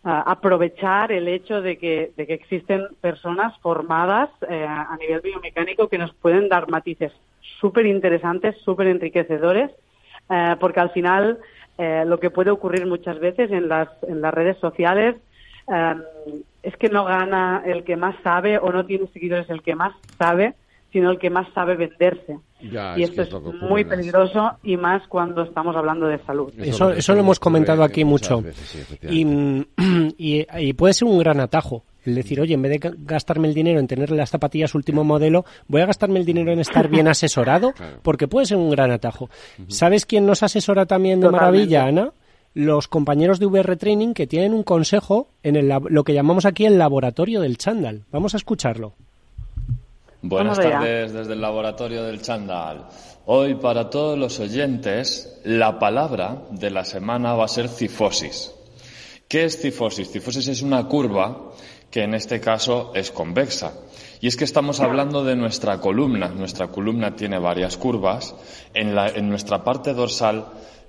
aprovechar 0.03 1.11
el 1.11 1.27
hecho 1.27 1.61
de 1.61 1.77
que, 1.77 2.11
de 2.15 2.25
que 2.25 2.33
existen 2.33 2.87
personas 3.01 3.57
formadas 3.59 4.29
eh, 4.49 4.65
a 4.65 4.95
nivel 4.97 5.19
biomecánico 5.19 5.89
que 5.89 5.97
nos 5.97 6.13
pueden 6.13 6.47
dar 6.47 6.69
matices 6.69 7.11
súper 7.59 7.85
interesantes, 7.85 8.55
súper 8.61 8.87
enriquecedores, 8.87 9.69
eh, 10.29 10.55
porque 10.59 10.79
al 10.79 10.91
final 10.91 11.39
lo 12.05 12.19
que 12.19 12.31
puede 12.31 12.49
ocurrir 12.49 12.87
muchas 12.87 13.19
veces 13.19 13.51
en 13.51 13.67
las, 13.69 13.87
en 14.01 14.19
las 14.19 14.33
redes 14.33 14.57
sociales 14.57 15.15
em, 15.67 16.01
es 16.67 16.75
que 16.75 16.89
no 16.89 17.05
gana 17.05 17.63
el 17.65 17.85
que 17.85 17.95
más 17.95 18.13
sabe 18.23 18.57
o 18.57 18.73
no 18.73 18.85
tiene 18.85 19.07
seguidores 19.13 19.49
el 19.49 19.61
que 19.61 19.73
más 19.73 19.93
sabe, 20.19 20.53
sino 20.91 21.11
el 21.11 21.17
que 21.17 21.29
más 21.29 21.47
sabe 21.53 21.77
venderse. 21.77 22.39
y 22.59 23.03
esto 23.03 23.21
es, 23.21 23.29
muy 23.61 23.85
peligroso 23.85 24.57
y 24.63 24.75
más 24.75 25.07
cuando 25.07 25.43
estamos 25.43 25.77
hablando 25.77 26.07
de 26.07 26.19
salud. 26.25 26.51
Eso, 26.57 26.91
eso 26.91 27.13
lo 27.13 27.21
hemos 27.21 27.39
comentado 27.39 27.83
aquí 27.83 28.03
mucho. 28.03 28.43
y, 29.01 29.65
y, 30.17 30.73
puede 30.73 30.93
ser 30.93 31.07
un 31.07 31.19
gran 31.19 31.39
atajo. 31.39 31.83
El 32.03 32.15
decir, 32.15 32.41
oye, 32.41 32.55
en 32.55 32.61
vez 32.61 32.81
de 32.81 32.93
gastarme 32.99 33.47
el 33.47 33.53
dinero 33.53 33.79
en 33.79 33.87
tener 33.87 34.11
las 34.11 34.29
zapatillas 34.29 34.75
último 34.75 35.05
modelo, 35.05 35.45
voy 35.69 35.81
a 35.81 35.85
gastarme 35.85 36.19
el 36.19 36.25
dinero 36.25 36.51
en 36.51 36.59
estar 36.59 36.89
bien 36.89 37.07
asesorado, 37.07 37.73
porque 38.01 38.27
puede 38.27 38.45
ser 38.45 38.57
un 38.57 38.71
gran 38.71 38.91
atajo. 38.91 39.29
¿Sabes 39.69 40.05
quién 40.05 40.25
nos 40.25 40.43
asesora 40.43 40.85
también 40.85 41.21
de 41.21 41.29
maravilla, 41.29 41.85
Ana? 41.85 42.11
Los 42.57 42.87
compañeros 42.87 43.39
de 43.39 43.45
VR 43.45 43.77
Training 43.77 44.15
que 44.15 44.25
tienen 44.25 44.55
un 44.55 44.63
consejo 44.63 45.27
en 45.43 45.55
el, 45.55 45.67
lo 45.67 46.03
que 46.03 46.15
llamamos 46.15 46.45
aquí 46.45 46.65
el 46.65 46.79
laboratorio 46.79 47.39
del 47.39 47.59
chándal. 47.59 48.05
Vamos 48.11 48.33
a 48.33 48.37
escucharlo. 48.37 48.93
Buenas 50.23 50.57
tardes 50.57 51.13
desde 51.13 51.33
el 51.33 51.41
laboratorio 51.41 52.03
del 52.03 52.19
chándal. 52.19 52.87
Hoy 53.27 53.53
para 53.53 53.91
todos 53.91 54.17
los 54.17 54.39
oyentes 54.39 55.39
la 55.43 55.77
palabra 55.77 56.45
de 56.49 56.71
la 56.71 56.83
semana 56.83 57.35
va 57.35 57.45
a 57.45 57.47
ser 57.47 57.69
cifosis. 57.69 58.51
¿Qué 59.27 59.45
es 59.45 59.61
cifosis? 59.61 60.09
Cifosis 60.09 60.47
es 60.47 60.63
una 60.63 60.87
curva 60.87 61.51
que 61.91 62.05
en 62.05 62.15
este 62.15 62.41
caso 62.41 62.91
es 62.95 63.11
convexa. 63.11 63.73
Y 64.19 64.25
es 64.25 64.35
que 64.35 64.45
estamos 64.45 64.79
hablando 64.79 65.23
de 65.23 65.35
nuestra 65.35 65.79
columna. 65.79 66.29
Nuestra 66.29 66.69
columna 66.69 67.15
tiene 67.15 67.37
varias 67.37 67.77
curvas. 67.77 68.33
En, 68.73 68.95
la, 68.95 69.09
en 69.09 69.29
nuestra 69.29 69.63
parte 69.63 69.93
dorsal 69.93 70.47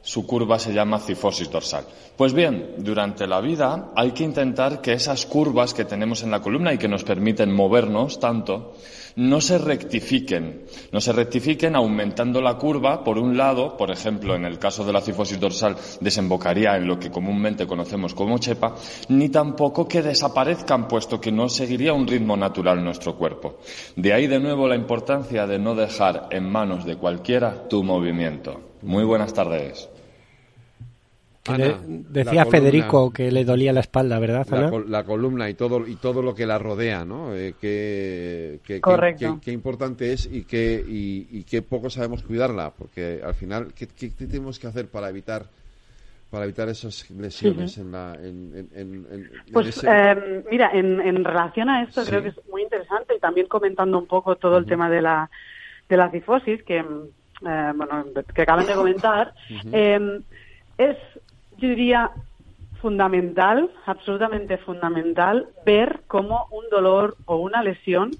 su 0.08 0.26
curva 0.26 0.58
se 0.58 0.72
llama 0.72 1.00
cifosis 1.00 1.50
dorsal. 1.50 1.84
Pues 2.16 2.32
bien, 2.32 2.76
durante 2.78 3.26
la 3.26 3.42
vida 3.42 3.90
hay 3.94 4.12
que 4.12 4.24
intentar 4.24 4.80
que 4.80 4.94
esas 4.94 5.26
curvas 5.26 5.74
que 5.74 5.84
tenemos 5.84 6.22
en 6.22 6.30
la 6.30 6.40
columna 6.40 6.72
y 6.72 6.78
que 6.78 6.88
nos 6.88 7.04
permiten 7.04 7.52
movernos 7.52 8.18
tanto, 8.18 8.72
no 9.16 9.42
se 9.42 9.58
rectifiquen. 9.58 10.62
No 10.92 11.02
se 11.02 11.12
rectifiquen 11.12 11.76
aumentando 11.76 12.40
la 12.40 12.56
curva, 12.56 13.04
por 13.04 13.18
un 13.18 13.36
lado, 13.36 13.76
por 13.76 13.90
ejemplo, 13.90 14.34
en 14.34 14.46
el 14.46 14.58
caso 14.58 14.82
de 14.82 14.94
la 14.94 15.02
cifosis 15.02 15.38
dorsal, 15.38 15.76
desembocaría 16.00 16.74
en 16.78 16.86
lo 16.86 16.98
que 16.98 17.10
comúnmente 17.10 17.66
conocemos 17.66 18.14
como 18.14 18.38
chepa, 18.38 18.76
ni 19.10 19.28
tampoco 19.28 19.86
que 19.86 20.00
desaparezcan, 20.00 20.88
puesto 20.88 21.20
que 21.20 21.32
no 21.32 21.50
seguiría 21.50 21.92
un 21.92 22.06
ritmo 22.06 22.34
natural 22.34 22.82
nuestro 22.82 23.14
cuerpo. 23.14 23.58
De 23.94 24.14
ahí, 24.14 24.26
de 24.26 24.40
nuevo, 24.40 24.66
la 24.66 24.74
importancia 24.74 25.46
de 25.46 25.58
no 25.58 25.74
dejar 25.74 26.28
en 26.30 26.50
manos 26.50 26.86
de 26.86 26.96
cualquiera 26.96 27.68
tu 27.68 27.84
movimiento. 27.84 28.58
Muy 28.80 29.04
buenas 29.04 29.34
tardes 29.34 29.90
decía 31.48 32.44
Federico 32.46 33.10
que 33.12 33.30
le 33.30 33.44
dolía 33.44 33.72
la 33.72 33.80
espalda, 33.80 34.18
¿verdad, 34.18 34.46
La, 34.86 35.04
columna 35.04 35.48
y 35.48 35.54
todo 35.54 35.86
y 35.86 35.96
todo 35.96 36.22
lo 36.22 36.34
que 36.34 36.46
la 36.46 36.58
rodea, 36.58 37.04
¿no? 37.04 37.34
Eh, 37.34 37.54
que, 37.60 38.60
Qué, 39.42 39.52
importante 39.52 40.12
es 40.12 40.26
y 40.30 40.44
que 40.44 40.84
y, 40.86 41.44
qué 41.44 41.62
poco 41.62 41.90
sabemos 41.90 42.22
cuidarla, 42.22 42.70
porque 42.70 43.20
al 43.24 43.34
final, 43.34 43.68
¿qué, 43.74 43.86
tenemos 43.86 44.58
que 44.58 44.66
hacer 44.66 44.88
para 44.88 45.08
evitar 45.08 45.46
para 46.30 46.44
evitar 46.44 46.68
esas 46.68 47.10
lesiones 47.10 47.78
en 47.78 47.90
la 47.90 48.14
pues 49.50 49.82
em, 49.82 50.44
mira 50.50 50.70
en, 50.74 51.24
relación 51.24 51.70
a 51.70 51.82
esto 51.82 52.04
creo 52.04 52.22
que 52.22 52.28
es 52.28 52.48
muy 52.50 52.62
interesante 52.62 53.16
y 53.16 53.18
también 53.18 53.46
comentando 53.46 53.98
un 53.98 54.06
poco 54.06 54.36
todo 54.36 54.58
el 54.58 54.66
tema 54.66 54.90
de 54.90 55.00
la 55.00 55.30
de 55.88 55.96
la 55.96 56.10
cifosis 56.10 56.62
que 56.64 56.80
eh, 56.80 57.72
bueno 57.74 58.04
que 58.34 58.42
acaban 58.42 58.66
de 58.66 58.74
comentar 58.74 59.32
em, 59.72 60.22
es 60.76 60.96
yo 61.58 61.68
diría 61.68 62.10
fundamental, 62.80 63.70
absolutamente 63.86 64.56
fundamental, 64.58 65.48
ver 65.66 66.02
cómo 66.06 66.46
un 66.50 66.68
dolor 66.70 67.16
o 67.26 67.36
una 67.36 67.62
lesión 67.62 68.10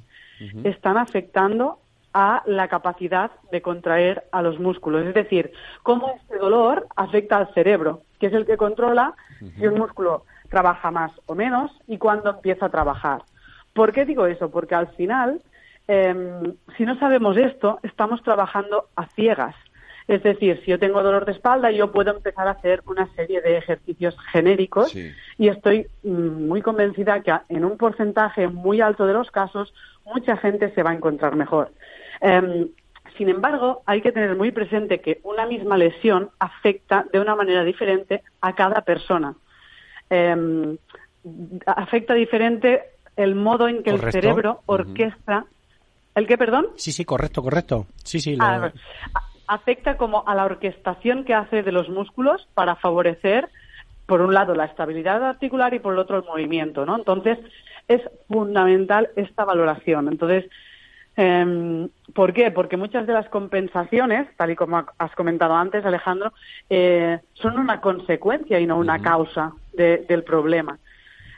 están 0.62 0.98
afectando 0.98 1.78
a 2.14 2.42
la 2.46 2.68
capacidad 2.68 3.30
de 3.50 3.60
contraer 3.60 4.24
a 4.32 4.42
los 4.42 4.58
músculos. 4.58 5.06
Es 5.06 5.14
decir, 5.14 5.52
cómo 5.82 6.10
este 6.16 6.38
dolor 6.38 6.86
afecta 6.96 7.36
al 7.36 7.52
cerebro, 7.54 8.02
que 8.18 8.26
es 8.26 8.32
el 8.32 8.46
que 8.46 8.56
controla 8.56 9.14
si 9.56 9.66
un 9.66 9.78
músculo 9.78 10.24
trabaja 10.48 10.90
más 10.90 11.12
o 11.26 11.34
menos 11.34 11.70
y 11.86 11.98
cuándo 11.98 12.30
empieza 12.30 12.66
a 12.66 12.70
trabajar. 12.70 13.22
¿Por 13.72 13.92
qué 13.92 14.04
digo 14.04 14.26
eso? 14.26 14.50
Porque 14.50 14.74
al 14.74 14.88
final, 14.88 15.40
em, 15.86 16.54
si 16.76 16.84
no 16.84 16.98
sabemos 16.98 17.36
esto, 17.36 17.78
estamos 17.82 18.22
trabajando 18.22 18.86
a 18.96 19.06
ciegas. 19.06 19.54
Es 20.08 20.22
decir, 20.22 20.58
si 20.64 20.70
yo 20.70 20.78
tengo 20.78 21.02
dolor 21.02 21.26
de 21.26 21.32
espalda, 21.32 21.70
yo 21.70 21.92
puedo 21.92 22.10
empezar 22.16 22.48
a 22.48 22.52
hacer 22.52 22.82
una 22.86 23.06
serie 23.14 23.42
de 23.42 23.58
ejercicios 23.58 24.16
genéricos 24.32 24.96
y 24.96 25.48
estoy 25.48 25.86
mm, 26.02 26.48
muy 26.48 26.62
convencida 26.62 27.20
que 27.20 27.34
en 27.50 27.66
un 27.66 27.76
porcentaje 27.76 28.48
muy 28.48 28.80
alto 28.80 29.06
de 29.06 29.12
los 29.12 29.30
casos 29.30 29.74
mucha 30.06 30.38
gente 30.38 30.72
se 30.74 30.82
va 30.82 30.90
a 30.90 30.94
encontrar 30.94 31.36
mejor. 31.36 31.72
Em, 32.22 32.68
sin 33.18 33.28
embargo, 33.28 33.82
hay 33.84 34.00
que 34.00 34.10
tener 34.10 34.34
muy 34.34 34.50
presente 34.50 35.00
que 35.02 35.20
una 35.24 35.44
misma 35.44 35.76
lesión 35.76 36.30
afecta 36.38 37.04
de 37.12 37.20
una 37.20 37.36
manera 37.36 37.62
diferente 37.62 38.22
a 38.40 38.54
cada 38.54 38.80
persona. 38.80 39.34
Em, 40.08 40.78
afecta 41.66 42.14
diferente 42.14 42.82
el 43.14 43.34
modo 43.34 43.68
en 43.68 43.82
que 43.82 43.90
el 43.90 44.00
cerebro 44.10 44.62
orquesta. 44.64 45.44
¿El 46.14 46.26
qué, 46.26 46.38
perdón? 46.38 46.68
Sí, 46.76 46.92
sí, 46.92 47.04
correcto, 47.04 47.42
correcto. 47.42 47.86
Sí, 48.04 48.20
sí. 48.20 48.38
Ah, 48.40 48.70
afecta 49.48 49.96
como 49.96 50.22
a 50.26 50.34
la 50.34 50.44
orquestación 50.44 51.24
que 51.24 51.34
hace 51.34 51.62
de 51.62 51.72
los 51.72 51.88
músculos 51.88 52.46
para 52.54 52.76
favorecer, 52.76 53.48
por 54.06 54.20
un 54.20 54.32
lado, 54.32 54.54
la 54.54 54.66
estabilidad 54.66 55.24
articular 55.24 55.74
y 55.74 55.80
por 55.80 55.94
el 55.94 55.98
otro 55.98 56.18
el 56.18 56.24
movimiento, 56.24 56.86
¿no? 56.86 56.96
Entonces, 56.96 57.38
es 57.88 58.02
fundamental 58.28 59.10
esta 59.16 59.44
valoración. 59.44 60.08
Entonces, 60.08 60.50
eh, 61.16 61.88
¿por 62.14 62.32
qué? 62.32 62.50
Porque 62.50 62.76
muchas 62.76 63.06
de 63.06 63.12
las 63.12 63.28
compensaciones, 63.28 64.28
tal 64.36 64.50
y 64.50 64.56
como 64.56 64.84
has 64.98 65.14
comentado 65.16 65.56
antes, 65.56 65.84
Alejandro, 65.84 66.32
eh, 66.70 67.18
son 67.34 67.58
una 67.58 67.80
consecuencia 67.80 68.60
y 68.60 68.66
no 68.66 68.78
una 68.78 69.00
causa 69.00 69.52
del 69.72 70.24
problema. 70.24 70.78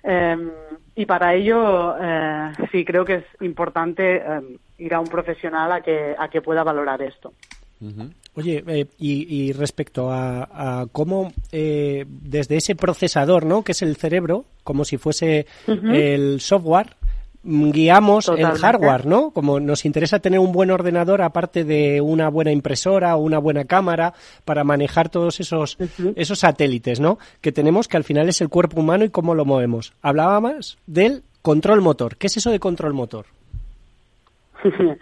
Em, 0.03 0.51
y 0.95 1.07
para 1.07 1.35
ello, 1.35 1.95
eh, 2.01 2.53
sí, 2.73 2.85
creo 2.85 3.05
que 3.05 3.15
es 3.16 3.24
importante 3.41 4.16
em, 4.16 4.59
ir 4.78 4.95
a 4.95 5.01
un 5.01 5.07
profesional 5.07 5.70
a 5.73 5.81
que, 5.82 6.15
a 6.19 6.28
que 6.28 6.41
pueda 6.41 6.65
valorar 6.65 7.03
esto. 7.03 7.32
Oye, 8.35 8.62
eh, 8.66 8.86
y, 8.98 9.52
respecto 9.52 10.11
a, 10.12 10.86
cómo 10.93 11.32
eh, 11.51 12.05
desde 12.09 12.57
ese 12.57 12.74
procesador, 12.74 13.47
¿no? 13.47 13.62
Que 13.62 13.73
es 13.73 13.82
el 13.82 13.97
cerebro, 13.97 14.44
como 14.65 14.85
si 14.85 14.98
fuese 14.98 15.47
el 15.66 16.40
software, 16.40 16.97
guiamos 17.43 18.28
el 18.28 18.47
hardware, 18.47 19.07
¿no? 19.07 19.31
Como 19.31 19.61
nos 19.61 19.85
interesa 19.85 20.19
tener 20.19 20.40
un 20.40 20.52
buen 20.52 20.70
ordenador 20.70 21.23
aparte 21.23 21.65
de 21.65 22.01
una 22.01 22.28
buena 22.28 22.52
impresora 22.52 23.16
o 23.16 23.20
una 23.20 23.39
buena 23.39 23.65
cámara 23.65 24.12
para 24.44 24.62
manejar 24.62 25.09
todos 25.09 25.40
esos, 25.40 25.78
esos 26.16 26.39
satélites, 26.39 27.01
¿no? 27.01 27.19
Que 27.40 27.52
tenemos 27.52 27.89
que 27.89 27.97
al 27.97 28.05
final 28.05 28.28
es 28.28 28.40
el 28.40 28.48
cuerpo 28.48 28.81
humano 28.81 29.05
y 29.05 29.11
cómo 29.11 29.35
lo 29.35 29.44
movemos. 29.44 29.94
Hablaba 30.02 30.40
más 30.40 30.77
del 30.86 31.23
control 31.43 31.81
motor. 31.81 32.16
¿Qué 32.16 32.27
es 32.27 32.36
eso 32.36 32.51
de 32.51 32.61
control 32.61 32.93
motor? 32.93 33.27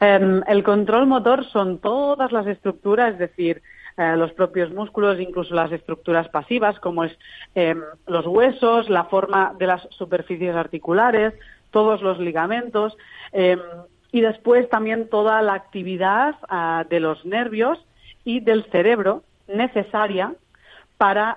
Em, 0.00 0.42
el 0.46 0.62
control 0.62 1.06
motor 1.06 1.44
son 1.46 1.78
todas 1.78 2.32
las 2.32 2.46
estructuras, 2.46 3.14
es 3.14 3.18
decir, 3.18 3.62
eh, 3.96 4.16
los 4.16 4.32
propios 4.32 4.72
músculos, 4.72 5.20
incluso 5.20 5.54
las 5.54 5.70
estructuras 5.70 6.28
pasivas, 6.28 6.78
como 6.80 7.04
es 7.04 7.16
em, 7.54 7.80
los 8.06 8.26
huesos, 8.26 8.90
la 8.90 9.04
forma 9.04 9.54
de 9.58 9.66
las 9.66 9.82
superficies 9.90 10.56
articulares, 10.56 11.32
todos 11.70 12.02
los 12.02 12.18
ligamentos 12.18 12.96
em, 13.32 13.60
y 14.10 14.20
después 14.20 14.68
también 14.68 15.08
toda 15.08 15.42
la 15.42 15.54
actividad 15.54 16.34
ah, 16.48 16.84
de 16.88 17.00
los 17.00 17.24
nervios 17.24 17.78
y 18.24 18.40
del 18.40 18.64
cerebro 18.70 19.22
necesaria 19.48 20.32
para 20.96 21.36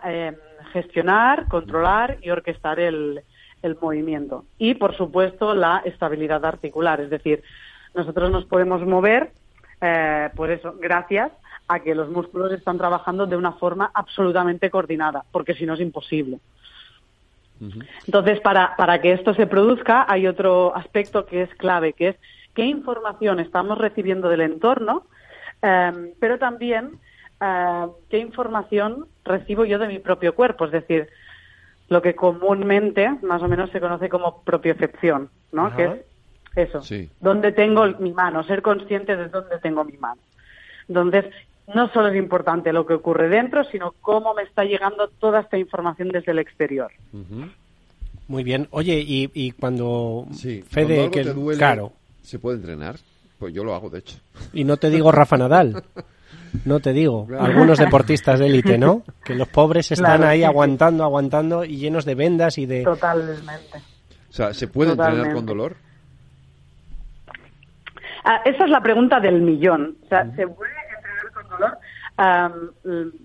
gestionar, 0.71 1.47
controlar 1.47 2.17
y 2.21 2.29
orquestar 2.29 2.79
el, 2.79 3.23
movimiento. 3.81 4.45
Y, 4.57 4.75
por 4.75 4.95
supuesto, 4.95 5.53
la 5.53 5.81
estabilidad 5.83 6.45
articular, 6.45 7.01
es 7.01 7.09
decir, 7.09 7.43
nosotros 7.97 8.31
nos 8.31 8.45
podemos 8.45 8.85
mover, 8.85 9.31
eh, 9.81 10.29
por 10.35 10.51
eso, 10.51 10.75
gracias 10.79 11.31
a 11.67 11.79
que 11.79 11.95
los 11.95 12.09
músculos 12.09 12.51
están 12.51 12.77
trabajando 12.77 13.25
de 13.25 13.35
una 13.35 13.53
forma 13.53 13.91
absolutamente 13.93 14.69
coordinada, 14.69 15.25
porque 15.31 15.53
si 15.55 15.65
no 15.65 15.73
es 15.73 15.81
imposible. 15.81 16.39
Entonces, 18.05 18.39
para, 18.39 18.75
para 18.75 19.01
que 19.01 19.13
esto 19.13 19.33
se 19.33 19.47
produzca, 19.47 20.05
hay 20.07 20.27
otro 20.27 20.75
aspecto 20.75 21.25
que 21.25 21.41
es 21.41 21.53
clave, 21.55 21.93
que 21.93 22.09
es 22.09 22.15
qué 22.53 22.65
información 22.65 23.39
estamos 23.39 23.79
recibiendo 23.79 24.29
del 24.29 24.41
entorno, 24.41 25.07
em, 25.63 26.11
pero 26.19 26.37
también 26.37 26.99
em, 27.41 27.89
qué 28.09 28.19
información 28.19 29.07
recibo 29.25 29.65
yo 29.65 29.79
de 29.79 29.87
mi 29.87 29.97
propio 29.97 30.35
cuerpo, 30.35 30.65
es 30.65 30.71
decir, 30.71 31.09
lo 31.89 32.01
que 32.01 32.15
comúnmente 32.15 33.09
más 33.23 33.41
o 33.41 33.47
menos 33.47 33.71
se 33.71 33.79
conoce 33.79 34.07
como 34.07 34.43
propiocepción, 34.43 35.29
¿no? 35.51 35.75
Que 35.75 35.85
es 35.85 35.91
eso, 36.57 36.81
dónde 37.21 37.51
tengo 37.51 37.85
mi 37.99 38.11
mano, 38.11 38.43
ser 38.43 38.61
consciente 38.61 39.15
de 39.15 39.29
dónde 39.29 39.59
tengo 39.59 39.83
mi 39.83 39.97
mano. 39.97 40.21
Entonces, 40.87 41.25
no 41.73 41.89
solo 41.91 42.07
es 42.07 42.15
importante 42.15 42.71
lo 42.73 42.85
que 42.85 42.93
ocurre 42.93 43.29
dentro, 43.29 43.63
sino 43.65 43.93
cómo 44.01 44.33
me 44.33 44.43
está 44.43 44.63
llegando 44.63 45.07
toda 45.19 45.41
esta 45.41 45.57
información 45.57 46.09
desde 46.09 46.31
el 46.31 46.39
exterior. 46.39 46.91
Muy 48.27 48.43
bien. 48.43 48.67
Oye, 48.71 49.03
y, 49.05 49.51
cuando 49.51 50.27
sí, 50.33 50.63
Fede, 50.67 51.11
que 51.11 51.23
claro, 51.57 51.93
se 52.21 52.39
puede 52.39 52.57
entrenar. 52.57 52.95
Pues 53.39 53.53
yo 53.53 53.63
lo 53.63 53.75
hago, 53.75 53.89
de 53.89 53.99
hecho. 53.99 54.17
Y 54.51 54.63
no 54.63 54.77
te 54.77 54.89
digo 54.89 55.11
Rafa 55.11 55.37
Nadal. 55.37 55.83
No 56.65 56.79
te 56.79 56.91
digo. 56.91 57.27
Algunos 57.39 57.77
deportistas 57.77 58.39
de 58.39 58.47
élite, 58.47 58.77
¿no? 58.77 59.03
Que 59.23 59.35
los 59.35 59.47
pobres 59.47 59.91
están 59.91 60.23
ahí 60.23 60.43
aguantando, 60.43 61.03
aguantando 61.03 61.65
y 61.65 61.77
llenos 61.77 62.05
de 62.05 62.15
vendas 62.15 62.57
y 62.57 62.65
de. 62.65 62.83
Totalmente. 62.83 63.77
O 64.29 64.33
sea, 64.33 64.53
¿se 64.53 64.67
puede 64.67 64.91
entrenar 64.91 65.33
con 65.33 65.45
dolor? 65.45 65.75
Ah, 68.29 68.41
esa 68.43 68.65
es 68.65 68.69
la 68.69 68.81
pregunta 68.81 69.21
del 69.21 69.41
millón. 69.41 69.95
O 70.03 70.07
sea, 70.09 70.25
¿se 70.35 70.45
puede 70.49 70.73
entrenar 70.95 71.31
con 71.33 71.47
dolor? 71.47 71.77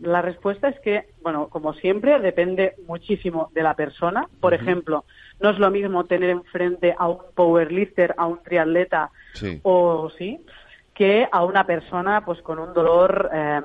la 0.03 0.21
respuesta 0.21 0.69
es 0.69 0.79
que, 0.81 1.07
bueno, 1.23 1.49
como 1.49 1.73
siempre, 1.73 2.21
depende 2.21 2.75
muchísimo 2.87 3.51
de 3.53 3.65
la 3.65 3.75
persona. 3.75 4.29
Por 4.39 4.55
ejemplo, 4.55 5.07
no 5.41 5.51
es 5.51 5.59
lo 5.59 5.71
mismo 5.71 6.05
tener 6.05 6.31
enfrente 6.31 6.95
a 6.97 7.09
un 7.09 7.19
powerlifter, 7.35 8.15
a 8.17 8.27
un 8.27 8.43
triatleta 8.45 9.11
o 9.63 10.09
sí, 10.19 10.39
que 10.95 11.27
a 11.33 11.43
una 11.43 11.65
persona 11.65 12.25
pues 12.25 12.41
con 12.43 12.61
un 12.61 12.73
dolor 12.73 13.31
em, 13.33 13.65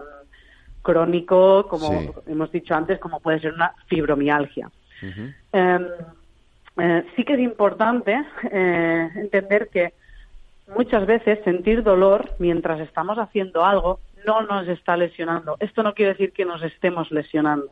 crónico, 0.82 1.68
como 1.68 2.16
hemos 2.26 2.52
dicho 2.52 2.74
antes, 2.74 2.98
como 2.98 3.20
puede 3.20 3.42
ser 3.42 3.54
una 3.54 3.74
fibromialgia. 3.88 4.72
Em, 5.52 5.88
eh, 6.80 7.06
sí 7.16 7.24
que 7.26 7.34
es 7.34 7.40
importante 7.40 8.18
eh, 8.50 9.10
entender 9.16 9.68
que 9.68 9.94
muchas 10.76 11.06
veces 11.06 11.40
sentir 11.44 11.84
dolor 11.84 12.32
mientras 12.40 12.80
estamos 12.80 13.18
haciendo 13.18 13.66
algo 13.66 14.00
no 14.26 14.42
nos 14.42 14.68
está 14.68 14.98
lesionando. 14.98 15.56
Esto 15.60 15.84
no 15.84 15.94
quiere 15.94 16.12
decir 16.12 16.34
que 16.34 16.46
nos 16.46 16.62
estemos 16.64 17.12
lesionando. 17.12 17.72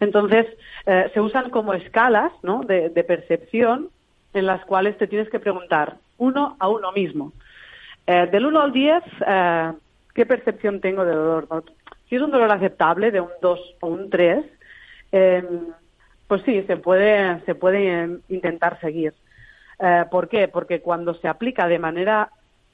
Entonces, 0.00 0.46
eh, 0.86 1.10
se 1.14 1.20
usan 1.20 1.50
como 1.50 1.74
escalas 1.74 2.32
¿no? 2.42 2.62
de, 2.62 2.90
percepción 3.06 3.88
en 4.32 4.46
las 4.46 4.64
cuales 4.64 4.96
te 4.98 5.06
tienes 5.06 5.28
que 5.30 5.38
preguntar 5.38 5.96
uno 6.18 6.56
a 6.58 6.68
uno 6.68 6.92
mismo. 6.92 7.32
Eh, 8.06 8.28
del 8.30 8.46
1 8.46 8.60
al 8.60 8.72
10, 8.72 9.02
eh, 9.26 9.72
¿qué 10.14 10.26
percepción 10.26 10.80
tengo 10.80 11.04
de 11.04 11.12
dolor? 11.12 11.64
Si 12.08 12.16
es 12.16 12.22
un 12.22 12.30
dolor 12.30 12.50
aceptable, 12.50 13.10
de 13.10 13.20
un 13.20 13.30
2 13.40 13.76
o 13.80 13.86
un 13.86 14.10
3, 14.10 14.44
em, 15.12 15.66
pues 16.26 16.42
sí, 16.42 16.62
se 16.66 16.76
puede, 16.76 17.40
se 17.44 17.54
puede 17.54 18.18
intentar 18.28 18.80
seguir. 18.80 19.14
¿Por 20.10 20.28
qué? 20.28 20.46
Porque 20.46 20.82
cuando 20.82 21.14
se 21.14 21.26
aplica 21.26 21.66
de 21.66 21.78
manera, 21.78 22.30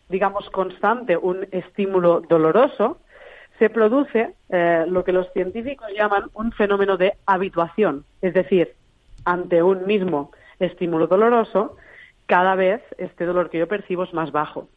digamos, 0.09 0.51
constante 0.51 1.17
un 1.17 1.47
estímulo 1.53 2.21
doloroso, 2.21 2.99
se 3.59 3.71
produce 3.71 4.35
eh, 4.49 4.85
lo 4.89 5.05
que 5.05 5.13
los 5.13 5.33
científicos 5.33 5.89
llaman 5.97 6.25
un 6.35 6.53
fenómeno 6.53 6.97
de 6.97 7.15
habituación, 7.27 8.05
es 8.21 8.35
decir, 8.35 8.75
ante 9.25 9.63
un 9.63 9.87
mismo 9.87 10.31
estímulo 10.59 11.07
doloroso, 11.07 11.77
cada 12.27 12.55
vez 12.55 12.83
este 12.99 13.25
dolor 13.25 13.51
que 13.51 13.59
yo 13.59 13.69
percibo 13.69 14.05
es 14.05 14.13
más 14.13 14.33
bajo. 14.33 14.69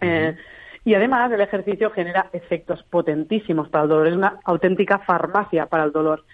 Eh, 0.00 0.36
y 0.84 0.94
además 0.94 1.30
el 1.32 1.40
ejercicio 1.40 1.90
genera 1.90 2.30
efectos 2.32 2.82
potentísimos 2.84 3.68
para 3.68 3.84
el 3.84 3.90
dolor, 3.90 4.06
es 4.06 4.14
una 4.14 4.38
auténtica 4.44 4.98
farmacia 5.00 5.66
para 5.66 5.84
el 5.84 5.92
dolor. 5.92 6.24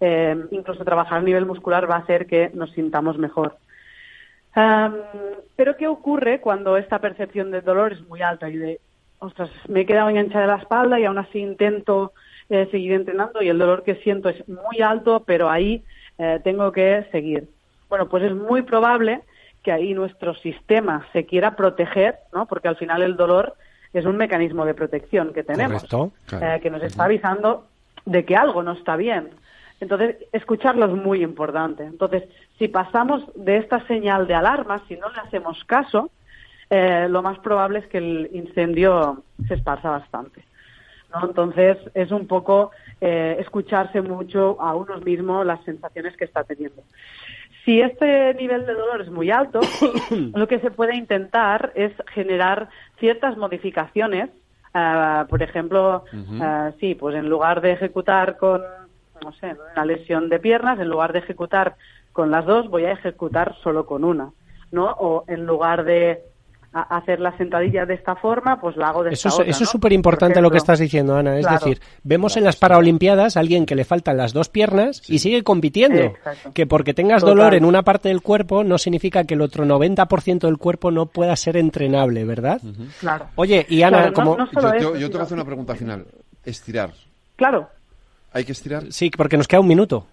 Eh, 0.00 0.36
incluso 0.50 0.84
trabajar 0.84 1.18
a 1.18 1.22
nivel 1.22 1.46
muscular 1.46 1.90
va 1.90 1.96
a 1.96 2.00
hacer 2.00 2.26
que 2.26 2.50
nos 2.52 2.70
sintamos 2.72 3.18
mejor. 3.18 3.56
Pero 5.56 5.76
¿qué 5.76 5.86
ocurre 5.86 6.40
cuando 6.40 6.76
esta 6.76 6.98
percepción 6.98 7.50
del 7.50 7.64
dolor 7.64 7.92
es 7.92 8.00
muy 8.08 8.22
alta 8.22 8.48
y 8.48 8.56
de 8.56 8.80
ostras, 9.18 9.50
me 9.68 9.80
he 9.80 9.86
quedado 9.86 10.08
enganchada 10.08 10.42
de 10.42 10.52
la 10.52 10.58
espalda 10.58 11.00
y 11.00 11.04
aún 11.04 11.18
así 11.18 11.38
intento 11.38 12.12
eh, 12.48 12.68
seguir 12.70 12.92
entrenando 12.92 13.42
y 13.42 13.48
el 13.48 13.58
dolor 13.58 13.82
que 13.82 13.96
siento 13.96 14.28
es 14.28 14.48
muy 14.48 14.80
alto, 14.82 15.24
pero 15.26 15.50
ahí 15.50 15.82
eh, 16.18 16.40
tengo 16.44 16.70
que 16.72 17.06
seguir. 17.12 17.48
Bueno, 17.88 18.08
pues 18.08 18.24
es 18.24 18.34
muy 18.34 18.62
probable 18.62 19.22
que 19.62 19.72
ahí 19.72 19.94
nuestro 19.94 20.34
sistema 20.34 21.06
se 21.12 21.26
quiera 21.26 21.56
proteger, 21.56 22.16
¿no? 22.32 22.46
Porque 22.46 22.68
al 22.68 22.76
final 22.76 23.02
el 23.02 23.16
dolor 23.16 23.54
es 23.92 24.04
un 24.04 24.16
mecanismo 24.16 24.64
de 24.64 24.74
protección 24.74 25.32
que 25.32 25.42
tenemos, 25.42 25.84
eh, 26.32 26.60
que 26.62 26.70
nos 26.70 26.82
está 26.82 27.04
avisando 27.04 27.66
de 28.04 28.24
que 28.24 28.36
algo 28.36 28.62
no 28.62 28.72
está 28.72 28.96
bien. 28.96 29.30
Entonces, 29.80 30.16
escucharlo 30.32 30.86
es 30.86 30.92
muy 30.92 31.22
importante. 31.22 31.84
Entonces, 31.84 32.24
si 32.58 32.68
pasamos 32.68 33.22
de 33.34 33.58
esta 33.58 33.86
señal 33.86 34.26
de 34.26 34.34
alarma, 34.34 34.82
si 34.88 34.96
no 34.96 35.10
le 35.10 35.20
hacemos 35.20 35.62
caso, 35.64 36.10
eh, 36.70 37.06
lo 37.08 37.22
más 37.22 37.38
probable 37.38 37.80
es 37.80 37.86
que 37.86 37.98
el 37.98 38.30
incendio 38.32 39.22
se 39.46 39.54
esparza 39.54 39.90
bastante. 39.90 40.42
¿no? 41.12 41.26
Entonces, 41.26 41.76
es 41.94 42.10
un 42.10 42.26
poco 42.26 42.70
eh, 43.00 43.36
escucharse 43.38 44.00
mucho 44.00 44.60
a 44.60 44.74
uno 44.74 44.98
mismo 44.98 45.44
las 45.44 45.62
sensaciones 45.64 46.16
que 46.16 46.24
está 46.24 46.42
teniendo. 46.44 46.82
Si 47.64 47.80
este 47.80 48.32
nivel 48.34 48.64
de 48.64 48.74
dolor 48.74 49.02
es 49.02 49.10
muy 49.10 49.30
alto, 49.30 49.60
lo 50.34 50.48
que 50.48 50.60
se 50.60 50.70
puede 50.70 50.96
intentar 50.96 51.72
es 51.74 51.92
generar 52.14 52.68
ciertas 52.98 53.36
modificaciones. 53.36 54.30
Eh, 54.72 55.24
por 55.28 55.42
ejemplo, 55.42 56.04
sí, 56.80 56.94
pues 56.94 57.14
en 57.16 57.28
lugar 57.28 57.60
de 57.60 57.72
ejecutar 57.72 58.38
con, 58.38 58.62
no 59.22 59.32
sé, 59.32 59.56
una 59.72 59.84
lesión 59.84 60.28
de 60.28 60.38
piernas, 60.38 60.78
en 60.78 60.88
lugar 60.88 61.12
de 61.12 61.20
ejecutar 61.20 61.76
con 62.12 62.30
las 62.30 62.46
dos, 62.46 62.68
voy 62.68 62.84
a 62.84 62.92
ejecutar 62.92 63.56
solo 63.62 63.86
con 63.86 64.04
una, 64.04 64.30
¿no? 64.72 64.86
O 64.86 65.24
en 65.28 65.46
lugar 65.46 65.84
de 65.84 66.22
hacer 66.72 67.20
la 67.20 67.36
sentadilla 67.36 67.86
de 67.86 67.94
esta 67.94 68.16
forma, 68.16 68.60
pues 68.60 68.76
la 68.76 68.88
hago 68.88 69.02
de 69.02 69.10
eso 69.10 69.28
esta 69.28 69.42
es, 69.42 69.48
Eso 69.50 69.64
es 69.64 69.70
súper 69.70 69.92
importante 69.92 70.40
lo 70.40 70.50
que 70.50 70.58
estás 70.58 70.78
diciendo, 70.78 71.16
Ana. 71.16 71.38
Es 71.38 71.46
decir, 71.48 71.80
vemos 72.02 72.36
en 72.36 72.44
las 72.44 72.56
Paralimpiadas 72.56 73.36
a 73.36 73.40
alguien 73.40 73.66
que 73.66 73.74
le 73.74 73.84
faltan 73.84 74.16
las 74.16 74.32
dos 74.32 74.48
piernas 74.48 75.02
y 75.08 75.18
sigue 75.18 75.42
compitiendo. 75.42 76.12
Que 76.54 76.66
porque 76.66 76.94
tengas 76.94 77.22
dolor 77.22 77.54
en 77.54 77.64
una 77.64 77.82
parte 77.82 78.08
del 78.08 78.20
cuerpo 78.20 78.64
no 78.64 78.78
significa 78.78 79.24
que 79.24 79.34
el 79.34 79.40
otro 79.40 79.64
90% 79.64 80.40
del 80.40 80.58
cuerpo 80.58 80.90
no 80.90 81.06
pueda 81.06 81.34
ser 81.36 81.56
entrenable, 81.56 82.24
¿verdad? 82.24 82.60
Claro. 83.00 83.26
Oye, 83.36 83.64
y 83.68 83.82
Ana, 83.82 84.12
como... 84.12 84.36
yo, 84.78 84.96
yo, 84.96 85.08
te 85.08 85.12
voy 85.14 85.20
a 85.20 85.24
hacer 85.24 85.36
una 85.36 85.44
pregunta 85.44 85.74
final. 85.74 86.06
Estirar. 86.44 86.90
Claro. 87.36 87.68
¿Hay 88.32 88.44
que 88.44 88.52
estirar? 88.52 88.92
Sí, 88.92 89.10
porque 89.10 89.36
nos 89.36 89.48
queda 89.48 89.60
un 89.60 89.68
minuto. 89.68 90.06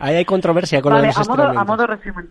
Ahí 0.00 0.16
hay 0.16 0.24
controversia 0.24 0.80
con 0.80 0.92
vale, 0.92 1.08
los 1.08 1.18
a 1.18 1.24
modo, 1.24 1.58
a 1.58 1.64
modo 1.64 1.86
resumen. 1.86 2.30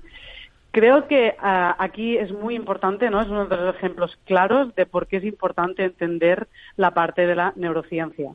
Creo 0.71 1.07
que 1.07 1.35
ah, 1.39 1.75
aquí 1.77 2.17
es 2.17 2.31
muy 2.31 2.55
importante, 2.55 3.09
¿no? 3.09 3.21
Es 3.21 3.27
uno 3.27 3.45
de 3.45 3.57
los 3.57 3.75
ejemplos 3.75 4.17
claros 4.25 4.73
de 4.75 4.85
por 4.85 5.07
qué 5.07 5.17
es 5.17 5.23
importante 5.23 5.83
entender 5.83 6.47
la 6.77 6.91
parte 6.91 7.27
de 7.27 7.35
la 7.35 7.53
neurociencia. 7.55 8.31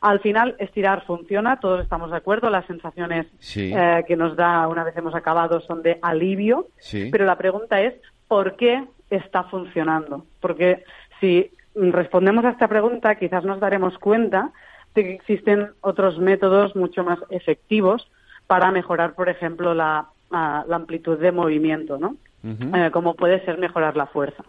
Al 0.00 0.20
final, 0.20 0.56
estirar 0.58 1.04
funciona, 1.04 1.60
todos 1.60 1.82
estamos 1.82 2.10
de 2.10 2.16
acuerdo, 2.16 2.50
las 2.50 2.66
sensaciones 2.66 3.26
eh, 3.56 4.04
que 4.08 4.16
nos 4.16 4.36
da 4.36 4.66
una 4.68 4.84
vez 4.84 4.96
hemos 4.96 5.14
acabado 5.14 5.60
son 5.60 5.82
de 5.82 5.98
alivio, 6.02 6.66
pero 7.10 7.26
la 7.26 7.36
pregunta 7.36 7.80
es, 7.80 7.94
¿por 8.26 8.56
qué 8.56 8.84
está 9.10 9.44
funcionando? 9.44 10.24
Porque 10.40 10.84
si 11.20 11.52
respondemos 11.74 12.44
a 12.44 12.50
esta 12.50 12.68
pregunta, 12.68 13.14
quizás 13.16 13.44
nos 13.44 13.60
daremos 13.60 13.98
cuenta 13.98 14.50
de 14.94 15.04
que 15.04 15.14
existen 15.14 15.70
otros 15.80 16.18
métodos 16.18 16.76
mucho 16.76 17.04
más 17.04 17.18
efectivos 17.30 18.10
para 18.46 18.70
mejorar, 18.70 19.14
por 19.14 19.28
ejemplo, 19.28 19.74
la, 19.74 20.08
amplitud 20.30 21.18
de 21.18 21.32
movimiento, 21.32 21.98
¿no? 21.98 22.16
Eh, 22.44 22.90
como 22.92 23.14
puede 23.14 23.44
ser 23.44 23.58
mejorar 23.58 23.96
la 23.96 24.06
fuerza. 24.06 24.42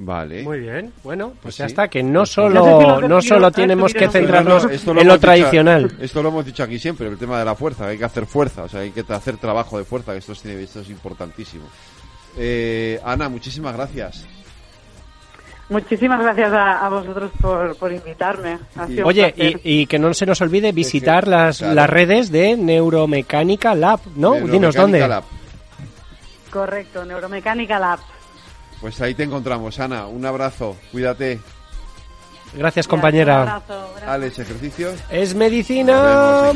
Vale. 0.00 0.44
Muy 0.44 0.60
bien. 0.60 0.92
Bueno, 1.02 1.28
pues, 1.30 1.40
pues 1.42 1.56
ya 1.56 1.66
está, 1.66 1.88
que 1.88 2.02
no 2.02 2.24
solo, 2.24 3.00
no 3.00 3.20
solo 3.20 3.50
tenemos 3.50 3.92
que 3.92 4.08
centrarnos 4.08 4.64
en 4.86 5.08
lo 5.08 5.18
tradicional. 5.18 5.90
esto 6.00 6.22
lo 6.22 6.28
hemos 6.28 6.46
dicho 6.46 6.62
aquí 6.62 6.78
siempre, 6.78 7.08
el 7.08 7.18
tema 7.18 7.38
de 7.38 7.44
la 7.44 7.56
fuerza, 7.56 7.88
hay 7.88 7.98
que 7.98 8.04
hacer 8.04 8.26
fuerza, 8.26 8.64
o 8.64 8.68
sea, 8.68 8.80
hay 8.80 8.92
que 8.92 9.04
hacer 9.08 9.38
trabajo 9.38 9.76
de 9.76 9.84
fuerza, 9.84 10.12
que 10.12 10.18
esto 10.18 10.32
es, 10.32 10.44
esto 10.44 10.80
es 10.80 10.90
importantísimo. 10.90 11.64
Eh, 12.36 13.00
Ana, 13.04 13.28
muchísimas 13.28 13.74
gracias. 13.74 14.28
Muchísimas 15.68 16.20
gracias 16.20 16.50
a, 16.52 16.88
vosotros 16.88 17.30
por, 17.78 17.92
invitarme. 17.92 18.58
Oye, 19.04 19.34
y, 19.36 19.86
que 19.86 19.98
no 19.98 20.14
se 20.14 20.24
nos 20.24 20.40
olvide 20.40 20.72
visitar 20.72 21.28
las, 21.28 21.60
las 21.60 21.90
redes 21.90 22.32
de 22.32 22.56
Neuromecánica 22.56 23.74
Lab, 23.74 24.00
¿no? 24.16 24.34
Dinos 24.34 24.74
dónde. 24.74 25.06
Correcto, 26.50 27.04
Neuromecánica 27.04 27.78
Lab. 27.78 27.98
Pues 28.80 29.00
ahí 29.00 29.14
te 29.14 29.24
encontramos, 29.24 29.78
Ana. 29.78 30.06
Un 30.06 30.24
abrazo, 30.24 30.76
cuídate. 30.90 31.40
Gracias, 32.54 32.88
compañera. 32.88 33.42
Un 33.42 33.48
abrazo, 33.48 33.94
Alex, 34.06 34.38
ejercicio. 34.38 34.92
Es 35.10 35.34
medicina. 35.34 36.52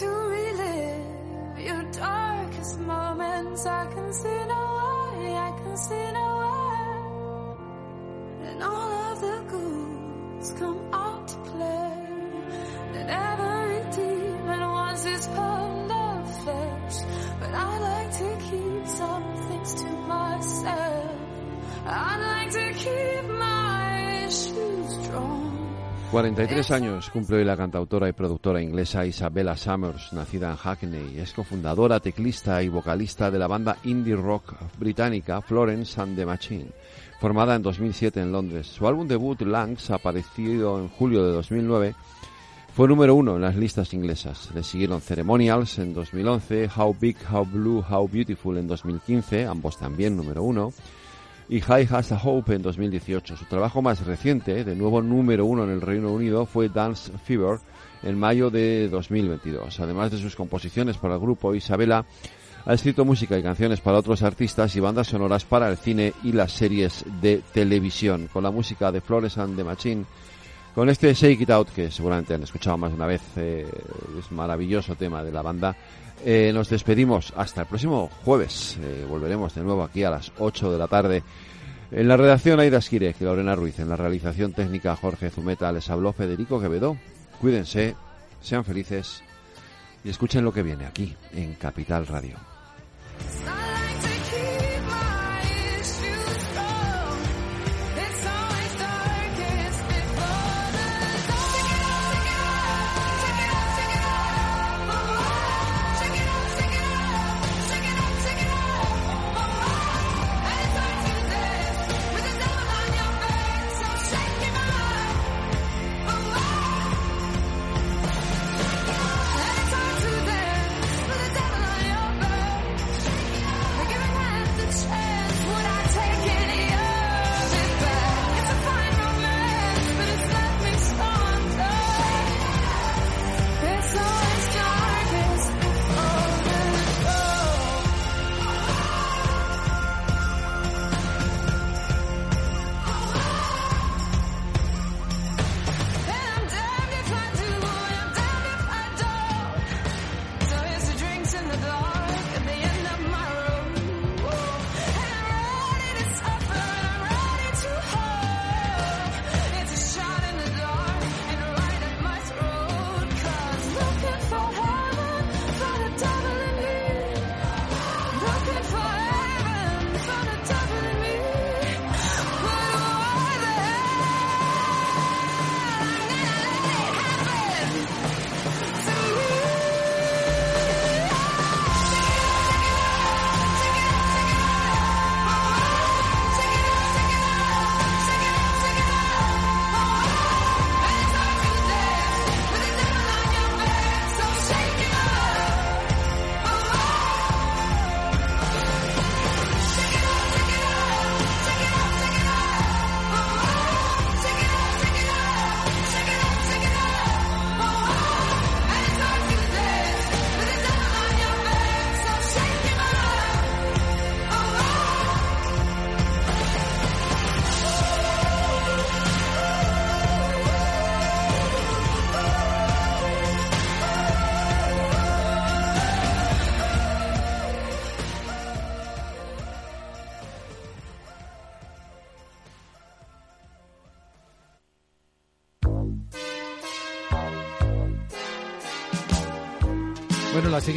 to 0.00 0.06
relive 0.06 1.58
your 1.58 1.82
darkest 1.92 2.78
moments. 2.80 3.66
I 3.66 3.84
can 3.92 4.12
see 4.14 4.40
no 4.54 4.62
way, 5.18 5.34
I 5.48 5.50
can 5.60 5.76
see 5.76 6.06
no 6.18 6.26
way. 6.40 6.88
And 8.48 8.62
all 8.62 8.92
of 9.10 9.20
the 9.20 9.38
ghouls 9.50 10.52
come 10.58 10.80
out 10.94 11.28
to 11.28 11.36
play. 11.50 11.92
And 12.96 13.10
every 13.28 13.80
demon 13.96 14.60
wants 14.76 15.04
his 15.04 15.26
pound 15.26 15.92
of 15.92 16.44
flesh. 16.44 16.96
But 17.40 17.52
I 17.52 17.78
like 17.88 18.12
to 18.22 18.30
keep 18.48 18.86
some 18.86 19.26
things 19.48 19.74
to 19.82 19.88
myself. 20.14 21.16
I 21.84 22.10
like 22.28 22.50
to 22.52 22.72
keep 22.84 23.24
my 23.28 24.24
issues 24.24 25.04
strong. 25.04 25.59
Tres 26.48 26.72
años 26.72 27.08
cumple 27.10 27.36
hoy 27.36 27.44
la 27.44 27.56
cantautora 27.56 28.08
y 28.08 28.12
productora 28.12 28.60
inglesa 28.60 29.06
Isabella 29.06 29.56
Summers, 29.56 30.12
nacida 30.12 30.50
en 30.50 30.56
Hackney. 30.56 31.18
Es 31.18 31.32
cofundadora, 31.32 32.00
teclista 32.00 32.60
y 32.64 32.68
vocalista 32.68 33.30
de 33.30 33.38
la 33.38 33.46
banda 33.46 33.76
indie 33.84 34.16
rock 34.16 34.54
británica 34.76 35.40
Florence 35.40 36.00
and 36.00 36.16
the 36.16 36.26
Machine, 36.26 36.66
formada 37.20 37.54
en 37.54 37.62
2007 37.62 38.20
en 38.20 38.32
Londres. 38.32 38.66
Su 38.66 38.88
álbum 38.88 39.06
debut, 39.06 39.40
Langs, 39.42 39.90
aparecido 39.90 40.80
en 40.80 40.88
julio 40.88 41.24
de 41.24 41.32
2009, 41.32 41.94
fue 42.74 42.88
número 42.88 43.14
uno 43.14 43.36
en 43.36 43.42
las 43.42 43.54
listas 43.54 43.94
inglesas. 43.94 44.50
Le 44.52 44.64
siguieron 44.64 45.00
Ceremonials 45.00 45.78
en 45.78 45.94
2011, 45.94 46.70
How 46.76 46.96
Big, 47.00 47.16
How 47.32 47.44
Blue, 47.44 47.84
How 47.88 48.08
Beautiful 48.08 48.58
en 48.58 48.66
2015, 48.66 49.46
ambos 49.46 49.78
también 49.78 50.16
número 50.16 50.42
uno 50.42 50.72
y 51.50 51.60
High 51.60 51.88
Has 51.90 52.12
a 52.12 52.20
Hope 52.22 52.54
en 52.54 52.62
2018. 52.62 53.36
Su 53.36 53.44
trabajo 53.46 53.82
más 53.82 54.06
reciente, 54.06 54.62
de 54.62 54.76
nuevo 54.76 55.02
número 55.02 55.44
uno 55.44 55.64
en 55.64 55.70
el 55.70 55.80
Reino 55.80 56.12
Unido, 56.12 56.46
fue 56.46 56.68
Dance 56.68 57.10
Fever 57.24 57.58
en 58.04 58.16
mayo 58.16 58.50
de 58.50 58.88
2022. 58.88 59.80
Además 59.80 60.12
de 60.12 60.18
sus 60.18 60.36
composiciones 60.36 60.96
para 60.96 61.14
el 61.14 61.20
grupo, 61.20 61.52
Isabela 61.52 62.06
ha 62.64 62.72
escrito 62.72 63.04
música 63.04 63.36
y 63.36 63.42
canciones 63.42 63.80
para 63.80 63.98
otros 63.98 64.22
artistas 64.22 64.76
y 64.76 64.80
bandas 64.80 65.08
sonoras 65.08 65.44
para 65.44 65.68
el 65.68 65.76
cine 65.76 66.12
y 66.22 66.30
las 66.30 66.52
series 66.52 67.04
de 67.20 67.42
televisión. 67.52 68.28
Con 68.32 68.44
la 68.44 68.52
música 68.52 68.92
de 68.92 69.00
Flores 69.00 69.36
and 69.36 69.56
the 69.56 69.64
Machine, 69.64 70.04
con 70.72 70.88
este 70.88 71.12
Shake 71.12 71.40
It 71.40 71.50
Out, 71.50 71.70
que 71.70 71.90
seguramente 71.90 72.34
han 72.34 72.44
escuchado 72.44 72.78
más 72.78 72.92
de 72.92 72.96
una 72.96 73.06
vez, 73.06 73.22
eh, 73.34 73.66
es 74.16 74.30
maravilloso 74.30 74.94
tema 74.94 75.24
de 75.24 75.32
la 75.32 75.42
banda. 75.42 75.76
Eh, 76.24 76.50
nos 76.52 76.68
despedimos 76.68 77.32
hasta 77.36 77.62
el 77.62 77.66
próximo 77.66 78.10
jueves. 78.24 78.78
Eh, 78.82 79.06
volveremos 79.08 79.54
de 79.54 79.62
nuevo 79.62 79.82
aquí 79.82 80.04
a 80.04 80.10
las 80.10 80.32
8 80.38 80.72
de 80.72 80.78
la 80.78 80.86
tarde. 80.86 81.22
En 81.90 82.08
la 82.08 82.16
redacción 82.16 82.60
Aida 82.60 82.78
Esquire 82.78 83.14
y 83.18 83.24
Lorena 83.24 83.54
Ruiz. 83.54 83.78
En 83.78 83.88
la 83.88 83.96
realización 83.96 84.52
técnica 84.52 84.96
Jorge 84.96 85.30
Zumeta. 85.30 85.72
Les 85.72 85.88
habló 85.90 86.12
Federico 86.12 86.60
Quevedo. 86.60 86.96
Cuídense, 87.40 87.94
sean 88.40 88.64
felices 88.64 89.22
y 90.04 90.10
escuchen 90.10 90.44
lo 90.44 90.52
que 90.52 90.62
viene 90.62 90.86
aquí 90.86 91.16
en 91.32 91.54
Capital 91.54 92.06
Radio. 92.06 92.36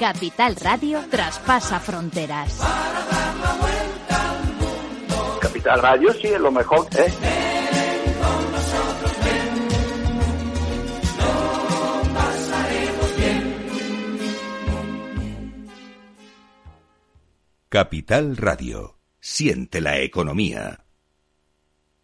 Capital 0.00 0.56
Radio 0.56 1.04
traspasa 1.10 1.78
fronteras. 1.78 2.56
Para 2.56 3.04
dar 3.04 3.36
la 3.36 3.52
vuelta 3.60 5.38
Capital 5.42 5.82
Radio 5.82 6.12
sí 6.14 6.28
es 6.28 6.40
lo 6.40 6.50
mejor, 6.50 6.88
¿eh? 6.96 7.12
Capital 17.68 18.38
Radio. 18.38 18.98
Siente 19.20 19.82
la 19.82 19.98
economía. 19.98 20.86